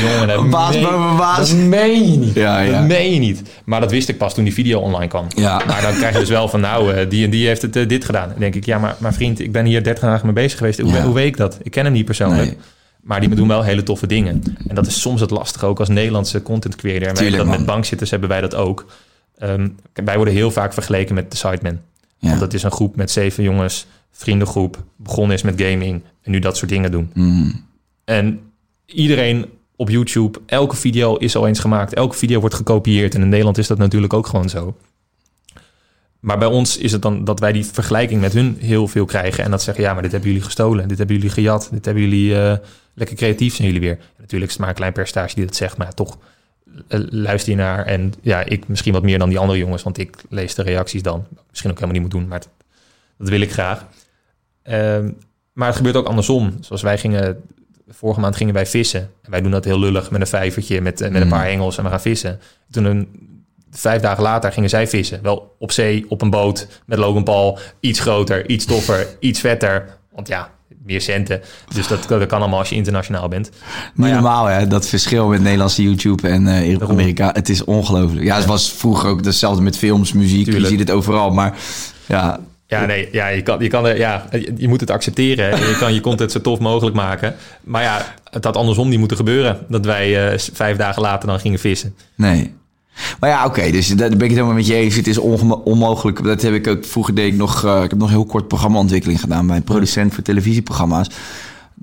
jongen, 0.00 0.28
dat, 0.28 0.50
Baas 0.50 0.74
meen, 0.74 1.16
baas. 1.16 1.48
dat 1.50 1.58
meen 1.58 2.10
je 2.12 2.18
niet. 2.18 2.34
Ja, 2.34 2.60
ja. 2.60 2.78
Dat 2.78 2.88
meen 2.88 3.12
je 3.12 3.18
niet. 3.18 3.42
Maar 3.64 3.80
dat 3.80 3.90
wist 3.90 4.08
ik 4.08 4.18
pas 4.18 4.34
toen 4.34 4.44
die 4.44 4.52
video 4.52 4.80
online 4.80 5.08
kwam. 5.08 5.26
Ja. 5.28 5.62
Maar 5.66 5.82
dan 5.82 5.92
krijg 5.94 6.12
je 6.12 6.18
dus 6.18 6.28
wel 6.28 6.48
van, 6.48 6.60
nou, 6.60 6.92
eh, 6.94 7.10
die 7.10 7.24
en 7.24 7.30
die 7.30 7.46
heeft 7.46 7.62
het 7.62 7.76
eh, 7.76 7.88
dit 7.88 8.04
gedaan. 8.04 8.28
Dan 8.28 8.38
denk 8.38 8.54
ik, 8.54 8.64
ja, 8.64 8.78
maar, 8.78 8.96
maar 8.98 9.14
vriend, 9.14 9.40
ik 9.40 9.52
ben 9.52 9.64
hier 9.64 9.82
30 9.84 10.02
dagen 10.04 10.24
mee 10.26 10.34
bezig 10.34 10.58
geweest. 10.58 10.80
Hoe, 10.80 10.92
Ja. 10.92 11.02
hoe 11.04 11.14
weet 11.14 11.26
ik 11.26 11.36
dat? 11.36 11.58
Ik 11.62 11.70
ken 11.70 11.84
hem 11.84 11.92
niet 11.92 12.04
persoonlijk. 12.04 12.42
Nee. 12.48 12.56
Maar 13.02 13.20
die 13.20 13.34
doen 13.34 13.48
wel 13.48 13.62
hele 13.62 13.82
toffe 13.82 14.06
dingen. 14.06 14.42
En 14.68 14.74
dat 14.74 14.86
is 14.86 15.00
soms 15.00 15.20
het 15.20 15.30
lastige 15.30 15.66
ook 15.66 15.78
als 15.78 15.88
Nederlandse 15.88 16.42
content 16.42 16.76
creator. 16.76 17.08
En 17.08 17.14
Tuurlijk, 17.14 17.36
dat 17.36 17.46
met 17.58 17.66
bankzitters 17.66 18.10
hebben 18.10 18.28
wij 18.28 18.40
dat 18.40 18.54
ook. 18.54 18.86
Ehm, 19.38 19.68
wij 20.04 20.16
worden 20.16 20.34
heel 20.34 20.50
vaak 20.50 20.72
vergeleken 20.72 21.14
met 21.14 21.30
de 21.30 21.36
Sidemen. 21.36 21.80
Ja. 22.18 22.28
Want 22.28 22.40
dat 22.40 22.54
is 22.54 22.62
een 22.62 22.70
groep 22.70 22.96
met 22.96 23.10
zeven 23.10 23.42
jongens, 23.42 23.86
vriendengroep, 24.12 24.82
begonnen 24.96 25.36
is 25.36 25.42
met 25.42 25.54
gaming 25.62 26.02
en 26.22 26.30
nu 26.30 26.38
dat 26.38 26.56
soort 26.56 26.70
dingen 26.70 26.90
doen. 26.90 27.10
Mm. 27.14 27.64
En 28.04 28.40
iedereen 28.86 29.46
op 29.76 29.90
YouTube, 29.90 30.40
elke 30.46 30.76
video 30.76 31.16
is 31.16 31.36
al 31.36 31.46
eens 31.46 31.58
gemaakt. 31.58 31.94
Elke 31.94 32.16
video 32.16 32.40
wordt 32.40 32.54
gekopieerd. 32.54 33.14
En 33.14 33.20
in 33.22 33.28
Nederland 33.28 33.58
is 33.58 33.66
dat 33.66 33.78
natuurlijk 33.78 34.12
ook 34.12 34.26
gewoon 34.26 34.48
zo. 34.48 34.76
Maar 36.20 36.38
bij 36.38 36.48
ons 36.48 36.76
is 36.76 36.92
het 36.92 37.02
dan 37.02 37.24
dat 37.24 37.40
wij 37.40 37.52
die 37.52 37.64
vergelijking 37.64 38.20
met 38.20 38.32
hun 38.32 38.56
heel 38.60 38.88
veel 38.88 39.04
krijgen. 39.04 39.44
En 39.44 39.50
dat 39.50 39.62
zeggen, 39.62 39.84
ja, 39.84 39.92
maar 39.92 40.02
dit 40.02 40.10
hebben 40.10 40.28
jullie 40.28 40.44
gestolen. 40.44 40.88
Dit 40.88 40.98
hebben 40.98 41.16
jullie 41.16 41.30
gejat. 41.30 41.68
Dit 41.72 41.84
hebben 41.84 42.02
jullie... 42.02 42.40
eh, 42.40 42.56
lekker 42.94 43.16
creatief 43.16 43.54
zijn 43.54 43.66
jullie 43.66 43.82
weer. 43.82 43.98
Natuurlijk 44.18 44.50
is 44.50 44.56
het 44.56 44.66
maar 44.66 44.74
klein 44.74 44.92
die 45.34 45.44
dat 45.44 45.56
zegt. 45.56 45.76
Maar 45.76 45.94
toch 45.94 46.18
eh, 46.88 47.00
luister 47.10 47.52
je 47.52 47.58
naar. 47.58 47.86
En 47.86 48.12
ja, 48.20 48.44
ik 48.44 48.68
misschien 48.68 48.92
wat 48.92 49.02
meer 49.02 49.18
dan 49.18 49.28
die 49.28 49.38
andere 49.38 49.58
jongens. 49.58 49.82
Want 49.82 49.98
ik 49.98 50.16
lees 50.28 50.54
de 50.54 50.62
reacties 50.62 51.02
dan. 51.02 51.26
Misschien 51.48 51.70
ook 51.70 51.78
helemaal 51.78 52.00
niet 52.00 52.12
moet 52.12 52.20
doen. 52.20 52.28
Maar 52.28 52.40
dat, 52.40 52.48
dat 53.18 53.28
wil 53.28 53.40
ik 53.40 53.52
graag. 53.52 53.86
Ehm, 54.62 55.10
maar 55.52 55.66
het 55.66 55.76
gebeurt 55.76 55.96
ook 55.96 56.06
andersom. 56.06 56.56
Zoals 56.60 56.82
wij 56.82 56.98
gingen... 56.98 57.42
Vorige 57.88 58.20
maand 58.20 58.36
gingen 58.36 58.54
wij 58.54 58.66
vissen. 58.66 59.10
En 59.22 59.30
wij 59.30 59.40
doen 59.40 59.50
dat 59.50 59.64
heel 59.64 59.78
lullig 59.78 60.10
met 60.10 60.20
een 60.20 60.26
vijvertje, 60.26 60.80
met, 60.80 61.00
eh, 61.00 61.10
met 61.10 61.20
een 61.20 61.26
Mm. 61.26 61.32
paar 61.32 61.46
hengels 61.46 61.78
en 61.78 61.84
we 61.84 61.90
gaan 61.90 62.00
vissen. 62.00 62.40
Toen 62.70 62.84
een, 62.84 63.08
vijf 63.70 64.02
dagen 64.02 64.22
later 64.22 64.52
gingen 64.52 64.68
zij 64.70 64.88
vissen. 64.88 65.22
Wel 65.22 65.54
op 65.58 65.72
zee, 65.72 66.04
op 66.08 66.22
een 66.22 66.30
boot, 66.30 66.66
met 66.86 66.98
Logan 66.98 67.24
Paul. 67.24 67.58
Iets 67.80 68.00
groter, 68.00 68.48
iets 68.48 68.64
toffer, 68.64 69.06
iets 69.20 69.40
vetter. 69.40 69.98
Want 70.14 70.28
ja, 70.28 70.50
meer 70.84 71.00
centen. 71.00 71.40
Dus 71.74 71.86
dat, 71.88 72.04
dat 72.08 72.26
kan 72.26 72.40
allemaal 72.40 72.58
als 72.58 72.68
je 72.68 72.74
internationaal 72.74 73.28
bent. 73.28 73.50
Ja. 73.94 74.06
normaal, 74.06 74.46
hè? 74.46 74.66
Dat 74.66 74.88
verschil 74.88 75.28
met 75.28 75.40
Nederlandse 75.40 75.82
YouTube 75.82 76.28
en 76.28 76.44
Daarom. 76.44 76.90
Amerika. 76.90 77.30
Het 77.32 77.48
is 77.48 77.64
ongelooflijk. 77.64 78.24
Ja, 78.24 78.36
het 78.36 78.44
was 78.44 78.72
vroeger 78.72 79.10
ook 79.10 79.24
hetzelfde 79.24 79.62
met 79.62 79.76
films, 79.78 80.12
muziek. 80.12 80.44
Tuurlijk. 80.44 80.64
Je 80.64 80.70
ziet 80.70 80.78
het 80.80 80.90
overal. 80.90 81.30
Maar 81.30 81.58
ja, 82.06 82.40
Ja, 82.80 82.86
nee, 82.86 83.08
ja, 83.12 83.28
je, 83.28 83.42
kan, 83.42 83.60
je, 83.60 83.68
kan 83.68 83.96
ja, 83.96 84.24
je, 84.56 84.68
moet 84.68 84.80
het 84.80 84.90
accepteren. 84.90 85.58
Je 85.58 85.76
kan 85.78 85.94
je 85.94 86.00
content 86.00 86.32
zo 86.32 86.40
tof 86.40 86.58
mogelijk 86.58 86.96
maken. 86.96 87.34
Maar 87.64 87.82
ja, 87.82 88.14
het 88.30 88.44
had 88.44 88.56
andersom 88.56 88.88
niet 88.88 88.98
moeten 88.98 89.16
gebeuren. 89.16 89.58
Dat 89.68 89.84
wij 89.84 90.32
eh, 90.32 90.38
vijf 90.52 90.76
dagen 90.76 91.02
later 91.02 91.28
dan 91.28 91.40
gingen 91.40 91.58
vissen. 91.58 91.94
nee. 92.14 92.52
Maar 93.20 93.30
ja, 93.30 93.44
oké, 93.44 93.70
dus 93.70 93.88
daar 93.88 94.08
ben 94.08 94.16
ik 94.18 94.20
het 94.22 94.30
helemaal 94.32 94.54
met 94.54 94.66
je 94.66 94.74
eens. 94.74 94.94
Het 94.96 95.06
is 95.06 95.18
onmogelijk. 95.18 96.24
Dat 96.24 96.42
heb 96.42 96.54
ik 96.54 96.66
ook 96.66 96.84
vroeger 96.84 97.14
deed 97.14 97.32
ik 97.32 97.38
nog. 97.38 97.64
eh, 97.64 97.82
ik 97.82 97.90
heb 97.90 97.98
nog 97.98 98.08
heel 98.10 98.24
kort 98.24 98.48
programmaontwikkeling 98.48 99.20
gedaan 99.20 99.46
bij 99.46 99.56
een 99.56 99.62
producent 99.64 100.14
voor 100.14 100.22
televisieprogramma's. 100.22 101.08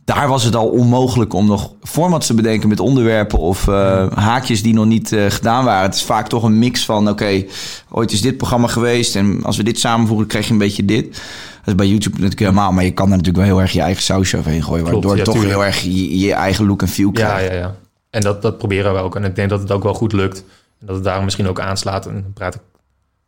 Daar 0.06 0.28
was 0.28 0.43
het 0.43 0.56
al 0.56 0.68
onmogelijk 0.68 1.34
om 1.34 1.45
nog 1.45 1.72
formats 1.84 2.28
te 2.28 2.34
bedenken 2.34 2.70
met 2.70 2.80
onderwerpen 2.80 3.39
of 3.39 3.68
eh, 3.68 4.12
haakjes 4.12 4.64
die 4.64 4.74
nog 4.74 4.86
niet 4.86 5.12
eh, 5.12 5.26
gedaan 5.30 5.66
waren. 5.66 5.84
Het 5.84 5.95
is 5.95 6.04
vaak 6.04 6.28
toch 6.28 6.43
een 6.43 6.60
mix 6.60 6.86
van: 6.86 7.10
oké, 7.10 7.45
ooit 7.89 8.12
is 8.12 8.22
dit 8.22 8.38
programma 8.38 8.68
geweest 8.68 9.16
en 9.16 9.43
als 9.43 9.58
we 9.58 9.64
dit 9.64 9.80
samenvoegen, 9.80 10.28
krijg 10.28 10.45
je 10.45 10.52
een 10.52 10.58
beetje 10.58 10.86
dit. 10.86 11.06
Dat 11.12 11.68
is 11.70 11.76
bij 11.76 11.88
YouTube 11.88 12.16
natuurlijk 12.16 12.39
helemaal, 12.39 12.72
maar 12.72 12.84
je 12.84 12.91
kan 12.91 13.08
daar 13.10 13.18
natuurlijk 13.18 13.45
wel 13.45 13.54
heel 13.56 13.64
erg 13.64 13.72
je 13.74 13.82
eigen 13.82 14.04
sausje 14.04 14.38
overheen 14.38 14.64
gooien, 14.64 14.86
Klopt, 14.86 14.93
waardoor 15.06 15.12
je 15.12 15.18
ja, 15.18 15.24
toch 15.24 15.34
tuurlijk. 15.34 15.54
heel 15.56 15.66
erg 15.66 15.82
je, 15.82 16.18
je 16.20 16.34
eigen 16.34 16.66
look 16.66 16.82
en 16.82 16.88
feel 16.88 17.10
Ja, 17.14 17.14
krijgt. 17.14 17.52
ja, 17.52 17.58
ja. 17.58 17.76
En 18.10 18.22
dat, 18.22 18.41
dat 18.41 18.58
proberen 18.58 18.93
we 18.93 18.99
ook. 18.99 19.16
En 19.16 19.24
ik 19.24 19.36
denk 19.36 19.49
dat 19.49 19.60
het 19.60 19.72
ook 19.72 19.84
wel 19.84 19.93
goed 19.93 20.14
lukt. 20.14 20.43
En 20.80 20.86
dat 20.86 20.95
het 20.95 21.04
daarom 21.04 21.24
misschien 21.24 21.47
ook 21.47 21.60
aanslaat. 21.60 22.06
En 22.06 22.14
dan 22.14 22.34
praat 22.34 22.56
ik 22.56 22.62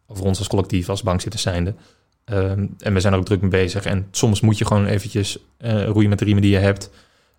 over 0.08 0.26
ons 0.26 0.38
als 0.38 0.48
collectief, 0.48 0.90
als 0.90 1.04
bankzitters 1.04 1.44
zijnde. 1.44 1.74
Ehm, 2.26 2.66
en 2.80 2.94
we 2.94 3.00
zijn 3.00 3.14
er 3.14 3.20
ook 3.20 3.26
druk 3.26 3.42
mee 3.42 3.50
bezig. 3.50 3.86
En 3.86 4.08
soms 4.12 4.42
moet 4.42 4.58
je 4.58 4.66
gewoon 4.66 4.86
eventjes 4.86 5.38
eh, 5.58 5.86
roeien 5.86 6.10
met 6.10 6.20
de 6.20 6.26
riemen 6.26 6.42
die 6.44 6.52
je 6.52 6.58
hebt. 6.58 6.90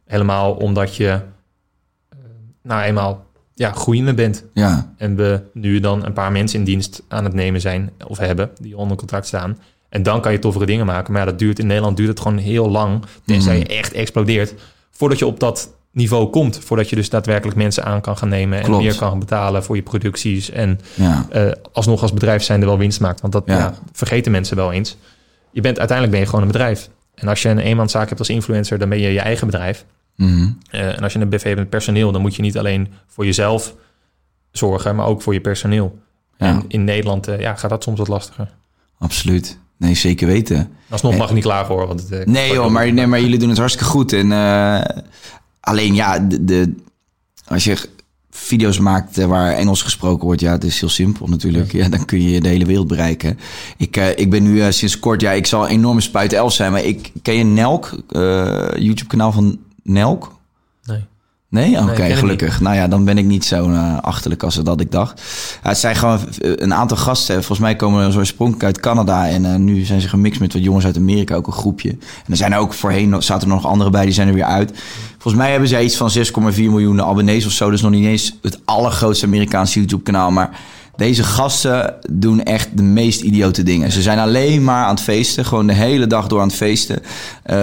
Helemaal 0.05 0.53
omdat 0.55 0.97
je 0.97 1.09
eh, 2.09 2.19
nou 2.63 2.83
eenmaal 2.83 3.27
ja, 3.55 3.73
groeiende 3.73 4.15
bent. 4.15 4.45
ja. 4.55 4.95
En 4.97 5.17
we 5.17 5.43
nu 5.53 5.81
dan 5.81 6.05
een 6.05 6.13
paar 6.13 6.33
mensen 6.33 6.59
in 6.59 6.65
dienst 6.65 7.03
aan 7.09 7.25
het 7.25 7.35
nemen 7.35 7.61
zijn 7.61 7.91
of 8.07 8.19
hebben 8.19 8.51
die 8.61 8.77
onder 8.77 8.97
contract 8.97 9.27
staan. 9.27 9.59
En 9.89 10.03
dan 10.03 10.21
kan 10.21 10.33
je 10.33 10.39
toffere 10.39 10.67
dingen 10.67 10.87
maken. 10.87 11.13
Maar 11.13 11.25
ja, 11.25 11.31
dat 11.31 11.39
duurt 11.39 11.59
in 11.59 11.67
Nederland 11.67 11.97
duurt 11.97 12.09
het 12.09 12.21
gewoon 12.21 12.39
heel 12.39 12.71
lang. 12.71 13.05
Tenzij 13.25 13.59
je 13.59 13.67
echt 13.67 13.93
explodeert. 13.93 14.55
Voordat 14.91 15.19
je 15.19 15.27
op 15.27 15.41
dat 15.41 15.75
niveau 15.95 16.31
komt. 16.31 16.59
Voordat 16.65 16.89
je 16.89 16.97
dus 16.97 17.11
daadwerkelijk 17.11 17.57
mensen 17.57 17.85
aan 17.85 18.01
kan 18.01 18.17
gaan 18.17 18.29
nemen. 18.29 18.59
En 18.59 18.65
Klopt. 18.65 18.83
meer 18.83 18.97
kan 18.97 19.19
betalen 19.19 19.65
voor 19.65 19.77
je 19.77 19.83
producties. 19.83 20.51
En 20.51 20.81
ja. 20.95 21.27
eh, 21.31 21.51
alsnog 21.73 22.03
als 22.03 22.13
bedrijf 22.13 22.43
zijn 22.43 22.61
er 22.61 22.67
wel 22.67 22.79
winst 22.79 23.01
maakt. 23.01 23.21
Want 23.21 23.33
dat 23.33 23.43
Ja. 23.47 23.59
ja, 23.59 23.75
vergeten 23.93 24.33
mensen 24.33 24.57
wel 24.57 24.73
eens. 24.73 24.97
Je 25.51 25.61
bent, 25.61 25.79
uiteindelijk 25.79 26.17
ben 26.17 26.25
je 26.27 26.31
gewoon 26.31 26.47
een 26.47 26.53
bedrijf. 26.53 26.91
En 27.15 27.29
als 27.29 27.43
je 27.43 27.49
een 27.49 27.59
eenmanszaak 27.59 28.09
hebt 28.09 28.19
als 28.19 28.29
influencer, 28.29 28.79
dan 28.79 28.89
ben 28.89 29.01
je 29.01 29.13
je 29.13 29.21
eigen 29.21 29.47
bedrijf. 29.47 29.85
Mhm. 30.17 30.49
Eh, 30.71 30.97
en 30.97 31.03
als 31.03 31.13
je 31.13 31.19
een 31.19 31.29
BV 31.29 31.43
hebt 31.43 31.59
met 31.59 31.71
personeel, 31.71 32.13
dan 32.13 32.21
moet 32.21 32.35
je 32.35 32.43
niet 32.43 32.59
alleen 32.59 32.89
voor 33.07 33.25
jezelf 33.25 33.75
zorgen, 34.51 34.97
maar 34.97 35.07
ook 35.07 35.23
voor 35.23 35.33
je 35.33 35.41
personeel. 35.41 35.99
En 36.37 36.65
in 36.69 36.85
Nederland 36.85 37.29
eh, 37.29 37.41
ja, 37.41 37.55
gaat 37.55 37.71
dat 37.71 37.83
soms 37.83 37.99
wat 37.99 38.09
lastiger. 38.09 38.49
Absoluut. 38.99 39.59
Nee, 39.77 39.95
zeker 39.95 40.27
weten. 40.27 40.73
Alsnog 40.91 41.17
mag 41.17 41.29
ik 41.29 41.35
niet 41.35 41.45
klagen 41.45 41.75
hoor. 41.75 41.87
Want 41.87 42.09
het, 42.09 42.27
Nee 42.27 42.53
joh, 42.53 42.71
maar, 42.71 42.93
nee, 42.93 43.07
maar 43.07 43.21
jullie 43.21 43.39
doen 43.39 43.49
het 43.49 43.59
hartstikke 43.59 43.91
goed. 43.91 44.13
En 44.13 44.33
eh, 44.33 44.81
alleen 45.65 45.95
ja, 45.95 46.19
de, 46.19 46.45
de, 46.45 46.75
als 47.45 47.65
je 47.65 47.89
video's 48.31 48.79
maakt 48.79 49.19
eh, 49.19 49.27
waar 49.27 49.53
Engels 49.53 49.83
gesproken 49.83 50.25
wordt, 50.25 50.41
ja, 50.41 50.53
het 50.53 50.65
is 50.65 50.81
heel 50.81 50.89
simpel 50.89 51.27
natuurlijk. 51.27 51.73
Ja, 51.73 51.89
dan 51.89 52.05
kun 52.05 52.23
je 52.23 52.41
de 52.41 52.49
hele 52.49 52.65
wereld 52.65 52.87
bereiken. 52.87 53.39
Ik, 53.77 53.97
eh, 53.97 54.19
ik 54.19 54.31
ben 54.31 54.43
nu 54.43 54.61
eh, 54.61 54.71
sinds 54.71 54.99
kort, 54.99 55.21
ja, 55.21 55.31
ik 55.33 55.47
zal 55.47 55.65
een 55.65 55.71
enorme 55.71 56.01
spuit 56.01 56.33
elf 56.33 56.53
zijn, 56.53 56.73
maar 56.73 56.85
ik 56.85 57.13
ken 57.23 57.35
je 57.35 57.45
Nelk, 57.45 58.03
eh, 58.09 58.69
YouTube-kanaal 58.77 59.33
van 59.33 59.59
Nelk? 59.83 60.34
Nee. 61.55 61.81
Oké, 61.81 62.15
gelukkig. 62.15 62.61
Nou 62.61 62.77
ja, 62.77 62.89
dan 62.89 63.05
ben 63.05 63.19
ik 63.19 63.25
niet 63.25 63.45
zo 63.45 63.71
eh, 63.71 63.99
achterlijk 64.01 64.43
als 64.43 64.55
dat 64.55 64.81
ik 64.81 64.91
dacht. 64.91 65.23
Het 65.63 65.79
zijn 65.79 65.97
gewoon 65.97 66.19
eh, 66.19 66.53
een 66.55 66.75
aantal 66.75 66.97
gasten. 66.97 67.35
Volgens 67.35 67.59
mij 67.59 67.77
komen 67.77 68.13
ze 68.13 68.19
oorspronkelijk 68.19 68.65
uit 68.65 68.81
Canada. 68.81 69.29
En 69.29 69.45
eh, 69.45 69.55
nu 69.55 69.85
zijn 69.85 70.01
ze 70.01 70.09
gemixt 70.09 70.41
met 70.41 70.53
wat 70.53 70.65
jongens 70.65 70.85
uit 70.85 70.97
Amerika, 70.97 71.35
ook 71.35 71.47
een 71.47 71.53
groepje. 71.53 71.91
En 71.91 72.31
er 72.31 72.37
zijn 72.37 72.53
er 72.53 72.59
ook 72.59 72.75
voorheen, 72.75 73.23
zaten 73.23 73.49
er 73.49 73.55
nog 73.55 73.67
andere 73.67 73.91
bij, 73.91 74.05
die 74.05 74.15
zijn 74.15 74.29
er 74.29 74.35
weer 74.35 74.45
uit. 74.45 74.73
Volgens 75.19 75.43
mij 75.43 75.51
hebben 75.51 75.69
zij 75.69 75.85
iets 75.85 75.97
van 75.97 76.11
6,4 76.53 76.55
miljoen 76.57 77.03
abonnees 77.03 77.47
of 77.47 77.53
zo. 77.53 77.71
Dus 77.71 77.83
nog 77.83 77.91
niet 77.91 78.07
eens 78.07 78.39
het 78.43 78.59
allergrootste 78.65 79.27
Amerikaanse 79.27 79.79
YouTube-kanaal. 79.79 80.31
Maar 80.31 80.61
deze 80.97 81.23
gasten 81.25 81.95
doen 82.11 82.43
echt 82.43 82.69
de 82.77 82.83
meest 82.83 83.21
idiote 83.21 83.63
dingen. 83.63 83.93
Ze 83.93 84.03
zijn 84.03 84.19
alleen 84.19 84.65
maar 84.65 84.85
aan 84.85 84.95
het 84.95 85.05
feesten. 85.05 85.45
Gewoon 85.45 85.67
de 85.67 85.73
hele 85.73 86.07
dag 86.07 86.27
door 86.27 86.41
aan 86.41 86.47
het 86.47 86.57
feesten. 86.57 86.99
Eh, 87.43 87.57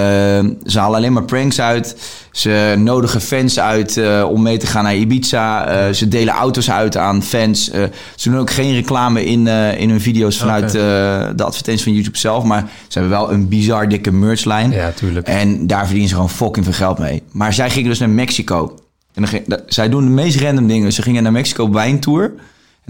ze 0.66 0.80
halen 0.80 0.98
alleen 0.98 1.14
maar 1.14 1.24
pranks 1.24 1.60
uit. 1.62 1.96
Ze 2.32 2.76
nodigen 2.78 3.22
fans 3.22 3.60
uit 3.60 3.98
eh, 3.98 4.28
om 4.30 4.42
mee 4.42 4.58
te 4.58 4.68
gaan 4.68 4.84
naar 4.84 4.96
Ibiza. 4.96 5.66
Eh, 5.68 5.94
ze 5.94 6.08
delen 6.08 6.34
auto's 6.34 6.72
uit 6.72 6.98
aan 6.98 7.24
fans. 7.24 7.70
Eh, 7.70 7.84
ze 8.16 8.30
doen 8.30 8.40
ook 8.40 8.52
geen 8.52 8.74
reclame 8.74 9.26
in, 9.26 9.48
in 9.78 9.90
hun 9.90 10.02
video's 10.02 10.38
vanuit 10.38 10.72
de 10.72 11.44
advertenties 11.44 11.84
van 11.84 11.94
YouTube 11.94 12.18
zelf. 12.18 12.44
Maar 12.44 12.70
ze 12.88 13.00
hebben 13.00 13.18
wel 13.18 13.32
een 13.32 13.48
bizar 13.48 13.90
dikke 13.90 14.12
merchlijn. 14.12 14.72
Ja, 14.72 14.92
tuurlijk. 14.92 15.28
En 15.28 15.68
daar 15.68 15.82
verdienen 15.84 16.08
ze 16.10 16.16
gewoon 16.16 16.30
fucking 16.30 16.66
veel 16.66 16.74
geld 16.74 17.00
mee. 17.00 17.24
Maar 17.32 17.54
zij 17.54 17.70
gingen 17.70 17.90
dus 17.90 18.00
naar 18.00 18.10
Mexico. 18.10 18.76
En 19.14 19.22
dan 19.22 19.28
ging, 19.28 19.44
da- 19.48 19.60
zij 19.68 19.90
doen 19.90 20.04
de 20.04 20.10
meest 20.12 20.40
random 20.40 20.68
dingen. 20.68 20.94
Ze 20.94 21.02
gingen 21.02 21.24
naar 21.24 21.32
Mexico 21.32 21.72
wijntour. 21.72 22.32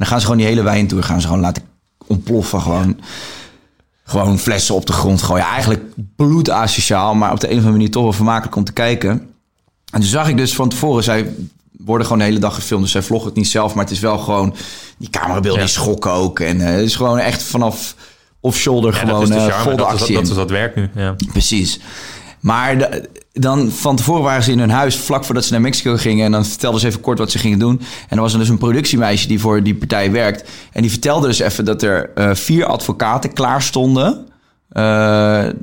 En 0.02 0.08
dan 0.08 0.16
gaan 0.16 0.20
ze 0.20 0.26
gewoon 0.26 0.42
die 0.42 0.48
hele 0.52 0.64
wijntour 0.64 1.04
gaan 1.04 1.22
ze 1.22 1.28
gewoon 1.28 1.42
laten 1.42 1.64
ontploffen. 2.08 2.62
Gewoon, 2.62 3.00
gewoon 4.04 4.40
flessen 4.40 4.76
op 4.76 4.86
de 4.86 4.94
grond 4.94 5.22
gooien. 5.22 5.46
Eigenlijk 5.46 5.84
bloedasociaal, 6.16 7.16
maar 7.16 7.32
op 7.32 7.40
de 7.40 7.46
een 7.48 7.52
of 7.52 7.58
andere 7.58 7.78
manier 7.78 7.92
toch 7.92 8.04
wel 8.04 8.14
vermakelijk 8.14 8.56
om 8.56 8.64
te 8.64 8.72
kijken. 8.74 9.10
En 9.92 10.00
toen 10.00 10.10
zag 10.10 10.28
ik 10.30 10.38
dus 10.38 10.56
van 10.56 10.70
tevoren, 10.70 11.04
zij 11.04 11.34
worden 11.72 12.06
gewoon 12.06 12.22
de 12.22 12.28
hele 12.28 12.40
dag 12.40 12.56
gefilmd. 12.56 12.84
Dus 12.84 12.92
zij 12.92 13.02
vloggen 13.02 13.28
het 13.30 13.38
niet 13.38 13.48
zelf, 13.48 13.74
maar 13.74 13.84
het 13.84 13.94
is 13.94 14.00
wel 14.00 14.18
gewoon... 14.18 14.56
Die 14.98 15.10
camerabeelden 15.10 15.60
Ja. 15.62 15.66
die 15.66 15.76
schokken 15.76 16.12
ook. 16.12 16.40
En 16.40 16.62
eh, 16.62 16.74
het 16.74 16.86
is 16.86 16.96
gewoon 16.96 17.18
echt 17.20 17.44
vanaf 17.44 17.96
off-shoulder 18.40 18.94
Ja, 18.94 19.00
gewoon 19.00 19.14
dat 19.14 19.22
is 19.22 19.30
de 19.30 19.36
eh, 19.36 19.46
charme. 19.62 19.76
Dat 19.76 19.94
is, 19.94 20.08
dat, 20.16 20.28
is 20.28 20.34
dat 20.36 20.50
werkt 20.50 20.76
nu. 20.76 20.90
Ja. 20.96 21.16
Precies. 21.32 21.80
Maar 22.40 22.78
de- 22.78 23.10
dan 23.34 23.72
van 23.72 23.96
tevoren 23.96 24.24
waren 24.24 24.44
ze 24.44 24.52
in 24.52 24.60
hun 24.60 24.70
huis, 24.70 24.96
vlak 24.96 25.26
voordat 25.26 25.46
ze 25.46 25.52
naar 25.52 25.62
Mexico 25.62 25.98
gingen. 25.98 26.26
En 26.26 26.32
dan 26.32 26.46
vertelden 26.46 26.80
ze 26.80 26.88
even 26.88 27.02
kort 27.02 27.18
wat 27.18 27.32
ze 27.32 27.38
gingen 27.38 27.60
doen. 27.60 27.82
En 28.10 28.16
er 28.16 28.22
was 28.22 28.38
dus 28.38 28.50
een 28.50 28.58
productiemeisje 28.58 29.28
die 29.28 29.40
voor 29.40 29.64
die 29.64 29.76
partij 29.76 30.12
werkt. 30.12 30.50
En 30.72 30.82
die 30.82 30.92
vertelde 30.92 31.28
dus 31.28 31.40
even 31.40 31.66
dat 31.66 31.82
er 31.82 32.12
eh, 32.16 32.30
vier 32.34 32.66
advocaten 32.66 33.34
klaar 33.34 33.62
stonden. 33.62 34.26
Eh, 34.72 35.48
eh, 35.48 35.54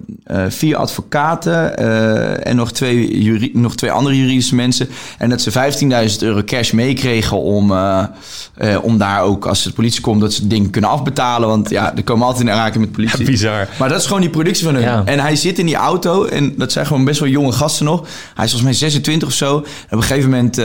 vier 0.48 0.76
advocaten 0.76 1.76
eh, 1.76 2.46
en 2.46 2.56
nog 2.56 2.72
twee, 2.72 3.22
juri- 3.22 3.50
nog 3.54 3.74
twee 3.76 3.90
andere 3.90 4.16
juridische 4.16 4.54
mensen. 4.54 4.88
En 5.18 5.28
dat 5.28 5.40
ze 5.40 5.50
15.000 5.50 6.22
euro 6.22 6.42
cash 6.44 6.70
meekregen 6.70 7.40
om, 7.42 7.72
eh, 7.72 8.04
eh, 8.54 8.84
om 8.84 8.98
daar 8.98 9.22
ook, 9.22 9.46
als 9.46 9.62
de 9.62 9.72
politie 9.72 10.00
komt, 10.00 10.20
dat 10.20 10.32
ze 10.32 10.40
het 10.40 10.50
ding 10.50 10.70
kunnen 10.70 10.90
afbetalen. 10.90 11.48
Want 11.48 11.70
ja, 11.70 11.96
er 11.96 12.02
komen 12.04 12.26
altijd 12.26 12.46
in 12.46 12.52
aanraking 12.52 12.84
met 12.84 12.92
politie. 12.92 13.24
Bizar. 13.30 13.68
Maar 13.78 13.88
dat 13.88 14.00
is 14.00 14.06
gewoon 14.06 14.20
die 14.20 14.30
productie 14.30 14.64
van 14.64 14.74
hun. 14.74 14.82
Ja. 14.82 15.02
En 15.04 15.18
hij 15.20 15.36
zit 15.36 15.59
in 15.59 15.66
die 15.66 15.74
auto 15.76 16.24
en 16.24 16.54
dat 16.56 16.72
zijn 16.72 16.86
gewoon 16.86 17.04
best 17.04 17.20
wel 17.20 17.28
jonge 17.28 17.52
gasten 17.52 17.84
nog. 17.84 18.00
Hij 18.34 18.44
is 18.44 18.50
volgens 18.50 18.62
mij 18.62 18.72
26 18.72 19.28
of 19.28 19.34
zo. 19.34 19.56
En 19.56 19.62
op 19.62 19.66
een 19.90 20.02
gegeven 20.02 20.30
moment 20.30 20.59
eh, 20.59 20.64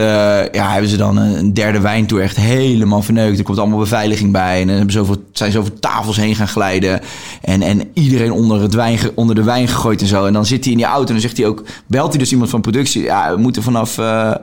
ja, 0.52 0.70
hebben 0.70 0.90
ze 0.90 0.96
dan 0.96 1.16
een, 1.16 1.54
derde 1.54 1.80
wijntour 1.80 2.22
echt 2.22 2.36
helemaal 2.36 3.02
verneukt. 3.02 3.38
Er 3.38 3.44
komt 3.44 3.58
allemaal 3.58 3.78
beveiliging 3.78 4.32
bij. 4.32 4.60
En 4.60 4.66
dan 4.66 4.76
hebben 4.76 4.94
zoveel, 4.94 5.24
zijn 5.32 5.52
ze 5.52 5.58
over 5.58 5.80
tafels 5.80 6.16
heen 6.16 6.34
gaan 6.34 6.48
glijden. 6.48 7.00
En, 7.42 7.62
en 7.62 7.80
iedereen 7.92 8.32
onder, 8.34 8.60
het 8.60 8.74
wijn, 8.74 8.98
onder 9.14 9.34
de 9.34 9.42
wijn 9.42 9.68
gegooid 9.68 10.00
en 10.00 10.06
zo. 10.06 10.26
En 10.26 10.32
dan 10.32 10.46
zit 10.46 10.62
hij 10.64 10.72
in 10.72 10.78
die 10.78 10.86
auto 10.86 11.06
en 11.06 11.12
dan 11.12 11.20
zegt 11.20 11.36
hij 11.36 11.46
ook... 11.46 11.62
Belt 11.86 12.08
hij 12.08 12.18
dus 12.18 12.32
iemand 12.32 12.50
van 12.50 12.60
productie. 12.60 13.02
Ja, 13.02 13.34
we 13.34 13.40
moeten 13.40 13.62
vanaf... 13.62 13.98
eh, 13.98 14.34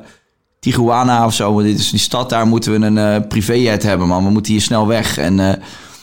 Tijuana 0.59 1.25
of 1.25 1.33
zo, 1.33 1.53
want 1.53 1.65
dit 1.65 1.79
is 1.79 1.89
die 1.89 1.99
stad, 1.99 2.29
daar 2.29 2.47
moeten 2.47 2.71
we 2.79 2.85
een 2.85 2.97
eh 2.97 3.27
privéjet 3.27 3.83
hebben, 3.83 4.07
man. 4.07 4.23
We 4.25 4.29
moeten 4.31 4.51
hier 4.51 4.61
snel 4.61 4.87
weg. 4.87 5.17
En 5.17 5.39
eh, 5.39 5.53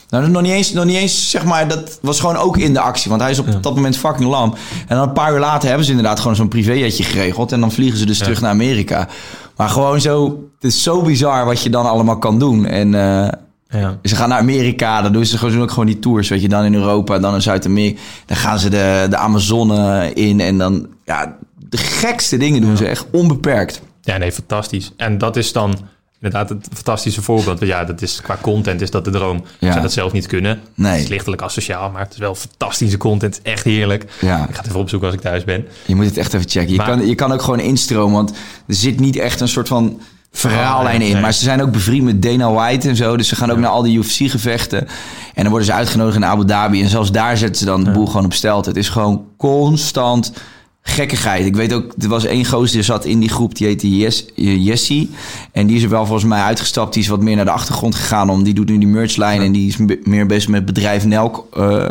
nou, 0.09 0.29
nog 0.29 0.41
niet 0.41 0.51
eens, 0.51 0.73
nog 0.73 0.85
niet 0.85 0.95
eens, 0.95 1.29
zeg 1.29 1.45
maar, 1.45 1.67
dat 1.67 1.99
was 2.01 2.19
gewoon 2.19 2.35
ook 2.35 2.57
in 2.57 2.73
de 2.73 2.79
actie. 2.79 3.09
Want 3.09 3.21
hij 3.21 3.31
is 3.31 3.39
op 3.39 3.63
dat 3.63 3.75
moment 3.75 3.97
fucking 3.97 4.29
lam. 4.29 4.53
En 4.87 4.95
dan 4.97 5.07
een 5.07 5.13
paar 5.13 5.33
uur 5.33 5.39
later 5.39 5.67
hebben 5.67 5.85
ze 5.85 5.91
inderdaad 5.91 6.19
gewoon 6.19 6.35
zo'n 6.35 6.47
privéjetje 6.47 7.03
geregeld. 7.03 7.51
En 7.51 7.59
dan 7.59 7.71
vliegen 7.71 7.99
ze 7.99 8.05
dus 8.05 8.17
terug 8.17 8.41
naar 8.41 8.51
Amerika. 8.51 9.07
Maar 9.55 9.69
gewoon 9.69 10.01
zo, 10.01 10.43
het 10.59 10.71
is 10.71 10.83
zo 10.83 11.01
bizar 11.01 11.45
wat 11.45 11.61
je 11.61 11.69
dan 11.69 11.85
allemaal 11.85 12.17
kan 12.17 12.39
doen. 12.39 12.65
En 12.65 12.93
eh, 12.95 13.27
Ja. 13.69 13.99
ze 14.03 14.15
gaan 14.15 14.29
naar 14.29 14.39
Amerika, 14.39 15.01
dan 15.01 15.13
doen 15.13 15.25
ze 15.25 15.37
gewoon, 15.37 15.53
doen 15.53 15.61
ook 15.63 15.69
gewoon 15.69 15.85
die 15.85 15.99
tours, 15.99 16.29
weet 16.29 16.41
je. 16.41 16.49
Dan 16.49 16.63
in 16.65 16.73
Europa, 16.73 17.19
dan 17.19 17.33
in 17.33 17.41
Zuid-Amerika. 17.41 17.99
Dan 18.25 18.37
gaan 18.37 18.59
ze 18.59 18.69
de, 18.69 19.07
de 19.09 19.17
Amazone 19.17 20.11
in 20.13 20.39
en 20.39 20.57
dan, 20.57 20.87
ja, 21.05 21.35
de 21.69 21.77
gekste 21.77 22.37
dingen 22.37 22.61
doen 22.61 22.77
ze 22.77 22.87
echt 22.87 23.05
onbeperkt. 23.11 23.81
Ja, 24.01 24.17
nee, 24.17 24.31
fantastisch. 24.31 24.91
En 24.97 25.17
dat 25.17 25.35
is 25.35 25.51
dan 25.53 25.77
inderdaad 26.21 26.49
het 26.49 26.67
fantastische 26.73 27.21
voorbeeld. 27.21 27.59
Ja, 27.59 27.83
dat 27.83 28.01
is 28.01 28.21
qua 28.21 28.37
content 28.41 28.81
is 28.81 28.91
dat 28.91 29.05
de 29.05 29.11
droom. 29.11 29.37
Ja. 29.59 29.65
Ik 29.67 29.71
zou 29.71 29.81
dat 29.81 29.93
zelf 29.93 30.11
niet 30.11 30.27
kunnen. 30.27 30.59
Nee. 30.75 30.91
Het 30.91 31.01
is 31.01 31.07
lichtelijk 31.07 31.41
asociaal, 31.41 31.89
maar 31.89 32.01
het 32.01 32.13
is 32.13 32.19
wel 32.19 32.35
fantastische 32.35 32.97
content. 32.97 33.41
Echt 33.41 33.63
heerlijk. 33.63 34.05
Ja. 34.21 34.47
Ik 34.47 34.55
ga 34.55 34.57
het 34.61 34.67
even 34.67 34.79
opzoeken 34.79 35.07
als 35.07 35.17
ik 35.17 35.23
thuis 35.23 35.43
ben. 35.43 35.65
Je 35.85 35.95
moet 35.95 36.05
het 36.05 36.17
echt 36.17 36.33
even 36.33 36.49
checken. 36.49 36.71
Je, 36.71 36.77
Maar- 36.77 36.87
kan, 36.87 37.07
je 37.07 37.15
kan 37.15 37.31
ook 37.31 37.41
gewoon 37.41 37.59
instromen, 37.59 38.13
want 38.15 38.29
er 38.67 38.75
zit 38.75 38.99
niet 38.99 39.15
echt 39.15 39.39
een 39.41 39.47
soort 39.47 39.67
van 39.67 39.99
verhaallijn 40.31 41.01
in. 41.01 41.19
Maar 41.19 41.33
ze 41.33 41.43
zijn 41.43 41.61
ook 41.61 41.71
bevriend 41.71 42.03
met 42.03 42.21
Dana 42.21 42.51
White 42.51 42.89
en 42.89 42.95
zo. 42.95 43.17
Dus 43.17 43.27
ze 43.27 43.35
gaan 43.35 43.51
ook 43.51 43.57
naar 43.57 43.69
al 43.69 43.81
die 43.81 43.97
UFC-gevechten. 43.97 44.87
En 45.33 45.41
dan 45.41 45.49
worden 45.49 45.65
ze 45.65 45.73
uitgenodigd 45.73 46.15
in 46.15 46.25
Abu 46.25 46.45
Dhabi. 46.45 46.81
En 46.81 46.89
zelfs 46.89 47.11
daar 47.11 47.37
zetten 47.37 47.57
ze 47.57 47.65
dan 47.65 47.83
de 47.83 47.91
boel 47.91 48.05
gewoon 48.05 48.25
op 48.25 48.33
stelt. 48.33 48.65
Het 48.65 48.77
is 48.77 48.89
gewoon 48.89 49.25
constant 49.37 50.33
gekkigheid. 50.81 51.45
Ik 51.45 51.55
weet 51.55 51.73
ook, 51.73 51.93
er 51.99 52.07
was 52.07 52.25
één 52.25 52.45
gozer 52.45 52.75
die 52.75 52.81
zat 52.81 53.05
in 53.05 53.19
die 53.19 53.29
groep, 53.29 53.55
die 53.55 53.67
heette 53.67 53.97
Yes, 53.97 54.25
Jesse. 54.35 55.07
En 55.51 55.67
die 55.67 55.75
is 55.75 55.83
er 55.83 55.89
wel 55.89 56.05
volgens 56.05 56.27
mij 56.29 56.41
uitgestapt. 56.41 56.93
Die 56.93 57.03
is 57.03 57.09
wat 57.09 57.21
meer 57.21 57.35
naar 57.35 57.45
de 57.45 57.51
achtergrond 57.51 57.95
gegaan. 57.95 58.29
Om, 58.29 58.43
die 58.43 58.53
doet 58.53 58.69
nu 58.69 58.77
die 58.77 58.87
merchlijn 58.87 59.41
en 59.41 59.51
die 59.51 59.67
is 59.67 59.97
meer 60.03 60.25
bezig 60.25 60.49
met 60.49 60.65
bedrijf 60.65 61.05
Nelk 61.05 61.47
eh, 61.53 61.89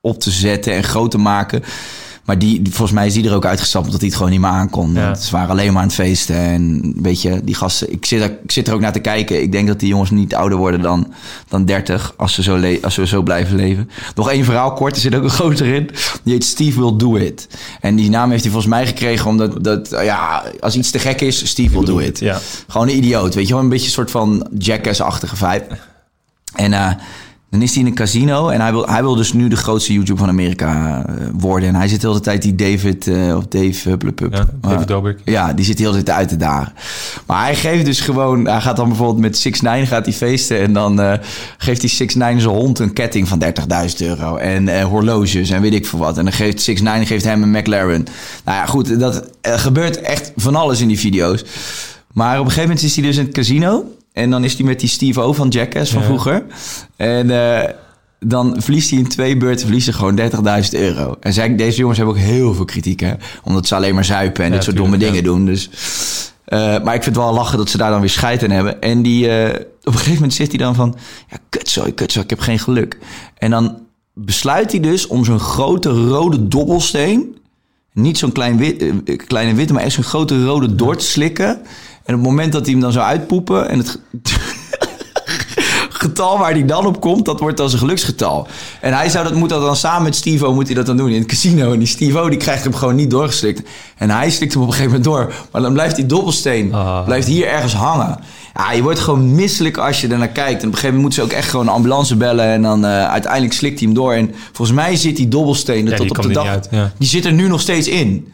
op 0.00 0.20
te 0.20 0.30
zetten 0.30 0.72
en 0.72 0.84
groot 0.84 1.10
te 1.10 1.18
maken. 1.18 1.62
Maar 2.24 2.38
die, 2.38 2.62
die- 2.62 2.72
volgens 2.72 2.92
mij 2.98 3.06
is 3.06 3.12
die 3.14 3.28
er 3.28 3.34
ook 3.34 3.44
uitgestapt 3.46 3.84
omdat 3.84 4.00
hij 4.00 4.08
het 4.08 4.16
gewoon 4.18 4.32
niet 4.32 4.40
meer 4.40 4.50
aankon. 4.50 4.92
Ja. 4.94 5.04
Want 5.04 5.18
Ze 5.18 5.30
waren 5.32 5.50
alleen 5.50 5.72
maar 5.72 5.82
aan 5.82 5.88
het 5.88 5.96
feesten. 5.96 6.36
En 6.36 6.94
weet 7.02 7.22
je, 7.22 7.40
die 7.44 7.54
gasten, 7.54 7.92
ik 7.92 8.04
zit, 8.06 8.20
er, 8.20 8.30
ik 8.42 8.52
zit 8.52 8.68
er 8.68 8.74
ook 8.74 8.80
naar 8.80 8.92
te 8.92 8.98
kijken. 8.98 9.42
Ik 9.42 9.52
denk 9.52 9.66
dat 9.68 9.80
die 9.80 9.88
jongens 9.88 10.10
niet 10.10 10.34
ouder 10.34 10.58
worden 10.58 10.80
dan, 10.80 11.12
dan 11.48 11.64
30 11.64 12.14
als 12.16 12.34
ze, 12.34 12.42
zo 12.42 12.56
le- 12.56 12.78
als 12.82 12.94
ze 12.94 13.06
zo 13.06 13.22
blijven 13.22 13.56
leven. 13.56 13.90
Nog 14.14 14.30
één 14.30 14.44
verhaal 14.44 14.72
kort, 14.72 14.94
er 14.94 15.00
zit 15.00 15.14
ook 15.14 15.22
een 15.22 15.30
gozer 15.30 15.66
in. 15.74 15.90
Die 16.22 16.32
heet 16.32 16.44
Steve 16.44 16.80
Will 16.80 16.96
Do 16.96 17.16
It. 17.16 17.48
En 17.80 17.96
die 17.96 18.10
naam 18.10 18.30
heeft 18.30 18.42
hij 18.42 18.52
volgens 18.52 18.72
mij 18.74 18.86
gekregen 18.86 19.26
omdat, 19.30 19.64
dat, 19.64 19.88
ja, 19.90 20.42
als 20.60 20.76
iets 20.76 20.90
te 20.90 20.98
gek 20.98 21.20
is, 21.20 21.48
Steve 21.48 21.74
Will 21.78 21.84
Do 21.86 21.98
It. 21.98 22.18
Ja. 22.18 22.38
Gewoon 22.68 22.88
een 22.88 22.96
idioot, 22.96 23.34
weet 23.34 23.46
je 23.48 23.54
wel. 23.54 23.62
Een 23.62 23.68
beetje 23.68 23.86
een 23.86 23.92
soort 23.92 24.10
van 24.10 24.46
jackass-achtige 24.58 25.36
vibe. 25.36 25.66
En 26.54 26.72
eh, 26.72 26.90
dan 27.54 27.62
is 27.62 27.72
hij 27.72 27.82
in 27.82 27.86
een 27.86 27.94
casino 27.94 28.48
en 28.48 28.60
hij 28.60 28.72
wil, 28.72 28.86
hij 28.86 29.02
wil 29.02 29.14
dus 29.14 29.32
nu 29.32 29.48
de 29.48 29.56
grootste 29.56 29.92
YouTube 29.92 30.18
van 30.18 30.28
Amerika 30.28 31.04
eh, 31.06 31.14
worden. 31.32 31.68
En 31.68 31.74
hij 31.74 31.88
zit 31.88 32.00
de 32.00 32.06
hele 32.06 32.20
tijd 32.20 32.42
die 32.42 32.54
David, 32.54 33.06
eh, 33.06 33.36
of 33.36 33.46
Dave 33.46 33.88
Hupplepup. 33.88 34.34
Ja, 34.34 34.46
David 34.60 34.88
Dobrik. 34.88 35.18
Ja, 35.24 35.52
die 35.52 35.64
zit 35.64 35.76
de 35.76 35.82
hele 35.82 36.02
tijd 36.02 36.18
uit 36.18 36.28
te 36.28 36.36
dagen. 36.36 36.72
Maar 37.26 37.42
hij 37.42 37.54
geeft 37.54 37.84
dus 37.84 38.00
gewoon, 38.00 38.46
hij 38.46 38.60
gaat 38.60 38.76
dan 38.76 38.88
bijvoorbeeld 38.88 39.18
met 39.18 39.38
6 39.38 39.60
9 39.60 39.86
gaat 39.86 40.04
hij 40.04 40.14
feesten. 40.14 40.60
En 40.60 40.72
dan 40.72 41.00
eh, 41.00 41.18
geeft 41.58 41.80
hij 41.80 41.90
6 41.90 42.14
9 42.14 42.40
zijn 42.40 42.54
hond 42.54 42.78
een 42.78 42.92
ketting 42.92 43.28
van 43.28 43.42
30.000 43.44 43.96
euro. 43.98 44.36
En 44.36 44.82
horloges 44.82 45.50
en 45.50 45.62
weet 45.62 45.74
ik 45.74 45.86
veel 45.86 45.98
wat. 45.98 46.18
En 46.18 46.24
dan 46.24 46.32
geeft 46.32 46.62
6 46.62 46.80
9 46.80 47.06
geeft 47.06 47.24
hem 47.24 47.42
een 47.42 47.50
McLaren. 47.50 48.04
Nou 48.44 48.58
ja, 48.58 48.66
goed, 48.66 49.00
dat 49.00 49.30
gebeurt 49.42 50.00
echt 50.00 50.32
van 50.36 50.54
alles 50.54 50.80
in 50.80 50.88
die 50.88 50.98
video's. 50.98 51.44
Maar 52.12 52.38
op 52.38 52.44
een 52.44 52.50
gegeven 52.50 52.68
moment 52.68 52.86
is 52.86 52.94
hij 52.96 53.04
dus 53.04 53.16
in 53.16 53.24
het 53.24 53.34
casino. 53.34 53.84
En 54.14 54.30
dan 54.30 54.44
is 54.44 54.54
hij 54.54 54.64
met 54.66 54.80
die 54.80 54.88
Steve 54.88 55.20
O 55.20 55.32
van 55.32 55.48
Jackass 55.48 55.90
van 55.92 56.00
Ja. 56.00 56.06
vroeger. 56.06 56.44
En 56.96 57.30
eh, 57.30 57.70
dan 58.20 58.54
verliest 58.58 58.90
hij 58.90 58.98
in 58.98 59.08
twee 59.08 59.36
beurten 59.36 59.66
verliest 59.66 59.86
hij 59.86 59.94
gewoon 59.94 60.16
30.000 60.62 60.70
euro. 60.70 61.16
En 61.20 61.32
zij, 61.32 61.56
deze 61.56 61.78
jongens 61.78 61.98
hebben 61.98 62.16
ook 62.16 62.22
heel 62.22 62.54
veel 62.54 62.64
kritiek, 62.64 63.00
hè. 63.00 63.12
Omdat 63.42 63.66
ze 63.66 63.74
alleen 63.74 63.94
maar 63.94 64.04
zuipen 64.04 64.44
en 64.44 64.48
Ja, 64.50 64.54
dit 64.54 64.64
soort 64.64 64.76
domme 64.76 64.96
dingen 64.96 65.22
doen. 65.24 65.44
Dus, 65.46 65.70
eh, 66.44 66.58
maar 66.58 66.94
ik 66.94 67.02
vind 67.02 67.16
het 67.16 67.24
wel 67.24 67.34
lachen 67.34 67.58
dat 67.58 67.68
ze 67.70 67.76
daar 67.76 67.90
dan 67.90 68.00
weer 68.00 68.10
scheid 68.10 68.42
in 68.42 68.50
hebben. 68.50 68.80
En 68.80 69.02
die, 69.02 69.28
eh, 69.28 69.60
op 69.80 69.86
een 69.86 69.92
gegeven 69.92 70.14
moment 70.14 70.34
zit 70.34 70.48
hij 70.48 70.58
dan 70.58 70.74
van... 70.74 70.96
Ja, 71.30 71.36
kutzooi, 71.48 71.94
kutzooi, 71.94 72.24
ik 72.24 72.30
heb 72.30 72.40
geen 72.40 72.58
geluk. 72.58 72.98
En 73.38 73.50
dan 73.50 73.78
besluit 74.14 74.70
hij 74.70 74.80
dus 74.80 75.06
om 75.06 75.24
zo'n 75.24 75.40
grote 75.40 75.88
rode 75.88 76.48
dobbelsteen... 76.48 77.36
Niet 77.92 78.18
zo'n 78.18 78.32
klein 78.32 78.56
wit, 78.56 78.84
kleine 79.26 79.54
witte, 79.54 79.72
maar 79.72 79.82
echt 79.82 79.94
zo'n 79.94 80.04
grote 80.04 80.44
rode 80.44 80.74
door 80.74 80.96
te 80.96 81.04
slikken. 81.04 81.60
En 82.04 82.14
op 82.14 82.20
het 82.20 82.30
moment 82.30 82.52
dat 82.52 82.62
hij 82.62 82.72
hem 82.72 82.80
dan 82.80 82.92
zou 82.92 83.06
uitpoepen... 83.06 83.68
en 83.68 83.78
het 83.78 83.98
getal 85.88 86.38
waar 86.38 86.50
hij 86.50 86.64
dan 86.64 86.86
op 86.86 87.00
komt, 87.00 87.24
dat 87.24 87.40
wordt 87.40 87.56
dan 87.56 87.68
zijn 87.68 87.80
geluksgetal. 87.80 88.46
En 88.80 88.92
hij 88.92 89.08
zou 89.08 89.24
dat, 89.24 89.34
moet 89.34 89.48
dat 89.48 89.60
dan 89.62 89.76
samen 89.76 90.02
met 90.02 90.16
Steve-O 90.16 90.54
moet 90.54 90.66
hij 90.66 90.74
dat 90.74 90.86
dan 90.86 90.96
doen 90.96 91.08
in 91.10 91.18
het 91.18 91.28
casino. 91.28 91.72
En 91.72 91.78
die 91.78 91.88
Steve-O 91.88 92.28
die 92.28 92.38
krijgt 92.38 92.64
hem 92.64 92.74
gewoon 92.74 92.94
niet 92.94 93.10
doorgeslikt. 93.10 93.68
En 93.96 94.10
hij 94.10 94.30
slikt 94.30 94.52
hem 94.52 94.62
op 94.62 94.68
een 94.68 94.74
gegeven 94.74 95.00
moment 95.00 95.14
door. 95.14 95.32
Maar 95.52 95.62
dan 95.62 95.72
blijft 95.72 95.96
die 95.96 96.06
dobbelsteen 96.06 96.74
Ah. 96.74 97.04
blijft 97.04 97.26
hier 97.26 97.46
ergens 97.46 97.74
hangen. 97.74 98.18
Ja, 98.54 98.72
je 98.72 98.82
wordt 98.82 98.98
gewoon 98.98 99.34
misselijk 99.34 99.76
als 99.76 100.00
je 100.00 100.08
er 100.08 100.18
naar 100.18 100.28
kijkt. 100.28 100.62
En 100.62 100.68
op 100.68 100.72
een 100.74 100.78
gegeven 100.78 100.94
moment 100.94 101.02
moeten 101.02 101.22
ze 101.22 101.24
ook 101.32 101.38
echt 101.40 101.50
gewoon 101.50 101.66
een 101.66 101.72
ambulance 101.72 102.16
bellen. 102.16 102.44
En 102.44 102.62
dan 102.62 102.84
eh, 102.84 103.08
uiteindelijk 103.08 103.52
slikt 103.52 103.78
hij 103.78 103.86
hem 103.88 103.96
door. 103.96 104.12
En 104.12 104.34
volgens 104.52 104.76
mij 104.76 104.96
zit 104.96 105.16
die 105.16 105.28
dobbelsteen 105.28 105.84
er 105.86 105.90
Ja, 105.92 105.96
tot 105.96 106.10
op 106.10 106.22
de 106.22 106.28
dag... 106.32 106.42
niet 106.44 106.52
uit, 106.52 106.68
ja. 106.70 106.92
Die 106.98 107.08
zit 107.08 107.24
er 107.24 107.32
nu 107.32 107.48
nog 107.48 107.60
steeds 107.60 107.88
in. 107.88 108.32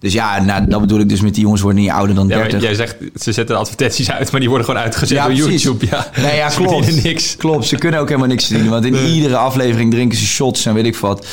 Dus 0.00 0.12
ja, 0.12 0.42
nou, 0.42 0.66
dat 0.68 0.80
bedoel 0.80 1.00
ik 1.00 1.08
dus 1.08 1.20
met 1.20 1.34
die 1.34 1.42
jongens 1.42 1.62
worden 1.62 1.80
niet 1.80 1.90
ouder 1.90 2.14
dan 2.14 2.28
Ja, 2.28 2.34
30. 2.36 2.52
maar 2.52 2.62
jij 2.62 2.74
zegt, 2.74 2.96
ze 3.14 3.32
zetten 3.32 3.58
advertenties 3.58 4.10
uit, 4.10 4.30
maar 4.30 4.40
die 4.40 4.48
worden 4.48 4.66
gewoon 4.66 4.82
uitgezet 4.82 5.18
door 5.18 5.26
precies. 5.26 5.62
YouTube. 5.62 5.86
Ja, 5.90 6.10
Nee, 6.16 6.36
ja, 6.36 6.50
Ze 6.50 6.62
klopt. 6.62 7.02
niks. 7.02 7.36
Klopt, 7.36 7.66
ze 7.66 7.76
kunnen 7.76 8.00
ook 8.00 8.06
helemaal 8.08 8.28
niks 8.28 8.44
verdienen. 8.44 8.70
Want 8.72 8.84
in 8.84 8.94
iedere 8.96 9.36
aflevering 9.36 9.90
drinken 9.90 10.18
ze 10.18 10.26
shots 10.26 10.66
en 10.66 10.74
weet 10.74 10.84
ik 10.86 10.96
wat. 10.96 11.26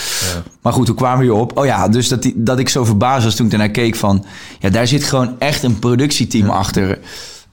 Maar 0.61 0.73
goed, 0.73 0.87
hoe 0.87 0.95
kwamen 0.95 1.17
we 1.19 1.23
hierop? 1.23 1.57
Oh 1.57 1.65
ja, 1.65 1.87
dus 1.89 2.07
dat, 2.07 2.21
die, 2.21 2.33
dat 2.37 2.59
ik 2.59 2.69
zo 2.69 2.85
verbaasd 2.85 3.23
was 3.23 3.35
toen 3.35 3.45
ik 3.45 3.51
ernaar 3.51 3.69
keek 3.69 3.95
van... 3.95 4.25
Ja, 4.59 4.69
daar 4.69 4.87
zit 4.87 5.03
gewoon 5.03 5.35
echt 5.39 5.63
een 5.63 5.79
productieteam 5.79 6.49
achter. 6.49 6.99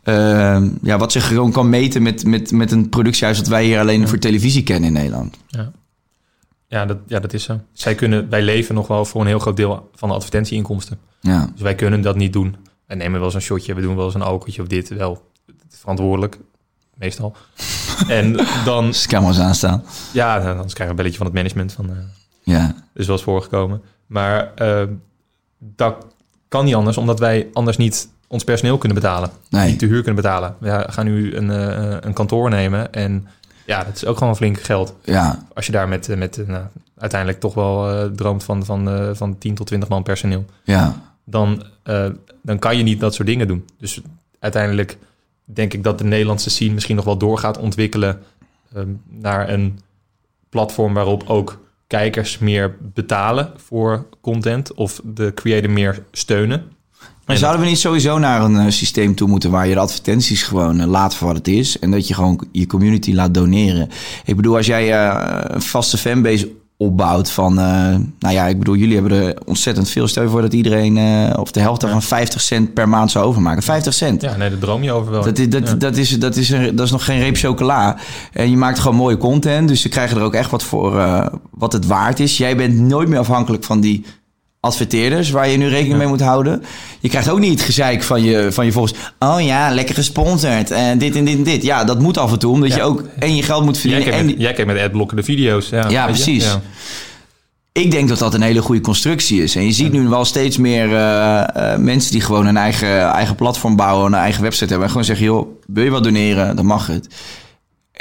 Ehm, 0.03 0.69
ja, 0.83 0.99
wat 0.99 1.13
zich 1.13 1.27
gewoon 1.29 1.53
kan 1.53 1.69
meten 1.69 2.03
met, 2.03 2.25
met, 2.25 2.51
met 2.53 2.71
een 2.73 2.89
productiehuis... 2.89 3.39
dat 3.39 3.47
wij 3.49 3.65
hier 3.65 3.79
alleen 3.81 4.09
voor 4.09 4.19
televisie 4.19 4.63
kennen 4.63 4.87
in 4.89 4.93
Nederland. 4.95 5.37
Ja 5.49 5.71
dat, 6.87 6.99
ja, 7.07 7.21
dat 7.21 7.33
is 7.33 7.43
zo. 7.45 7.61
Zij 7.73 7.95
kunnen, 7.95 8.29
wij 8.29 8.43
leven 8.43 8.75
nog 8.75 8.87
wel 8.87 9.05
voor 9.05 9.21
een 9.21 9.27
heel 9.27 9.39
groot 9.39 9.57
deel 9.57 9.91
van 9.95 10.09
de 10.09 10.15
advertentieinkomsten. 10.15 10.99
Ja, 11.21 11.49
Dus 11.53 11.63
wij 11.63 11.75
kunnen 11.75 12.01
dat 12.01 12.17
niet 12.17 12.33
doen. 12.33 12.57
Wij 12.87 12.97
nemen 12.97 13.15
wel 13.15 13.25
eens 13.25 13.35
een 13.35 13.41
shotje, 13.41 13.75
we 13.75 13.81
doen 13.81 13.97
wel 13.97 14.05
eens 14.05 14.15
een 14.15 14.23
alcoholtje 14.23 14.63
of 14.63 14.69
dit. 14.69 14.89
Wel 14.89 15.31
verantwoordelijk, 15.69 16.39
meestal. 16.95 17.37
en 18.09 18.37
dan, 18.65 18.87
dus 18.87 19.07
camera's 19.07 19.39
aanstaan. 19.39 19.85
ja, 20.13 20.35
dan 20.39 20.55
krijgen 20.55 20.77
we 20.77 20.85
een 20.85 20.97
belletje 20.97 21.17
van 21.17 21.27
het 21.27 21.35
management. 21.35 21.73
Van, 21.73 21.91
eh 21.91 21.97
Ja, 22.43 22.75
is 22.95 23.07
wel 23.07 23.17
eens 23.17 23.25
voorgekomen. 23.25 23.83
Maar 24.07 24.55
eh, 24.55 24.83
dat 25.59 26.07
kan 26.49 26.65
niet 26.65 26.75
anders, 26.75 26.97
omdat 26.97 27.19
wij 27.19 27.49
anders 27.53 27.77
niet 27.77 28.09
ons 28.29 28.45
personeel 28.45 28.79
kunnen 28.79 28.99
betalen. 29.01 29.31
Nee. 29.51 29.71
Niet 29.71 29.81
de 29.81 29.87
huur 29.87 30.03
kunnen 30.03 30.23
betalen. 30.23 30.57
We 30.59 30.85
gaan 30.87 31.05
nu 31.05 31.37
een, 31.37 31.51
eh, 31.51 31.97
een 32.01 32.13
kantoor 32.13 32.51
nemen 32.51 32.93
en 32.93 33.27
ja, 33.67 33.85
dat 33.85 33.95
is 33.95 34.05
ook 34.05 34.19
gewoon 34.19 34.37
flink 34.37 34.61
geld. 34.61 34.95
Ja, 35.05 35.47
Als 35.55 35.67
je 35.67 35.73
daar 35.73 35.89
met, 35.89 36.09
eh, 36.09 36.17
met 36.17 36.39
eh, 36.39 36.47
nou, 36.47 36.65
uiteindelijk 36.99 37.41
toch 37.41 37.55
wel 37.55 37.91
eh, 37.91 38.07
droomt 38.07 38.45
van, 38.45 38.65
van, 38.65 39.11
van 39.17 39.39
10 39.39 39.55
tot 39.55 39.67
20 39.67 39.89
man 39.89 40.03
personeel. 40.03 40.45
ja. 40.65 41.11
Dan, 41.25 41.63
dan 42.43 42.59
kan 42.59 42.77
je 42.77 42.83
niet 42.83 43.01
dat 43.01 43.15
soort 43.15 43.29
dingen 43.29 43.49
doen. 43.49 43.69
Dus 43.79 44.01
uiteindelijk 44.39 44.99
denk 45.45 45.73
ik 45.73 45.85
dat 45.85 45.99
de 45.99 46.05
Nederlandse 46.05 46.51
scene 46.51 46.75
misschien 46.75 46.97
nog 46.97 47.05
wel 47.05 47.17
door 47.17 47.39
gaat 47.39 47.59
ontwikkelen 47.59 48.23
ehm, 48.75 48.89
naar 49.09 49.49
een 49.49 49.81
platform 50.49 50.95
waarop 50.95 51.29
ook 51.29 51.61
kijkers 51.87 52.39
meer 52.39 52.77
betalen 52.81 53.53
voor 53.57 54.07
content 54.21 54.75
of 54.75 55.01
de 55.05 55.35
creator 55.35 55.71
meer 55.71 56.05
steunen. 56.11 56.71
Maar 57.27 57.37
zouden 57.37 57.61
we 57.61 57.67
niet 57.67 57.79
sowieso 57.79 58.19
naar 58.19 58.43
een 58.43 58.57
eh, 58.57 58.71
systeem 58.71 59.15
toe 59.15 59.29
moeten 59.29 59.51
waar 59.51 59.67
je 59.67 59.75
de 59.75 59.81
advertenties 59.81 60.43
gewoon 60.43 60.81
eh, 60.81 60.87
laat 60.87 61.15
voor 61.15 61.27
wat 61.27 61.37
het 61.37 61.49
is 61.49 61.79
en 61.79 61.91
dat 61.91 62.09
je 62.09 62.15
gewoon 62.15 62.45
je 62.53 62.67
community 62.67 63.13
laat 63.13 63.35
doneren? 63.35 63.89
Ik 64.25 64.37
bedoel, 64.37 64.57
als 64.57 64.67
jij 64.67 64.93
eh, 64.93 65.39
een 65.43 65.63
vaste 65.63 65.99
fanbase 65.99 66.51
opbouwt 66.77 67.31
van, 67.31 67.55
nou 67.55 68.35
ja, 68.35 68.47
ik 68.47 68.59
bedoel, 68.59 68.75
jullie 68.75 68.95
hebben 68.95 69.13
er 69.23 69.37
ontzettend 69.45 69.91
veel. 69.91 70.09
Stel 70.09 70.23
je 70.23 70.29
voor 70.29 70.41
dat 70.41 70.53
iedereen 70.53 70.99
of 71.37 71.51
de 71.53 71.61
helft 71.61 71.81
daarvan 71.81 72.03
50 72.03 72.41
cent 72.41 72.75
per 72.75 72.89
maand 72.89 73.11
zou 73.11 73.25
overmaken. 73.25 73.63
50 73.63 73.95
cent. 73.95 74.23
Ja, 74.23 74.37
nee, 74.37 74.51
daar 74.51 74.59
droom 74.59 74.83
je 74.83 74.93
over 74.93 75.13
wel. 75.13 75.23
Dat 75.23 75.39
is, 75.39 75.49
dat, 75.49 75.69
Ja. 75.69 75.75
dat, 75.75 75.97
is, 75.97 76.19
dat, 76.19 76.37
is 76.37 76.51
een, 76.51 76.77
dat 76.77 76.87
is 76.87 76.93
nog 76.93 77.05
geen 77.05 77.19
reep 77.19 77.37
chocola. 77.37 77.97
En 78.33 78.51
je 78.51 78.57
maakt 78.57 78.79
gewoon 78.79 78.97
mooie 78.97 79.17
content. 79.17 79.69
Dus 79.69 79.81
ze 79.81 79.89
krijgen 79.89 80.17
er 80.17 80.23
ook 80.23 80.35
echt 80.35 80.51
wat 80.51 80.63
voor 80.63 80.93
wat 81.51 81.73
het 81.73 81.87
waard 81.87 82.21
is. 82.21 82.37
Jij 82.37 82.57
bent 82.57 82.79
nooit 82.79 83.09
meer 83.09 83.19
afhankelijk 83.19 83.65
van 83.65 83.81
die 83.81 84.05
adverteerders 84.67 85.31
waar 85.31 85.49
je 85.49 85.57
nu 85.57 85.69
rekening 85.69 85.99
mee 85.99 86.07
moet 86.07 86.21
houden. 86.21 86.63
Je 87.01 87.09
krijgt 87.09 87.29
ook 87.31 87.39
niet 87.39 87.51
het 87.51 87.61
gezeik 87.61 88.03
van 88.03 88.23
je, 88.23 88.49
van 88.53 88.65
je 88.65 88.73
volgers. 88.73 88.99
Oh 89.19 89.37
ja, 89.41 89.71
lekker 89.75 89.95
gesponsord. 89.95 90.71
En 90.71 90.99
dit 90.99 91.17
en 91.17 91.25
dit 91.25 91.37
en 91.37 91.43
dit. 91.43 91.63
Ja, 91.63 91.85
dat 91.85 92.01
moet 92.01 92.19
af 92.19 92.33
en 92.33 92.39
toe. 92.39 92.53
Omdat 92.53 92.69
Ja. 92.69 92.77
je 92.77 92.83
ook 92.83 93.05
en 93.19 93.37
je 93.37 93.43
geld 93.43 93.65
moet 93.65 93.73
Jij 93.75 93.81
verdienen. 93.83 94.09
kijkt 94.09 94.21
En 94.21 94.27
met, 94.27 94.41
jij 94.41 94.53
kijkt 94.53 94.71
met 95.15 95.25
video's. 95.25 95.69
Ja, 95.69 95.89
Ja, 95.89 96.05
precies. 96.07 96.45
Ja. 96.45 96.61
ik 97.73 97.91
denk 97.91 98.09
dat 98.09 98.19
dat 98.19 98.35
een 98.35 98.43
hele 98.43 98.63
goede 98.63 98.81
constructie 98.81 99.43
is. 99.43 99.57
En 99.57 99.65
je 99.67 99.73
ziet 99.73 99.93
nu 99.93 100.09
wel 100.09 100.25
steeds 100.25 100.57
meer 100.57 100.95
eh, 100.95 101.73
eh, 101.73 101.79
mensen 101.79 102.13
die 102.13 102.21
gewoon 102.21 102.47
een 102.47 102.57
eigen, 102.57 103.01
eigen 103.01 103.35
platform 103.35 103.77
bouwen, 103.77 104.13
een 104.13 104.19
eigen 104.19 104.43
website 104.43 104.65
hebben. 104.67 104.83
En 104.83 104.89
gewoon 104.91 105.05
zeggen, 105.07 105.27
joh, 105.27 105.47
wil 105.67 105.85
je 105.85 105.91
wat 105.91 106.05
doneren? 106.05 106.57
Dan 106.57 106.67
mag 106.67 106.87
het. 106.87 107.09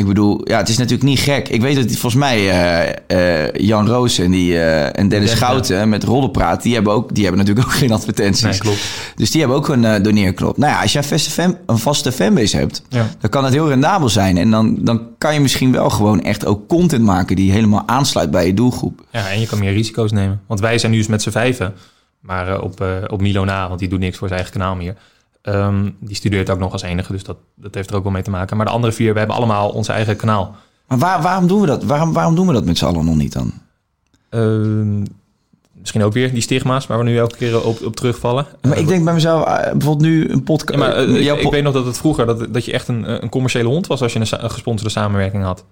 Ik 0.01 0.07
bedoel, 0.07 0.41
ja, 0.43 0.57
het 0.57 0.69
is 0.69 0.77
natuurlijk 0.77 1.03
niet 1.03 1.19
gek. 1.19 1.49
Ik 1.49 1.61
weet 1.61 1.75
dat 1.75 1.85
volgens 1.85 2.15
mij 2.15 2.49
eh, 2.49 3.45
eh, 3.45 3.53
Jan 3.53 3.87
Roos 3.87 4.17
en, 4.19 4.31
die, 4.31 4.57
eh, 4.57 4.99
en 4.99 5.07
Dennis 5.07 5.31
Schouten 5.31 5.89
met 5.89 6.03
Roddelpraat, 6.03 6.63
die 6.63 6.73
hebben, 6.73 6.93
ook, 6.93 7.13
die 7.13 7.23
hebben 7.23 7.41
natuurlijk 7.41 7.67
ook 7.67 7.73
geen 7.83 7.91
advertenties. 7.91 8.43
Nee, 8.43 8.57
klopt. 8.57 8.79
Dus 9.15 9.31
die 9.31 9.39
hebben 9.39 9.57
ook 9.57 9.67
een 9.67 10.03
doneerknop. 10.03 10.57
Nou 10.57 10.71
ja, 10.71 10.81
als 10.81 10.91
jij 10.93 11.01
een 11.01 11.07
vaste, 11.07 11.29
fan, 11.29 11.57
een 11.65 11.77
vaste 11.77 12.11
fanbase 12.11 12.57
hebt, 12.57 12.83
Ja. 12.89 13.07
dan 13.19 13.29
kan 13.29 13.43
het 13.43 13.53
heel 13.53 13.67
rendabel 13.67 14.09
zijn. 14.09 14.37
En 14.37 14.51
dan, 14.51 14.77
dan 14.79 15.01
kan 15.17 15.33
je 15.33 15.39
misschien 15.39 15.71
wel 15.71 15.89
gewoon 15.89 16.21
echt 16.21 16.45
ook 16.45 16.67
content 16.67 17.03
maken 17.03 17.35
die 17.35 17.51
helemaal 17.51 17.83
aansluit 17.85 18.31
bij 18.31 18.45
je 18.45 18.53
doelgroep. 18.53 19.01
Ja, 19.11 19.29
en 19.29 19.39
je 19.39 19.47
kan 19.47 19.59
meer 19.59 19.73
risico's 19.73 20.11
nemen. 20.11 20.41
Want 20.47 20.59
wij 20.59 20.77
zijn 20.77 20.91
nu 20.91 20.97
eens 20.97 21.07
met 21.07 21.21
z'n 21.21 21.29
vijven. 21.29 21.73
Maar 22.19 22.61
op, 22.61 22.85
op 23.07 23.21
Milo 23.21 23.45
na, 23.45 23.67
want 23.67 23.79
die 23.79 23.89
doet 23.89 23.99
niks 23.99 24.17
voor 24.17 24.27
zijn 24.27 24.39
eigen 24.39 24.59
kanaal 24.59 24.75
meer. 24.75 24.95
Ehm, 25.41 25.89
die 25.99 26.15
studeert 26.15 26.49
ook 26.49 26.59
nog 26.59 26.71
als 26.71 26.81
enige, 26.81 27.11
dus 27.11 27.23
dat, 27.23 27.37
dat 27.55 27.75
heeft 27.75 27.89
er 27.89 27.95
ook 27.95 28.03
wel 28.03 28.11
mee 28.11 28.21
te 28.21 28.29
maken. 28.29 28.57
Maar 28.57 28.65
de 28.65 28.71
andere 28.71 28.93
vier, 28.93 29.13
we 29.13 29.19
hebben 29.19 29.37
allemaal 29.37 29.69
ons 29.69 29.87
eigen 29.87 30.15
kanaal. 30.15 30.55
Maar 30.87 30.97
waar, 30.97 31.21
waarom 31.21 31.47
doen 31.47 31.61
we 31.61 31.67
dat? 31.67 31.83
Waarom, 31.83 32.13
waarom 32.13 32.35
doen 32.35 32.47
we 32.47 32.53
dat 32.53 32.65
met 32.65 32.77
z'n 32.77 32.85
allen 32.85 33.05
nog 33.05 33.15
niet 33.15 33.33
dan? 33.33 33.51
Ehm, 34.29 34.99
misschien 35.73 36.03
ook 36.03 36.13
weer 36.13 36.33
die 36.33 36.41
stigma's 36.41 36.87
waar 36.87 36.97
we 36.97 37.03
nu 37.03 37.17
elke 37.17 37.35
keer 37.37 37.63
op, 37.65 37.81
op 37.85 37.95
terugvallen. 37.95 38.45
Maar 38.61 38.71
Eh, 38.71 38.79
ik 38.79 38.87
denk 38.87 39.03
bij 39.03 39.13
mezelf, 39.13 39.45
eh, 39.45 39.55
bijvoorbeeld 39.71 40.01
nu 40.01 40.29
een 40.29 40.43
podcast. 40.43 40.79
Ja, 40.79 40.85
maar 40.87 40.95
eh, 40.95 41.31
ik, 41.37 41.41
po- 41.41 41.49
weet 41.49 41.63
nog 41.63 41.73
dat 41.73 41.85
het 41.85 41.97
vroeger 41.97 42.25
dat, 42.25 42.53
dat 42.53 42.65
je 42.65 42.71
echt 42.71 42.87
een, 42.87 43.23
een 43.23 43.29
commerciële 43.29 43.67
hond 43.67 43.87
was 43.87 44.01
als 44.01 44.13
je 44.13 44.19
een, 44.19 44.43
een 44.43 44.51
gesponsorde 44.51 44.91
samenwerking 44.93 45.43
had. 45.43 45.63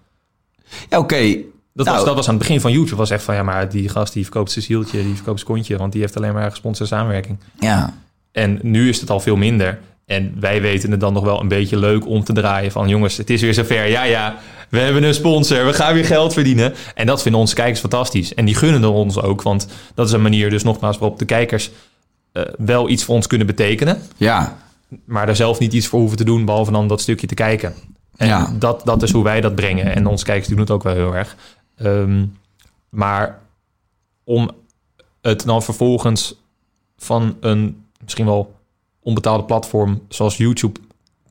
Ja, 0.90 0.98
oké. 1.00 1.36
Dat, 1.74 1.86
Nou, 1.86 1.98
was, 1.98 2.06
dat 2.06 2.16
was 2.16 2.28
aan 2.28 2.34
het 2.34 2.44
begin 2.44 2.62
van 2.62 2.72
YouTube. 2.72 2.96
was 2.96 3.10
echt 3.10 3.24
van 3.24 3.36
ja, 3.36 3.44
maar 3.44 3.70
die 3.70 3.90
gast 3.90 4.14
die 4.14 4.24
verkoopt 4.24 4.52
zijn 4.52 4.66
zieltje, 4.66 5.04
die 5.04 5.16
verkoopt 5.16 5.40
zijn 5.40 5.52
kontje, 5.52 5.78
want 5.78 5.92
die 5.92 6.02
heeft 6.02 6.18
alleen 6.18 6.34
maar 6.34 6.50
gesponsorde 6.50 6.96
samenwerking. 6.96 7.38
Ja. 7.60 7.94
En 8.32 8.60
nu 8.62 8.90
is 8.90 9.00
het 9.00 9.10
al 9.10 9.20
veel 9.20 9.36
minder. 9.36 9.80
En 10.06 10.36
wij 10.40 10.62
weten 10.62 10.92
het 10.92 11.00
dan 11.00 11.14
nog 11.14 11.24
wel 11.24 11.42
een 11.42 11.48
beetje 11.48 11.78
leuk 11.78 12.08
om 12.08 12.24
te 12.24 12.34
draaien 12.34 12.72
van 12.72 12.88
jongens, 12.90 13.18
het 13.18 13.30
is 13.30 13.42
weer 13.42 13.54
zover. 13.54 13.88
Ja, 13.88 14.04
ja, 14.04 14.36
we 14.70 14.80
hebben 14.80 15.04
een 15.04 15.14
sponsor, 15.14 15.66
we 15.66 15.74
gaan 15.74 15.94
weer 15.94 16.06
geld 16.06 16.34
verdienen. 16.34 16.74
En 16.96 17.06
dat 17.06 17.22
vinden 17.22 17.42
onze 17.42 17.56
kijkers 17.56 17.80
fantastisch. 17.80 18.34
En 18.34 18.46
die 18.46 18.56
gunnen 18.56 18.92
ons 18.92 19.22
ook, 19.22 19.42
want 19.42 19.68
dat 19.94 20.08
is 20.08 20.14
een 20.14 20.22
manier 20.22 20.50
dus 20.50 20.64
nogmaals 20.64 20.98
waarop 20.98 21.20
de 21.20 21.26
kijkers 21.26 21.70
eh, 22.32 22.44
wel 22.58 22.90
iets 22.90 23.04
voor 23.04 23.16
ons 23.16 23.28
kunnen 23.28 23.48
betekenen. 23.48 24.02
Ja. 24.18 24.58
maar 25.06 25.26
daar 25.26 25.36
zelf 25.36 25.60
niet 25.60 25.74
iets 25.74 25.88
voor 25.88 26.00
hoeven 26.00 26.18
te 26.18 26.24
doen, 26.24 26.46
behalve 26.46 26.72
dan 26.72 26.88
dat 26.88 27.02
stukje 27.02 27.28
te 27.28 27.34
kijken. 27.34 27.74
En 28.16 28.28
Ja. 28.28 28.54
dat, 28.60 28.82
dat 28.86 29.04
is 29.04 29.12
hoe 29.12 29.24
wij 29.24 29.42
dat 29.42 29.56
brengen. 29.56 29.96
En 29.96 30.08
onze 30.08 30.26
kijkers 30.26 30.48
doen 30.48 30.60
het 30.60 30.72
ook 30.72 30.84
wel 30.84 30.94
heel 30.94 31.16
erg. 31.16 31.36
Ehm, 31.78 32.26
maar 32.90 33.40
om 34.24 34.50
het 35.22 35.46
dan 35.46 35.64
vervolgens 35.64 36.36
van 36.98 37.38
een 37.40 37.84
misschien 38.04 38.26
wel 38.26 38.56
onbetaalde 39.00 39.44
platform 39.44 40.02
zoals 40.10 40.38
YouTube 40.38 40.80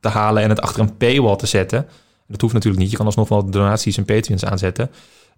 te 0.00 0.08
halen 0.08 0.42
en 0.42 0.48
het 0.48 0.60
achter 0.60 0.80
een 0.80 0.96
paywall 0.96 1.36
te 1.36 1.46
zetten. 1.46 1.88
Dat 2.26 2.40
hoeft 2.40 2.54
natuurlijk 2.54 2.82
niet. 2.82 2.90
Je 2.90 2.96
kan 2.96 3.06
alsnog 3.06 3.28
wel 3.28 3.50
donaties 3.50 3.96
en 3.96 4.04
Patreons 4.04 4.44
aanzetten. 4.44 4.90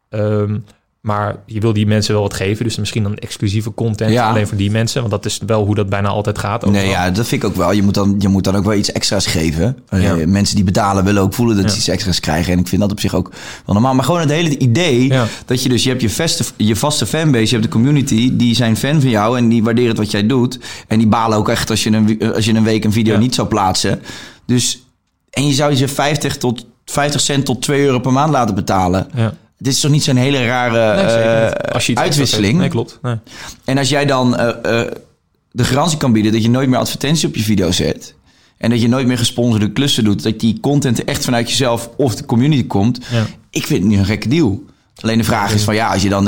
Ehm, 0.08 0.58
maar 1.00 1.36
je 1.46 1.60
wil 1.60 1.72
die 1.72 1.86
mensen 1.86 2.12
wel 2.14 2.22
wat 2.22 2.34
geven. 2.34 2.64
Dus 2.64 2.76
misschien 2.76 3.02
dan 3.02 3.14
exclusieve 3.16 3.74
content 3.74 4.12
Ja. 4.12 4.28
alleen 4.30 4.46
voor 4.46 4.56
die 4.56 4.70
mensen. 4.70 5.00
Want 5.00 5.12
dat 5.12 5.24
is 5.24 5.40
wel 5.46 5.64
hoe 5.64 5.74
dat 5.74 5.88
bijna 5.88 6.08
altijd 6.08 6.38
gaat. 6.38 6.60
Nee, 6.66 6.70
overal. 6.70 6.90
ja, 6.90 7.10
dat 7.10 7.26
vind 7.28 7.42
ik 7.42 7.48
ook 7.48 7.56
wel. 7.56 7.72
Je 7.72 7.82
moet 7.82 7.94
dan, 7.94 8.14
je 8.18 8.28
moet 8.28 8.44
dan 8.44 8.56
ook 8.56 8.64
wel 8.64 8.74
iets 8.74 8.92
extra's 8.92 9.26
geven. 9.26 9.78
Eh, 9.88 10.02
Ja. 10.02 10.26
mensen 10.26 10.56
die 10.56 10.64
betalen 10.64 11.04
willen 11.04 11.22
ook 11.22 11.34
voelen 11.34 11.56
dat 11.56 11.64
Ja. 11.64 11.70
ze 11.70 11.76
iets 11.76 11.88
extra's 11.88 12.20
krijgen. 12.20 12.52
En 12.52 12.58
ik 12.58 12.68
vind 12.68 12.80
dat 12.80 12.90
op 12.90 13.00
zich 13.00 13.14
ook 13.14 13.28
wel 13.66 13.74
normaal. 13.74 13.94
Maar 13.94 14.04
gewoon 14.04 14.20
het 14.20 14.30
hele 14.30 14.58
idee 14.58 15.12
dat 15.46 15.62
je 15.62 15.68
dus... 15.68 15.82
Je 15.82 15.88
hebt 15.88 16.00
je 16.00 16.10
vaste, 16.10 16.44
je 16.56 16.76
vaste 16.76 17.06
fanbase, 17.06 17.44
je 17.44 17.50
hebt 17.50 17.62
de 17.62 17.68
community. 17.68 18.36
Die 18.36 18.54
zijn 18.54 18.76
fan 18.76 19.00
van 19.00 19.10
jou 19.10 19.38
en 19.38 19.48
die 19.48 19.62
waarderen 19.62 19.88
het 19.90 19.98
wat 19.98 20.10
jij 20.10 20.26
doet. 20.26 20.58
En 20.88 20.98
die 20.98 21.08
balen 21.08 21.38
ook 21.38 21.48
echt 21.48 21.70
als 21.70 21.82
je 21.82 21.90
een, 21.90 22.32
als 22.34 22.44
je 22.44 22.52
een 22.54 22.64
week 22.64 22.84
een 22.84 22.92
video 22.92 23.18
niet 23.18 23.34
zou 23.34 23.48
plaatsen. 23.48 24.02
Dus... 24.46 24.84
En 25.30 25.46
je 25.46 25.52
zou 25.54 25.74
je 25.76 25.88
50, 25.88 26.36
tot, 26.36 26.66
50 26.84 27.20
cent 27.20 27.44
tot 27.44 27.62
2 27.62 27.84
euro 27.84 27.98
per 27.98 28.12
maand 28.12 28.30
laten 28.32 28.54
betalen. 28.54 29.08
Ja. 29.14 29.34
Dit 29.62 29.72
is 29.72 29.80
toch 29.80 29.90
niet 29.90 30.04
zo'n 30.04 30.16
hele 30.16 30.46
rare 30.46 30.94
Nee, 30.94 31.04
eh. 31.04 31.74
Als 31.74 31.86
je 31.86 31.94
uitwisseling? 31.96 32.58
Nee, 32.58 32.68
klopt. 32.68 32.98
Nee. 33.02 33.16
En 33.64 33.78
als 33.78 33.88
jij 33.88 34.06
dan 34.06 34.36
eh, 34.36 34.80
eh, 34.80 34.92
de 35.50 35.64
garantie 35.64 35.98
kan 35.98 36.12
bieden 36.12 36.32
dat 36.32 36.42
je 36.42 36.50
nooit 36.50 36.68
meer 36.68 36.78
advertenties 36.78 37.24
op 37.24 37.34
je 37.34 37.42
video 37.42 37.70
zet. 37.70 38.14
En 38.58 38.70
dat 38.70 38.80
je 38.80 38.88
nooit 38.88 39.06
meer 39.06 39.18
gesponsorde 39.18 39.72
klussen 39.72 40.04
doet. 40.04 40.22
Dat 40.22 40.40
die 40.40 40.60
content 40.60 41.04
echt 41.04 41.24
vanuit 41.24 41.48
jezelf 41.50 41.90
of 41.96 42.14
de 42.14 42.24
community 42.24 42.66
komt. 42.66 42.98
Ja. 43.10 43.24
Ik 43.50 43.66
vind 43.66 43.80
het 43.80 43.88
niet 43.90 43.98
een 43.98 44.04
gekke 44.04 44.28
deal. 44.28 44.62
Alleen 45.00 45.18
de 45.18 45.24
vraag 45.24 45.54
is 45.54 45.62
van 45.62 45.74
ja, 45.74 45.92
als 45.92 46.02
je 46.02 46.08
dan 46.08 46.24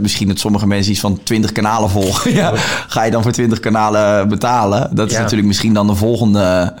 misschien 0.00 0.28
dat 0.28 0.38
sommige 0.38 0.66
mensen 0.66 0.92
iets 0.92 1.00
van 1.00 1.22
20 1.22 1.52
kanalen 1.52 1.90
volgen. 1.90 2.32
ja, 2.34 2.52
ga 2.88 3.04
je 3.04 3.10
dan 3.10 3.22
voor 3.22 3.32
20 3.32 3.60
kanalen 3.60 4.28
betalen? 4.28 4.94
Dat 4.94 5.08
is 5.08 5.14
Ja. 5.16 5.20
natuurlijk 5.20 5.48
misschien 5.48 5.72
dan 5.74 5.86
de 5.86 5.94
volgende. 5.94 6.74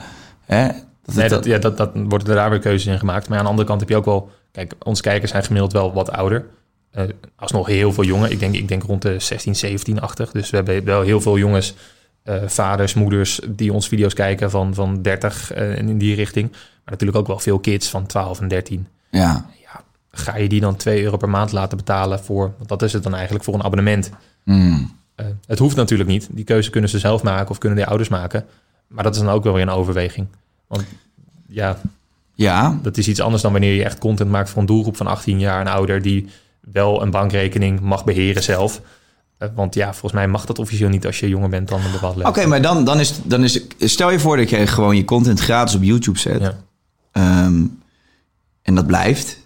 Hè, 0.46 0.66
dat 1.04 1.14
Nee, 1.14 1.28
dat, 1.28 1.44
ja, 1.44 1.58
dat, 1.58 1.76
dat 1.76 1.90
worden 1.94 2.28
er 2.28 2.34
daar 2.34 2.50
weer 2.50 2.58
keuzes 2.58 2.92
in 2.92 2.98
gemaakt. 2.98 3.28
Maar 3.28 3.38
aan 3.38 3.44
de 3.44 3.50
andere 3.50 3.68
kant 3.68 3.80
heb 3.80 3.88
je 3.88 3.96
ook 3.96 4.04
wel... 4.04 4.30
Kijk, 4.52 4.74
onze 4.84 5.02
kijkers 5.02 5.30
zijn 5.30 5.42
gemiddeld 5.42 5.72
wel 5.72 5.92
wat 5.92 6.10
ouder. 6.10 6.46
Eh 6.90 7.04
alsnog 7.36 7.66
heel 7.66 7.92
veel 7.92 8.04
jongen. 8.04 8.30
Ik 8.30 8.38
denk, 8.38 8.54
ik 8.54 8.68
denk 8.68 8.82
rond 8.82 9.02
de 9.02 9.18
16, 9.18 9.54
17-achtig. 9.54 10.30
Dus 10.30 10.50
we 10.50 10.56
hebben 10.56 10.84
wel 10.84 11.02
heel 11.02 11.20
veel 11.20 11.38
jongens, 11.38 11.74
eh, 12.22 12.36
vaders, 12.46 12.94
moeders... 12.94 13.40
die 13.48 13.72
ons 13.72 13.88
video's 13.88 14.14
kijken 14.14 14.50
van, 14.50 14.74
van 14.74 15.02
30 15.02 15.52
eh, 15.52 15.78
en 15.78 15.88
in 15.88 15.98
die 15.98 16.14
richting. 16.14 16.50
Maar 16.50 16.60
natuurlijk 16.84 17.18
ook 17.18 17.26
wel 17.26 17.38
veel 17.38 17.58
kids 17.58 17.88
van 17.88 18.06
12 18.06 18.40
en 18.40 18.48
13. 18.48 18.86
ja. 19.10 19.46
Ja, 19.72 19.84
ga 20.10 20.36
je 20.36 20.48
die 20.48 20.60
dan 20.60 20.76
2 20.76 21.02
euro 21.02 21.16
per 21.16 21.28
maand 21.28 21.52
laten 21.52 21.76
betalen 21.76 22.20
voor... 22.20 22.54
Want 22.56 22.68
dat 22.68 22.82
is 22.82 22.92
het 22.92 23.02
dan 23.02 23.14
eigenlijk 23.14 23.44
voor 23.44 23.54
een 23.54 23.62
abonnement. 23.62 24.10
Mm. 24.44 24.98
Eh, 25.14 25.26
het 25.46 25.58
hoeft 25.58 25.76
natuurlijk 25.76 26.08
niet. 26.08 26.28
Die 26.30 26.44
keuze 26.44 26.70
kunnen 26.70 26.90
ze 26.90 26.98
zelf 26.98 27.22
maken 27.22 27.50
of 27.50 27.58
kunnen 27.58 27.78
de 27.78 27.86
ouders 27.86 28.08
maken. 28.08 28.46
Maar 28.86 29.04
dat 29.04 29.14
is 29.14 29.20
dan 29.20 29.30
ook 29.30 29.44
wel 29.44 29.52
weer 29.52 29.62
een 29.62 29.68
overweging. 29.68 30.26
Want 30.66 30.84
ja, 31.46 31.78
ja, 32.40 32.78
dat 32.82 32.96
is 32.96 33.08
iets 33.08 33.20
anders 33.20 33.42
dan 33.42 33.52
wanneer 33.52 33.74
je 33.74 33.84
echt 33.84 33.98
content 33.98 34.30
maakt 34.30 34.50
voor 34.50 34.60
een 34.60 34.66
doelgroep 34.66 34.96
van 34.96 35.06
18 35.06 35.38
jaar 35.38 35.60
en 35.60 35.66
ouder 35.66 36.02
die 36.02 36.26
wel 36.60 37.02
een 37.02 37.10
bankrekening 37.10 37.80
mag 37.80 38.04
beheren 38.04 38.42
zelf. 38.42 38.80
Eh, 39.38 39.48
want 39.54 39.74
ja, 39.74 39.90
volgens 39.90 40.12
mij 40.12 40.28
mag 40.28 40.44
dat 40.44 40.58
officieel 40.58 40.88
niet 40.88 41.06
als 41.06 41.20
je 41.20 41.28
jonger 41.28 41.48
bent 41.48 41.68
dan 41.68 41.80
een 41.84 41.92
bepaald 41.92 42.24
Oké, 42.24 42.46
maar 42.46 42.62
dan, 42.62 42.84
dan, 42.84 43.00
is, 43.00 43.14
dan 43.24 43.44
is... 43.44 43.60
Stel 43.78 44.10
je 44.10 44.18
voor 44.18 44.36
dat 44.36 44.50
je 44.50 44.66
gewoon 44.66 44.96
je 44.96 45.04
content 45.04 45.40
gratis 45.40 45.74
op 45.74 45.82
YouTube 45.82 46.18
zet. 46.18 46.40
Ja. 46.40 46.56
Ehm, 47.12 47.64
en 48.62 48.74
dat 48.74 48.86
blijft. 48.86 49.38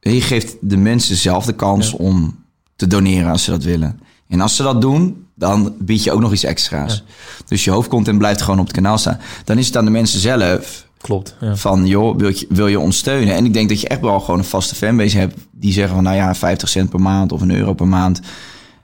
Je 0.00 0.20
geeft 0.20 0.56
de 0.60 0.76
mensen 0.76 1.16
zelf 1.16 1.44
de 1.44 1.54
kans 1.54 1.90
Ja. 1.90 1.96
om 1.96 2.44
te 2.76 2.86
doneren 2.86 3.30
als 3.30 3.44
ze 3.44 3.50
dat 3.50 3.62
willen. 3.64 4.00
En 4.28 4.40
als 4.40 4.56
ze 4.56 4.62
dat 4.62 4.80
doen, 4.80 5.26
dan 5.34 5.74
bied 5.78 6.02
je 6.04 6.12
ook 6.12 6.20
nog 6.20 6.32
iets 6.32 6.44
extra's. 6.44 7.04
Dus 7.46 7.64
je 7.64 7.70
hoofdcontent 7.70 8.18
blijft 8.18 8.42
gewoon 8.42 8.58
op 8.58 8.66
het 8.66 8.74
kanaal 8.74 8.98
staan. 8.98 9.18
Dan 9.44 9.58
is 9.58 9.66
het 9.66 9.76
aan 9.76 9.84
de 9.84 9.90
mensen 9.90 10.20
zelf 10.20 10.90
Klopt. 11.02 11.36
Ja. 11.40 11.56
van, 11.56 11.86
joh, 11.86 12.16
wil 12.16 12.28
je, 12.28 12.46
wil 12.48 12.66
je 12.66 12.78
ons 12.80 12.96
steunen? 12.98 13.34
En 13.34 13.44
ik 13.44 13.52
denk 13.52 13.68
dat 13.68 13.80
je 13.80 13.88
echt 13.88 14.00
wel 14.00 14.20
gewoon 14.20 14.38
een 14.38 14.44
vaste 14.44 14.74
fanbase 14.74 15.18
hebt 15.18 15.34
die 15.50 15.72
zeggen 15.72 15.94
van, 15.94 16.02
nou 16.04 16.16
ja, 16.16 16.34
50 16.34 16.68
cent 16.68 16.90
per 16.90 17.00
maand 17.00 17.32
of 17.32 17.40
een 17.40 17.50
euro 17.54 17.72
per 17.74 17.88
maand. 17.88 18.20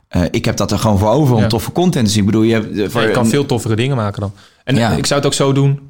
eh, 0.09 0.23
ik 0.31 0.45
heb 0.45 0.57
dat 0.57 0.71
er 0.71 0.79
gewoon 0.79 0.99
voor 0.99 1.09
over 1.09 1.35
om 1.35 1.41
Ja. 1.41 1.47
toffe 1.47 1.73
content 1.73 2.07
te 2.07 2.11
zien. 2.12 2.21
Ik 2.21 2.27
bedoel, 2.27 2.43
je, 2.43 2.53
hebt, 2.53 2.79
eh, 2.79 2.89
voor, 2.89 3.01
Ja, 3.01 3.07
je 3.07 3.12
kan 3.12 3.27
veel 3.27 3.47
toffere 3.47 3.77
dingen 3.77 3.97
maken 3.97 4.21
dan. 4.21 4.33
En 4.64 4.77
Ja. 4.77 4.91
ik 4.91 5.07
zou 5.07 5.21
het 5.21 5.29
ook 5.29 5.35
zo 5.35 5.53
doen 5.53 5.81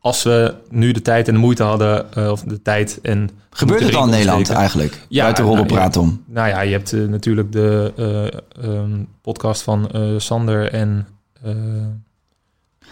als 0.00 0.22
we 0.22 0.54
nu 0.70 0.92
de 0.92 1.02
tijd 1.02 1.28
en 1.28 1.34
de 1.34 1.40
moeite 1.40 1.62
hadden, 1.62 2.12
eh, 2.12 2.30
of 2.30 2.40
de 2.42 2.62
tijd 2.62 2.98
en... 3.02 3.30
Gebeurt 3.50 3.82
het 3.82 3.94
al 3.94 4.04
in 4.04 4.10
Nederland 4.10 4.40
steken. 4.44 4.60
eigenlijk? 4.60 5.06
Ja, 5.08 5.22
Buiten 5.22 5.44
nou, 5.44 5.66
praten 5.66 6.00
om. 6.00 6.22
Nou 6.26 6.48
ja, 6.48 6.60
je 6.60 6.72
hebt 6.72 6.92
natuurlijk 6.92 7.52
de 7.52 7.92
eh, 7.96 8.64
ehm, 8.64 8.90
podcast 9.22 9.62
van 9.62 9.90
Sander 10.16 10.72
en... 10.72 11.06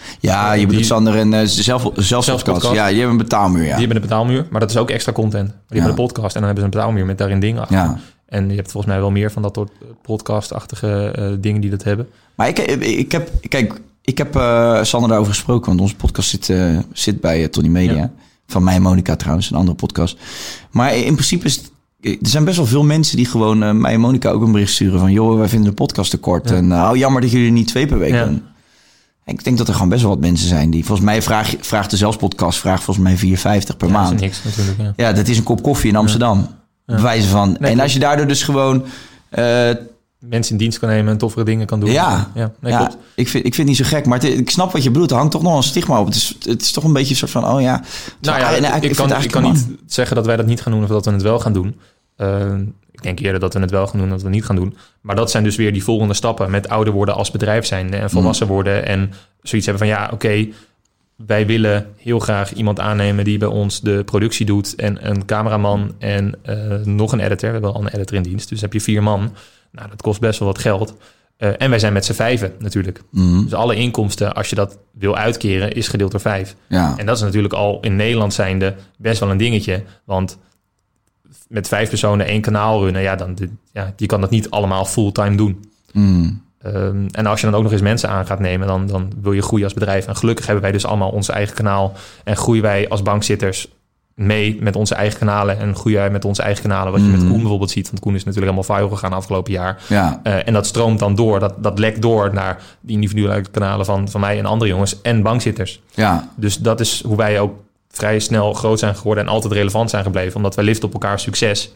eh, 0.01 0.17
Ja, 0.21 0.53
je 0.53 0.59
die- 0.59 0.67
bedoelt 0.67 0.87
Sander 0.87 1.15
en 1.17 1.33
uh, 1.33 1.41
zelf, 1.45 1.91
Zelfpodcast. 1.95 2.45
podcast. 2.45 2.75
Ja, 2.75 2.87
die 2.89 2.95
hebben 2.99 3.11
een 3.17 3.23
betaalmuur, 3.23 3.63
ja. 3.63 3.69
Die 3.69 3.79
hebben 3.79 3.97
een 3.97 4.03
betaalmuur, 4.03 4.47
maar 4.51 4.61
dat 4.61 4.71
is 4.71 4.77
ook 4.77 4.91
extra 4.91 5.13
content. 5.13 5.47
Die 5.49 5.57
Ja. 5.69 5.75
hebben 5.75 5.89
een 5.91 6.07
podcast 6.09 6.35
en 6.35 6.41
dan 6.41 6.45
hebben 6.45 6.59
ze 6.59 6.65
een 6.65 6.71
betaalmuur 6.81 7.07
met 7.07 7.19
daarin 7.19 7.41
dingen 7.41 7.61
achter. 7.63 7.77
ja. 7.77 7.99
En 8.27 8.49
je 8.51 8.57
hebt 8.57 8.71
volgens 8.71 8.93
mij 8.93 9.01
wel 9.03 9.11
meer 9.11 9.31
van 9.33 9.43
dat 9.43 9.55
soort 9.55 9.71
eh, 9.81 9.87
podcast-achtige 10.03 11.11
eh, 11.17 11.29
dingen 11.41 11.61
die 11.61 11.71
dat 11.71 11.83
hebben. 11.85 12.09
Maar 12.35 12.49
ik, 12.49 12.59
ik 12.83 13.13
heb, 13.13 13.31
kijk, 13.49 13.81
ik 14.03 14.19
heb 14.19 14.37
eh, 14.37 14.83
Sander 14.83 15.09
daarover 15.09 15.33
gesproken, 15.33 15.67
want 15.69 15.81
onze 15.81 15.97
podcast 15.97 16.29
zit, 16.29 16.49
eh, 16.51 16.79
zit 16.93 17.21
bij 17.21 17.43
eh, 17.43 17.49
Tony 17.49 17.69
Media. 17.69 17.95
Ja. 17.97 18.11
Van 18.47 18.65
mij 18.65 18.75
en 18.75 18.83
Monica 18.83 19.17
trouwens, 19.17 19.51
een 19.51 19.57
andere 19.57 19.77
podcast. 19.77 20.17
Maar 20.71 20.97
in 20.97 21.13
principe 21.15 21.47
is 21.47 21.57
het- 21.57 21.71
er 22.01 22.17
zijn 22.29 22.45
best 22.45 22.57
wel 22.57 22.67
veel 22.67 22.85
mensen 22.85 23.17
die 23.17 23.27
gewoon 23.27 23.63
eh, 23.63 23.71
mij 23.73 23.93
en 23.93 24.01
Monica 24.01 24.31
ook 24.31 24.43
een 24.43 24.53
bericht 24.53 24.73
sturen 24.73 24.99
van... 25.01 25.13
joh, 25.13 25.39
wij 25.39 25.49
vinden 25.49 25.69
de 25.69 25.75
podcast 25.75 26.11
te 26.11 26.17
kort. 26.19 26.49
Ja. 26.49 26.57
En 26.57 26.71
uh, 26.71 26.89
oh, 26.91 26.97
jammer 26.97 27.21
dat 27.21 27.31
jullie 27.31 27.47
er 27.47 27.53
niet 27.53 27.69
twee 27.69 27.87
per 27.87 27.99
week 27.99 28.13
Ja. 28.13 28.25
doen. 28.25 28.43
Ik 29.27 29.45
denk 29.45 29.59
dat 29.59 29.69
er 29.69 29.75
gewoon 29.75 29.89
best 29.89 30.03
wel 30.03 30.11
wat 30.11 30.21
mensen 30.21 30.49
zijn 30.49 30.71
die... 30.71 30.85
Volgens 30.85 31.07
mij 31.07 31.23
vraag, 31.23 31.55
vraagt 31.61 31.91
de 31.91 31.97
zelfspodcast 31.97 32.59
vraagt 32.59 32.83
volgens 32.83 33.07
mij 33.07 33.37
4,50 33.63 33.77
per 33.77 33.87
Ja, 33.89 33.93
maand. 33.93 34.11
Dat 34.11 34.15
is 34.15 34.21
niks 34.21 34.43
natuurlijk, 34.45 34.79
ja. 34.81 34.93
Ja, 34.97 35.13
dat 35.13 35.29
is 35.29 35.39
een 35.39 35.45
kop 35.45 35.63
koffie 35.63 35.91
in 35.91 35.97
Amsterdam. 35.97 36.47
Bewijzen 36.87 37.31
van. 37.31 37.49
Nee, 37.49 37.57
en 37.59 37.65
klopt. 37.65 37.81
als 37.81 37.93
je 37.93 37.99
daardoor 37.99 38.27
dus 38.27 38.43
gewoon... 38.43 38.85
eh, 39.29 39.71
Mensen 40.19 40.53
in 40.53 40.59
dienst 40.59 40.79
kan 40.79 40.89
nemen 40.89 41.13
en 41.13 41.19
toffere 41.19 41.45
dingen 41.45 41.67
kan 41.67 41.81
doen. 41.81 41.91
Ja, 41.91 42.31
ja, 42.35 42.53
nee, 42.61 42.73
ja 42.73 42.91
ik, 43.15 43.29
vind, 43.29 43.45
ik 43.47 43.55
vind 43.55 43.69
het 43.69 43.79
niet 43.79 43.87
zo 43.89 43.97
gek. 43.97 44.07
Maar 44.07 44.19
het- 44.21 44.39
ik 44.39 44.51
snap 44.51 44.73
wat 44.73 44.83
je 44.83 44.91
bedoelt. 44.91 45.11
Er 45.11 45.17
hangt 45.17 45.33
toch 45.33 45.43
nog 45.43 45.57
een 45.57 45.63
stigma 45.63 46.01
op. 46.01 46.07
Het 46.07 46.15
is, 46.15 46.37
het 46.45 46.63
is 46.63 46.73
toch 46.73 46.85
een 46.85 46.93
beetje 46.93 47.11
een 47.11 47.17
soort 47.17 47.31
van... 47.31 47.45
Oh 47.49 47.61
ja. 47.61 47.83
Nou 48.21 48.39
ja, 48.41 48.51
nee, 48.51 48.81
ik, 48.91 48.97
kan, 48.97 49.23
ik 49.23 49.31
kan 49.31 49.43
niet 49.43 49.67
zeggen 49.87 50.17
dat 50.17 50.27
wij 50.27 50.37
dat 50.37 50.47
niet 50.47 50.61
gaan 50.61 50.73
doen 50.73 50.83
of 50.83 50.89
dat 50.89 51.05
we 51.05 51.11
het 51.11 51.23
wel 51.23 51.39
gaan 51.41 51.53
doen. 51.53 51.77
Eh, 52.17 52.53
denk 53.07 53.19
eerder 53.19 53.41
dat 53.41 53.55
we 53.55 53.61
het 53.61 53.71
wel 53.71 53.87
gaan 53.87 53.99
doen 53.99 54.09
dat 54.09 54.19
we 54.19 54.27
het 54.27 54.35
niet 54.35 54.45
gaan 54.45 54.57
doen. 54.57 54.77
Maar 55.01 55.17
dat 55.17 55.31
zijn 55.31 55.45
dus 55.45 55.57
weer 55.57 55.73
die 55.73 55.85
volgende 55.85 56.15
stappen 56.15 56.51
met 56.51 56.69
ouder 56.69 56.93
worden 56.93 57.15
als 57.15 57.31
bedrijf 57.31 57.67
zijn 57.67 57.95
en 57.95 58.11
volwassen 58.11 58.47
worden 58.47 58.87
en 58.87 59.13
zoiets 59.43 59.67
hebben 59.67 59.87
van 59.87 59.97
ja, 59.97 60.11
oké, 60.13 60.49
wij 61.17 61.47
willen 61.47 61.87
heel 61.97 62.19
graag 62.19 62.53
iemand 62.53 62.81
aannemen 62.81 63.25
die 63.25 63.39
bij 63.39 63.49
ons 63.49 63.81
de 63.81 64.03
productie 64.05 64.47
doet 64.47 64.75
en 64.75 65.09
een 65.09 65.25
cameraman 65.25 65.95
en 65.99 66.35
eh, 66.43 66.57
nog 66.85 67.13
een 67.13 67.21
editor. 67.21 67.49
We 67.49 67.53
hebben 67.55 67.75
al 67.75 67.81
een 67.81 67.95
editor 67.95 68.17
in 68.17 68.23
dienst, 68.23 68.49
dus 68.49 68.61
heb 68.61 68.73
je 68.73 68.81
vier 68.81 69.03
man. 69.03 69.35
Nou, 69.71 69.89
dat 69.89 70.03
kost 70.03 70.21
best 70.21 70.39
wel 70.39 70.49
wat 70.49 70.59
geld. 70.59 70.97
Eh, 71.37 71.51
en 71.59 71.71
wij 71.71 71.79
zijn 71.79 71.93
met 71.93 72.05
z'n 72.05 72.13
vijven 72.13 72.53
natuurlijk. 72.59 73.03
Mhm. 73.11 73.43
Dus 73.43 73.55
alle 73.55 73.75
inkomsten, 73.75 74.35
als 74.35 74.51
je 74.51 74.57
dat 74.57 74.79
wil 74.93 75.17
uitkeren, 75.17 75.73
is 75.73 75.89
gedeeld 75.89 76.11
door 76.11 76.21
vijf. 76.21 76.55
Ja. 76.67 76.95
En 76.97 77.07
dat 77.07 77.17
is 77.17 77.23
natuurlijk 77.23 77.55
al 77.55 77.79
in 77.81 77.97
Nederland 77.97 78.35
zijnde 78.35 78.75
best 78.99 79.21
wel 79.21 79.31
een 79.31 79.37
dingetje. 79.37 79.83
Want 80.05 80.39
met 81.47 81.69
vijf 81.69 81.89
personen 81.89 82.27
één 82.27 82.41
kanaal 82.41 82.83
runnen, 82.83 83.03
ja, 83.03 83.17
dan, 83.17 83.37
ja, 83.73 83.93
je 83.97 84.07
kan 84.07 84.21
dat 84.21 84.31
niet 84.31 84.51
allemaal 84.51 84.85
fulltime 84.85 85.37
doen. 85.37 85.65
Mm. 85.93 86.45
Ehm, 86.63 87.07
en 87.11 87.27
als 87.27 87.41
je 87.41 87.47
dan 87.47 87.55
ook 87.55 87.63
nog 87.63 87.73
eens 87.73 87.81
mensen 87.81 88.09
aan 88.09 88.27
gaat 88.27 88.41
nemen, 88.41 88.67
dan, 88.67 88.87
dan 88.87 89.13
wil 89.23 89.33
je 89.33 89.43
groeien 89.43 89.65
als 89.65 89.75
bedrijf. 89.75 90.07
En 90.07 90.17
gelukkig 90.17 90.45
hebben 90.45 90.63
wij 90.63 90.73
dus 90.73 90.87
allemaal 90.87 91.11
ons 91.11 91.29
eigen 91.29 91.55
kanaal. 91.55 91.93
En 92.25 92.37
groeien 92.37 92.63
wij 92.63 92.89
als 92.89 93.03
bankzitters 93.03 93.69
mee 94.15 94.59
met 94.61 94.77
onze 94.77 94.95
eigen 94.95 95.19
kanalen. 95.19 95.59
En 95.59 95.75
groeien 95.75 95.99
wij 95.99 96.11
met 96.11 96.25
onze 96.25 96.43
eigen 96.43 96.63
kanalen. 96.63 96.93
Wat 96.93 97.01
je 97.01 97.07
met 97.07 97.27
Koen 97.27 97.41
bijvoorbeeld 97.41 97.71
ziet. 97.71 97.89
Want 97.89 98.01
Koen 98.01 98.15
is 98.15 98.25
natuurlijk 98.25 98.53
helemaal 98.53 98.77
viral 98.77 98.97
gegaan 98.97 99.13
afgelopen 99.13 99.53
jaar. 99.53 99.83
Ja. 99.89 100.21
Eh, 100.23 100.47
en 100.47 100.53
dat 100.53 100.67
stroomt 100.67 100.99
dan 100.99 101.15
door, 101.15 101.41
dat, 101.41 101.55
dat 101.59 101.79
lekt 101.79 102.03
door 102.03 102.35
naar 102.35 102.63
die 102.81 102.95
individuele 102.95 103.43
kanalen 103.51 103.87
van, 103.87 104.09
van 104.09 104.21
mij 104.21 104.39
en 104.39 104.47
andere 104.47 104.71
jongens. 104.71 105.03
En 105.03 105.23
bankzitters. 105.23 105.81
Ja. 105.95 106.29
Dus 106.37 106.57
dat 106.57 106.81
is 106.81 107.03
hoe 107.07 107.17
wij 107.17 107.41
ook 107.41 107.55
vrij 107.97 108.19
snel 108.19 108.53
groot 108.53 108.79
zijn 108.79 108.97
geworden 108.97 109.25
en 109.25 109.31
altijd 109.31 109.53
relevant 109.53 109.91
zijn 109.91 110.05
gebleven. 110.05 110.37
Omdat 110.37 110.55
wij 110.55 110.65
liften 110.65 110.87
op 110.89 110.93
elkaar 110.93 111.21
succes. 111.21 111.71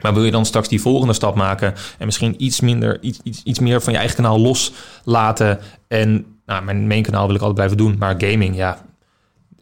Maar 0.00 0.14
wil 0.14 0.24
je 0.24 0.30
dan 0.30 0.46
straks 0.46 0.68
die 0.68 0.80
volgende 0.80 1.12
stap 1.12 1.34
maken 1.34 1.74
en 1.98 2.06
misschien 2.06 2.34
iets 2.38 2.60
minder, 2.60 3.02
iets, 3.02 3.20
iets, 3.22 3.42
iets 3.42 3.58
meer 3.58 3.82
van 3.82 3.92
je 3.92 3.98
eigen 3.98 4.16
kanaal 4.16 4.40
loslaten. 4.40 5.58
En 5.88 6.26
nou, 6.46 6.64
mijn 6.64 6.86
main 6.86 7.02
kanaal 7.02 7.26
wil 7.26 7.34
ik 7.34 7.40
altijd 7.40 7.54
blijven 7.54 7.76
doen. 7.76 7.96
Maar 7.98 8.14
gaming, 8.18 8.56
ja. 8.56 8.84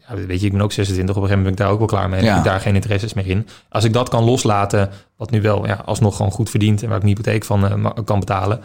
ja 0.07 0.15
weet 0.15 0.39
je, 0.39 0.45
ik 0.45 0.51
ben 0.51 0.61
ook 0.61 0.71
26. 0.71 1.15
Op 1.15 1.21
een 1.21 1.27
gegeven 1.29 1.43
moment 1.43 1.43
ben 1.43 1.51
ik 1.51 1.57
daar 1.57 1.69
ook 1.69 1.77
wel 1.77 1.99
klaar 1.99 2.09
mee. 2.09 2.19
En 2.19 2.25
Ja. 2.25 2.31
heb 2.35 2.43
ik 2.45 2.51
daar 2.51 2.59
geen 2.59 2.75
interesses 2.75 3.13
meer 3.13 3.27
in. 3.27 3.47
Als 3.69 3.83
ik 3.83 3.93
dat 3.93 4.09
kan 4.09 4.23
loslaten, 4.23 4.89
wat 5.17 5.31
nu 5.31 5.41
wel 5.41 5.67
ja, 5.67 5.81
alsnog 5.85 6.15
gewoon 6.15 6.31
goed 6.31 6.49
verdient 6.49 6.81
en 6.83 6.87
waar 6.87 6.97
ik 6.97 7.03
een 7.03 7.09
hypotheek 7.09 7.43
van 7.45 7.85
eh, 7.85 8.03
kan 8.05 8.19
betalen. 8.19 8.61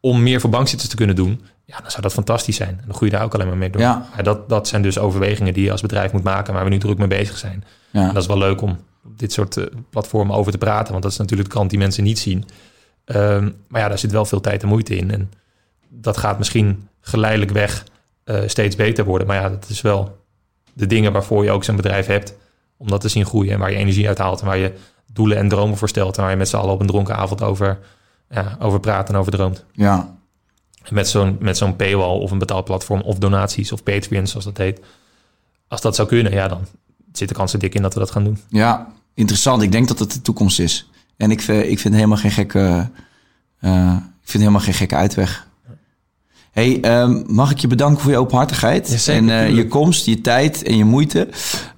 Om 0.00 0.22
meer 0.22 0.40
voor 0.40 0.50
bankzitters 0.50 0.90
te 0.90 0.96
kunnen 0.96 1.16
doen. 1.16 1.40
Ja, 1.70 1.80
dan 1.80 1.90
zou 1.90 2.02
dat 2.02 2.12
fantastisch 2.12 2.56
zijn. 2.56 2.68
En 2.68 2.82
dan 2.86 2.94
groei 2.94 3.10
je 3.10 3.16
daar 3.16 3.24
ook 3.24 3.34
alleen 3.34 3.46
maar 3.46 3.56
mee 3.56 3.70
door. 3.70 3.80
Ja. 3.80 4.06
dat, 4.22 4.48
dat 4.48 4.68
zijn 4.68 4.82
dus 4.82 4.98
overwegingen 4.98 5.54
die 5.54 5.64
je 5.64 5.70
als 5.70 5.80
bedrijf 5.80 6.12
moet 6.12 6.22
maken, 6.22 6.54
waar 6.54 6.64
we 6.64 6.70
nu 6.70 6.78
druk 6.78 6.98
mee 6.98 7.08
bezig 7.08 7.36
zijn. 7.36 7.64
Ja. 7.90 8.00
En 8.00 8.14
dat 8.14 8.22
is 8.22 8.28
wel 8.28 8.38
leuk 8.38 8.60
om 8.60 8.78
op 9.04 9.18
dit 9.18 9.32
soort 9.32 9.56
eh, 9.56 9.64
platformen 9.90 10.36
over 10.36 10.52
te 10.52 10.58
praten, 10.58 10.90
want 10.90 11.02
dat 11.02 11.12
is 11.12 11.18
natuurlijk 11.18 11.48
de 11.48 11.54
kant 11.54 11.70
die 11.70 11.78
mensen 11.78 12.04
niet 12.04 12.18
zien. 12.18 12.44
Ehm, 13.04 13.50
maar 13.68 13.80
ja, 13.80 13.88
daar 13.88 13.98
zit 13.98 14.10
wel 14.10 14.24
veel 14.24 14.40
tijd 14.40 14.62
en 14.62 14.68
moeite 14.68 14.96
in. 14.96 15.10
En 15.10 15.30
dat 15.88 16.16
gaat 16.16 16.38
misschien 16.38 16.88
geleidelijk 17.00 17.50
weg 17.50 17.84
eh, 18.24 18.40
steeds 18.46 18.76
beter 18.76 19.04
worden. 19.04 19.26
Maar 19.26 19.36
ja, 19.36 19.48
dat 19.48 19.68
is 19.68 19.80
wel 19.80 20.18
de 20.72 20.86
dingen 20.86 21.12
waarvoor 21.12 21.44
je 21.44 21.50
ook 21.50 21.64
zo'n 21.64 21.76
bedrijf 21.76 22.06
hebt. 22.06 22.34
Om 22.76 22.88
dat 22.88 23.00
te 23.00 23.08
zien 23.08 23.26
groeien 23.26 23.52
en 23.52 23.58
waar 23.58 23.70
je 23.70 23.76
energie 23.76 24.08
uit 24.08 24.18
haalt. 24.18 24.40
En 24.40 24.46
waar 24.46 24.58
je 24.58 24.72
doelen 25.12 25.36
en 25.36 25.48
dromen 25.48 25.76
voor 25.76 25.88
stelt. 25.88 26.16
En 26.16 26.22
waar 26.22 26.30
je 26.30 26.36
met 26.36 26.48
z'n 26.48 26.56
allen 26.56 26.72
op 26.72 26.80
een 26.80 26.86
dronken 26.86 27.16
avond 27.16 27.42
over, 27.42 27.78
ja, 28.30 28.56
over 28.60 28.80
praat 28.80 29.08
en 29.08 29.16
over 29.16 29.32
droomt. 29.32 29.64
Ja. 29.72 30.17
Met 30.90 31.08
zo'n, 31.08 31.36
met 31.40 31.56
zo'n 31.56 31.76
paywall 31.76 32.18
of 32.18 32.30
een 32.30 32.38
betaalplatform 32.38 33.00
of 33.00 33.18
donaties 33.18 33.72
of 33.72 33.82
Patreon 33.82 34.26
zoals 34.26 34.44
dat 34.44 34.56
heet. 34.56 34.80
Als 35.68 35.80
dat 35.80 35.94
zou 35.94 36.08
kunnen, 36.08 36.32
ja, 36.32 36.48
dan 36.48 36.66
zit 37.12 37.28
de 37.28 37.34
kans 37.34 37.52
er 37.52 37.58
dik 37.58 37.74
in 37.74 37.82
dat 37.82 37.94
we 37.94 38.00
dat 38.00 38.10
gaan 38.10 38.24
doen. 38.24 38.38
Ja. 38.48 38.92
Interessant. 39.14 39.62
Ik 39.62 39.72
denk 39.72 39.88
dat 39.88 39.98
het 39.98 40.12
de 40.12 40.22
toekomst 40.22 40.58
is. 40.60 40.90
En 41.16 41.30
ik, 41.30 41.40
vind- 41.40 41.66
ik 41.66 41.78
vind 41.78 41.94
helemaal 41.94 42.16
geen 42.16 42.30
gekke... 42.30 42.88
eh, 43.60 43.96
ik 44.22 44.30
vind 44.30 44.42
helemaal 44.42 44.60
geen 44.64 44.74
gekke 44.74 44.94
uitweg. 44.94 45.46
Hey, 46.50 46.80
ehm, 46.80 47.22
mag 47.26 47.50
ik 47.50 47.58
je 47.58 47.66
bedanken 47.66 48.02
voor 48.02 48.10
je 48.10 48.18
openhartigheid? 48.18 48.88
En 49.16 49.30
eh, 49.30 49.54
je 49.54 49.66
komst, 49.68 50.06
je 50.06 50.20
tijd 50.20 50.62
en 50.62 50.76
je 50.76 50.84
moeite. 50.84 51.28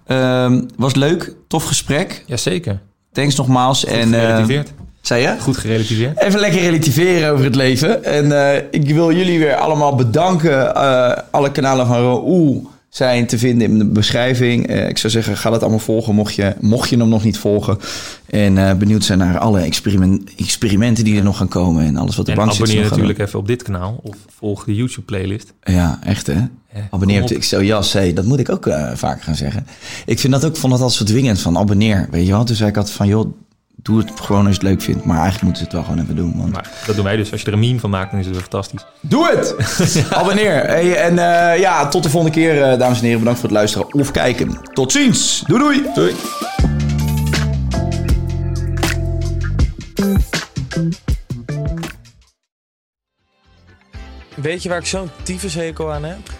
Ehm, 0.06 0.62
was 0.76 0.94
leuk, 0.94 1.34
tof 1.48 1.64
gesprek. 1.64 2.24
Jazeker. 2.26 2.80
Thanks 3.12 3.34
nogmaals. 3.36 3.80
Goed 3.80 3.88
en, 3.92 4.14
eh, 4.14 4.20
gerelativeerd. 4.20 4.72
Zei 5.00 5.22
je? 5.22 5.36
Goed 5.40 5.56
gerelativeerd. 5.56 6.20
Even 6.22 6.40
lekker 6.40 6.60
relativeren 6.60 7.32
over 7.32 7.44
het 7.44 7.54
leven. 7.54 8.04
En 8.04 8.54
eh, 8.54 8.62
ik 8.70 8.90
wil 8.90 9.12
jullie 9.12 9.38
weer 9.38 9.54
allemaal 9.54 9.94
bedanken. 9.94 10.74
Eh, 10.74 11.12
alle 11.30 11.50
kanalen 11.52 11.86
van 11.86 11.96
Raoul 11.96 12.70
zijn 12.88 13.26
te 13.26 13.38
vinden 13.38 13.70
in 13.70 13.78
de 13.78 13.84
beschrijving. 13.84 14.66
Eh, 14.66 14.88
ik 14.88 14.98
zou 14.98 15.12
zeggen, 15.12 15.36
ga 15.36 15.50
dat 15.50 15.60
allemaal 15.60 15.78
volgen 15.78 16.14
mocht 16.14 16.34
je, 16.34 16.54
mocht 16.60 16.88
je 16.90 16.96
hem 16.96 17.08
nog 17.08 17.24
niet 17.24 17.38
volgen. 17.38 17.78
En 18.26 18.78
benieuwd 18.78 19.04
zijn 19.04 19.18
naar 19.18 19.38
alle 19.38 19.60
experiment, 19.60 20.30
experimenten 20.36 21.04
die 21.04 21.16
er 21.16 21.22
nog 21.24 21.36
gaan 21.36 21.48
komen. 21.48 21.86
En 21.86 21.96
alles 21.96 22.16
wat 22.16 22.26
de 22.26 22.32
En 22.32 22.38
bank 22.38 22.52
zit. 22.52 22.60
abonneer 22.60 22.90
natuurlijk 22.90 23.18
even 23.18 23.38
op 23.38 23.46
dit 23.46 23.62
kanaal 23.62 24.00
of 24.02 24.16
volg 24.38 24.64
de 24.64 24.74
YouTube 24.74 25.06
playlist. 25.06 25.52
Ja, 25.62 25.98
echt 26.02 26.26
hè? 26.26 26.40
abonneer 26.90 27.22
op 27.22 27.28
de 27.28 27.64
Jas. 27.64 27.92
Hey, 27.92 28.12
dat 28.12 28.24
moet 28.24 28.38
ik 28.38 28.50
ook 28.50 28.66
eh, 28.66 28.90
vaker 28.94 29.22
gaan 29.22 29.34
zeggen. 29.34 29.66
Ik 30.06 30.18
vind 30.18 30.32
dat 30.32 30.44
ook, 30.44 30.56
vond 30.56 30.72
dat 30.72 30.82
altijd 30.82 30.98
zo 30.98 31.04
dwingend 31.04 31.40
van 31.40 31.58
abonneer. 31.58 32.08
Weet 32.10 32.26
je 32.26 32.32
wel? 32.32 32.44
Toen 32.44 32.56
zei 32.56 32.70
ik 32.70 32.76
altijd 32.76 32.96
van 32.96 33.06
joh, 33.06 33.32
doe 33.82 33.98
het 33.98 34.20
gewoon 34.20 34.46
als 34.46 34.56
je 34.56 34.60
het 34.60 34.70
leuk 34.70 34.82
vindt. 34.82 35.04
Maar 35.04 35.20
eigenlijk 35.20 35.44
moeten 35.44 35.62
ze 35.62 35.64
het 35.64 35.72
wel 35.72 35.82
gewoon 35.82 36.02
even 36.02 36.16
doen. 36.16 36.34
Want... 36.36 36.52
Maar 36.52 36.70
dat 36.86 36.94
doen 36.94 37.04
wij 37.04 37.16
dus. 37.16 37.32
Als 37.32 37.40
je 37.40 37.46
er 37.46 37.52
een 37.52 37.58
meme 37.58 37.80
van 37.80 37.90
maakt, 37.90 38.10
dan 38.10 38.20
is 38.20 38.26
het 38.26 38.34
weer 38.34 38.44
fantastisch. 38.44 38.86
Doe 39.00 39.26
het! 39.28 39.56
Abonneer. 40.20 40.64
Hey, 40.64 40.96
en 40.96 41.18
eh, 41.18 41.58
ja, 41.58 41.88
tot 41.88 42.02
de 42.02 42.10
volgende 42.10 42.36
keer, 42.36 42.62
eh, 42.62 42.78
dames 42.78 42.98
en 42.98 43.04
heren. 43.04 43.18
Bedankt 43.18 43.40
voor 43.40 43.48
het 43.48 43.58
luisteren 43.58 43.94
of 43.94 44.10
kijken. 44.10 44.58
Tot 44.72 44.92
ziens. 44.92 45.42
Doei 45.46 45.62
doei. 45.62 45.82
Doei. 45.94 46.14
Weet 54.34 54.62
je 54.62 54.68
waar 54.68 54.78
ik 54.78 54.86
zo'n 54.86 55.10
tyfushekel 55.22 55.92
aan 55.92 56.04
heb? 56.04 56.39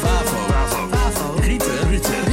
City. 2.03 2.30